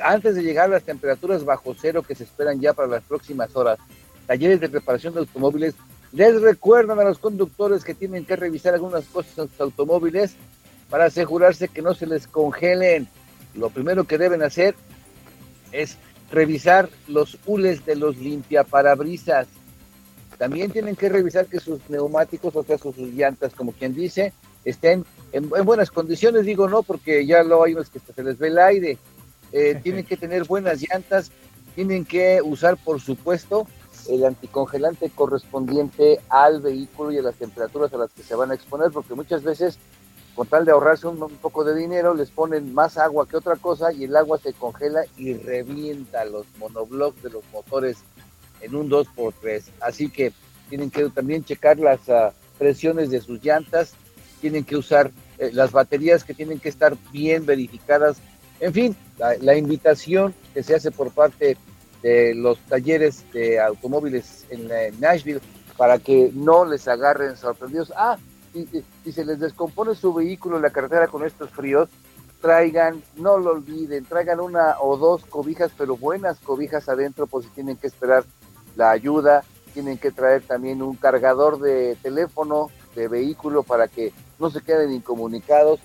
antes 0.04 0.36
de 0.36 0.44
llegar 0.44 0.66
a 0.66 0.74
las 0.74 0.84
temperaturas 0.84 1.44
bajo 1.44 1.76
cero 1.80 2.04
que 2.04 2.16
se 2.16 2.24
esperan 2.24 2.60
ya 2.60 2.74
para 2.74 2.88
las 2.88 3.04
próximas 3.04 3.56
horas, 3.56 3.80
talleres 4.28 4.60
de 4.60 4.68
reparación 4.68 5.14
de 5.14 5.22
automóviles 5.22 5.76
les 6.12 6.42
recuerdan 6.42 7.00
a 7.00 7.04
los 7.04 7.20
conductores 7.20 7.84
que 7.84 7.94
tienen 7.94 8.26
que 8.26 8.36
revisar 8.36 8.74
algunas 8.74 9.06
cosas 9.06 9.38
en 9.38 9.50
sus 9.50 9.60
automóviles 9.60 10.36
para 10.90 11.06
asegurarse 11.06 11.68
que 11.68 11.82
no 11.82 11.94
se 11.94 12.06
les 12.06 12.28
congelen. 12.28 13.08
Lo 13.54 13.70
primero 13.70 14.06
que 14.06 14.18
deben 14.18 14.42
hacer 14.42 14.76
es 15.74 15.98
revisar 16.32 16.90
los 17.08 17.38
hules 17.46 17.86
de 17.86 17.98
los 17.98 18.18
limpiaparabrisas. 18.18 19.48
También 20.38 20.72
tienen 20.72 20.96
que 20.96 21.10
revisar 21.10 21.48
que 21.48 21.60
sus 21.60 21.82
neumáticos, 21.90 22.56
o 22.56 22.64
sea, 22.64 22.78
sus 22.78 22.98
llantas, 22.98 23.54
como 23.54 23.74
quien 23.74 23.94
dice, 23.94 24.32
estén 24.64 25.06
en, 25.32 25.50
en 25.56 25.66
buenas 25.66 25.92
condiciones. 25.92 26.46
Digo 26.46 26.68
no, 26.68 26.84
porque 26.84 27.26
ya 27.26 27.44
lo 27.44 27.64
hay 27.64 27.74
unos 27.74 27.90
que 27.90 28.00
se 28.00 28.24
les 28.24 28.38
ve 28.38 28.48
el 28.48 28.60
aire. 28.60 28.98
Eh, 29.52 29.80
tienen 29.82 30.06
que 30.06 30.18
tener 30.18 30.44
buenas 30.44 30.82
llantas, 30.82 31.32
tienen 31.76 32.06
que 32.06 32.42
usar, 32.42 32.78
por 32.78 33.00
supuesto, 33.00 33.68
el 34.10 34.26
anticongelante 34.26 35.10
correspondiente 35.10 36.20
al 36.30 36.62
vehículo 36.62 37.12
y 37.12 37.18
a 37.18 37.22
las 37.22 37.36
temperaturas 37.36 37.94
a 37.94 37.98
las 37.98 38.12
que 38.12 38.24
se 38.24 38.36
van 38.36 38.52
a 38.52 38.56
exponer, 38.56 38.92
porque 38.92 39.16
muchas 39.16 39.44
veces, 39.44 39.78
con 40.36 40.48
tal 40.48 40.66
de 40.66 40.72
ahorrarse 40.72 41.08
un, 41.08 41.22
un 41.22 41.38
poco 41.38 41.64
de 41.64 41.76
dinero, 41.76 42.14
les 42.14 42.32
ponen 42.32 42.74
más 42.74 42.98
agua 42.98 43.28
que 43.28 43.38
otra 43.38 43.56
cosa 43.56 43.94
y 43.94 44.04
el 44.04 44.16
agua 44.16 44.38
se 44.38 44.54
congela 44.54 45.04
y 45.18 45.34
revienta 45.34 46.26
los 46.26 46.46
monoblocks 46.60 47.24
de 47.24 47.30
los 47.30 47.44
motores 47.54 47.98
en 48.62 48.76
un 48.76 48.90
2x3. 48.90 49.64
Así 49.82 50.10
que 50.10 50.34
tienen 50.70 50.90
que 50.90 51.10
también 51.10 51.44
checar 51.44 51.78
las 51.80 52.10
ah, 52.10 52.34
presiones 52.58 53.10
de 53.10 53.22
sus 53.22 53.44
llantas, 53.44 53.94
tienen 54.46 54.64
que 54.64 54.78
usar 54.78 55.10
eh, 55.40 55.50
las 55.54 55.72
baterías 55.72 56.24
que 56.24 56.36
tienen 56.36 56.60
que 56.60 56.70
estar 56.70 56.96
bien 57.12 57.48
verificadas. 57.48 58.18
En 58.60 58.74
fin, 58.74 58.96
la, 59.18 59.58
invitación 59.58 60.36
que 60.54 60.62
se 60.62 60.76
hace 60.76 60.92
por 60.92 61.10
parte 61.10 61.58
de 62.04 62.36
los 62.36 62.60
talleres 62.60 63.26
de 63.34 63.60
automóviles 63.60 64.46
en, 64.52 64.70
Nashville 65.00 65.42
para 65.78 65.98
que 65.98 66.30
no 66.36 66.64
les 66.64 66.88
agarren 66.88 67.36
sorprendidos. 67.38 67.92
Ah, 67.98 68.20
si- 68.54 68.68
si 69.04 69.12
se 69.12 69.26
les 69.26 69.40
descompone 69.40 69.96
su 69.96 70.14
vehículo 70.14 70.58
en 70.58 70.62
la 70.62 70.70
carretera 70.70 71.08
con 71.08 71.26
estos 71.26 71.50
fríos, 71.50 71.90
traigan, 72.40 73.02
no 73.16 73.40
lo 73.40 73.50
olviden, 73.54 74.06
traigan 74.06 74.40
una 74.40 74.80
o 74.80 74.96
dos 74.96 75.26
cobijas, 75.26 75.72
pero 75.76 75.98
buenas 75.98 76.38
cobijas 76.40 76.88
adentro 76.88 77.26
por 77.26 77.42
si 77.42 77.50
tienen 77.50 77.78
que 77.78 77.88
esperar 77.88 78.26
la 78.76 78.92
ayuda, 78.92 79.44
tienen 79.74 79.98
que 79.98 80.12
traer 80.12 80.44
también 80.44 80.84
un 80.84 80.96
cargador 80.98 81.60
de 81.60 81.98
teléfono, 82.04 82.70
de 82.96 83.08
vehículo 83.08 83.64
para 83.64 83.88
que 83.88 84.14
no 84.40 84.50
se 84.50 84.62
queden 84.62 84.92
incomunicados 84.92 85.80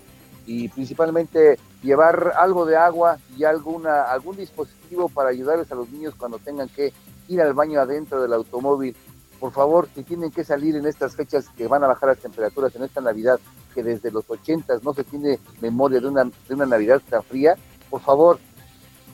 y 0.47 0.69
principalmente 0.69 1.59
llevar 1.83 2.33
algo 2.37 2.67
de 2.67 2.77
agua 2.77 3.19
y 3.37 3.45
alguna 3.45 4.03
algún 4.03 4.37
dispositivo 4.37 5.09
para 5.09 5.31
ayudarles 5.31 5.71
a 5.71 5.75
los 5.75 5.91
niños 5.91 6.15
cuando 6.17 6.39
tengan 6.39 6.69
que 6.69 6.93
ir 7.29 7.41
al 7.41 7.55
baño 7.55 7.81
adentro 7.81 8.21
del 8.21 8.33
automóvil. 8.33 8.97
Por 9.39 9.53
favor, 9.53 9.89
si 9.95 10.03
tienen 10.03 10.31
que 10.31 10.45
salir 10.45 10.77
en 10.77 10.87
estas 10.87 11.15
fechas 11.17 11.49
que 11.57 11.67
van 11.67 11.83
a 11.85 11.87
bajar 11.87 12.11
las 12.11 12.19
temperaturas 12.19 12.75
en 12.75 12.83
esta 12.83 13.01
Navidad, 13.01 13.41
que 13.75 13.83
desde 13.83 14.11
los 14.11 14.29
80 14.29 14.81
no 14.83 14.93
se 14.93 15.05
tiene 15.05 15.39
memoria 15.61 16.01
de 16.01 16.09
una, 16.09 16.25
de 16.25 16.55
una 16.55 16.67
Navidad 16.67 17.01
tan 17.09 17.23
fría, 17.23 17.55
por 17.89 18.03
favor, 18.03 18.39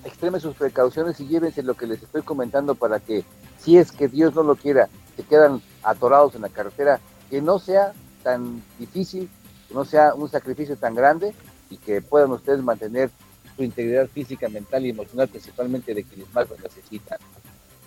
extremen 0.04 0.40
sus 0.40 0.56
precauciones 0.56 1.20
y 1.20 1.26
llévense 1.26 1.62
lo 1.62 1.74
que 1.74 1.86
les 1.86 2.02
estoy 2.02 2.22
comentando 2.22 2.74
para 2.74 2.98
que, 2.98 3.24
si 3.58 3.78
es 3.78 3.92
que 3.92 4.08
Dios 4.08 4.34
no 4.34 4.42
lo 4.42 4.56
quiera, 4.56 4.88
se 5.16 5.22
quedan 5.22 5.60
atorados 5.82 6.34
en 6.34 6.42
la 6.42 6.48
carretera, 6.48 7.00
que 7.30 7.40
no 7.40 7.58
sea 7.58 7.92
tan 8.27 8.61
difícil, 8.77 9.28
que 9.69 9.74
no 9.74 9.85
sea 9.85 10.12
un 10.12 10.28
sacrificio 10.28 10.77
tan 10.77 10.97
grande 10.97 11.32
y 11.70 11.77
que 11.77 12.03
puedan 12.03 12.32
ustedes 12.32 12.61
mantener 12.61 13.09
su 13.57 13.62
integridad 13.62 14.09
física, 14.09 14.48
mental 14.48 14.85
y 14.85 14.90
emocional, 14.90 15.28
principalmente 15.28 15.94
de 15.94 16.03
quienes 16.03 16.35
más 16.35 16.51
lo 16.51 16.57
necesitan. 16.57 17.19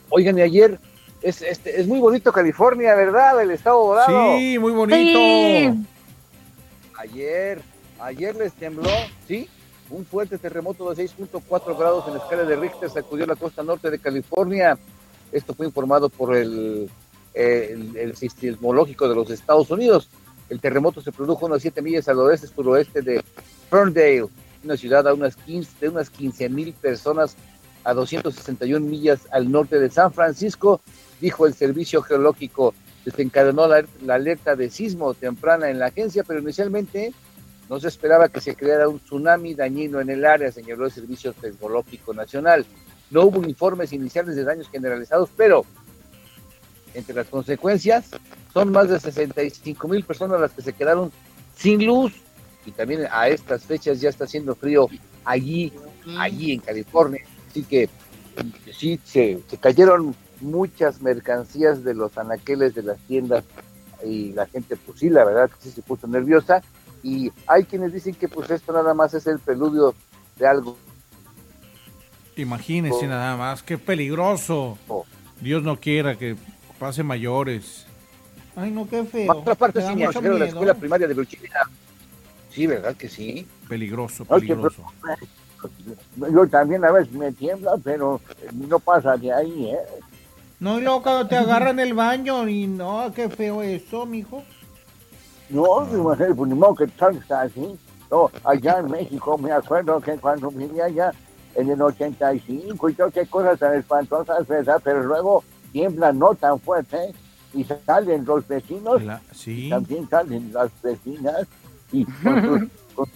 Oigan, 0.10 0.38
y 0.38 0.42
ayer 0.42 0.80
es, 1.22 1.42
este, 1.42 1.82
es 1.82 1.88
muy 1.88 2.00
bonito 2.00 2.32
California, 2.32 2.96
¿verdad? 2.96 3.42
El 3.42 3.52
estado 3.52 3.86
dorado. 3.86 4.38
Sí, 4.38 4.58
muy 4.58 4.72
bonito. 4.72 5.78
Ayer, 6.98 7.62
ayer 8.00 8.34
les 8.38 8.54
tembló, 8.54 8.90
¿sí? 9.28 9.50
Un 9.90 10.06
fuerte 10.06 10.38
terremoto 10.38 10.94
de 10.94 11.04
6.4 11.04 11.78
grados 11.78 12.08
en 12.08 12.14
la 12.14 12.20
escala 12.20 12.44
de 12.44 12.56
Richter 12.56 12.90
sacudió 12.90 13.26
la 13.26 13.36
costa 13.36 13.62
norte 13.62 13.92
de 13.92 14.00
California. 14.00 14.78
Esto 15.34 15.54
fue 15.54 15.66
informado 15.66 16.08
por 16.08 16.34
el, 16.34 16.90
el, 17.34 17.98
el 17.98 18.16
sismológico 18.16 19.10
de 19.10 19.16
los 19.16 19.30
Estados 19.30 19.70
Unidos. 19.70 20.08
El 20.50 20.60
terremoto 20.60 21.02
se 21.02 21.12
produjo 21.12 21.46
unas 21.46 21.62
7 21.62 21.82
millas 21.82 22.08
al 22.08 22.20
oeste 22.20 22.48
suroeste 22.48 23.02
de 23.02 23.24
Ferndale, 23.70 24.28
una 24.64 24.76
ciudad 24.76 25.08
a 25.08 25.14
unas 25.14 25.36
15, 25.36 25.72
de 25.80 25.90
unas 25.90 26.10
15 26.10 26.50
mil 26.50 26.74
personas 26.74 27.36
a 27.84 27.94
261 27.94 28.86
millas 28.86 29.28
al 29.32 29.52
norte 29.52 29.80
de 29.80 29.90
San 29.90 30.12
Francisco, 30.12 30.82
dijo 31.22 31.46
el 31.46 31.54
servicio 31.54 32.02
geológico. 32.02 32.74
Desencadenó 33.06 33.68
la, 33.68 33.86
la 34.04 34.16
alerta 34.16 34.56
de 34.56 34.70
sismo 34.70 35.14
temprana 35.14 35.70
en 35.70 35.80
la 35.80 35.88
agencia, 35.88 36.24
pero 36.24 36.42
inicialmente 36.42 37.14
no 37.70 37.80
se 37.80 37.88
esperaba 37.88 38.30
que 38.30 38.42
se 38.42 38.56
creara 38.56 38.90
un 38.90 39.00
tsunami 39.00 39.54
dañino 39.54 40.02
en 40.02 40.10
el 40.10 40.26
área, 40.26 40.52
señaló 40.52 40.86
el 40.86 40.92
Servicio 40.92 41.34
Tecnológico 41.34 42.14
Nacional. 42.14 42.66
No 43.12 43.24
hubo 43.24 43.44
informes 43.48 43.94
iniciales 43.94 44.36
de 44.36 44.44
daños 44.44 44.70
generalizados, 44.70 45.30
pero 45.38 45.66
entre 46.94 47.16
las 47.16 47.28
consecuencias 47.28 48.10
son 48.54 48.72
más 48.72 48.90
de 48.90 49.00
65 49.00 49.88
mil 49.88 50.04
personas 50.04 50.40
las 50.42 50.52
que 50.52 50.62
se 50.62 50.74
quedaron 50.74 51.12
sin 51.56 51.86
luz 51.86 52.14
y 52.66 52.72
también 52.72 53.08
a 53.12 53.28
estas 53.30 53.64
fechas 53.64 54.02
ya 54.02 54.10
está 54.10 54.26
haciendo 54.26 54.56
frío 54.56 54.88
allí, 55.26 55.74
allí 56.18 56.54
en 56.54 56.60
California. 56.60 57.22
Así 57.50 57.64
que 57.64 57.90
sí, 58.72 59.00
se, 59.04 59.40
se 59.48 59.58
cayeron 59.58 60.16
muchas 60.42 61.02
mercancías 61.02 61.84
de 61.84 61.94
los 61.94 62.18
anaqueles 62.18 62.76
de 62.76 62.84
las 62.84 63.00
tiendas 63.00 63.44
y 64.04 64.34
la 64.34 64.46
gente, 64.46 64.78
pues 64.78 65.00
sí, 65.00 65.10
la 65.10 65.26
verdad 65.26 65.50
que 65.50 65.62
sí 65.62 65.72
se 65.72 65.82
puso 65.82 66.08
nerviosa. 66.08 66.62
Y 67.02 67.32
hay 67.48 67.64
quienes 67.64 67.94
dicen 67.94 68.14
que 68.16 68.28
pues 68.28 68.50
esto 68.50 68.74
nada 68.74 68.94
más 68.94 69.14
es 69.14 69.26
el 69.28 69.40
preludio 69.40 69.96
de 70.38 70.48
algo. 70.48 70.78
Imagínense 72.36 73.08
nada 73.08 73.36
más, 73.36 73.64
qué 73.64 73.78
peligroso. 73.78 74.78
Dios 75.42 75.64
no 75.64 75.80
quiera 75.80 76.18
que 76.18 76.36
pase 76.80 77.04
mayores. 77.04 77.86
Ay, 78.56 78.72
no, 78.72 78.88
qué 78.88 79.04
feo. 79.04 79.32
Otra 79.32 79.56
parte, 79.56 79.80
de 79.80 80.40
la 80.40 80.46
escuela 80.46 80.74
primaria 80.74 81.08
de 81.08 81.14
Virginia. 81.14 81.52
Sí, 82.50 82.66
¿verdad 82.66 82.96
que 82.96 83.08
sí? 83.08 83.48
Peligroso, 83.68 84.26
Ay, 84.30 84.42
qué 84.42 84.48
peligroso. 84.48 84.84
Yo 86.16 86.48
también 86.48 86.84
a 86.86 86.92
veces 86.92 87.14
me 87.14 87.32
tiembla, 87.32 87.74
pero 87.84 88.20
no 88.54 88.80
pasa 88.80 89.18
de 89.18 89.32
ahí, 89.32 89.70
¿eh? 89.72 89.80
No, 90.60 90.80
y 90.80 90.82
luego 90.82 91.04
cuando 91.04 91.28
te 91.28 91.38
agarran 91.38 91.80
el 91.80 91.94
baño 91.94 92.48
y 92.48 92.68
no, 92.68 93.12
qué 93.14 93.30
feo 93.30 93.62
eso, 93.62 94.06
mijo. 94.06 94.44
No, 95.50 95.86
mi 95.86 95.98
mujer, 95.98 96.34
pues 96.36 96.50
ni 96.50 96.58
modo 96.58 96.76
que 96.76 96.84
está 96.86 97.42
así. 97.42 97.78
No, 98.12 98.32
allá 98.44 98.80
en 98.80 98.90
México 98.90 99.38
me 99.38 99.52
acuerdo 99.52 100.02
que 100.02 100.18
cuando 100.18 100.50
vivía 100.50 100.86
allá 100.86 101.14
en 101.56 101.70
el 101.70 101.82
85 101.82 102.90
y 102.90 102.94
todo 102.94 103.12
qué 103.12 103.26
cosas 103.26 103.60
tan 103.60 103.76
espantosas, 103.76 104.48
¿verdad? 104.48 104.82
Pero 104.84 105.04
luego 105.04 105.44
tiembla 105.72 106.12
no 106.14 106.36
tan 106.36 106.60
fuerte 106.60 107.14
y 107.54 107.64
salen 107.86 108.26
los 108.26 108.48
vecinos, 108.48 109.02
La- 109.04 109.22
sí. 109.32 109.66
y 109.66 109.70
también 109.70 110.08
salen 110.10 110.52
las 110.54 110.70
vecinas 110.82 111.48
y 111.92 112.06
con 112.06 112.42
sus, 112.44 112.70
con 112.96 113.10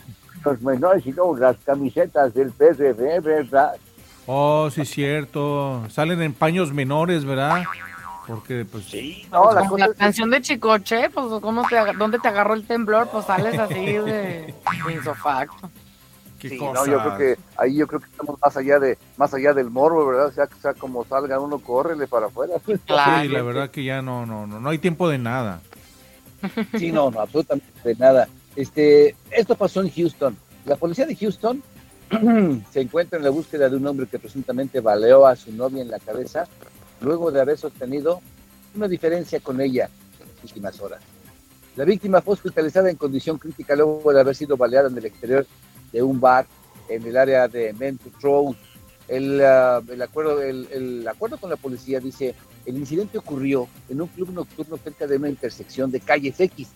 los 0.45 0.61
menores 0.61 1.05
y 1.05 1.11
luego 1.11 1.38
las 1.38 1.57
camisetas 1.65 2.34
del 2.34 2.51
PRD, 2.51 3.19
¿verdad? 3.19 3.73
Oh, 4.25 4.69
sí, 4.71 4.85
cierto. 4.85 5.84
Salen 5.89 6.21
en 6.21 6.34
paños 6.34 6.71
menores, 6.73 7.25
¿verdad? 7.25 7.63
Porque, 8.25 8.63
pues. 8.63 8.85
Sí, 8.85 9.27
no, 9.31 9.51
la 9.77 9.93
canción 9.93 10.30
de 10.30 10.41
Chicoche, 10.41 11.09
pues 11.09 11.25
¿cómo 11.41 11.67
te, 11.67 11.75
¿dónde 11.97 12.19
te 12.19 12.30
agarró 12.30 12.53
el 12.53 12.65
temblor? 12.65 13.09
Pues 13.11 13.25
sales 13.25 13.59
así 13.59 13.85
de 13.85 14.53
insofacto. 14.95 15.69
Qué 16.44 16.49
Sí, 16.49 16.57
cosas. 16.57 16.86
no, 16.88 16.91
yo 16.91 16.99
creo 16.99 17.18
que 17.18 17.41
ahí 17.57 17.76
yo 17.78 17.88
creo 17.88 18.02
que 18.02 18.07
estamos 18.07 18.38
más 18.41 18.57
allá 18.57 18.78
de 18.78 18.98
más 19.15 19.34
allá 19.34 19.53
del 19.53 19.70
morbo, 19.70 20.06
¿verdad? 20.06 20.26
O 20.28 20.32
sea, 20.34 20.45
que 20.48 20.60
sea 20.60 20.74
como 20.74 21.06
salga 21.06 21.40
uno, 21.40 21.57
córrele 21.60 22.06
para 22.06 22.26
afuera. 22.26 22.56
Sí, 22.65 22.74
la 23.30 23.41
verdad 23.41 23.70
que 23.72 23.86
ya 23.86 24.02
no, 24.02 24.26
no, 24.26 24.45
no, 24.45 24.60
no 24.60 24.70
hay 24.70 24.78
tiempo 24.78 25.07
de 25.07 25.18
nada. 25.20 25.61
Sí, 26.78 26.91
no, 26.91 27.10
no, 27.10 27.22
absolutamente 27.22 27.65
de 27.86 27.95
nada. 27.95 28.28
Este, 28.57 29.15
esto 29.32 29.56
pasó 29.56 29.82
en 29.82 29.90
Houston. 29.90 30.36
La 30.65 30.76
policía 30.76 31.06
de 31.06 31.15
Houston 31.15 31.64
se 32.72 32.82
encuentra 32.82 33.18
en 33.18 33.24
la 33.24 33.30
búsqueda 33.30 33.70
de 33.70 33.78
un 33.78 33.88
hombre 33.88 34.07
que 34.07 34.20
presuntamente 34.20 34.82
baleó 34.82 35.26
a 35.26 35.38
su 35.38 35.53
novia 35.53 35.82
en 35.82 35.90
la 35.90 35.99
cabeza 35.99 36.45
luego 36.99 37.32
de 37.32 37.40
haber 37.40 37.57
sostenido 37.57 38.20
una 38.76 38.90
diferencia 38.90 39.40
con 39.40 39.61
ella 39.61 39.90
en 40.20 40.28
las 40.36 40.44
últimas 40.44 40.82
horas. 40.82 41.02
La 41.78 41.86
víctima 41.86 42.22
fue 42.22 42.34
hospitalizada 42.34 42.90
en 42.90 42.98
condición 42.98 43.38
crítica 43.38 43.76
luego 43.76 44.11
de 44.14 44.20
haber 44.20 44.36
sido 44.36 44.57
baleada 44.57 44.90
en 44.90 44.98
el 44.98 45.06
exterior 45.06 45.48
de 45.94 46.03
un 46.03 46.20
bar 46.20 46.45
en 46.90 47.06
el 47.06 47.15
área 47.15 47.48
de 47.48 47.74
Road. 48.22 48.56
El, 49.07 49.41
ah, 49.44 49.82
el 49.88 50.02
acuerdo, 50.02 50.41
el, 50.41 50.68
el 50.72 51.07
acuerdo 51.07 51.38
con 51.38 51.49
la 51.49 51.56
policía 51.56 51.99
dice, 51.99 52.36
el 52.65 52.78
incidente 52.78 53.18
ocurrió 53.18 53.68
en 53.90 54.02
un 54.02 54.07
club 54.07 54.32
nocturno 54.32 54.78
cerca 54.78 55.07
de 55.07 55.18
una 55.18 55.30
intersección 55.30 55.91
de 55.91 55.99
calles 55.99 56.40
X. 56.40 56.70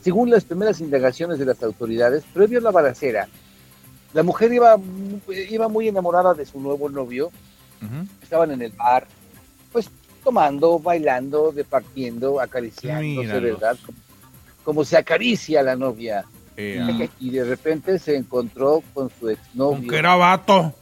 Según 0.00 0.30
las 0.30 0.44
primeras 0.44 0.80
indagaciones 0.80 1.38
de 1.38 1.46
las 1.46 1.62
autoridades, 1.62 2.24
previo 2.34 2.58
a 2.58 2.62
la 2.62 2.70
balacera, 2.72 3.28
la 4.12 4.22
mujer 4.22 4.52
iba, 4.52 4.76
iba 5.48 5.68
muy 5.68 5.88
enamorada 5.88 6.34
de 6.34 6.44
su 6.44 6.60
nuevo 6.60 6.88
novio, 6.88 7.30
estaban 8.20 8.50
en 8.50 8.62
el 8.62 8.72
bar, 8.72 9.06
pues 9.72 9.88
tomando, 10.22 10.78
bailando, 10.78 11.52
departiendo, 11.52 12.40
acariciándose, 12.40 13.26
Míralos. 13.26 13.60
¿verdad? 13.60 13.78
Como, 13.84 13.98
como 14.64 14.84
se 14.84 14.96
acaricia 14.96 15.60
a 15.60 15.62
la 15.62 15.76
novia. 15.76 16.24
Ea. 16.56 17.08
Y 17.20 17.30
de 17.30 17.44
repente 17.44 17.98
se 17.98 18.16
encontró 18.16 18.82
con 18.94 19.10
su 19.18 19.28
exnovio. 19.30 19.88
Que 19.88 19.96
era 19.96 20.16
vato. 20.16 20.72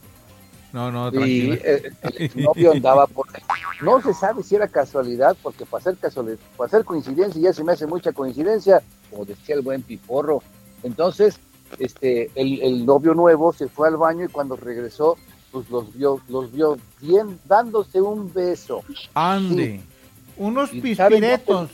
No, 0.73 0.89
no, 0.91 1.09
Y 1.09 1.11
tranquilo. 1.11 1.53
eh, 1.55 1.91
el 2.17 2.31
novio 2.43 2.71
andaba 2.71 3.05
por 3.07 3.27
ahí. 3.33 3.41
No 3.81 4.01
se 4.01 4.13
sabe 4.13 4.41
si 4.43 4.55
era 4.55 4.67
casualidad, 4.67 5.35
porque 5.41 5.65
para 5.65 5.81
hacer, 5.81 5.97
casualidad, 5.97 6.37
para 6.55 6.67
hacer 6.67 6.85
coincidencia 6.85 7.41
ya 7.41 7.51
se 7.53 7.63
me 7.63 7.73
hace 7.73 7.87
mucha 7.87 8.11
coincidencia, 8.13 8.81
como 9.09 9.25
decía 9.25 9.55
el 9.55 9.61
buen 9.61 9.81
Piporro. 9.81 10.41
Entonces, 10.83 11.39
este, 11.79 12.29
el, 12.35 12.61
el 12.61 12.85
novio 12.85 13.13
nuevo 13.13 13.51
se 13.53 13.67
fue 13.67 13.87
al 13.87 13.97
baño 13.97 14.25
y 14.25 14.29
cuando 14.29 14.55
regresó, 14.55 15.17
pues 15.51 15.69
los 15.69 15.93
vio, 15.93 16.21
los 16.29 16.51
vio 16.53 16.77
bien 17.01 17.39
dándose 17.45 17.99
un 17.99 18.31
beso. 18.31 18.83
Ande. 19.13 19.81
Unos 20.37 20.73
¿Y 20.73 20.79
pispiretos. 20.81 21.69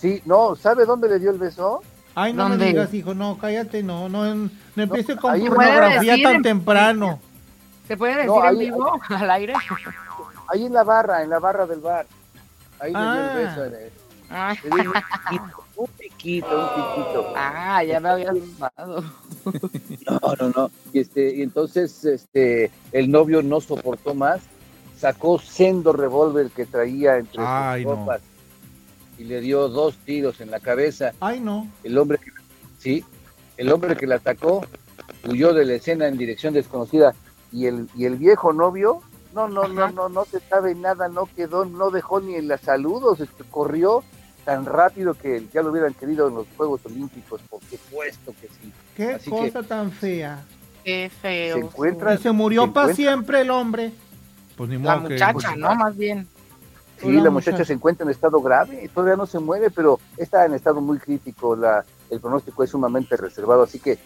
Sí, 0.00 0.22
no, 0.24 0.56
¿sabe 0.56 0.84
dónde 0.86 1.08
le 1.08 1.18
dio 1.18 1.30
el 1.30 1.38
beso? 1.38 1.82
Ay, 2.18 2.32
no 2.32 2.48
me 2.48 2.56
digas, 2.56 2.92
hijo, 2.94 3.14
no, 3.14 3.36
cállate, 3.36 3.82
no, 3.82 4.08
no, 4.08 4.34
no 4.34 4.48
empieces 4.82 5.16
con 5.16 5.34
ahí 5.34 5.46
pornografía 5.46 6.12
decir 6.12 6.24
tan 6.24 6.34
en- 6.36 6.42
temprano. 6.42 7.20
¿Se 7.86 7.96
puede 7.96 8.14
decir 8.14 8.26
No, 8.30 8.40
en 8.42 8.48
ahí- 8.48 8.58
vivo 8.58 9.00
al 9.10 9.30
aire? 9.30 9.52
Ahí 10.48 10.64
en 10.64 10.72
la 10.72 10.82
barra, 10.82 11.22
en 11.22 11.28
la 11.30 11.38
barra 11.38 11.66
del 11.66 11.80
bar. 11.80 12.06
Ahí 12.80 12.92
le 12.92 12.98
dio 12.98 13.08
Ah. 13.08 13.30
el 13.32 13.46
beso. 13.46 13.64
eh. 13.66 13.92
Dio 14.64 14.92
un 14.92 14.92
piquito, 14.96 15.64
un 15.76 15.86
piquito, 15.98 16.46
un 16.58 16.96
piquito. 17.04 17.32
ah, 17.36 17.84
ya 17.84 18.00
me 18.00 18.08
había 18.08 18.32
dado. 18.58 19.04
No, 20.10 20.20
no, 20.40 20.52
no. 20.56 20.70
Y, 20.94 21.00
este, 21.00 21.34
y 21.36 21.42
entonces 21.42 22.02
este, 22.04 22.70
el 22.92 23.10
novio 23.10 23.42
no 23.42 23.60
soportó 23.60 24.14
más, 24.14 24.40
sacó 24.96 25.38
sendo 25.38 25.92
revólver 25.92 26.50
que 26.50 26.64
traía 26.64 27.18
entre 27.18 27.42
Ay, 27.46 27.82
sus 27.84 27.92
no. 27.92 28.06
Y 29.18 29.24
le 29.24 29.40
dio 29.40 29.68
dos 29.68 29.96
tiros 29.98 30.40
en 30.40 30.50
la 30.50 30.60
cabeza. 30.60 31.12
Ay, 31.20 31.40
no. 31.40 31.68
El 31.84 31.96
hombre 31.98 32.18
que, 32.18 32.30
sí, 32.78 33.04
el 33.56 33.72
hombre 33.72 33.96
que 33.96 34.06
la 34.06 34.16
atacó 34.16 34.64
huyó 35.28 35.52
de 35.54 35.64
la 35.64 35.74
escena 35.74 36.06
en 36.08 36.18
dirección 36.18 36.54
desconocida 36.54 37.14
y 37.52 37.66
el, 37.66 37.88
y 37.94 38.04
el 38.04 38.16
viejo 38.16 38.52
novio, 38.52 39.00
no, 39.34 39.48
no, 39.48 39.68
no, 39.68 39.84
Ajá. 39.84 39.92
no, 39.92 40.08
no 40.08 40.24
se 40.24 40.40
sabe 40.40 40.74
nada, 40.74 41.08
no 41.08 41.28
quedó, 41.34 41.64
no 41.64 41.90
dejó 41.90 42.20
ni 42.20 42.34
en 42.34 42.48
las 42.48 42.60
saludos, 42.62 43.18
corrió 43.50 44.02
tan 44.44 44.64
rápido 44.64 45.14
que 45.14 45.44
ya 45.52 45.62
lo 45.62 45.70
hubieran 45.70 45.92
querido 45.94 46.28
en 46.28 46.34
los 46.36 46.46
Juegos 46.56 46.80
Olímpicos, 46.86 47.40
por 47.50 47.60
supuesto 47.64 48.32
que 48.40 48.48
sí. 48.48 48.72
Qué 48.96 49.12
Así 49.14 49.28
cosa 49.30 49.62
tan 49.62 49.90
fea. 49.90 50.44
Qué 50.84 51.10
Se 51.10 51.20
feo. 51.20 51.56
encuentra 51.58 52.14
Y 52.14 52.18
se 52.18 52.30
murió 52.30 52.62
se 52.66 52.68
para 52.68 52.90
encuentra- 52.92 52.94
siempre 53.12 53.40
el 53.40 53.50
hombre. 53.50 53.92
Pues 54.56 54.70
ni 54.70 54.76
La 54.78 54.96
modo 54.96 55.08
que- 55.08 55.14
muchacha, 55.14 55.32
pues, 55.32 55.56
¿no? 55.56 55.74
Más 55.74 55.96
bien. 55.96 56.28
Sí, 56.98 57.08
Hola, 57.08 57.24
la 57.24 57.30
muchacha 57.30 57.50
muchacha. 57.52 57.66
se 57.66 57.72
encuentra 57.74 58.04
en 58.04 58.10
estado 58.10 58.40
grave, 58.40 58.90
todavía 58.94 59.16
no 59.16 59.26
se 59.26 59.38
muere, 59.38 59.70
pero 59.70 60.00
está 60.16 60.46
en 60.46 60.54
estado 60.54 60.80
muy 60.80 60.98
crítico. 60.98 61.54
La, 61.54 61.84
el 62.10 62.20
pronóstico 62.20 62.62
es 62.64 62.70
sumamente 62.70 63.16
reservado. 63.16 63.64
Así 63.64 63.78
que, 63.78 63.98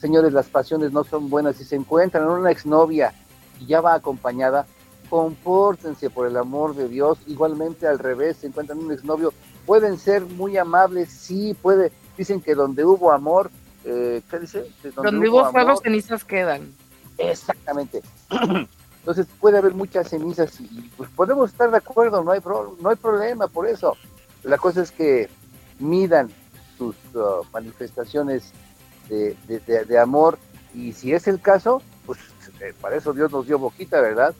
señores, 0.00 0.32
las 0.32 0.46
pasiones 0.46 0.92
no 0.92 1.02
son 1.04 1.30
buenas. 1.30 1.56
Si 1.56 1.64
se 1.64 1.76
encuentran 1.76 2.24
en 2.24 2.30
una 2.30 2.50
exnovia 2.50 3.12
y 3.58 3.66
ya 3.66 3.80
va 3.80 3.94
acompañada, 3.94 4.66
compórtense 5.10 6.10
por 6.10 6.26
el 6.28 6.36
amor 6.36 6.76
de 6.76 6.88
Dios. 6.88 7.18
Igualmente 7.26 7.86
al 7.86 7.98
revés, 7.98 8.36
se 8.38 8.46
encuentran 8.46 8.78
un 8.78 8.92
exnovio, 8.92 9.32
pueden 9.66 9.98
ser 9.98 10.22
muy 10.24 10.56
amables, 10.56 11.10
sí, 11.10 11.56
puede. 11.60 11.90
Dicen 12.16 12.40
que 12.40 12.54
donde 12.54 12.84
hubo 12.84 13.12
amor, 13.12 13.50
eh, 13.84 14.22
¿qué 14.30 14.38
dice? 14.40 14.66
Que 14.82 14.90
Donde 14.90 15.28
hubo 15.28 15.50
fuego, 15.50 15.76
cenizas 15.76 16.24
quedan. 16.24 16.72
Exactamente. 17.16 18.02
Entonces 19.08 19.26
puede 19.40 19.56
haber 19.56 19.72
muchas 19.72 20.10
cenizas 20.10 20.60
y 20.60 20.82
pues 20.94 21.08
podemos 21.16 21.50
estar 21.50 21.70
de 21.70 21.78
acuerdo, 21.78 22.22
no 22.22 22.30
hay, 22.32 22.40
pro- 22.40 22.76
no 22.78 22.90
hay 22.90 22.96
problema 22.96 23.48
por 23.48 23.66
eso. 23.66 23.96
La 24.42 24.58
cosa 24.58 24.82
es 24.82 24.92
que 24.92 25.30
midan 25.78 26.28
sus 26.76 26.94
uh, 27.14 27.42
manifestaciones 27.50 28.52
de, 29.08 29.34
de- 29.46 29.60
de- 29.60 29.86
de 29.86 29.98
amor 29.98 30.38
y 30.74 30.92
si 30.92 31.14
es 31.14 31.26
el 31.26 31.40
caso, 31.40 31.80
pues 32.04 32.18
eh, 32.60 32.74
para 32.82 32.96
eso 32.96 33.14
Dios 33.14 33.32
nos 33.32 33.46
dio 33.46 33.58
boquita, 33.58 33.98
¿verdad? 34.02 34.34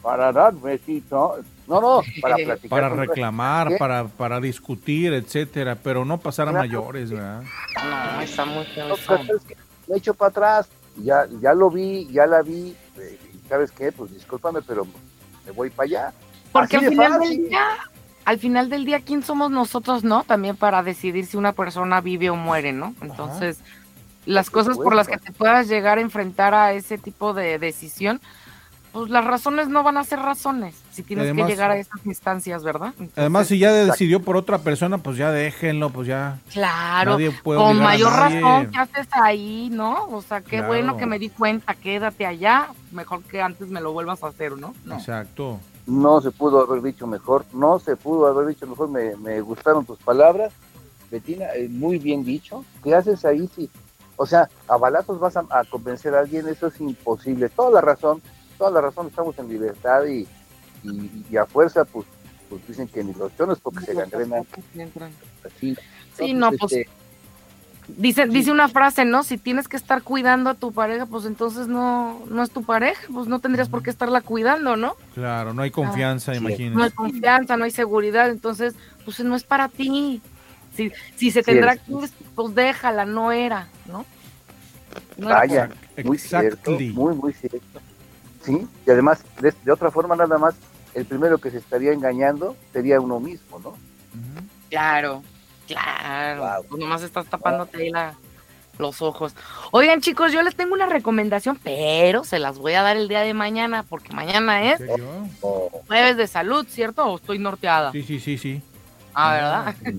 Para 0.00 0.32
dar 0.32 0.54
besito. 0.54 1.40
No, 1.66 1.82
no, 1.82 2.00
para 2.22 2.36
platicar. 2.46 2.68
para 2.70 2.88
reclamar, 2.88 3.68
¿Qué? 3.68 3.76
para, 3.76 4.08
para 4.08 4.40
discutir, 4.40 5.12
etcétera, 5.12 5.74
pero 5.82 6.06
no 6.06 6.16
pasar 6.18 6.48
a 6.48 6.52
Claro. 6.52 6.66
mayores, 6.66 7.10
¿verdad? 7.10 7.42
No, 7.84 8.20
está 8.22 8.46
muy 8.46 8.64
No, 8.74 8.88
pues, 8.88 9.00
¿sabes 9.26 9.42
qué? 9.46 9.54
Me 9.86 9.98
echo 9.98 10.14
para 10.14 10.30
atrás, 10.30 10.68
ya, 10.96 11.28
ya 11.42 11.52
lo 11.52 11.68
vi, 11.68 12.08
ya 12.10 12.26
la 12.26 12.40
vi, 12.40 12.74
eh, 12.96 13.18
¿sabes 13.48 13.70
qué? 13.70 13.92
Pues 13.92 14.12
discúlpame, 14.12 14.62
pero 14.62 14.86
me 15.44 15.52
voy 15.52 15.70
para 15.70 15.84
allá. 15.86 16.12
Porque 16.52 16.76
Así 16.76 16.86
al 16.86 16.90
final 16.92 17.12
fácil. 17.12 17.28
del 17.40 17.48
día, 17.48 17.66
al 18.24 18.38
final 18.38 18.70
del 18.70 18.84
día, 18.84 19.00
¿quién 19.00 19.22
somos 19.22 19.50
nosotros, 19.50 20.04
no? 20.04 20.24
También 20.24 20.56
para 20.56 20.82
decidir 20.82 21.26
si 21.26 21.36
una 21.36 21.52
persona 21.52 22.00
vive 22.00 22.30
o 22.30 22.36
muere, 22.36 22.72
¿no? 22.72 22.94
Entonces, 23.02 23.58
las 24.24 24.50
cosas 24.50 24.76
por 24.76 24.94
las 24.94 25.08
que 25.08 25.18
te 25.18 25.32
puedas 25.32 25.68
llegar 25.68 25.98
a 25.98 26.00
enfrentar 26.00 26.54
a 26.54 26.72
ese 26.72 26.96
tipo 26.96 27.34
de 27.34 27.58
decisión, 27.58 28.20
pues 28.94 29.10
las 29.10 29.24
razones 29.24 29.68
no 29.68 29.82
van 29.82 29.96
a 29.98 30.04
ser 30.04 30.20
razones, 30.20 30.76
si 30.92 31.02
tienes 31.02 31.24
Además- 31.24 31.46
que 31.46 31.52
llegar 31.52 31.70
a 31.72 31.76
esas 31.76 32.06
instancias, 32.06 32.62
¿verdad? 32.62 32.88
Entonces, 32.92 33.18
Además, 33.18 33.48
si 33.48 33.58
ya 33.58 33.72
decidió 33.72 34.20
por 34.20 34.36
otra 34.36 34.58
persona, 34.58 34.98
pues 34.98 35.16
ya 35.16 35.30
déjenlo, 35.32 35.90
pues 35.90 36.06
ya. 36.06 36.38
claro, 36.52 37.12
nadie 37.12 37.32
puede 37.42 37.58
con 37.60 37.80
a 37.80 37.82
mayor 37.82 38.12
nadie. 38.12 38.40
razón, 38.40 38.70
¿qué 38.70 38.78
haces 38.78 39.08
ahí, 39.10 39.68
no? 39.72 40.06
O 40.12 40.22
sea, 40.22 40.40
qué 40.42 40.58
Claro. 40.58 40.68
bueno 40.68 40.96
que 40.96 41.06
me 41.06 41.18
di 41.18 41.28
cuenta, 41.28 41.74
quédate 41.74 42.24
allá, 42.24 42.68
mejor 42.92 43.22
que 43.24 43.42
antes 43.42 43.68
me 43.68 43.80
lo 43.80 43.92
vuelvas 43.92 44.22
a 44.22 44.28
hacer, 44.28 44.56
¿no? 44.56 44.72
No. 44.84 44.94
Exacto. 44.94 45.58
No 45.86 46.20
se 46.22 46.30
pudo 46.30 46.60
haber 46.62 46.80
dicho 46.80 47.06
mejor, 47.06 47.44
no 47.52 47.78
se 47.80 47.96
pudo 47.96 48.26
haber 48.28 48.46
dicho 48.46 48.66
mejor, 48.66 48.88
me, 48.88 49.16
me 49.16 49.40
gustaron 49.42 49.84
tus 49.84 49.98
palabras, 49.98 50.52
Betina, 51.10 51.46
eh, 51.56 51.68
muy 51.68 51.98
bien 51.98 52.24
dicho. 52.24 52.64
¿Qué 52.82 52.94
haces 52.94 53.24
ahí 53.24 53.50
si, 53.54 53.68
o 54.16 54.24
sea, 54.24 54.48
a 54.68 54.76
balazos 54.78 55.18
vas 55.20 55.36
a, 55.36 55.44
a 55.50 55.64
convencer 55.64 56.14
a 56.14 56.20
alguien? 56.20 56.48
Eso 56.48 56.68
es 56.68 56.80
imposible. 56.80 57.48
Toda 57.50 57.70
la 57.72 57.80
razón, 57.82 58.22
toda 58.58 58.70
la 58.70 58.80
razón, 58.80 59.06
estamos 59.08 59.38
en 59.38 59.48
libertad 59.48 60.04
y, 60.06 60.26
y, 60.82 61.24
y 61.30 61.36
a 61.36 61.46
fuerza, 61.46 61.84
pues, 61.84 62.06
pues 62.48 62.66
dicen 62.66 62.88
que 62.88 63.02
ni 63.04 63.12
los 63.14 63.34
chones 63.36 63.58
porque 63.62 63.80
se 63.84 63.94
gangrenan 63.94 64.44
así. 65.44 65.76
Sí, 66.16 66.32
no, 66.32 66.50
pues, 66.52 66.72
este, 66.72 66.88
Dice, 67.86 68.26
dice 68.26 68.50
una 68.50 68.68
frase, 68.68 69.04
¿no? 69.04 69.22
Si 69.24 69.36
tienes 69.36 69.68
que 69.68 69.76
estar 69.76 70.02
cuidando 70.02 70.48
a 70.48 70.54
tu 70.54 70.72
pareja, 70.72 71.04
pues 71.04 71.26
entonces 71.26 71.66
no, 71.68 72.22
no 72.30 72.42
es 72.42 72.50
tu 72.50 72.62
pareja, 72.64 73.02
pues 73.12 73.26
no 73.28 73.40
tendrías 73.40 73.68
por 73.68 73.82
qué 73.82 73.90
estarla 73.90 74.22
cuidando, 74.22 74.74
¿no? 74.76 74.96
Claro, 75.12 75.52
no 75.52 75.60
hay 75.60 75.70
confianza, 75.70 76.32
sí. 76.32 76.40
No 76.40 76.48
hay 76.48 76.54
imagínate. 76.54 76.94
confianza, 76.94 77.58
no 77.58 77.64
hay 77.64 77.70
seguridad, 77.70 78.30
entonces, 78.30 78.74
pues 79.04 79.20
no 79.20 79.36
es 79.36 79.44
para 79.44 79.68
ti. 79.68 80.22
Si, 80.74 80.92
si 81.16 81.30
se 81.30 81.40
Sí, 81.40 81.44
tendrá 81.50 81.74
es- 81.74 81.80
que 81.80 81.92
pues 82.34 82.54
déjala, 82.54 83.04
no 83.04 83.32
era, 83.32 83.68
¿no? 83.84 84.06
No 85.18 85.26
era 85.28 85.36
Vaya, 85.40 85.70
muy 86.02 86.16
cierto, 86.18 86.78
muy, 86.94 87.14
muy 87.14 87.34
cierto. 87.34 87.80
Sí, 88.44 88.66
y 88.86 88.90
además, 88.90 89.24
de, 89.40 89.54
de 89.64 89.72
otra 89.72 89.90
forma, 89.90 90.14
nada 90.16 90.38
más, 90.38 90.54
el 90.94 91.04
primero 91.06 91.38
que 91.38 91.50
se 91.50 91.58
estaría 91.58 91.92
engañando 91.92 92.56
sería 92.72 93.00
uno 93.00 93.18
mismo, 93.20 93.58
¿no? 93.58 93.76
Claro, 94.70 95.22
claro. 95.66 96.42
Wow. 96.42 96.64
Pues 96.68 96.80
nomás 96.80 97.02
estás 97.02 97.26
tapándote 97.26 97.78
ahí 97.78 97.90
la, 97.90 98.14
los 98.78 99.00
ojos. 99.02 99.34
Oigan, 99.70 100.00
chicos, 100.00 100.32
yo 100.32 100.42
les 100.42 100.56
tengo 100.56 100.74
una 100.74 100.86
recomendación, 100.86 101.58
pero 101.62 102.24
se 102.24 102.38
las 102.38 102.58
voy 102.58 102.74
a 102.74 102.82
dar 102.82 102.96
el 102.96 103.08
día 103.08 103.20
de 103.20 103.34
mañana, 103.34 103.82
porque 103.82 104.12
mañana 104.12 104.72
es 104.72 104.82
jueves 105.86 106.16
de 106.16 106.26
salud, 106.26 106.66
¿cierto? 106.68 107.04
¿O 107.06 107.16
estoy 107.16 107.38
norteada? 107.38 107.92
Sí, 107.92 108.02
sí, 108.02 108.20
sí, 108.20 108.36
sí. 108.38 108.62
Ah, 109.14 109.34
¿verdad? 109.34 109.74
¿De 109.82 109.96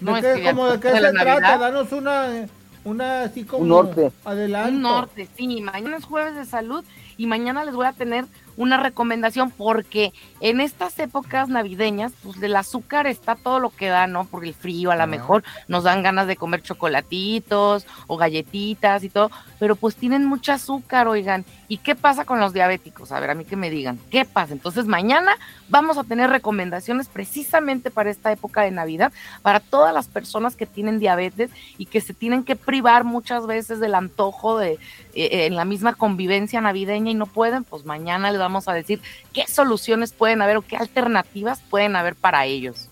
No, 0.00 0.16
es 0.16 0.24
qué, 0.24 0.34
que 0.34 0.42
ya 0.44 0.50
como 0.50 0.68
de 0.68 0.80
qué 0.80 0.88
de 0.88 1.00
la 1.00 1.08
se 1.10 1.14
trata? 1.14 1.40
Navidad. 1.40 1.60
Danos 1.60 1.92
una, 1.92 2.46
una 2.84 3.22
así 3.22 3.44
como 3.44 3.62
Un 3.62 3.68
norte. 3.68 4.12
adelanto. 4.24 4.70
Un 4.70 4.82
norte, 4.82 5.28
sí. 5.36 5.60
Mañana 5.60 5.96
es 5.96 6.04
jueves 6.04 6.34
de 6.36 6.44
salud 6.44 6.84
y 7.16 7.26
mañana 7.26 7.64
les 7.64 7.74
voy 7.74 7.86
a 7.86 7.92
tener 7.92 8.26
una 8.62 8.76
recomendación 8.76 9.50
porque 9.50 10.12
en 10.40 10.60
estas 10.60 10.98
épocas 10.98 11.48
navideñas, 11.48 12.12
pues 12.22 12.40
del 12.40 12.56
azúcar 12.56 13.06
está 13.06 13.34
todo 13.34 13.58
lo 13.58 13.70
que 13.70 13.88
da, 13.88 14.06
¿no? 14.06 14.24
Por 14.24 14.44
el 14.44 14.54
frío, 14.54 14.90
a 14.90 14.96
lo 14.96 15.06
mejor 15.06 15.42
nos 15.68 15.84
dan 15.84 16.02
ganas 16.02 16.26
de 16.26 16.36
comer 16.36 16.62
chocolatitos 16.62 17.86
o 18.06 18.16
galletitas 18.16 19.04
y 19.04 19.08
todo, 19.08 19.30
pero 19.58 19.76
pues 19.76 19.96
tienen 19.96 20.24
mucho 20.24 20.52
azúcar, 20.52 21.08
oigan. 21.08 21.44
¿Y 21.68 21.78
qué 21.78 21.94
pasa 21.94 22.24
con 22.24 22.38
los 22.38 22.52
diabéticos? 22.52 23.12
A 23.12 23.20
ver, 23.20 23.30
a 23.30 23.34
mí 23.34 23.44
que 23.44 23.56
me 23.56 23.70
digan, 23.70 23.98
¿qué 24.10 24.24
pasa? 24.24 24.52
Entonces 24.52 24.86
mañana 24.86 25.36
vamos 25.68 25.96
a 25.98 26.04
tener 26.04 26.30
recomendaciones 26.30 27.08
precisamente 27.08 27.90
para 27.90 28.10
esta 28.10 28.30
época 28.30 28.62
de 28.62 28.70
Navidad, 28.70 29.12
para 29.42 29.60
todas 29.60 29.94
las 29.94 30.06
personas 30.06 30.54
que 30.54 30.66
tienen 30.66 30.98
diabetes 30.98 31.50
y 31.78 31.86
que 31.86 32.00
se 32.00 32.14
tienen 32.14 32.44
que 32.44 32.56
privar 32.56 33.04
muchas 33.04 33.46
veces 33.46 33.80
del 33.80 33.94
antojo 33.94 34.58
de 34.58 34.78
eh, 35.14 35.46
en 35.46 35.56
la 35.56 35.64
misma 35.64 35.94
convivencia 35.94 36.60
navideña 36.60 37.10
y 37.10 37.14
no 37.14 37.26
pueden, 37.26 37.64
pues 37.64 37.84
mañana 37.84 38.30
les 38.30 38.40
vamos 38.52 38.68
a 38.68 38.74
decir 38.74 39.00
qué 39.32 39.46
soluciones 39.46 40.12
pueden 40.12 40.42
haber 40.42 40.58
o 40.58 40.62
qué 40.62 40.76
alternativas 40.76 41.60
pueden 41.70 41.96
haber 41.96 42.14
para 42.14 42.44
ellos. 42.44 42.88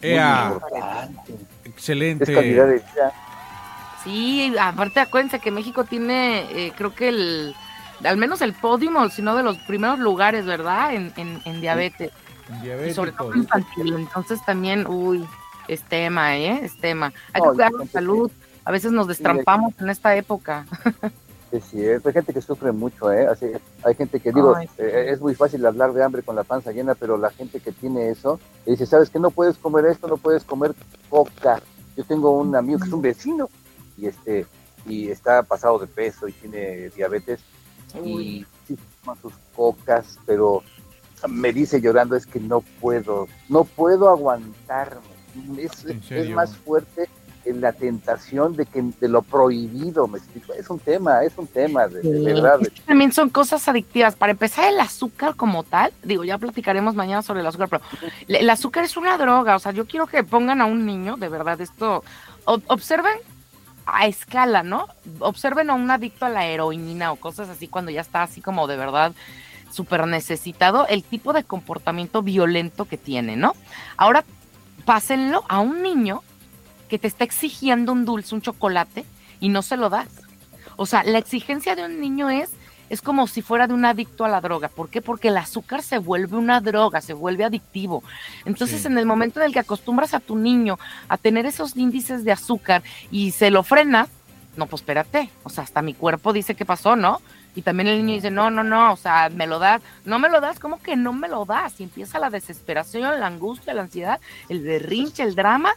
Ea, 0.00 0.58
excelente. 1.64 2.24
de. 2.32 2.82
Sí, 4.02 4.54
aparte 4.60 5.00
acuérdense 5.00 5.38
que 5.38 5.50
México 5.50 5.84
tiene, 5.84 6.40
eh, 6.50 6.72
creo 6.76 6.94
que 6.94 7.08
el, 7.08 7.54
al 8.04 8.16
menos 8.16 8.42
el 8.42 8.52
podio, 8.52 8.90
sino 9.08 9.34
de 9.34 9.42
los 9.42 9.56
primeros 9.58 9.98
lugares, 9.98 10.44
¿verdad? 10.44 10.94
En, 10.94 11.12
en, 11.16 11.40
en 11.44 11.60
diabetes. 11.60 12.10
Y 12.86 12.92
sobre 12.92 13.12
todo 13.12 13.34
infantil. 13.34 13.94
Entonces 13.94 14.44
también, 14.44 14.86
uy, 14.86 15.24
es 15.68 15.82
tema, 15.82 16.36
¿eh? 16.36 16.60
Es 16.62 16.78
tema. 16.78 17.12
Hay 17.32 17.40
No, 17.40 17.48
que 17.50 17.54
cuidar 17.54 17.72
la 17.72 17.86
salud. 17.86 18.30
A 18.66 18.72
veces 18.72 18.92
nos 18.92 19.06
destrampamos 19.06 19.74
en 19.80 19.88
esta 19.88 20.14
época. 20.16 20.66
es 21.56 21.64
cierto. 21.64 22.08
Hay 22.08 22.14
gente 22.14 22.32
que 22.32 22.40
sufre 22.40 22.72
mucho, 22.72 23.12
¿eh? 23.12 23.26
Así, 23.26 23.46
hay 23.82 23.94
gente 23.94 24.20
que, 24.20 24.32
digo, 24.32 24.54
Ay, 24.56 24.66
sí. 24.68 24.82
eh, 24.82 25.10
es 25.10 25.20
muy 25.20 25.34
fácil 25.34 25.64
hablar 25.66 25.92
de 25.92 26.02
hambre 26.02 26.22
con 26.22 26.36
la 26.36 26.44
panza 26.44 26.72
llena, 26.72 26.94
pero 26.94 27.16
la 27.16 27.30
gente 27.30 27.60
que 27.60 27.72
tiene 27.72 28.10
eso, 28.10 28.40
le 28.66 28.72
dice, 28.72 28.86
¿sabes 28.86 29.10
que 29.10 29.18
No 29.18 29.30
puedes 29.30 29.56
comer 29.56 29.86
esto, 29.86 30.08
no 30.08 30.16
puedes 30.16 30.44
comer 30.44 30.74
coca. 31.08 31.60
Yo 31.96 32.04
tengo 32.04 32.38
un 32.38 32.56
amigo 32.56 32.78
que 32.78 32.86
es 32.86 32.92
un 32.92 33.02
vecino 33.02 33.48
y 33.96 34.06
este 34.06 34.46
y 34.86 35.10
está 35.10 35.42
pasado 35.42 35.78
de 35.78 35.86
peso 35.86 36.28
y 36.28 36.32
tiene 36.32 36.90
diabetes 36.90 37.40
y 38.04 38.44
sí 38.66 38.76
toma 39.02 39.16
sus 39.20 39.32
cocas, 39.54 40.18
pero 40.26 40.62
me 41.28 41.52
dice 41.52 41.80
llorando 41.80 42.16
es 42.16 42.26
que 42.26 42.40
no 42.40 42.60
puedo, 42.80 43.28
no 43.48 43.64
puedo 43.64 44.08
aguantarme. 44.08 45.14
Es, 45.58 45.84
más 46.30 46.56
fuerte 46.56 47.08
en 47.44 47.60
la 47.60 47.72
tentación 47.72 48.56
de 48.56 48.66
que 48.66 48.82
de 48.82 49.08
lo 49.08 49.22
prohibido, 49.22 50.06
me 50.08 50.18
explico. 50.18 50.52
Es 50.54 50.70
un 50.70 50.78
tema, 50.78 51.22
es 51.24 51.32
un 51.36 51.46
tema 51.46 51.86
de, 51.88 52.00
de 52.00 52.32
verdad. 52.34 52.60
Es 52.62 52.70
que 52.70 52.80
también 52.82 53.12
son 53.12 53.30
cosas 53.30 53.66
adictivas. 53.68 54.16
Para 54.16 54.32
empezar, 54.32 54.72
el 54.72 54.80
azúcar 54.80 55.34
como 55.36 55.62
tal, 55.62 55.92
digo, 56.02 56.24
ya 56.24 56.38
platicaremos 56.38 56.94
mañana 56.94 57.22
sobre 57.22 57.40
el 57.40 57.46
azúcar, 57.46 57.68
pero 57.68 57.82
el 58.28 58.48
azúcar 58.50 58.84
es 58.84 58.96
una 58.96 59.18
droga. 59.18 59.56
O 59.56 59.58
sea, 59.58 59.72
yo 59.72 59.86
quiero 59.86 60.06
que 60.06 60.24
pongan 60.24 60.60
a 60.60 60.66
un 60.66 60.86
niño, 60.86 61.16
de 61.16 61.28
verdad, 61.28 61.60
esto, 61.60 62.02
ob- 62.44 62.64
observen 62.68 63.16
a 63.86 64.06
escala, 64.06 64.62
¿no? 64.62 64.88
Observen 65.18 65.68
a 65.68 65.74
un 65.74 65.90
adicto 65.90 66.24
a 66.24 66.30
la 66.30 66.46
heroína 66.46 67.12
o 67.12 67.16
cosas 67.16 67.50
así 67.50 67.68
cuando 67.68 67.90
ya 67.90 68.00
está 68.00 68.22
así 68.22 68.40
como 68.40 68.66
de 68.66 68.76
verdad 68.76 69.12
súper 69.70 70.06
necesitado, 70.06 70.86
el 70.86 71.02
tipo 71.02 71.32
de 71.32 71.42
comportamiento 71.44 72.22
violento 72.22 72.84
que 72.84 72.96
tiene, 72.96 73.36
¿no? 73.36 73.54
Ahora, 73.96 74.24
pásenlo 74.84 75.44
a 75.48 75.58
un 75.60 75.82
niño 75.82 76.22
que 76.94 76.98
te 77.00 77.08
está 77.08 77.24
exigiendo 77.24 77.90
un 77.90 78.04
dulce, 78.04 78.36
un 78.36 78.40
chocolate, 78.40 79.04
y 79.40 79.48
no 79.48 79.62
se 79.62 79.76
lo 79.76 79.90
das. 79.90 80.06
O 80.76 80.86
sea, 80.86 81.02
la 81.02 81.18
exigencia 81.18 81.74
de 81.74 81.84
un 81.84 81.98
niño 81.98 82.30
es, 82.30 82.50
es 82.88 83.02
como 83.02 83.26
si 83.26 83.42
fuera 83.42 83.66
de 83.66 83.74
un 83.74 83.84
adicto 83.84 84.24
a 84.24 84.28
la 84.28 84.40
droga. 84.40 84.68
¿Por 84.68 84.90
qué? 84.90 85.02
Porque 85.02 85.26
el 85.26 85.36
azúcar 85.36 85.82
se 85.82 85.98
vuelve 85.98 86.36
una 86.36 86.60
droga, 86.60 87.00
se 87.00 87.12
vuelve 87.12 87.44
adictivo. 87.44 88.04
Entonces, 88.44 88.82
Sí. 88.82 88.86
en 88.86 88.96
el 88.96 89.06
momento 89.06 89.40
en 89.40 89.46
el 89.46 89.52
que 89.52 89.58
acostumbras 89.58 90.14
a 90.14 90.20
tu 90.20 90.36
niño 90.36 90.78
a 91.08 91.16
tener 91.16 91.46
esos 91.46 91.76
índices 91.76 92.22
de 92.22 92.30
azúcar 92.30 92.84
y 93.10 93.32
se 93.32 93.50
lo 93.50 93.64
frenas, 93.64 94.08
no, 94.56 94.66
pues 94.66 94.82
espérate. 94.82 95.30
O 95.42 95.50
sea, 95.50 95.64
hasta 95.64 95.82
mi 95.82 95.94
cuerpo 95.94 96.32
dice 96.32 96.54
qué 96.54 96.64
pasó, 96.64 96.94
¿no? 96.94 97.20
Y 97.56 97.62
también 97.62 97.88
el 97.88 97.98
niño 97.98 98.14
dice, 98.14 98.30
no, 98.30 98.50
no, 98.50 98.62
no, 98.62 98.92
o 98.92 98.96
sea, 98.96 99.30
me 99.30 99.48
lo 99.48 99.58
das, 99.58 99.82
no 100.04 100.20
me 100.20 100.28
lo 100.28 100.40
das, 100.40 100.60
¿cómo 100.60 100.80
que 100.80 100.94
no 100.94 101.12
me 101.12 101.26
lo 101.28 101.44
das? 101.44 101.80
Y 101.80 101.84
empieza 101.84 102.20
la 102.20 102.30
desesperación, 102.30 103.18
la 103.18 103.26
angustia, 103.26 103.74
la 103.74 103.82
ansiedad, 103.82 104.20
el 104.48 104.60
berrinche, 104.60 105.24
el 105.24 105.34
drama. 105.34 105.72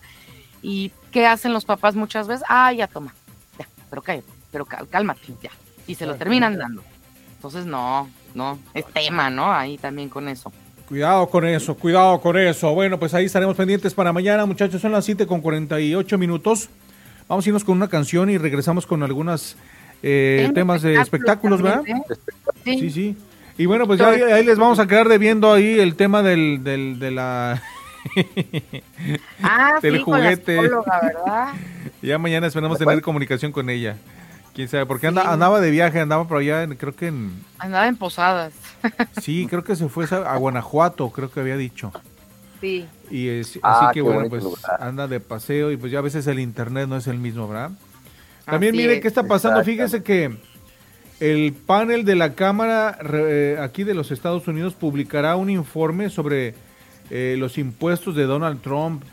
¿Y 0.61 0.91
qué 1.11 1.25
hacen 1.25 1.53
los 1.53 1.65
papás 1.65 1.95
muchas 1.95 2.27
veces? 2.27 2.45
Ah, 2.49 2.71
ya 2.73 2.87
toma, 2.87 3.13
ya, 3.57 3.67
pero 3.89 4.01
cállate, 4.01 4.27
pero 4.51 4.65
cálmate, 4.65 5.21
ya. 5.41 5.51
Y 5.87 5.95
se 5.95 6.05
lo 6.05 6.15
terminan 6.15 6.57
dando. 6.57 6.83
Entonces, 7.35 7.65
no, 7.65 8.09
no, 8.33 8.59
es 8.73 8.85
tema, 8.87 9.29
¿no? 9.29 9.51
Ahí 9.53 9.77
también 9.77 10.09
con 10.09 10.27
eso. 10.27 10.51
Cuidado 10.87 11.29
con 11.29 11.45
eso, 11.45 11.75
cuidado 11.75 12.19
con 12.21 12.37
eso. 12.37 12.73
Bueno, 12.73 12.97
pues 12.97 13.13
ahí 13.13 13.25
estaremos 13.25 13.55
pendientes 13.55 13.93
para 13.93 14.13
mañana, 14.13 14.45
muchachos. 14.45 14.81
Son 14.81 14.91
las 14.91 15.05
7 15.05 15.27
con 15.27 15.41
48 15.41 16.17
minutos. 16.17 16.69
Vamos 17.27 17.45
a 17.45 17.49
irnos 17.49 17.63
con 17.63 17.75
una 17.75 17.89
canción 17.89 18.29
y 18.29 18.37
regresamos 18.37 18.85
con 18.85 19.03
algunos 19.03 19.57
Tengo 20.01 20.53
temas 20.53 20.81
de 20.81 20.95
espectáculos, 20.95 21.61
¿verdad? 21.61 21.83
¿eh? 21.87 21.93
Sí. 22.63 22.79
Sí, 22.79 22.89
sí. 22.89 23.17
Y 23.57 23.65
bueno, 23.65 23.87
pues 23.87 23.99
ya 23.99 24.09
ahí, 24.09 24.21
ahí 24.21 24.45
les 24.45 24.57
vamos 24.57 24.79
a 24.79 24.87
quedar 24.87 25.09
debiendo 25.09 25.51
ahí 25.51 25.79
el 25.79 25.95
tema 25.95 26.21
del, 26.21 26.63
del, 26.63 26.99
de 26.99 27.11
la... 27.11 27.61
Ah, 29.43 29.79
del 29.81 29.97
sí, 29.97 30.03
con 30.03 30.19
la 30.19 30.25
juguete. 30.31 30.61
psicóloga, 30.61 30.99
¿verdad? 31.01 31.47
ya 32.01 32.17
mañana 32.17 32.47
esperamos 32.47 32.77
tener 32.77 33.01
comunicación 33.01 33.51
con 33.51 33.69
ella. 33.69 33.97
Quién 34.53 34.67
sabe, 34.67 34.85
porque 34.87 35.05
anda, 35.07 35.31
andaba 35.31 35.59
de 35.61 35.69
viaje, 35.69 35.99
andaba 35.99 36.27
por 36.27 36.37
allá, 36.39 36.63
en- 36.63 36.75
creo 36.75 36.95
que 36.95 37.07
en... 37.07 37.31
Andaba 37.59 37.87
en 37.87 37.95
posadas. 37.95 38.53
Sí, 39.21 39.47
creo 39.49 39.63
que 39.63 39.75
se 39.75 39.87
fue 39.89 40.05
a 40.11 40.35
Guanajuato, 40.37 41.09
creo 41.11 41.29
que 41.31 41.39
había 41.41 41.57
dicho. 41.57 41.91
Sí. 42.61 42.87
Y 43.11 43.27
es, 43.27 43.59
Ah, 43.61 43.77
así 43.77 43.87
que 43.89 43.93
qué 43.95 44.01
bueno, 44.01 44.29
pues 44.29 44.43
lugar. 44.43 44.77
anda 44.81 45.07
de 45.07 45.19
paseo 45.19 45.71
y 45.71 45.77
pues 45.77 45.91
ya 45.91 45.99
a 45.99 46.01
veces 46.01 46.25
el 46.27 46.39
internet 46.39 46.87
no 46.87 46.97
es 46.97 47.05
el 47.07 47.17
mismo, 47.19 47.47
¿verdad? 47.47 47.71
También 48.45 48.73
Así 48.73 48.81
mire 48.81 48.95
es. 48.95 49.01
qué 49.01 49.07
está 49.07 49.23
pasando, 49.23 49.63
fíjese 49.63 50.01
que 50.01 50.37
el 51.19 51.53
panel 51.53 52.05
de 52.05 52.15
la 52.15 52.33
Cámara 52.33 52.97
eh, 53.13 53.57
aquí 53.61 53.83
de 53.83 53.93
los 53.93 54.11
Estados 54.11 54.47
Unidos 54.47 54.73
publicará 54.73 55.35
un 55.35 55.49
informe 55.49 56.09
sobre 56.09 56.55
eh, 57.09 57.35
los 57.37 57.57
impuestos 57.57 58.15
de 58.15 58.23
Donald 58.25 58.61
Trump. 58.61 59.03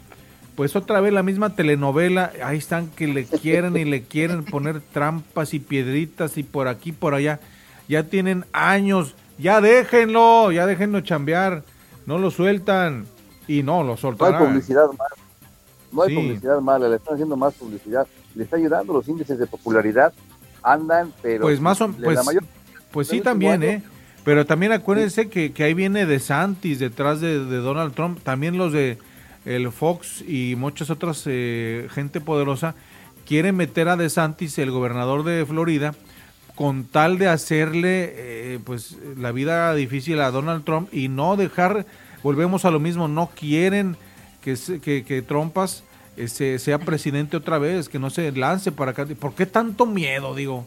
Pues 0.56 0.76
otra 0.76 1.00
vez 1.00 1.12
la 1.12 1.22
misma 1.24 1.56
telenovela, 1.56 2.30
ahí 2.44 2.58
están 2.58 2.88
que 2.88 3.08
le 3.08 3.24
quieren 3.24 3.76
y 3.76 3.84
le 3.84 4.02
quieren 4.04 4.44
poner 4.44 4.80
trampas 4.80 5.52
y 5.52 5.58
piedritas 5.58 6.38
y 6.38 6.44
por 6.44 6.68
aquí, 6.68 6.92
por 6.92 7.14
allá. 7.14 7.40
Ya 7.88 8.04
tienen 8.04 8.44
años, 8.52 9.14
ya 9.36 9.60
déjenlo, 9.60 10.52
ya 10.52 10.64
déjenlo 10.66 11.00
chambear, 11.00 11.64
no 12.06 12.18
lo 12.18 12.30
sueltan 12.30 13.06
y 13.48 13.64
no 13.64 13.78
lo 13.82 13.84
No 13.86 13.92
hay 13.92 13.98
soltarán. 13.98 14.46
publicidad 14.46 14.86
mala. 14.86 15.14
No 15.90 16.02
hay 16.02 16.10
Sí. 16.10 16.14
publicidad 16.16 16.60
mala, 16.60 16.88
le 16.88 16.96
están 16.96 17.14
haciendo 17.14 17.36
más 17.36 17.54
publicidad. 17.54 18.06
Le 18.36 18.44
está 18.44 18.56
ayudando, 18.56 18.92
los 18.92 19.08
índices 19.08 19.38
de 19.38 19.46
popularidad 19.48 20.12
andan, 20.62 21.12
pero... 21.20 21.42
Pues 21.42 21.60
más 21.60 21.80
o 21.80 21.88
la 21.88 21.94
pues, 22.04 22.24
mayor- 22.24 22.44
pues 22.92 23.08
sí 23.08 23.20
también. 23.20 23.62
¿eh? 23.64 23.82
Pero 24.24 24.46
también 24.46 24.72
acuérdense 24.72 25.28
que, 25.28 25.52
que 25.52 25.64
ahí 25.64 25.74
viene 25.74 26.06
de 26.06 26.18
Santis 26.18 26.78
detrás 26.78 27.20
de, 27.20 27.38
Donald 27.44 27.92
Trump, 27.94 28.20
también 28.22 28.56
los 28.56 28.72
de 28.72 28.98
el 29.44 29.70
Fox 29.70 30.24
y 30.26 30.54
muchas 30.56 30.88
otras 30.88 31.24
eh, 31.26 31.88
gente 31.90 32.20
poderosa 32.22 32.74
quieren 33.26 33.56
meter 33.56 33.88
a 33.88 33.96
DeSantis, 33.96 34.58
el 34.58 34.70
gobernador 34.70 35.22
de 35.24 35.44
Florida, 35.44 35.94
con 36.54 36.84
tal 36.84 37.18
de 37.18 37.28
hacerle 37.28 38.12
eh, 38.16 38.58
pues 38.64 38.96
la 39.18 39.32
vida 39.32 39.74
difícil 39.74 40.20
a 40.20 40.30
Donald 40.30 40.64
Trump 40.64 40.88
y 40.92 41.08
no 41.08 41.36
dejar, 41.36 41.84
volvemos 42.22 42.64
a 42.64 42.70
lo 42.70 42.80
mismo, 42.80 43.08
no 43.08 43.30
quieren 43.38 43.96
que, 44.40 44.56
que, 44.82 45.04
que 45.04 45.20
Trumpas 45.22 45.84
eh, 46.16 46.28
se- 46.28 46.58
sea 46.58 46.78
presidente 46.78 47.36
otra 47.36 47.58
vez, 47.58 47.88
que 47.90 47.98
no 47.98 48.08
se 48.08 48.30
lance 48.32 48.72
para 48.72 48.92
acá. 48.92 49.04
¿Por 49.06 49.34
qué 49.34 49.44
tanto 49.46 49.84
miedo, 49.84 50.34
digo? 50.34 50.66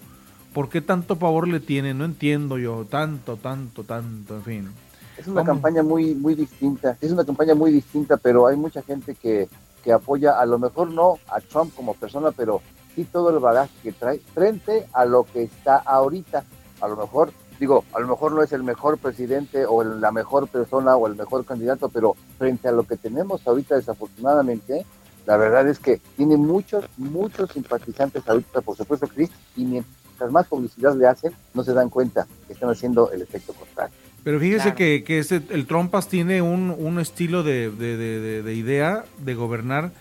¿Por 0.58 0.70
qué 0.70 0.82
tanto 0.82 1.18
pavor 1.20 1.48
le 1.48 1.60
tienen? 1.60 2.00
No 2.00 2.06
entiendo 2.06 2.58
yo, 2.58 2.84
tanto, 2.84 3.38
tanto, 3.38 3.84
tanto, 3.84 4.38
en 4.38 4.42
fin. 4.42 4.72
Es 5.16 5.28
una 5.28 5.44
campaña 5.44 5.84
muy, 5.84 6.16
muy 6.16 6.34
distinta, 6.34 6.98
es 7.00 7.12
una 7.12 7.24
campaña 7.24 7.54
muy 7.54 7.72
distinta, 7.72 8.18
pero 8.18 8.48
hay 8.48 8.56
mucha 8.58 8.82
gente 8.82 9.14
que, 9.14 9.48
que 9.84 9.92
apoya, 9.94 10.40
a 10.40 10.48
lo 10.48 10.58
mejor 10.58 10.90
no 10.90 11.20
a 11.28 11.42
Trump 11.42 11.76
como 11.76 11.94
persona, 11.94 12.32
pero 12.32 12.64
sí 12.96 13.04
todo 13.04 13.30
el 13.30 13.38
bagaje 13.38 13.72
que 13.84 13.92
trae 13.92 14.18
frente 14.34 14.88
a 14.94 15.06
lo 15.06 15.26
que 15.26 15.44
está 15.44 15.76
ahorita. 15.76 16.44
A 16.82 16.88
lo 16.88 16.96
mejor, 16.98 17.32
digo, 17.60 17.86
a 17.94 18.00
lo 18.00 18.08
mejor 18.08 18.32
no 18.32 18.42
es 18.42 18.52
el 18.52 18.64
mejor 18.64 18.98
presidente 18.98 19.68
o 19.68 19.84
el- 19.84 20.02
la 20.02 20.12
mejor 20.12 20.48
persona 20.48 20.96
o 20.96 21.06
el 21.06 21.16
mejor 21.16 21.46
candidato, 21.46 21.90
pero 21.90 22.16
frente 22.40 22.68
a 22.68 22.72
lo 22.72 22.82
que 22.82 22.98
tenemos 22.98 23.46
ahorita, 23.48 23.76
desafortunadamente, 23.76 24.88
la 25.28 25.38
verdad 25.38 25.68
es 25.68 25.78
que 25.78 26.02
tiene 26.16 26.36
muchos, 26.36 26.84
muchos 26.98 27.52
simpatizantes 27.52 28.28
ahorita, 28.28 28.62
por 28.62 28.76
supuesto 28.76 29.08
sí, 29.16 29.30
y 29.56 29.64
mientras 29.64 30.07
más 30.31 30.48
publicidad 30.48 30.95
le 30.95 31.07
hacen, 31.07 31.31
no 31.53 31.64
se 31.64 31.73
dan 31.73 31.89
cuenta 31.89 32.27
que 32.48 32.53
están 32.53 32.69
haciendo 32.69 33.11
el 33.11 33.22
efecto 33.22 33.53
contrario. 33.53 33.94
Pero 34.23 34.39
fíjese 34.39 34.61
Claro. 34.64 34.76
que, 34.77 35.03
que 35.06 35.19
ese- 35.19 35.41
el 35.52 35.65
Trumpas 35.68 36.10
tiene 36.10 36.41
un, 36.41 36.76
un 36.77 36.99
estilo 36.99 37.44
de, 37.44 37.69
de- 37.72 37.95
de- 37.98 38.19
de- 38.19 38.44
de 38.44 38.53
idea 38.53 39.06
de 39.19 39.35
gobernar 39.35 39.91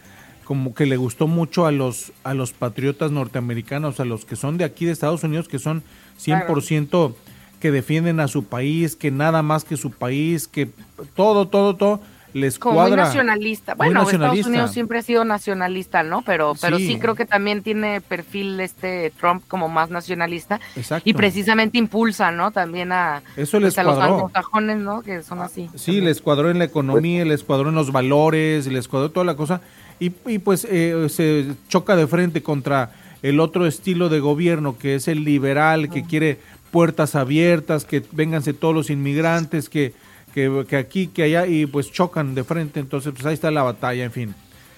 como 0.44 0.74
que 0.74 0.86
le 0.86 0.97
gustó 0.97 1.26
mucho 1.26 1.66
a 1.66 1.72
los, 1.72 2.12
a 2.24 2.32
los 2.34 2.52
patriotas 2.52 3.10
norteamericanos, 3.10 3.98
a 4.01 4.05
los 4.05 4.24
que 4.24 4.36
son 4.36 4.59
de 4.59 4.64
aquí 4.64 4.84
de 4.86 4.93
Estados 4.93 5.22
Unidos, 5.24 5.48
que 5.48 5.59
son 5.59 5.82
100% 6.18 7.14
que 7.60 7.70
defienden 7.70 8.20
a 8.20 8.28
su 8.28 8.44
país, 8.44 8.97
que 8.97 9.10
nada 9.10 9.43
más 9.43 9.64
que 9.64 9.76
su 9.76 9.90
país, 9.90 10.47
que 10.47 10.68
todo, 11.14 11.48
todo, 11.48 11.76
todo 11.76 12.01
les 12.36 12.58
Como 12.58 12.80
muy 12.82 12.90
nacionalista. 12.92 13.74
Muy 13.74 13.86
Bueno, 13.86 14.02
nacionalista. 14.04 14.26
Estados 14.40 14.46
Unidos 14.46 14.72
siempre 14.72 14.98
ha 14.98 15.02
sido 15.02 15.24
nacionalista, 15.24 16.02
¿no? 16.02 16.22
Pero, 16.22 16.54
pero 16.60 16.78
Sí. 16.78 16.86
sí. 16.86 16.98
creo 16.98 17.14
que 17.14 17.24
también 17.24 17.62
tiene 17.62 18.00
perfil 18.00 18.60
este 18.60 19.12
Trump 19.18 19.42
como 19.48 19.68
más 19.68 19.90
nacionalista 19.90 20.60
Exacto. 20.76 21.08
y 21.08 21.14
precisamente 21.14 21.78
impulsa, 21.78 22.30
¿no? 22.30 22.50
También 22.50 22.92
a, 22.92 23.22
Eso 23.36 23.58
les 23.58 23.74
pues, 23.74 23.78
a 23.78 23.82
los 23.84 23.98
anglosajones, 23.98 24.78
¿no? 24.78 25.02
Que 25.02 25.22
son 25.22 25.40
así. 25.40 25.70
Sí, 25.74 26.00
les 26.00 26.20
cuadró 26.20 26.50
en 26.50 26.58
la 26.58 26.64
economía, 26.64 27.24
les 27.24 27.42
cuadró 27.42 27.70
en 27.70 27.74
los 27.74 27.90
valores, 27.90 28.66
les 28.66 28.86
cuadró 28.88 29.10
toda 29.10 29.24
la 29.24 29.34
cosa. 29.34 29.60
Y, 29.98 30.12
y 30.26 30.38
pues 30.38 30.66
eh, 30.70 31.08
se 31.08 31.46
choca 31.68 31.96
de 31.96 32.06
frente 32.06 32.42
contra 32.42 32.92
el 33.22 33.40
otro 33.40 33.66
estilo 33.66 34.08
de 34.10 34.20
gobierno, 34.20 34.76
que 34.78 34.94
es 34.94 35.08
el 35.08 35.24
liberal, 35.24 35.88
que 35.88 36.04
quiere 36.04 36.38
puertas 36.70 37.14
abiertas, 37.14 37.86
que 37.86 38.02
vénganse 38.12 38.52
todos 38.52 38.74
los 38.74 38.90
inmigrantes, 38.90 39.70
que, 39.70 39.94
que, 40.36 40.66
que 40.68 40.76
aquí, 40.76 41.06
que 41.06 41.22
allá, 41.22 41.46
y 41.46 41.64
pues 41.64 41.90
chocan 41.90 42.34
de 42.34 42.44
frente. 42.44 42.78
Entonces, 42.78 43.10
pues 43.14 43.24
ahí 43.24 43.32
está 43.32 43.50
la 43.50 43.62
batalla, 43.62 44.04
en 44.04 44.12
fin. 44.12 44.34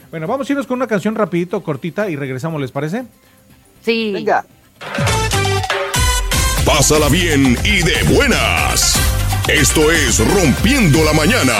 Bueno, 0.09 0.29
vamos 0.29 0.49
a 0.49 0.53
irnos 0.53 0.69
con 0.69 0.77
una 0.77 0.87
canción 0.87 1.17
rapidito, 1.17 1.61
cortita, 1.65 2.09
y 2.09 2.15
regresamos, 2.15 2.61
¿les 2.61 2.71
parece? 2.71 3.03
Sí. 3.83 4.13
Venga. 4.13 4.47
Pásala 6.65 7.09
bien 7.09 7.59
y 7.65 7.83
de 7.83 8.05
buenas. 8.15 9.01
Esto 9.49 9.91
es 9.91 10.21
Rompiendo 10.33 11.03
la 11.03 11.13
Mañana. 11.13 11.55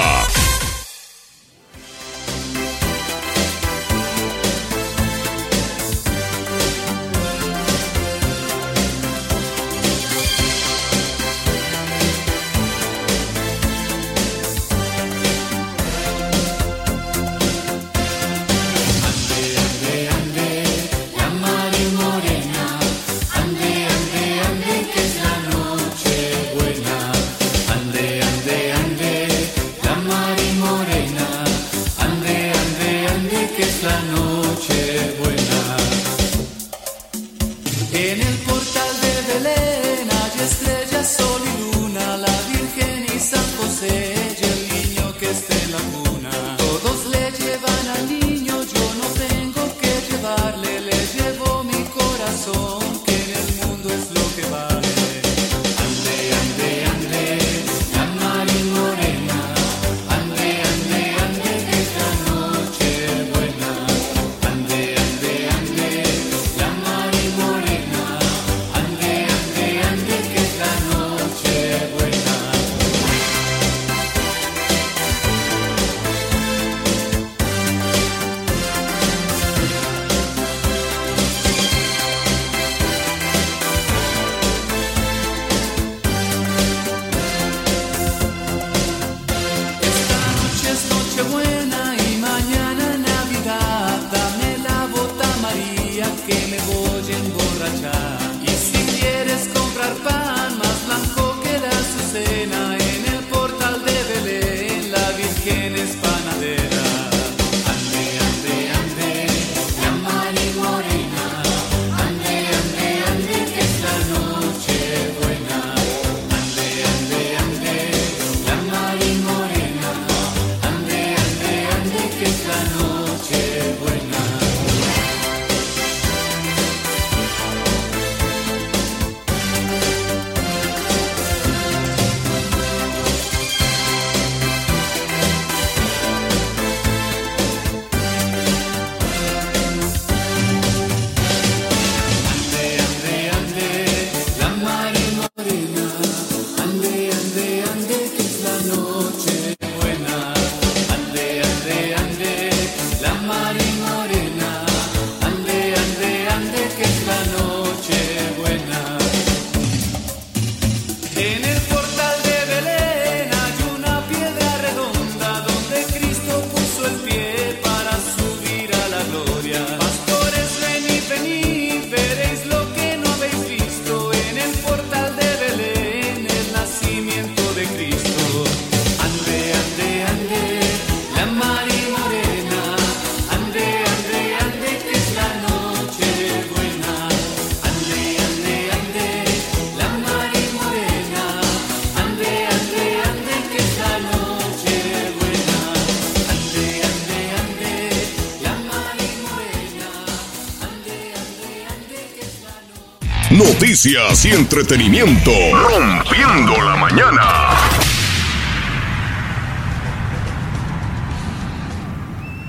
Noticias 203.79 204.25
y 204.25 204.31
entretenimiento. 204.31 205.31
Rompiendo 205.53 206.51
la 206.65 206.75
mañana. 206.75 207.21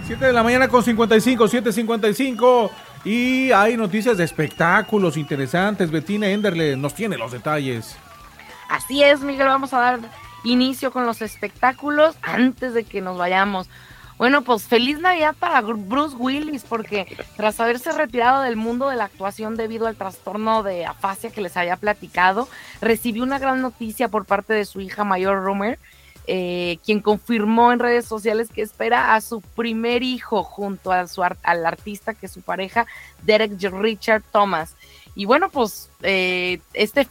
Siete 0.08 0.24
de 0.26 0.32
la 0.32 0.42
mañana 0.42 0.66
con 0.66 0.82
55, 0.82 1.44
7.55. 1.44 2.70
Y 3.04 3.52
hay 3.52 3.76
noticias 3.76 4.16
de 4.18 4.24
espectáculos 4.24 5.16
interesantes. 5.16 5.92
Betina 5.92 6.26
Enderle 6.26 6.76
nos 6.76 6.94
tiene 6.94 7.16
los 7.16 7.30
detalles. 7.30 7.96
Así 8.68 9.04
es, 9.04 9.20
Miguel, 9.20 9.46
vamos 9.46 9.72
a 9.72 9.78
dar 9.78 10.00
inicio 10.42 10.90
con 10.90 11.06
los 11.06 11.22
espectáculos 11.22 12.16
antes 12.22 12.74
de 12.74 12.82
que 12.82 13.00
nos 13.00 13.16
vayamos. 13.16 13.68
Bueno, 14.20 14.42
pues 14.42 14.64
feliz 14.64 14.98
Navidad 14.98 15.34
para 15.38 15.62
Bruce 15.62 16.14
Willis, 16.14 16.64
porque 16.68 17.06
tras 17.38 17.58
haberse 17.58 17.90
retirado 17.90 18.42
del 18.42 18.54
mundo 18.54 18.90
de 18.90 18.96
la 18.96 19.04
actuación 19.04 19.56
debido 19.56 19.86
al 19.86 19.96
trastorno 19.96 20.62
de 20.62 20.84
afasia 20.84 21.30
que 21.30 21.40
les 21.40 21.56
había 21.56 21.76
platicado, 21.76 22.46
recibió 22.82 23.22
una 23.22 23.38
gran 23.38 23.62
noticia 23.62 24.08
por 24.08 24.26
parte 24.26 24.52
de 24.52 24.66
su 24.66 24.82
hija 24.82 25.04
mayor, 25.04 25.42
Romer, 25.42 25.78
eh, 26.26 26.76
quien 26.84 27.00
confirmó 27.00 27.72
en 27.72 27.78
redes 27.78 28.04
sociales 28.04 28.50
que 28.50 28.60
espera 28.60 29.14
a 29.14 29.22
su 29.22 29.40
primer 29.40 30.02
hijo 30.02 30.42
junto 30.42 30.92
a 30.92 31.06
su 31.06 31.22
al 31.22 31.64
artista 31.64 32.12
que 32.12 32.26
es 32.26 32.32
su 32.32 32.42
pareja, 32.42 32.86
Derek 33.22 33.52
Richard 33.72 34.22
Thomas. 34.30 34.76
Y 35.14 35.24
bueno, 35.24 35.48
pues 35.48 35.90
eh, 36.02 36.60
este 36.74 37.08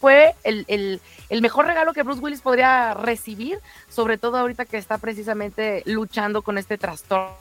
fue 0.00 0.34
el, 0.44 0.64
el- 0.68 1.00
el 1.28 1.42
mejor 1.42 1.66
regalo 1.66 1.92
que 1.92 2.02
Bruce 2.02 2.20
Willis 2.20 2.40
podría 2.40 2.94
recibir, 2.94 3.60
sobre 3.88 4.18
todo 4.18 4.38
ahorita 4.38 4.64
que 4.64 4.78
está 4.78 4.98
precisamente 4.98 5.82
luchando 5.86 6.42
con 6.42 6.58
este 6.58 6.78
trastorno 6.78 7.36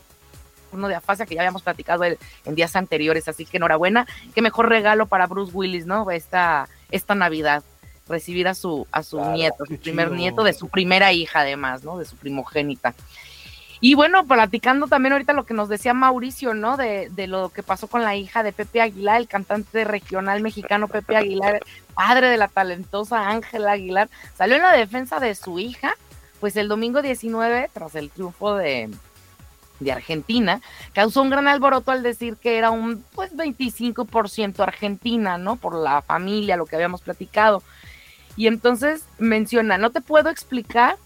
de 0.88 0.94
afasia 0.96 1.26
que 1.26 1.36
ya 1.36 1.42
habíamos 1.42 1.64
platicado 1.64 2.04
el- 2.04 2.18
en 2.46 2.56
días 2.56 2.76
anteriores, 2.76 3.28
así 3.28 3.46
que 3.46 3.58
enhorabuena, 3.58 4.06
qué 4.36 4.42
mejor 4.42 4.70
regalo 4.70 5.08
para 5.08 5.26
Bruce 5.26 5.52
Willis, 5.56 5.86
¿no? 5.86 6.12
Esta, 6.12 6.68
esta 6.92 7.16
Navidad, 7.16 7.64
recibir 8.08 8.48
a 8.48 8.54
su, 8.54 8.86
a 8.92 9.04
su 9.04 9.18
Claro, 9.18 9.34
nieto, 9.34 9.66
su 9.66 9.78
primer 9.78 10.08
chido. 10.08 10.16
nieto 10.18 10.44
de 10.44 10.54
su 10.54 10.68
primera 10.68 11.12
hija 11.14 11.40
además, 11.42 11.84
¿no? 11.84 11.98
De 11.98 12.06
su 12.06 12.16
primogénita. 12.18 12.94
Y 13.82 13.94
bueno, 13.94 14.26
platicando 14.26 14.88
también 14.88 15.14
ahorita 15.14 15.32
lo 15.32 15.46
que 15.46 15.54
nos 15.54 15.70
decía 15.70 15.94
Mauricio, 15.94 16.54
¿no? 16.54 16.76
De, 16.76 17.10
de 17.12 17.28
lo 17.28 17.50
que 17.50 17.64
pasó 17.64 17.88
con 17.88 18.04
la 18.04 18.16
hija 18.16 18.44
de 18.44 18.52
Pepe 18.52 18.82
Aguilar, 18.82 19.22
el 19.22 19.28
cantante 19.28 19.86
regional 19.86 20.42
mexicano 20.42 20.90
Pepe 20.90 21.16
Aguilar, 21.16 21.62
padre 21.94 22.30
de 22.30 22.38
la 22.38 22.50
talentosa 22.50 23.30
Ángela 23.30 23.72
Aguilar, 23.72 24.10
salió 24.36 24.58
en 24.58 24.64
la 24.64 24.74
defensa 24.74 25.20
de 25.22 25.34
su 25.34 25.60
hija, 25.60 25.94
pues 26.42 26.58
el 26.58 26.68
domingo 26.68 27.02
19, 27.02 27.70
tras 27.74 27.96
el 27.96 28.10
triunfo 28.10 28.56
de, 28.56 28.90
de 29.80 29.92
Argentina, 29.92 30.62
causó 30.94 31.22
un 31.22 31.30
gran 31.30 31.48
alboroto 31.48 31.92
al 31.92 32.04
decir 32.04 32.36
que 32.36 32.58
era 32.58 32.72
un 32.72 33.04
pues 33.14 33.34
25% 33.34 34.60
Argentina, 34.60 35.38
¿no? 35.38 35.56
Por 35.56 35.76
la 35.76 36.02
familia, 36.02 36.58
lo 36.58 36.66
que 36.66 36.76
habíamos 36.76 37.02
platicado. 37.02 37.64
Y 38.36 38.48
entonces 38.48 39.06
menciona, 39.18 39.78
no 39.78 39.90
te 39.90 40.02
puedo 40.02 40.30
explicar 40.30 40.98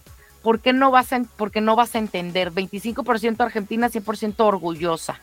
por 0.44 0.60
qué 0.60 0.74
no 0.74 0.90
vas 0.90 1.12
a, 1.12 1.16
en- 1.16 1.24
por 1.24 1.50
qué 1.50 1.62
no 1.62 1.74
vas 1.74 1.94
a 1.94 1.98
entender. 1.98 2.52
25% 2.52 3.40
Argentina, 3.40 3.88
100% 3.88 4.44
orgullosa, 4.44 5.18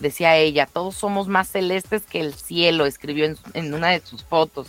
decía 0.00 0.36
ella. 0.36 0.66
Todos 0.66 0.96
somos 0.96 1.28
más 1.28 1.48
celestes 1.48 2.02
que 2.02 2.20
el 2.20 2.32
cielo, 2.32 2.86
escribió 2.86 3.26
en, 3.52 3.74
una 3.74 3.90
de 3.90 4.00
sus 4.00 4.24
fotos. 4.24 4.68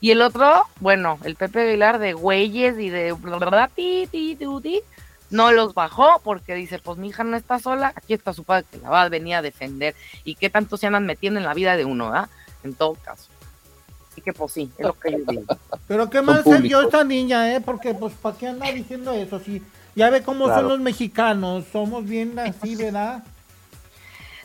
Y 0.00 0.12
el 0.12 0.22
otro, 0.22 0.64
bueno, 0.78 1.18
el 1.24 1.34
Pepe 1.34 1.62
Aguilar 1.62 1.98
de 1.98 2.12
güeyes 2.12 2.78
y 2.78 2.88
de 2.88 3.12
bla, 3.12 3.68
ti, 3.68 4.08
ti, 4.10 4.38
no 5.30 5.50
los 5.50 5.74
bajó 5.74 6.20
porque 6.22 6.54
dice, 6.54 6.78
pues 6.78 6.98
mi 6.98 7.08
hija 7.08 7.24
no 7.24 7.36
está 7.36 7.58
sola, 7.58 7.92
aquí 7.96 8.14
está 8.14 8.32
su 8.32 8.44
padre 8.44 8.66
que 8.70 8.78
la 8.78 8.90
va 8.90 9.02
a 9.02 9.08
venir 9.08 9.34
a 9.34 9.42
defender. 9.42 9.96
Y 10.22 10.36
qué 10.36 10.50
tanto 10.50 10.76
se 10.76 10.86
andan 10.86 11.04
metiendo 11.06 11.40
en 11.40 11.46
la 11.46 11.54
vida 11.54 11.76
de 11.76 11.84
uno, 11.84 12.14
¿ah? 12.14 12.28
En 12.62 12.74
todo 12.74 12.94
caso. 12.94 13.31
Así 14.12 14.20
que 14.20 14.32
pues 14.34 14.52
sí, 14.52 14.70
es 14.76 14.86
lo 14.86 14.92
que 14.92 15.10
yo 15.12 15.18
digo. 15.26 15.42
Pero 15.88 16.10
qué 16.10 16.20
mal 16.22 16.44
ser 16.44 16.52
yo 16.56 16.58
públicos. 16.58 16.84
esta 16.84 17.04
niña, 17.04 17.54
¿eh? 17.54 17.60
Porque, 17.60 17.94
pues, 17.94 18.12
¿para 18.14 18.36
qué 18.36 18.48
anda 18.48 18.70
diciendo 18.70 19.12
eso? 19.12 19.40
Si 19.40 19.62
ya 19.96 20.10
ve 20.10 20.22
cómo 20.22 20.44
Claro. 20.44 20.60
son 20.60 20.68
los 20.68 20.80
mexicanos, 20.80 21.64
somos 21.72 22.04
bien 22.04 22.38
así, 22.38 22.76
¿verdad? 22.76 23.24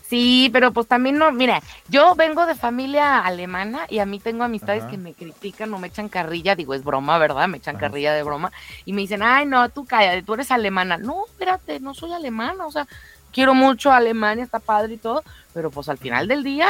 Sí, 0.09 0.49
pero 0.53 0.71
pues 0.71 0.87
también 0.87 1.17
no, 1.17 1.33
mira, 1.33 1.61
yo 1.89 2.15
vengo 2.15 2.45
de 2.45 2.55
familia 2.55 3.19
alemana 3.19 3.81
y 3.89 3.99
a 3.99 4.05
mí 4.05 4.21
tengo 4.21 4.45
amistades 4.45 4.83
Ajá. 4.83 4.91
que 4.91 4.97
me 4.97 5.13
critican 5.13 5.73
o 5.73 5.79
me 5.79 5.87
echan 5.87 6.07
carrilla, 6.07 6.55
digo, 6.55 6.73
es 6.73 6.81
broma, 6.85 7.17
¿verdad? 7.17 7.49
Me 7.49 7.57
echan 7.57 7.75
carrilla 7.77 8.13
de 8.13 8.23
broma 8.23 8.53
y 8.85 8.93
me 8.93 9.01
dicen, 9.01 9.21
ay, 9.21 9.45
no, 9.45 9.67
tú 9.67 9.83
cállate, 9.85 10.23
tú 10.23 10.35
eres 10.35 10.49
alemana. 10.49 10.95
No, 10.97 11.25
espérate, 11.25 11.81
no 11.81 11.93
soy 11.93 12.13
alemana, 12.13 12.65
o 12.65 12.71
sea, 12.71 12.87
quiero 13.33 13.53
mucho 13.53 13.91
a 13.91 13.97
Alemania, 13.97 14.45
está 14.45 14.59
padre 14.59 14.93
y 14.93 14.97
todo, 14.97 15.25
pero 15.53 15.71
pues 15.71 15.89
al 15.89 15.97
final 15.97 16.29
del 16.29 16.41
día, 16.41 16.69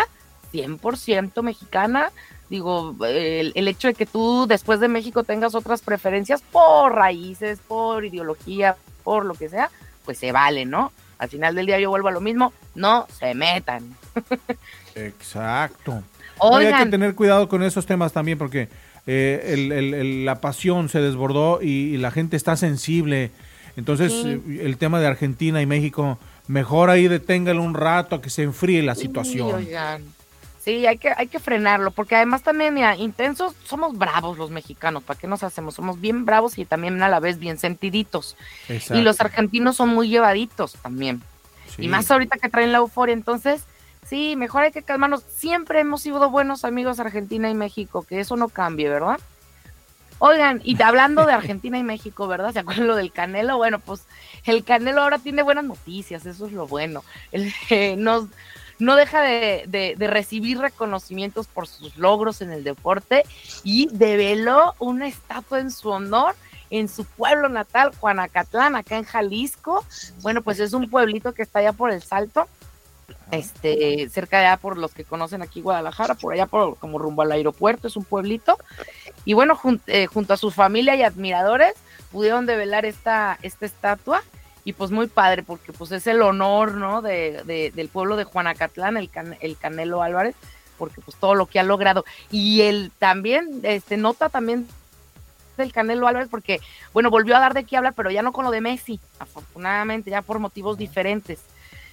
100% 0.52 1.44
mexicana. 1.44 2.10
Digo, 2.50 2.96
el, 3.06 3.52
el 3.56 3.68
hecho 3.68 3.88
de 3.90 3.94
que 3.94 4.06
tú 4.06 4.46
después 4.48 4.80
de 4.80 4.88
México 4.88 5.24
tengas 5.24 5.54
otras 5.56 5.82
preferencias 5.82 6.42
por 6.42 6.94
raíces, 6.96 7.60
por 7.68 8.06
ideología, 8.06 8.76
por 9.04 9.26
lo 9.26 9.34
que 9.34 9.50
sea, 9.50 9.70
pues 10.06 10.18
se 10.18 10.32
vale, 10.32 10.66
¿no? 10.66 10.92
Al 11.20 11.30
final 11.30 11.56
del 11.56 11.66
día 11.66 11.80
yo 11.80 11.90
vuelvo 11.90 12.08
a 12.08 12.12
lo 12.12 12.22
mismo, 12.22 12.54
no 12.76 13.06
se 13.20 13.34
metan. 13.34 13.96
Exacto. 14.96 16.04
No, 16.42 16.62
y 16.62 16.66
hay 16.66 16.72
que 16.72 16.76
Oigan, 16.76 16.92
tener 16.92 17.16
cuidado 17.16 17.50
con 17.50 17.64
esos 17.64 17.86
temas 17.86 18.14
también 18.14 18.38
porque 18.38 18.70
eh, 19.08 19.54
el- 19.54 20.26
la 20.26 20.40
pasión 20.42 20.90
se 20.90 21.00
desbordó 21.02 21.60
y, 21.62 21.68
y 21.94 21.98
la 21.98 22.12
gente 22.12 22.38
está 22.38 22.56
sensible. 22.56 23.32
Entonces, 23.76 24.12
Sí. 24.14 24.42
eh, 24.48 24.62
el 24.64 24.78
tema 24.78 25.00
de 25.00 25.08
Argentina 25.08 25.62
y 25.62 25.66
México, 25.66 26.20
mejor 26.48 26.90
ahí 26.90 27.08
deténgalo 27.08 27.62
un 27.64 27.74
rato 27.74 28.16
a 28.18 28.22
que 28.22 28.30
se 28.30 28.44
enfríe 28.44 28.82
la 28.84 28.96
Sí, 28.96 29.02
situación. 29.04 29.54
oigan. 29.54 30.04
Sí, 30.68 30.86
hay 30.86 30.98
que, 30.98 31.14
hay 31.16 31.28
que 31.28 31.40
frenarlo, 31.40 31.92
porque 31.92 32.18
además 32.18 32.44
también, 32.44 32.74
mira, 32.74 32.98
intensos, 32.98 33.54
somos 33.64 33.98
bravos 33.98 34.38
los 34.38 34.52
mexicanos, 34.52 35.02
¿para 35.02 35.18
qué 35.18 35.26
nos 35.26 35.42
hacemos? 35.42 35.76
Somos 35.76 36.02
bien 36.02 36.26
bravos 36.26 36.58
y 36.58 36.66
también 36.66 37.02
a 37.02 37.08
la 37.08 37.22
vez 37.22 37.40
bien 37.40 37.58
sentiditos. 37.58 38.36
Exacto. 38.68 39.00
Y 39.00 39.02
los 39.02 39.22
argentinos 39.22 39.78
son 39.78 39.88
muy 39.88 40.10
llevaditos 40.10 40.74
también. 40.74 41.24
Sí. 41.74 41.84
Y 41.84 41.88
más 41.88 42.12
ahorita 42.12 42.38
que 42.38 42.50
traen 42.50 42.74
la 42.74 42.80
euforia, 42.80 43.14
entonces, 43.14 43.64
sí, 44.06 44.36
mejor 44.36 44.64
hay 44.64 44.74
que 44.74 44.82
calmarnos. 44.82 45.24
Siempre 45.30 45.80
hemos 45.80 46.02
sido 46.02 46.30
buenos 46.30 46.66
amigos 46.66 47.00
Argentina 47.00 47.50
y 47.50 47.54
México, 47.54 48.02
que 48.02 48.20
eso 48.20 48.36
no 48.36 48.50
cambie, 48.50 48.90
¿verdad? 48.90 49.22
Oigan, 50.20 50.60
y 50.66 50.82
hablando 50.84 51.26
de 51.26 51.32
Argentina 51.32 51.78
y 51.78 51.84
México, 51.84 52.28
¿verdad? 52.28 52.52
¿Se 52.52 52.60
acuerdan 52.60 52.88
lo 52.88 52.98
del 52.98 53.14
Canelo? 53.14 53.56
Bueno, 53.56 53.80
pues 53.80 54.02
el 54.44 54.66
Canelo 54.66 55.02
ahora 55.02 55.20
tiene 55.20 55.44
buenas 55.44 55.64
noticias, 55.64 56.26
eso 56.26 56.46
es 56.46 56.52
lo 56.52 56.68
bueno. 56.68 57.06
Él, 57.32 57.54
eh, 57.70 57.96
nos, 57.96 58.26
no 58.80 58.96
deja 58.96 59.22
de, 59.22 59.64
de- 59.68 59.96
de 59.98 60.08
recibir 60.08 60.60
reconocimientos 60.60 61.48
por 61.48 61.68
sus 61.68 61.98
logros 61.98 62.42
en 62.42 62.52
el 62.52 62.64
deporte 62.64 63.24
y 63.64 63.88
develó 63.92 64.76
una 64.80 65.08
estatua 65.08 65.60
en 65.60 65.72
su 65.72 65.90
honor 65.90 66.36
en 66.70 66.90
su 66.90 67.06
pueblo 67.06 67.48
natal, 67.48 67.94
Juanacatlán, 67.98 68.76
acá 68.76 68.98
en 68.98 69.06
Jalisco. 69.06 69.86
Bueno, 70.22 70.42
pues 70.42 70.60
es 70.60 70.74
un 70.74 70.90
pueblito 70.90 71.34
que 71.34 71.42
está 71.44 71.60
allá 71.60 71.72
por 71.72 71.92
el 71.92 72.02
Salto, 72.04 72.46
este, 73.32 74.10
cerca 74.10 74.40
de 74.40 74.48
allá 74.48 74.58
por 74.58 74.78
los 74.78 74.94
que 74.94 75.04
conocen 75.06 75.42
aquí 75.42 75.62
Guadalajara, 75.62 76.16
por 76.16 76.34
allá 76.34 76.46
por 76.46 76.78
como 76.78 77.00
rumbo 77.00 77.22
al 77.22 77.32
aeropuerto, 77.32 77.88
es 77.88 77.96
un 77.96 78.04
pueblito. 78.04 78.58
Y 79.24 79.34
bueno, 79.34 79.60
eh, 79.88 80.08
junto 80.08 80.34
a 80.34 80.38
su 80.38 80.52
familia 80.52 80.96
y 80.96 81.04
admiradores 81.04 81.74
pudieron 82.12 82.46
develar 82.46 82.86
esta, 82.86 83.38
esta 83.42 83.66
estatua 83.66 84.24
y 84.68 84.74
pues 84.74 84.92
muy 84.92 85.08
padre 85.08 85.44
porque 85.44 85.72
pues 85.72 85.94
es 85.94 86.08
el 86.08 86.22
honor, 86.22 86.74
¿no? 86.74 87.02
De, 87.02 87.42
de- 87.46 87.72
del 87.74 87.88
pueblo 87.88 88.18
de 88.18 88.26
Juanacatlán, 88.26 88.98
el, 88.98 89.10
Can- 89.10 89.38
el 89.40 89.56
Canelo 89.56 90.04
Álvarez, 90.04 90.36
porque 90.78 91.00
pues 91.00 91.16
todo 91.16 91.36
lo 91.36 91.46
que 91.46 91.58
ha 91.58 91.64
logrado. 91.64 92.04
Y 92.32 92.64
él 92.64 92.92
también, 93.00 93.62
este, 93.64 93.96
nota 93.96 94.28
también 94.28 94.68
del 95.56 95.72
Canelo 95.72 96.06
Álvarez 96.06 96.28
porque, 96.30 96.60
bueno, 96.92 97.10
volvió 97.10 97.38
a 97.38 97.40
dar 97.40 97.54
de 97.54 97.64
qué 97.64 97.78
hablar, 97.78 97.94
pero 97.96 98.12
ya 98.12 98.22
no 98.24 98.34
con 98.34 98.44
lo 98.44 98.52
de 98.52 98.60
Messi, 98.60 99.00
afortunadamente, 99.20 100.12
ya 100.12 100.22
por 100.22 100.40
motivos 100.40 100.78
diferentes, 100.78 101.40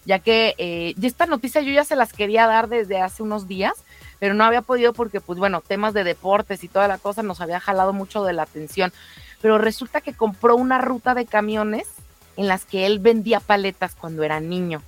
ya 0.05 0.19
que 0.19 0.57
eh, 0.59 0.95
y 1.01 1.07
esta 1.07 1.27
noticia 1.27 1.61
yo 1.61 1.71
ya 1.73 1.85
se 1.85 1.95
las 1.95 2.13
quería 2.13 2.49
dar 2.49 2.69
desde 2.69 3.01
hace 3.01 3.23
unos 3.23 3.47
días, 3.47 3.75
pero 4.19 4.35
no 4.35 4.43
había 4.43 4.63
podido 4.63 4.93
porque, 4.93 5.21
pues 5.21 5.39
bueno, 5.39 5.61
temas 5.61 5.95
de 5.95 6.03
deportes 6.03 6.65
y 6.65 6.69
toda 6.69 6.89
la 6.89 6.99
cosa 6.99 7.23
nos 7.23 7.41
había 7.41 7.61
jalado 7.61 7.93
mucho 7.93 8.25
de 8.25 8.33
la 8.33 8.43
atención, 8.43 8.93
pero 9.41 9.59
resulta 9.59 10.01
que 10.01 10.13
compró 10.13 10.57
una 10.57 10.79
ruta 10.79 11.15
de 11.15 11.25
camiones 11.25 11.87
en 12.37 12.49
las 12.49 12.65
que 12.65 12.87
él 12.87 12.99
vendía 12.99 13.41
paletas 13.41 13.95
cuando 13.95 14.23
era 14.23 14.41
niño. 14.41 14.83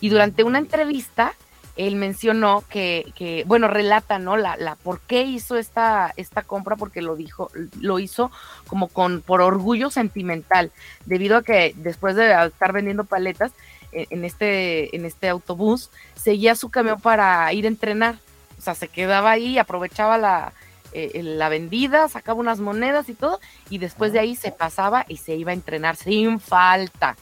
Y 0.00 0.08
durante 0.08 0.44
una 0.44 0.58
entrevista, 0.58 1.34
él 1.76 1.96
mencionó 1.96 2.62
que, 2.68 3.12
que 3.16 3.44
bueno, 3.46 3.66
relata, 3.68 4.18
¿no? 4.18 4.36
La, 4.36 4.56
la 4.56 4.76
por 4.76 5.00
qué 5.00 5.22
hizo 5.22 5.56
esta, 5.56 6.12
esta 6.16 6.42
compra, 6.42 6.76
porque 6.76 7.02
lo 7.02 7.16
dijo, 7.16 7.50
lo 7.80 7.98
hizo 7.98 8.30
como 8.68 8.88
con, 8.88 9.22
por 9.22 9.40
orgullo 9.40 9.90
sentimental, 9.90 10.70
debido 11.04 11.36
a 11.36 11.42
que 11.42 11.74
después 11.76 12.14
de 12.14 12.32
estar 12.46 12.72
vendiendo 12.72 13.04
paletas 13.04 13.52
en, 13.90 14.06
en 14.10 14.24
este, 14.24 14.94
en 14.94 15.04
este 15.04 15.28
autobús, 15.28 15.90
seguía 16.14 16.54
su 16.54 16.70
camión 16.70 17.00
para 17.00 17.52
ir 17.52 17.64
a 17.64 17.68
entrenar. 17.68 18.16
O 18.56 18.62
sea, 18.62 18.74
se 18.74 18.88
quedaba 18.88 19.32
ahí, 19.32 19.58
aprovechaba 19.58 20.16
la, 20.16 20.52
eh, 20.94 21.22
la 21.22 21.48
vendida, 21.48 22.08
sacaba 22.08 22.40
unas 22.40 22.60
monedas 22.60 23.08
y 23.08 23.14
todo, 23.14 23.40
y 23.70 23.78
después 23.78 24.12
de 24.12 24.20
ahí 24.20 24.36
se 24.36 24.52
pasaba 24.52 25.04
y 25.08 25.16
se 25.18 25.34
iba 25.34 25.50
a 25.50 25.54
entrenar 25.54 25.96
sin 25.96 26.40
falta. 26.40 27.16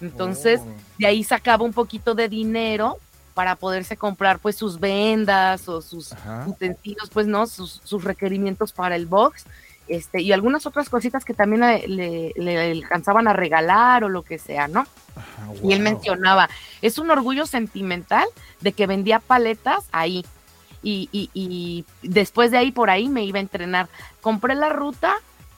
Entonces, 0.00 0.60
de 0.98 1.06
ahí 1.06 1.24
sacaba 1.24 1.64
un 1.64 1.72
poquito 1.72 2.14
de 2.14 2.28
dinero 2.28 2.98
para 3.32 3.56
poderse 3.56 3.96
comprar 3.96 4.38
pues 4.38 4.54
sus 4.56 4.78
vendas 4.78 5.68
o 5.68 5.80
sus 5.82 6.12
Ajá. 6.12 6.44
utensilios, 6.46 7.10
pues 7.10 7.26
no, 7.26 7.46
sus, 7.46 7.80
sus 7.84 8.04
requerimientos 8.04 8.72
para 8.72 8.96
el 8.96 9.06
box, 9.06 9.44
este, 9.88 10.20
y 10.22 10.32
algunas 10.32 10.66
otras 10.66 10.88
cositas 10.88 11.24
que 11.24 11.34
también 11.34 11.60
le, 11.62 11.86
le- 11.88 12.32
le 12.36 12.70
alcanzaban 12.72 13.28
a 13.28 13.32
regalar 13.32 14.04
o 14.04 14.08
lo 14.08 14.22
que 14.22 14.38
sea, 14.38 14.66
¿no? 14.68 14.86
Ah, 15.16 15.52
Y 15.62 15.72
él 15.72 15.80
mencionaba, 15.80 16.48
es 16.82 16.98
un 16.98 17.10
orgullo 17.10 17.46
sentimental 17.46 18.24
de 18.60 18.72
que 18.72 18.86
vendía 18.86 19.18
paletas 19.20 19.84
ahí. 19.92 20.24
Y, 20.84 21.08
y- 21.10 21.30
y 21.34 21.84
después 22.02 22.50
de 22.52 22.58
ahí, 22.58 22.70
por 22.70 22.90
ahí 22.90 23.08
me 23.08 23.24
iba 23.24 23.38
a 23.38 23.42
entrenar. 23.42 23.88
Compré 24.20 24.54
la 24.54 24.68
ruta 24.68 25.14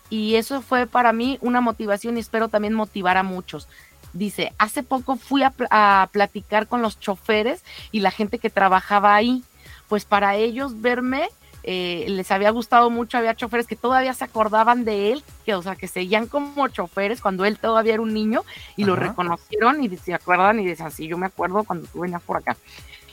y 0.09 0.37
eso 0.37 0.63
fue 0.63 0.87
para 0.87 1.13
mí 1.13 1.37
una 1.43 1.61
motivación 1.61 2.17
y 2.17 2.21
espero 2.21 2.49
también 2.49 2.73
motivar 2.73 3.17
a 3.19 3.23
muchos. 3.25 3.69
Dice, 4.13 4.53
hace 4.57 4.83
poco 4.83 5.17
fui 5.17 5.43
a, 5.43 5.51
pl- 5.51 5.69
a 5.71 6.09
platicar 6.13 6.69
con 6.69 6.81
los 6.81 6.99
choferes 7.01 7.63
y 7.93 8.01
la 8.01 8.11
gente 8.13 8.39
que 8.39 8.49
trabajaba 8.49 9.15
ahí. 9.15 9.43
Pues 9.89 10.05
para 10.05 10.37
ellos 10.37 10.81
verme 10.81 11.29
eh, 11.69 12.05
les 12.09 12.31
había 12.31 12.51
gustado 12.51 12.89
mucho, 12.91 13.19
había 13.19 13.35
choferes 13.35 13.67
que 13.67 13.75
todavía 13.75 14.15
se 14.15 14.23
acordaban 14.23 14.85
de 14.85 15.11
él, 15.13 15.25
que 15.45 15.55
o 15.57 15.63
sea, 15.63 15.75
que 15.75 15.89
seguían 15.89 16.27
como 16.29 16.69
choferes 16.69 17.21
cuando 17.21 17.45
él 17.45 17.59
todavía 17.59 17.95
era 17.95 18.03
un 18.03 18.15
niño 18.15 18.45
y 18.77 18.85
lo 18.85 18.95
reconocieron 18.95 19.83
y 19.83 19.89
se 19.97 20.15
acuerdan 20.15 20.61
y 20.61 20.67
decían, 20.67 20.93
sí, 20.93 21.09
yo 21.09 21.19
me 21.19 21.27
acuerdo 21.27 21.65
cuando 21.65 21.89
tú 21.89 22.01
venías 22.01 22.23
por 22.23 22.37
acá. 22.37 22.57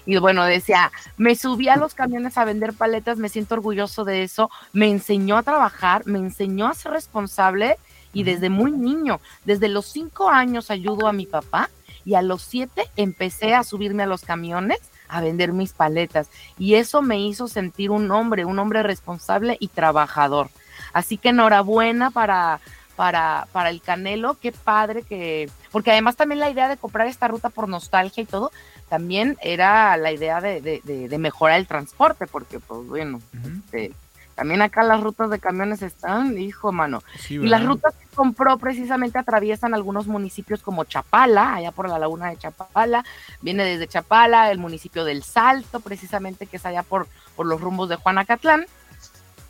Y 0.06 0.18
bueno, 0.18 0.44
decía, 0.44 0.92
me 1.18 1.36
subí 1.36 1.70
a 1.70 1.78
los 1.78 1.94
camiones 1.94 2.38
a 2.38 2.46
vender 2.46 2.74
paletas, 2.74 3.18
me 3.18 3.30
siento 3.30 3.56
orgulloso 3.56 4.04
de 4.04 4.24
eso, 4.24 4.50
me 4.74 4.90
enseñó 4.90 5.38
a 5.38 5.44
trabajar, 5.44 6.06
me 6.06 6.20
enseñó 6.20 6.68
a 6.68 6.74
ser 6.74 6.92
responsable 6.92 7.78
y 8.12 8.24
desde 8.24 8.50
muy 8.50 8.72
niño, 8.72 9.22
desde 9.46 9.70
los 9.70 9.86
cinco 9.88 10.30
años 10.30 10.70
ayudo 10.72 11.08
a 11.08 11.14
mi 11.14 11.26
papá 11.26 11.70
y 12.06 12.16
a 12.16 12.22
los 12.22 12.42
siete 12.42 12.90
empecé 12.96 13.56
a 13.56 13.64
subirme 13.64 14.04
a 14.04 14.08
los 14.08 14.22
camiones 14.22 14.80
a 15.08 15.22
vender 15.22 15.54
mis 15.54 15.74
paletas 15.74 16.30
y 16.58 16.76
eso 16.76 17.02
me 17.02 17.20
hizo 17.20 17.48
sentir 17.48 17.92
un 17.92 18.10
hombre, 18.12 18.46
un 18.46 18.60
hombre 18.60 18.84
responsable 18.84 19.58
y 19.60 19.68
trabajador. 19.70 20.50
Así 20.92 21.18
que 21.18 21.30
enhorabuena 21.30 22.12
para, 22.12 22.60
para, 22.96 23.48
para 23.52 23.70
el 23.70 23.82
Canelo, 23.82 24.38
qué 24.40 24.52
padre 24.52 25.02
que, 25.04 25.50
porque 25.72 25.92
además 25.92 26.16
también 26.16 26.40
la 26.40 26.50
idea 26.50 26.68
de 26.68 26.78
comprar 26.78 27.08
esta 27.08 27.28
ruta 27.28 27.50
por 27.50 27.68
nostalgia 27.68 28.22
y 28.24 28.26
todo, 28.28 28.52
también 28.90 29.38
era 29.42 29.98
la 29.98 30.12
idea 30.12 30.40
de, 30.42 30.62
de- 30.62 30.82
de- 30.84 31.10
de 31.10 31.18
mejorar 31.18 31.58
el 31.60 31.68
transporte, 31.68 32.28
porque 32.28 32.60
pues 32.60 32.86
bueno, 32.88 33.20
este, 33.66 33.92
también 34.36 34.62
acá 34.64 34.82
las 34.84 35.02
rutas 35.02 35.30
de 35.30 35.40
camiones 35.40 35.82
están, 35.82 36.38
hijo 36.40 36.72
mano, 36.72 37.02
Sí, 37.20 37.36
y 37.36 37.48
las 37.48 37.64
rutas 37.66 37.94
que 37.96 38.06
compró 38.16 38.58
precisamente 38.58 39.18
atraviesan 39.20 39.74
algunos 39.74 40.08
municipios 40.08 40.62
como 40.62 40.84
Chapala, 40.86 41.56
allá 41.56 41.72
por 41.72 41.88
la 41.90 41.98
laguna 42.00 42.30
de 42.30 42.38
Chapala, 42.38 43.04
viene 43.42 43.64
desde 43.64 43.88
Chapala, 43.88 44.52
el 44.52 44.58
municipio 44.60 45.04
del 45.06 45.24
Salto, 45.24 45.80
precisamente 45.82 46.46
que 46.48 46.58
es 46.58 46.66
allá 46.66 46.84
por, 46.84 47.08
por 47.36 47.46
los 47.46 47.62
rumbos 47.62 47.90
de 47.90 47.96
Juanacatlán, 47.96 48.66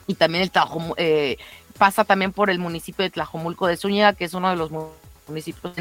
y 0.05 0.15
también 0.15 0.43
el 0.43 0.51
Tlajom- 0.51 0.95
eh, 0.97 1.37
pasa 1.77 2.03
también 2.05 2.31
por 2.31 2.49
el 2.49 2.59
municipio 2.59 3.03
de 3.03 3.09
Tlajomulco 3.11 3.67
de 3.67 3.77
Zúñiga, 3.77 4.13
que 4.13 4.25
es 4.25 4.33
uno 4.33 4.49
de 4.49 4.55
los 4.55 4.71
mu- 4.71 4.89
municipios 5.27 5.73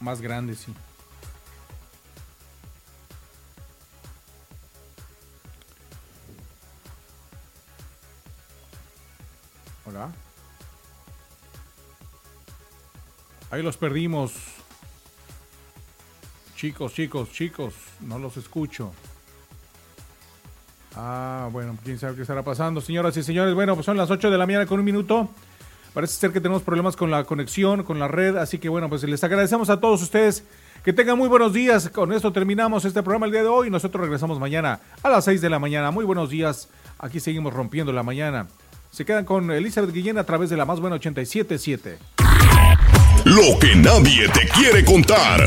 Más 0.00 0.20
grande, 0.20 0.54
sí. 0.54 0.72
Hola. 9.86 10.10
Ahí 13.50 13.62
los 13.62 13.76
perdimos. 13.76 14.32
Chicos, 16.56 16.94
chicos, 16.94 17.30
chicos, 17.30 17.74
no 18.00 18.18
los 18.18 18.36
escucho. 18.36 18.92
Ah, 20.96 21.48
bueno, 21.52 21.76
quién 21.82 21.98
sabe 21.98 22.14
qué 22.14 22.22
estará 22.22 22.42
pasando. 22.42 22.80
Señoras 22.80 23.16
y 23.16 23.22
señores, 23.22 23.54
bueno, 23.54 23.74
pues 23.74 23.86
son 23.86 23.96
las 23.96 24.10
8 24.10 24.30
de 24.30 24.38
la 24.38 24.46
mañana 24.46 24.66
con 24.66 24.78
un 24.78 24.84
minuto. 24.84 25.28
Parece 25.92 26.14
ser 26.14 26.32
que 26.32 26.40
tenemos 26.40 26.62
problemas 26.62 26.96
con 26.96 27.10
la 27.10 27.24
conexión, 27.24 27.84
con 27.84 27.98
la 28.00 28.08
red, 28.08 28.36
así 28.36 28.58
que 28.58 28.68
bueno, 28.68 28.88
pues 28.88 29.04
les 29.04 29.22
agradecemos 29.22 29.70
a 29.70 29.78
todos 29.78 30.02
ustedes 30.02 30.42
Que 30.82 30.92
tengan 30.92 31.16
muy 31.16 31.28
buenos 31.28 31.52
días. 31.52 31.88
Con 31.88 32.12
esto 32.12 32.32
terminamos 32.32 32.84
este 32.84 33.02
programa 33.02 33.26
el 33.26 33.32
día 33.32 33.42
de 33.42 33.48
hoy. 33.48 33.70
Nosotros 33.70 34.02
regresamos 34.02 34.38
mañana 34.38 34.80
a 35.02 35.08
las 35.08 35.24
6 35.24 35.40
de 35.40 35.48
la 35.48 35.58
mañana. 35.58 35.90
Muy 35.90 36.04
buenos 36.04 36.28
días. 36.28 36.68
Aquí 36.98 37.20
seguimos 37.20 37.54
rompiendo 37.54 37.92
la 37.92 38.02
mañana. 38.02 38.48
Se 38.90 39.04
quedan 39.04 39.24
con 39.24 39.50
Elizabeth 39.50 39.92
Guillén 39.92 40.18
a 40.18 40.24
través 40.24 40.50
de 40.50 40.58
la 40.58 40.66
más 40.66 40.80
buena 40.80 40.96
877. 40.96 41.98
Lo 43.24 43.58
que 43.58 43.74
nadie 43.76 44.28
te 44.28 44.46
quiere 44.48 44.84
contar. 44.84 45.40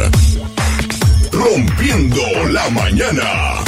Rompiendo 1.32 2.24
la 2.50 2.68
mañana. 2.72 3.67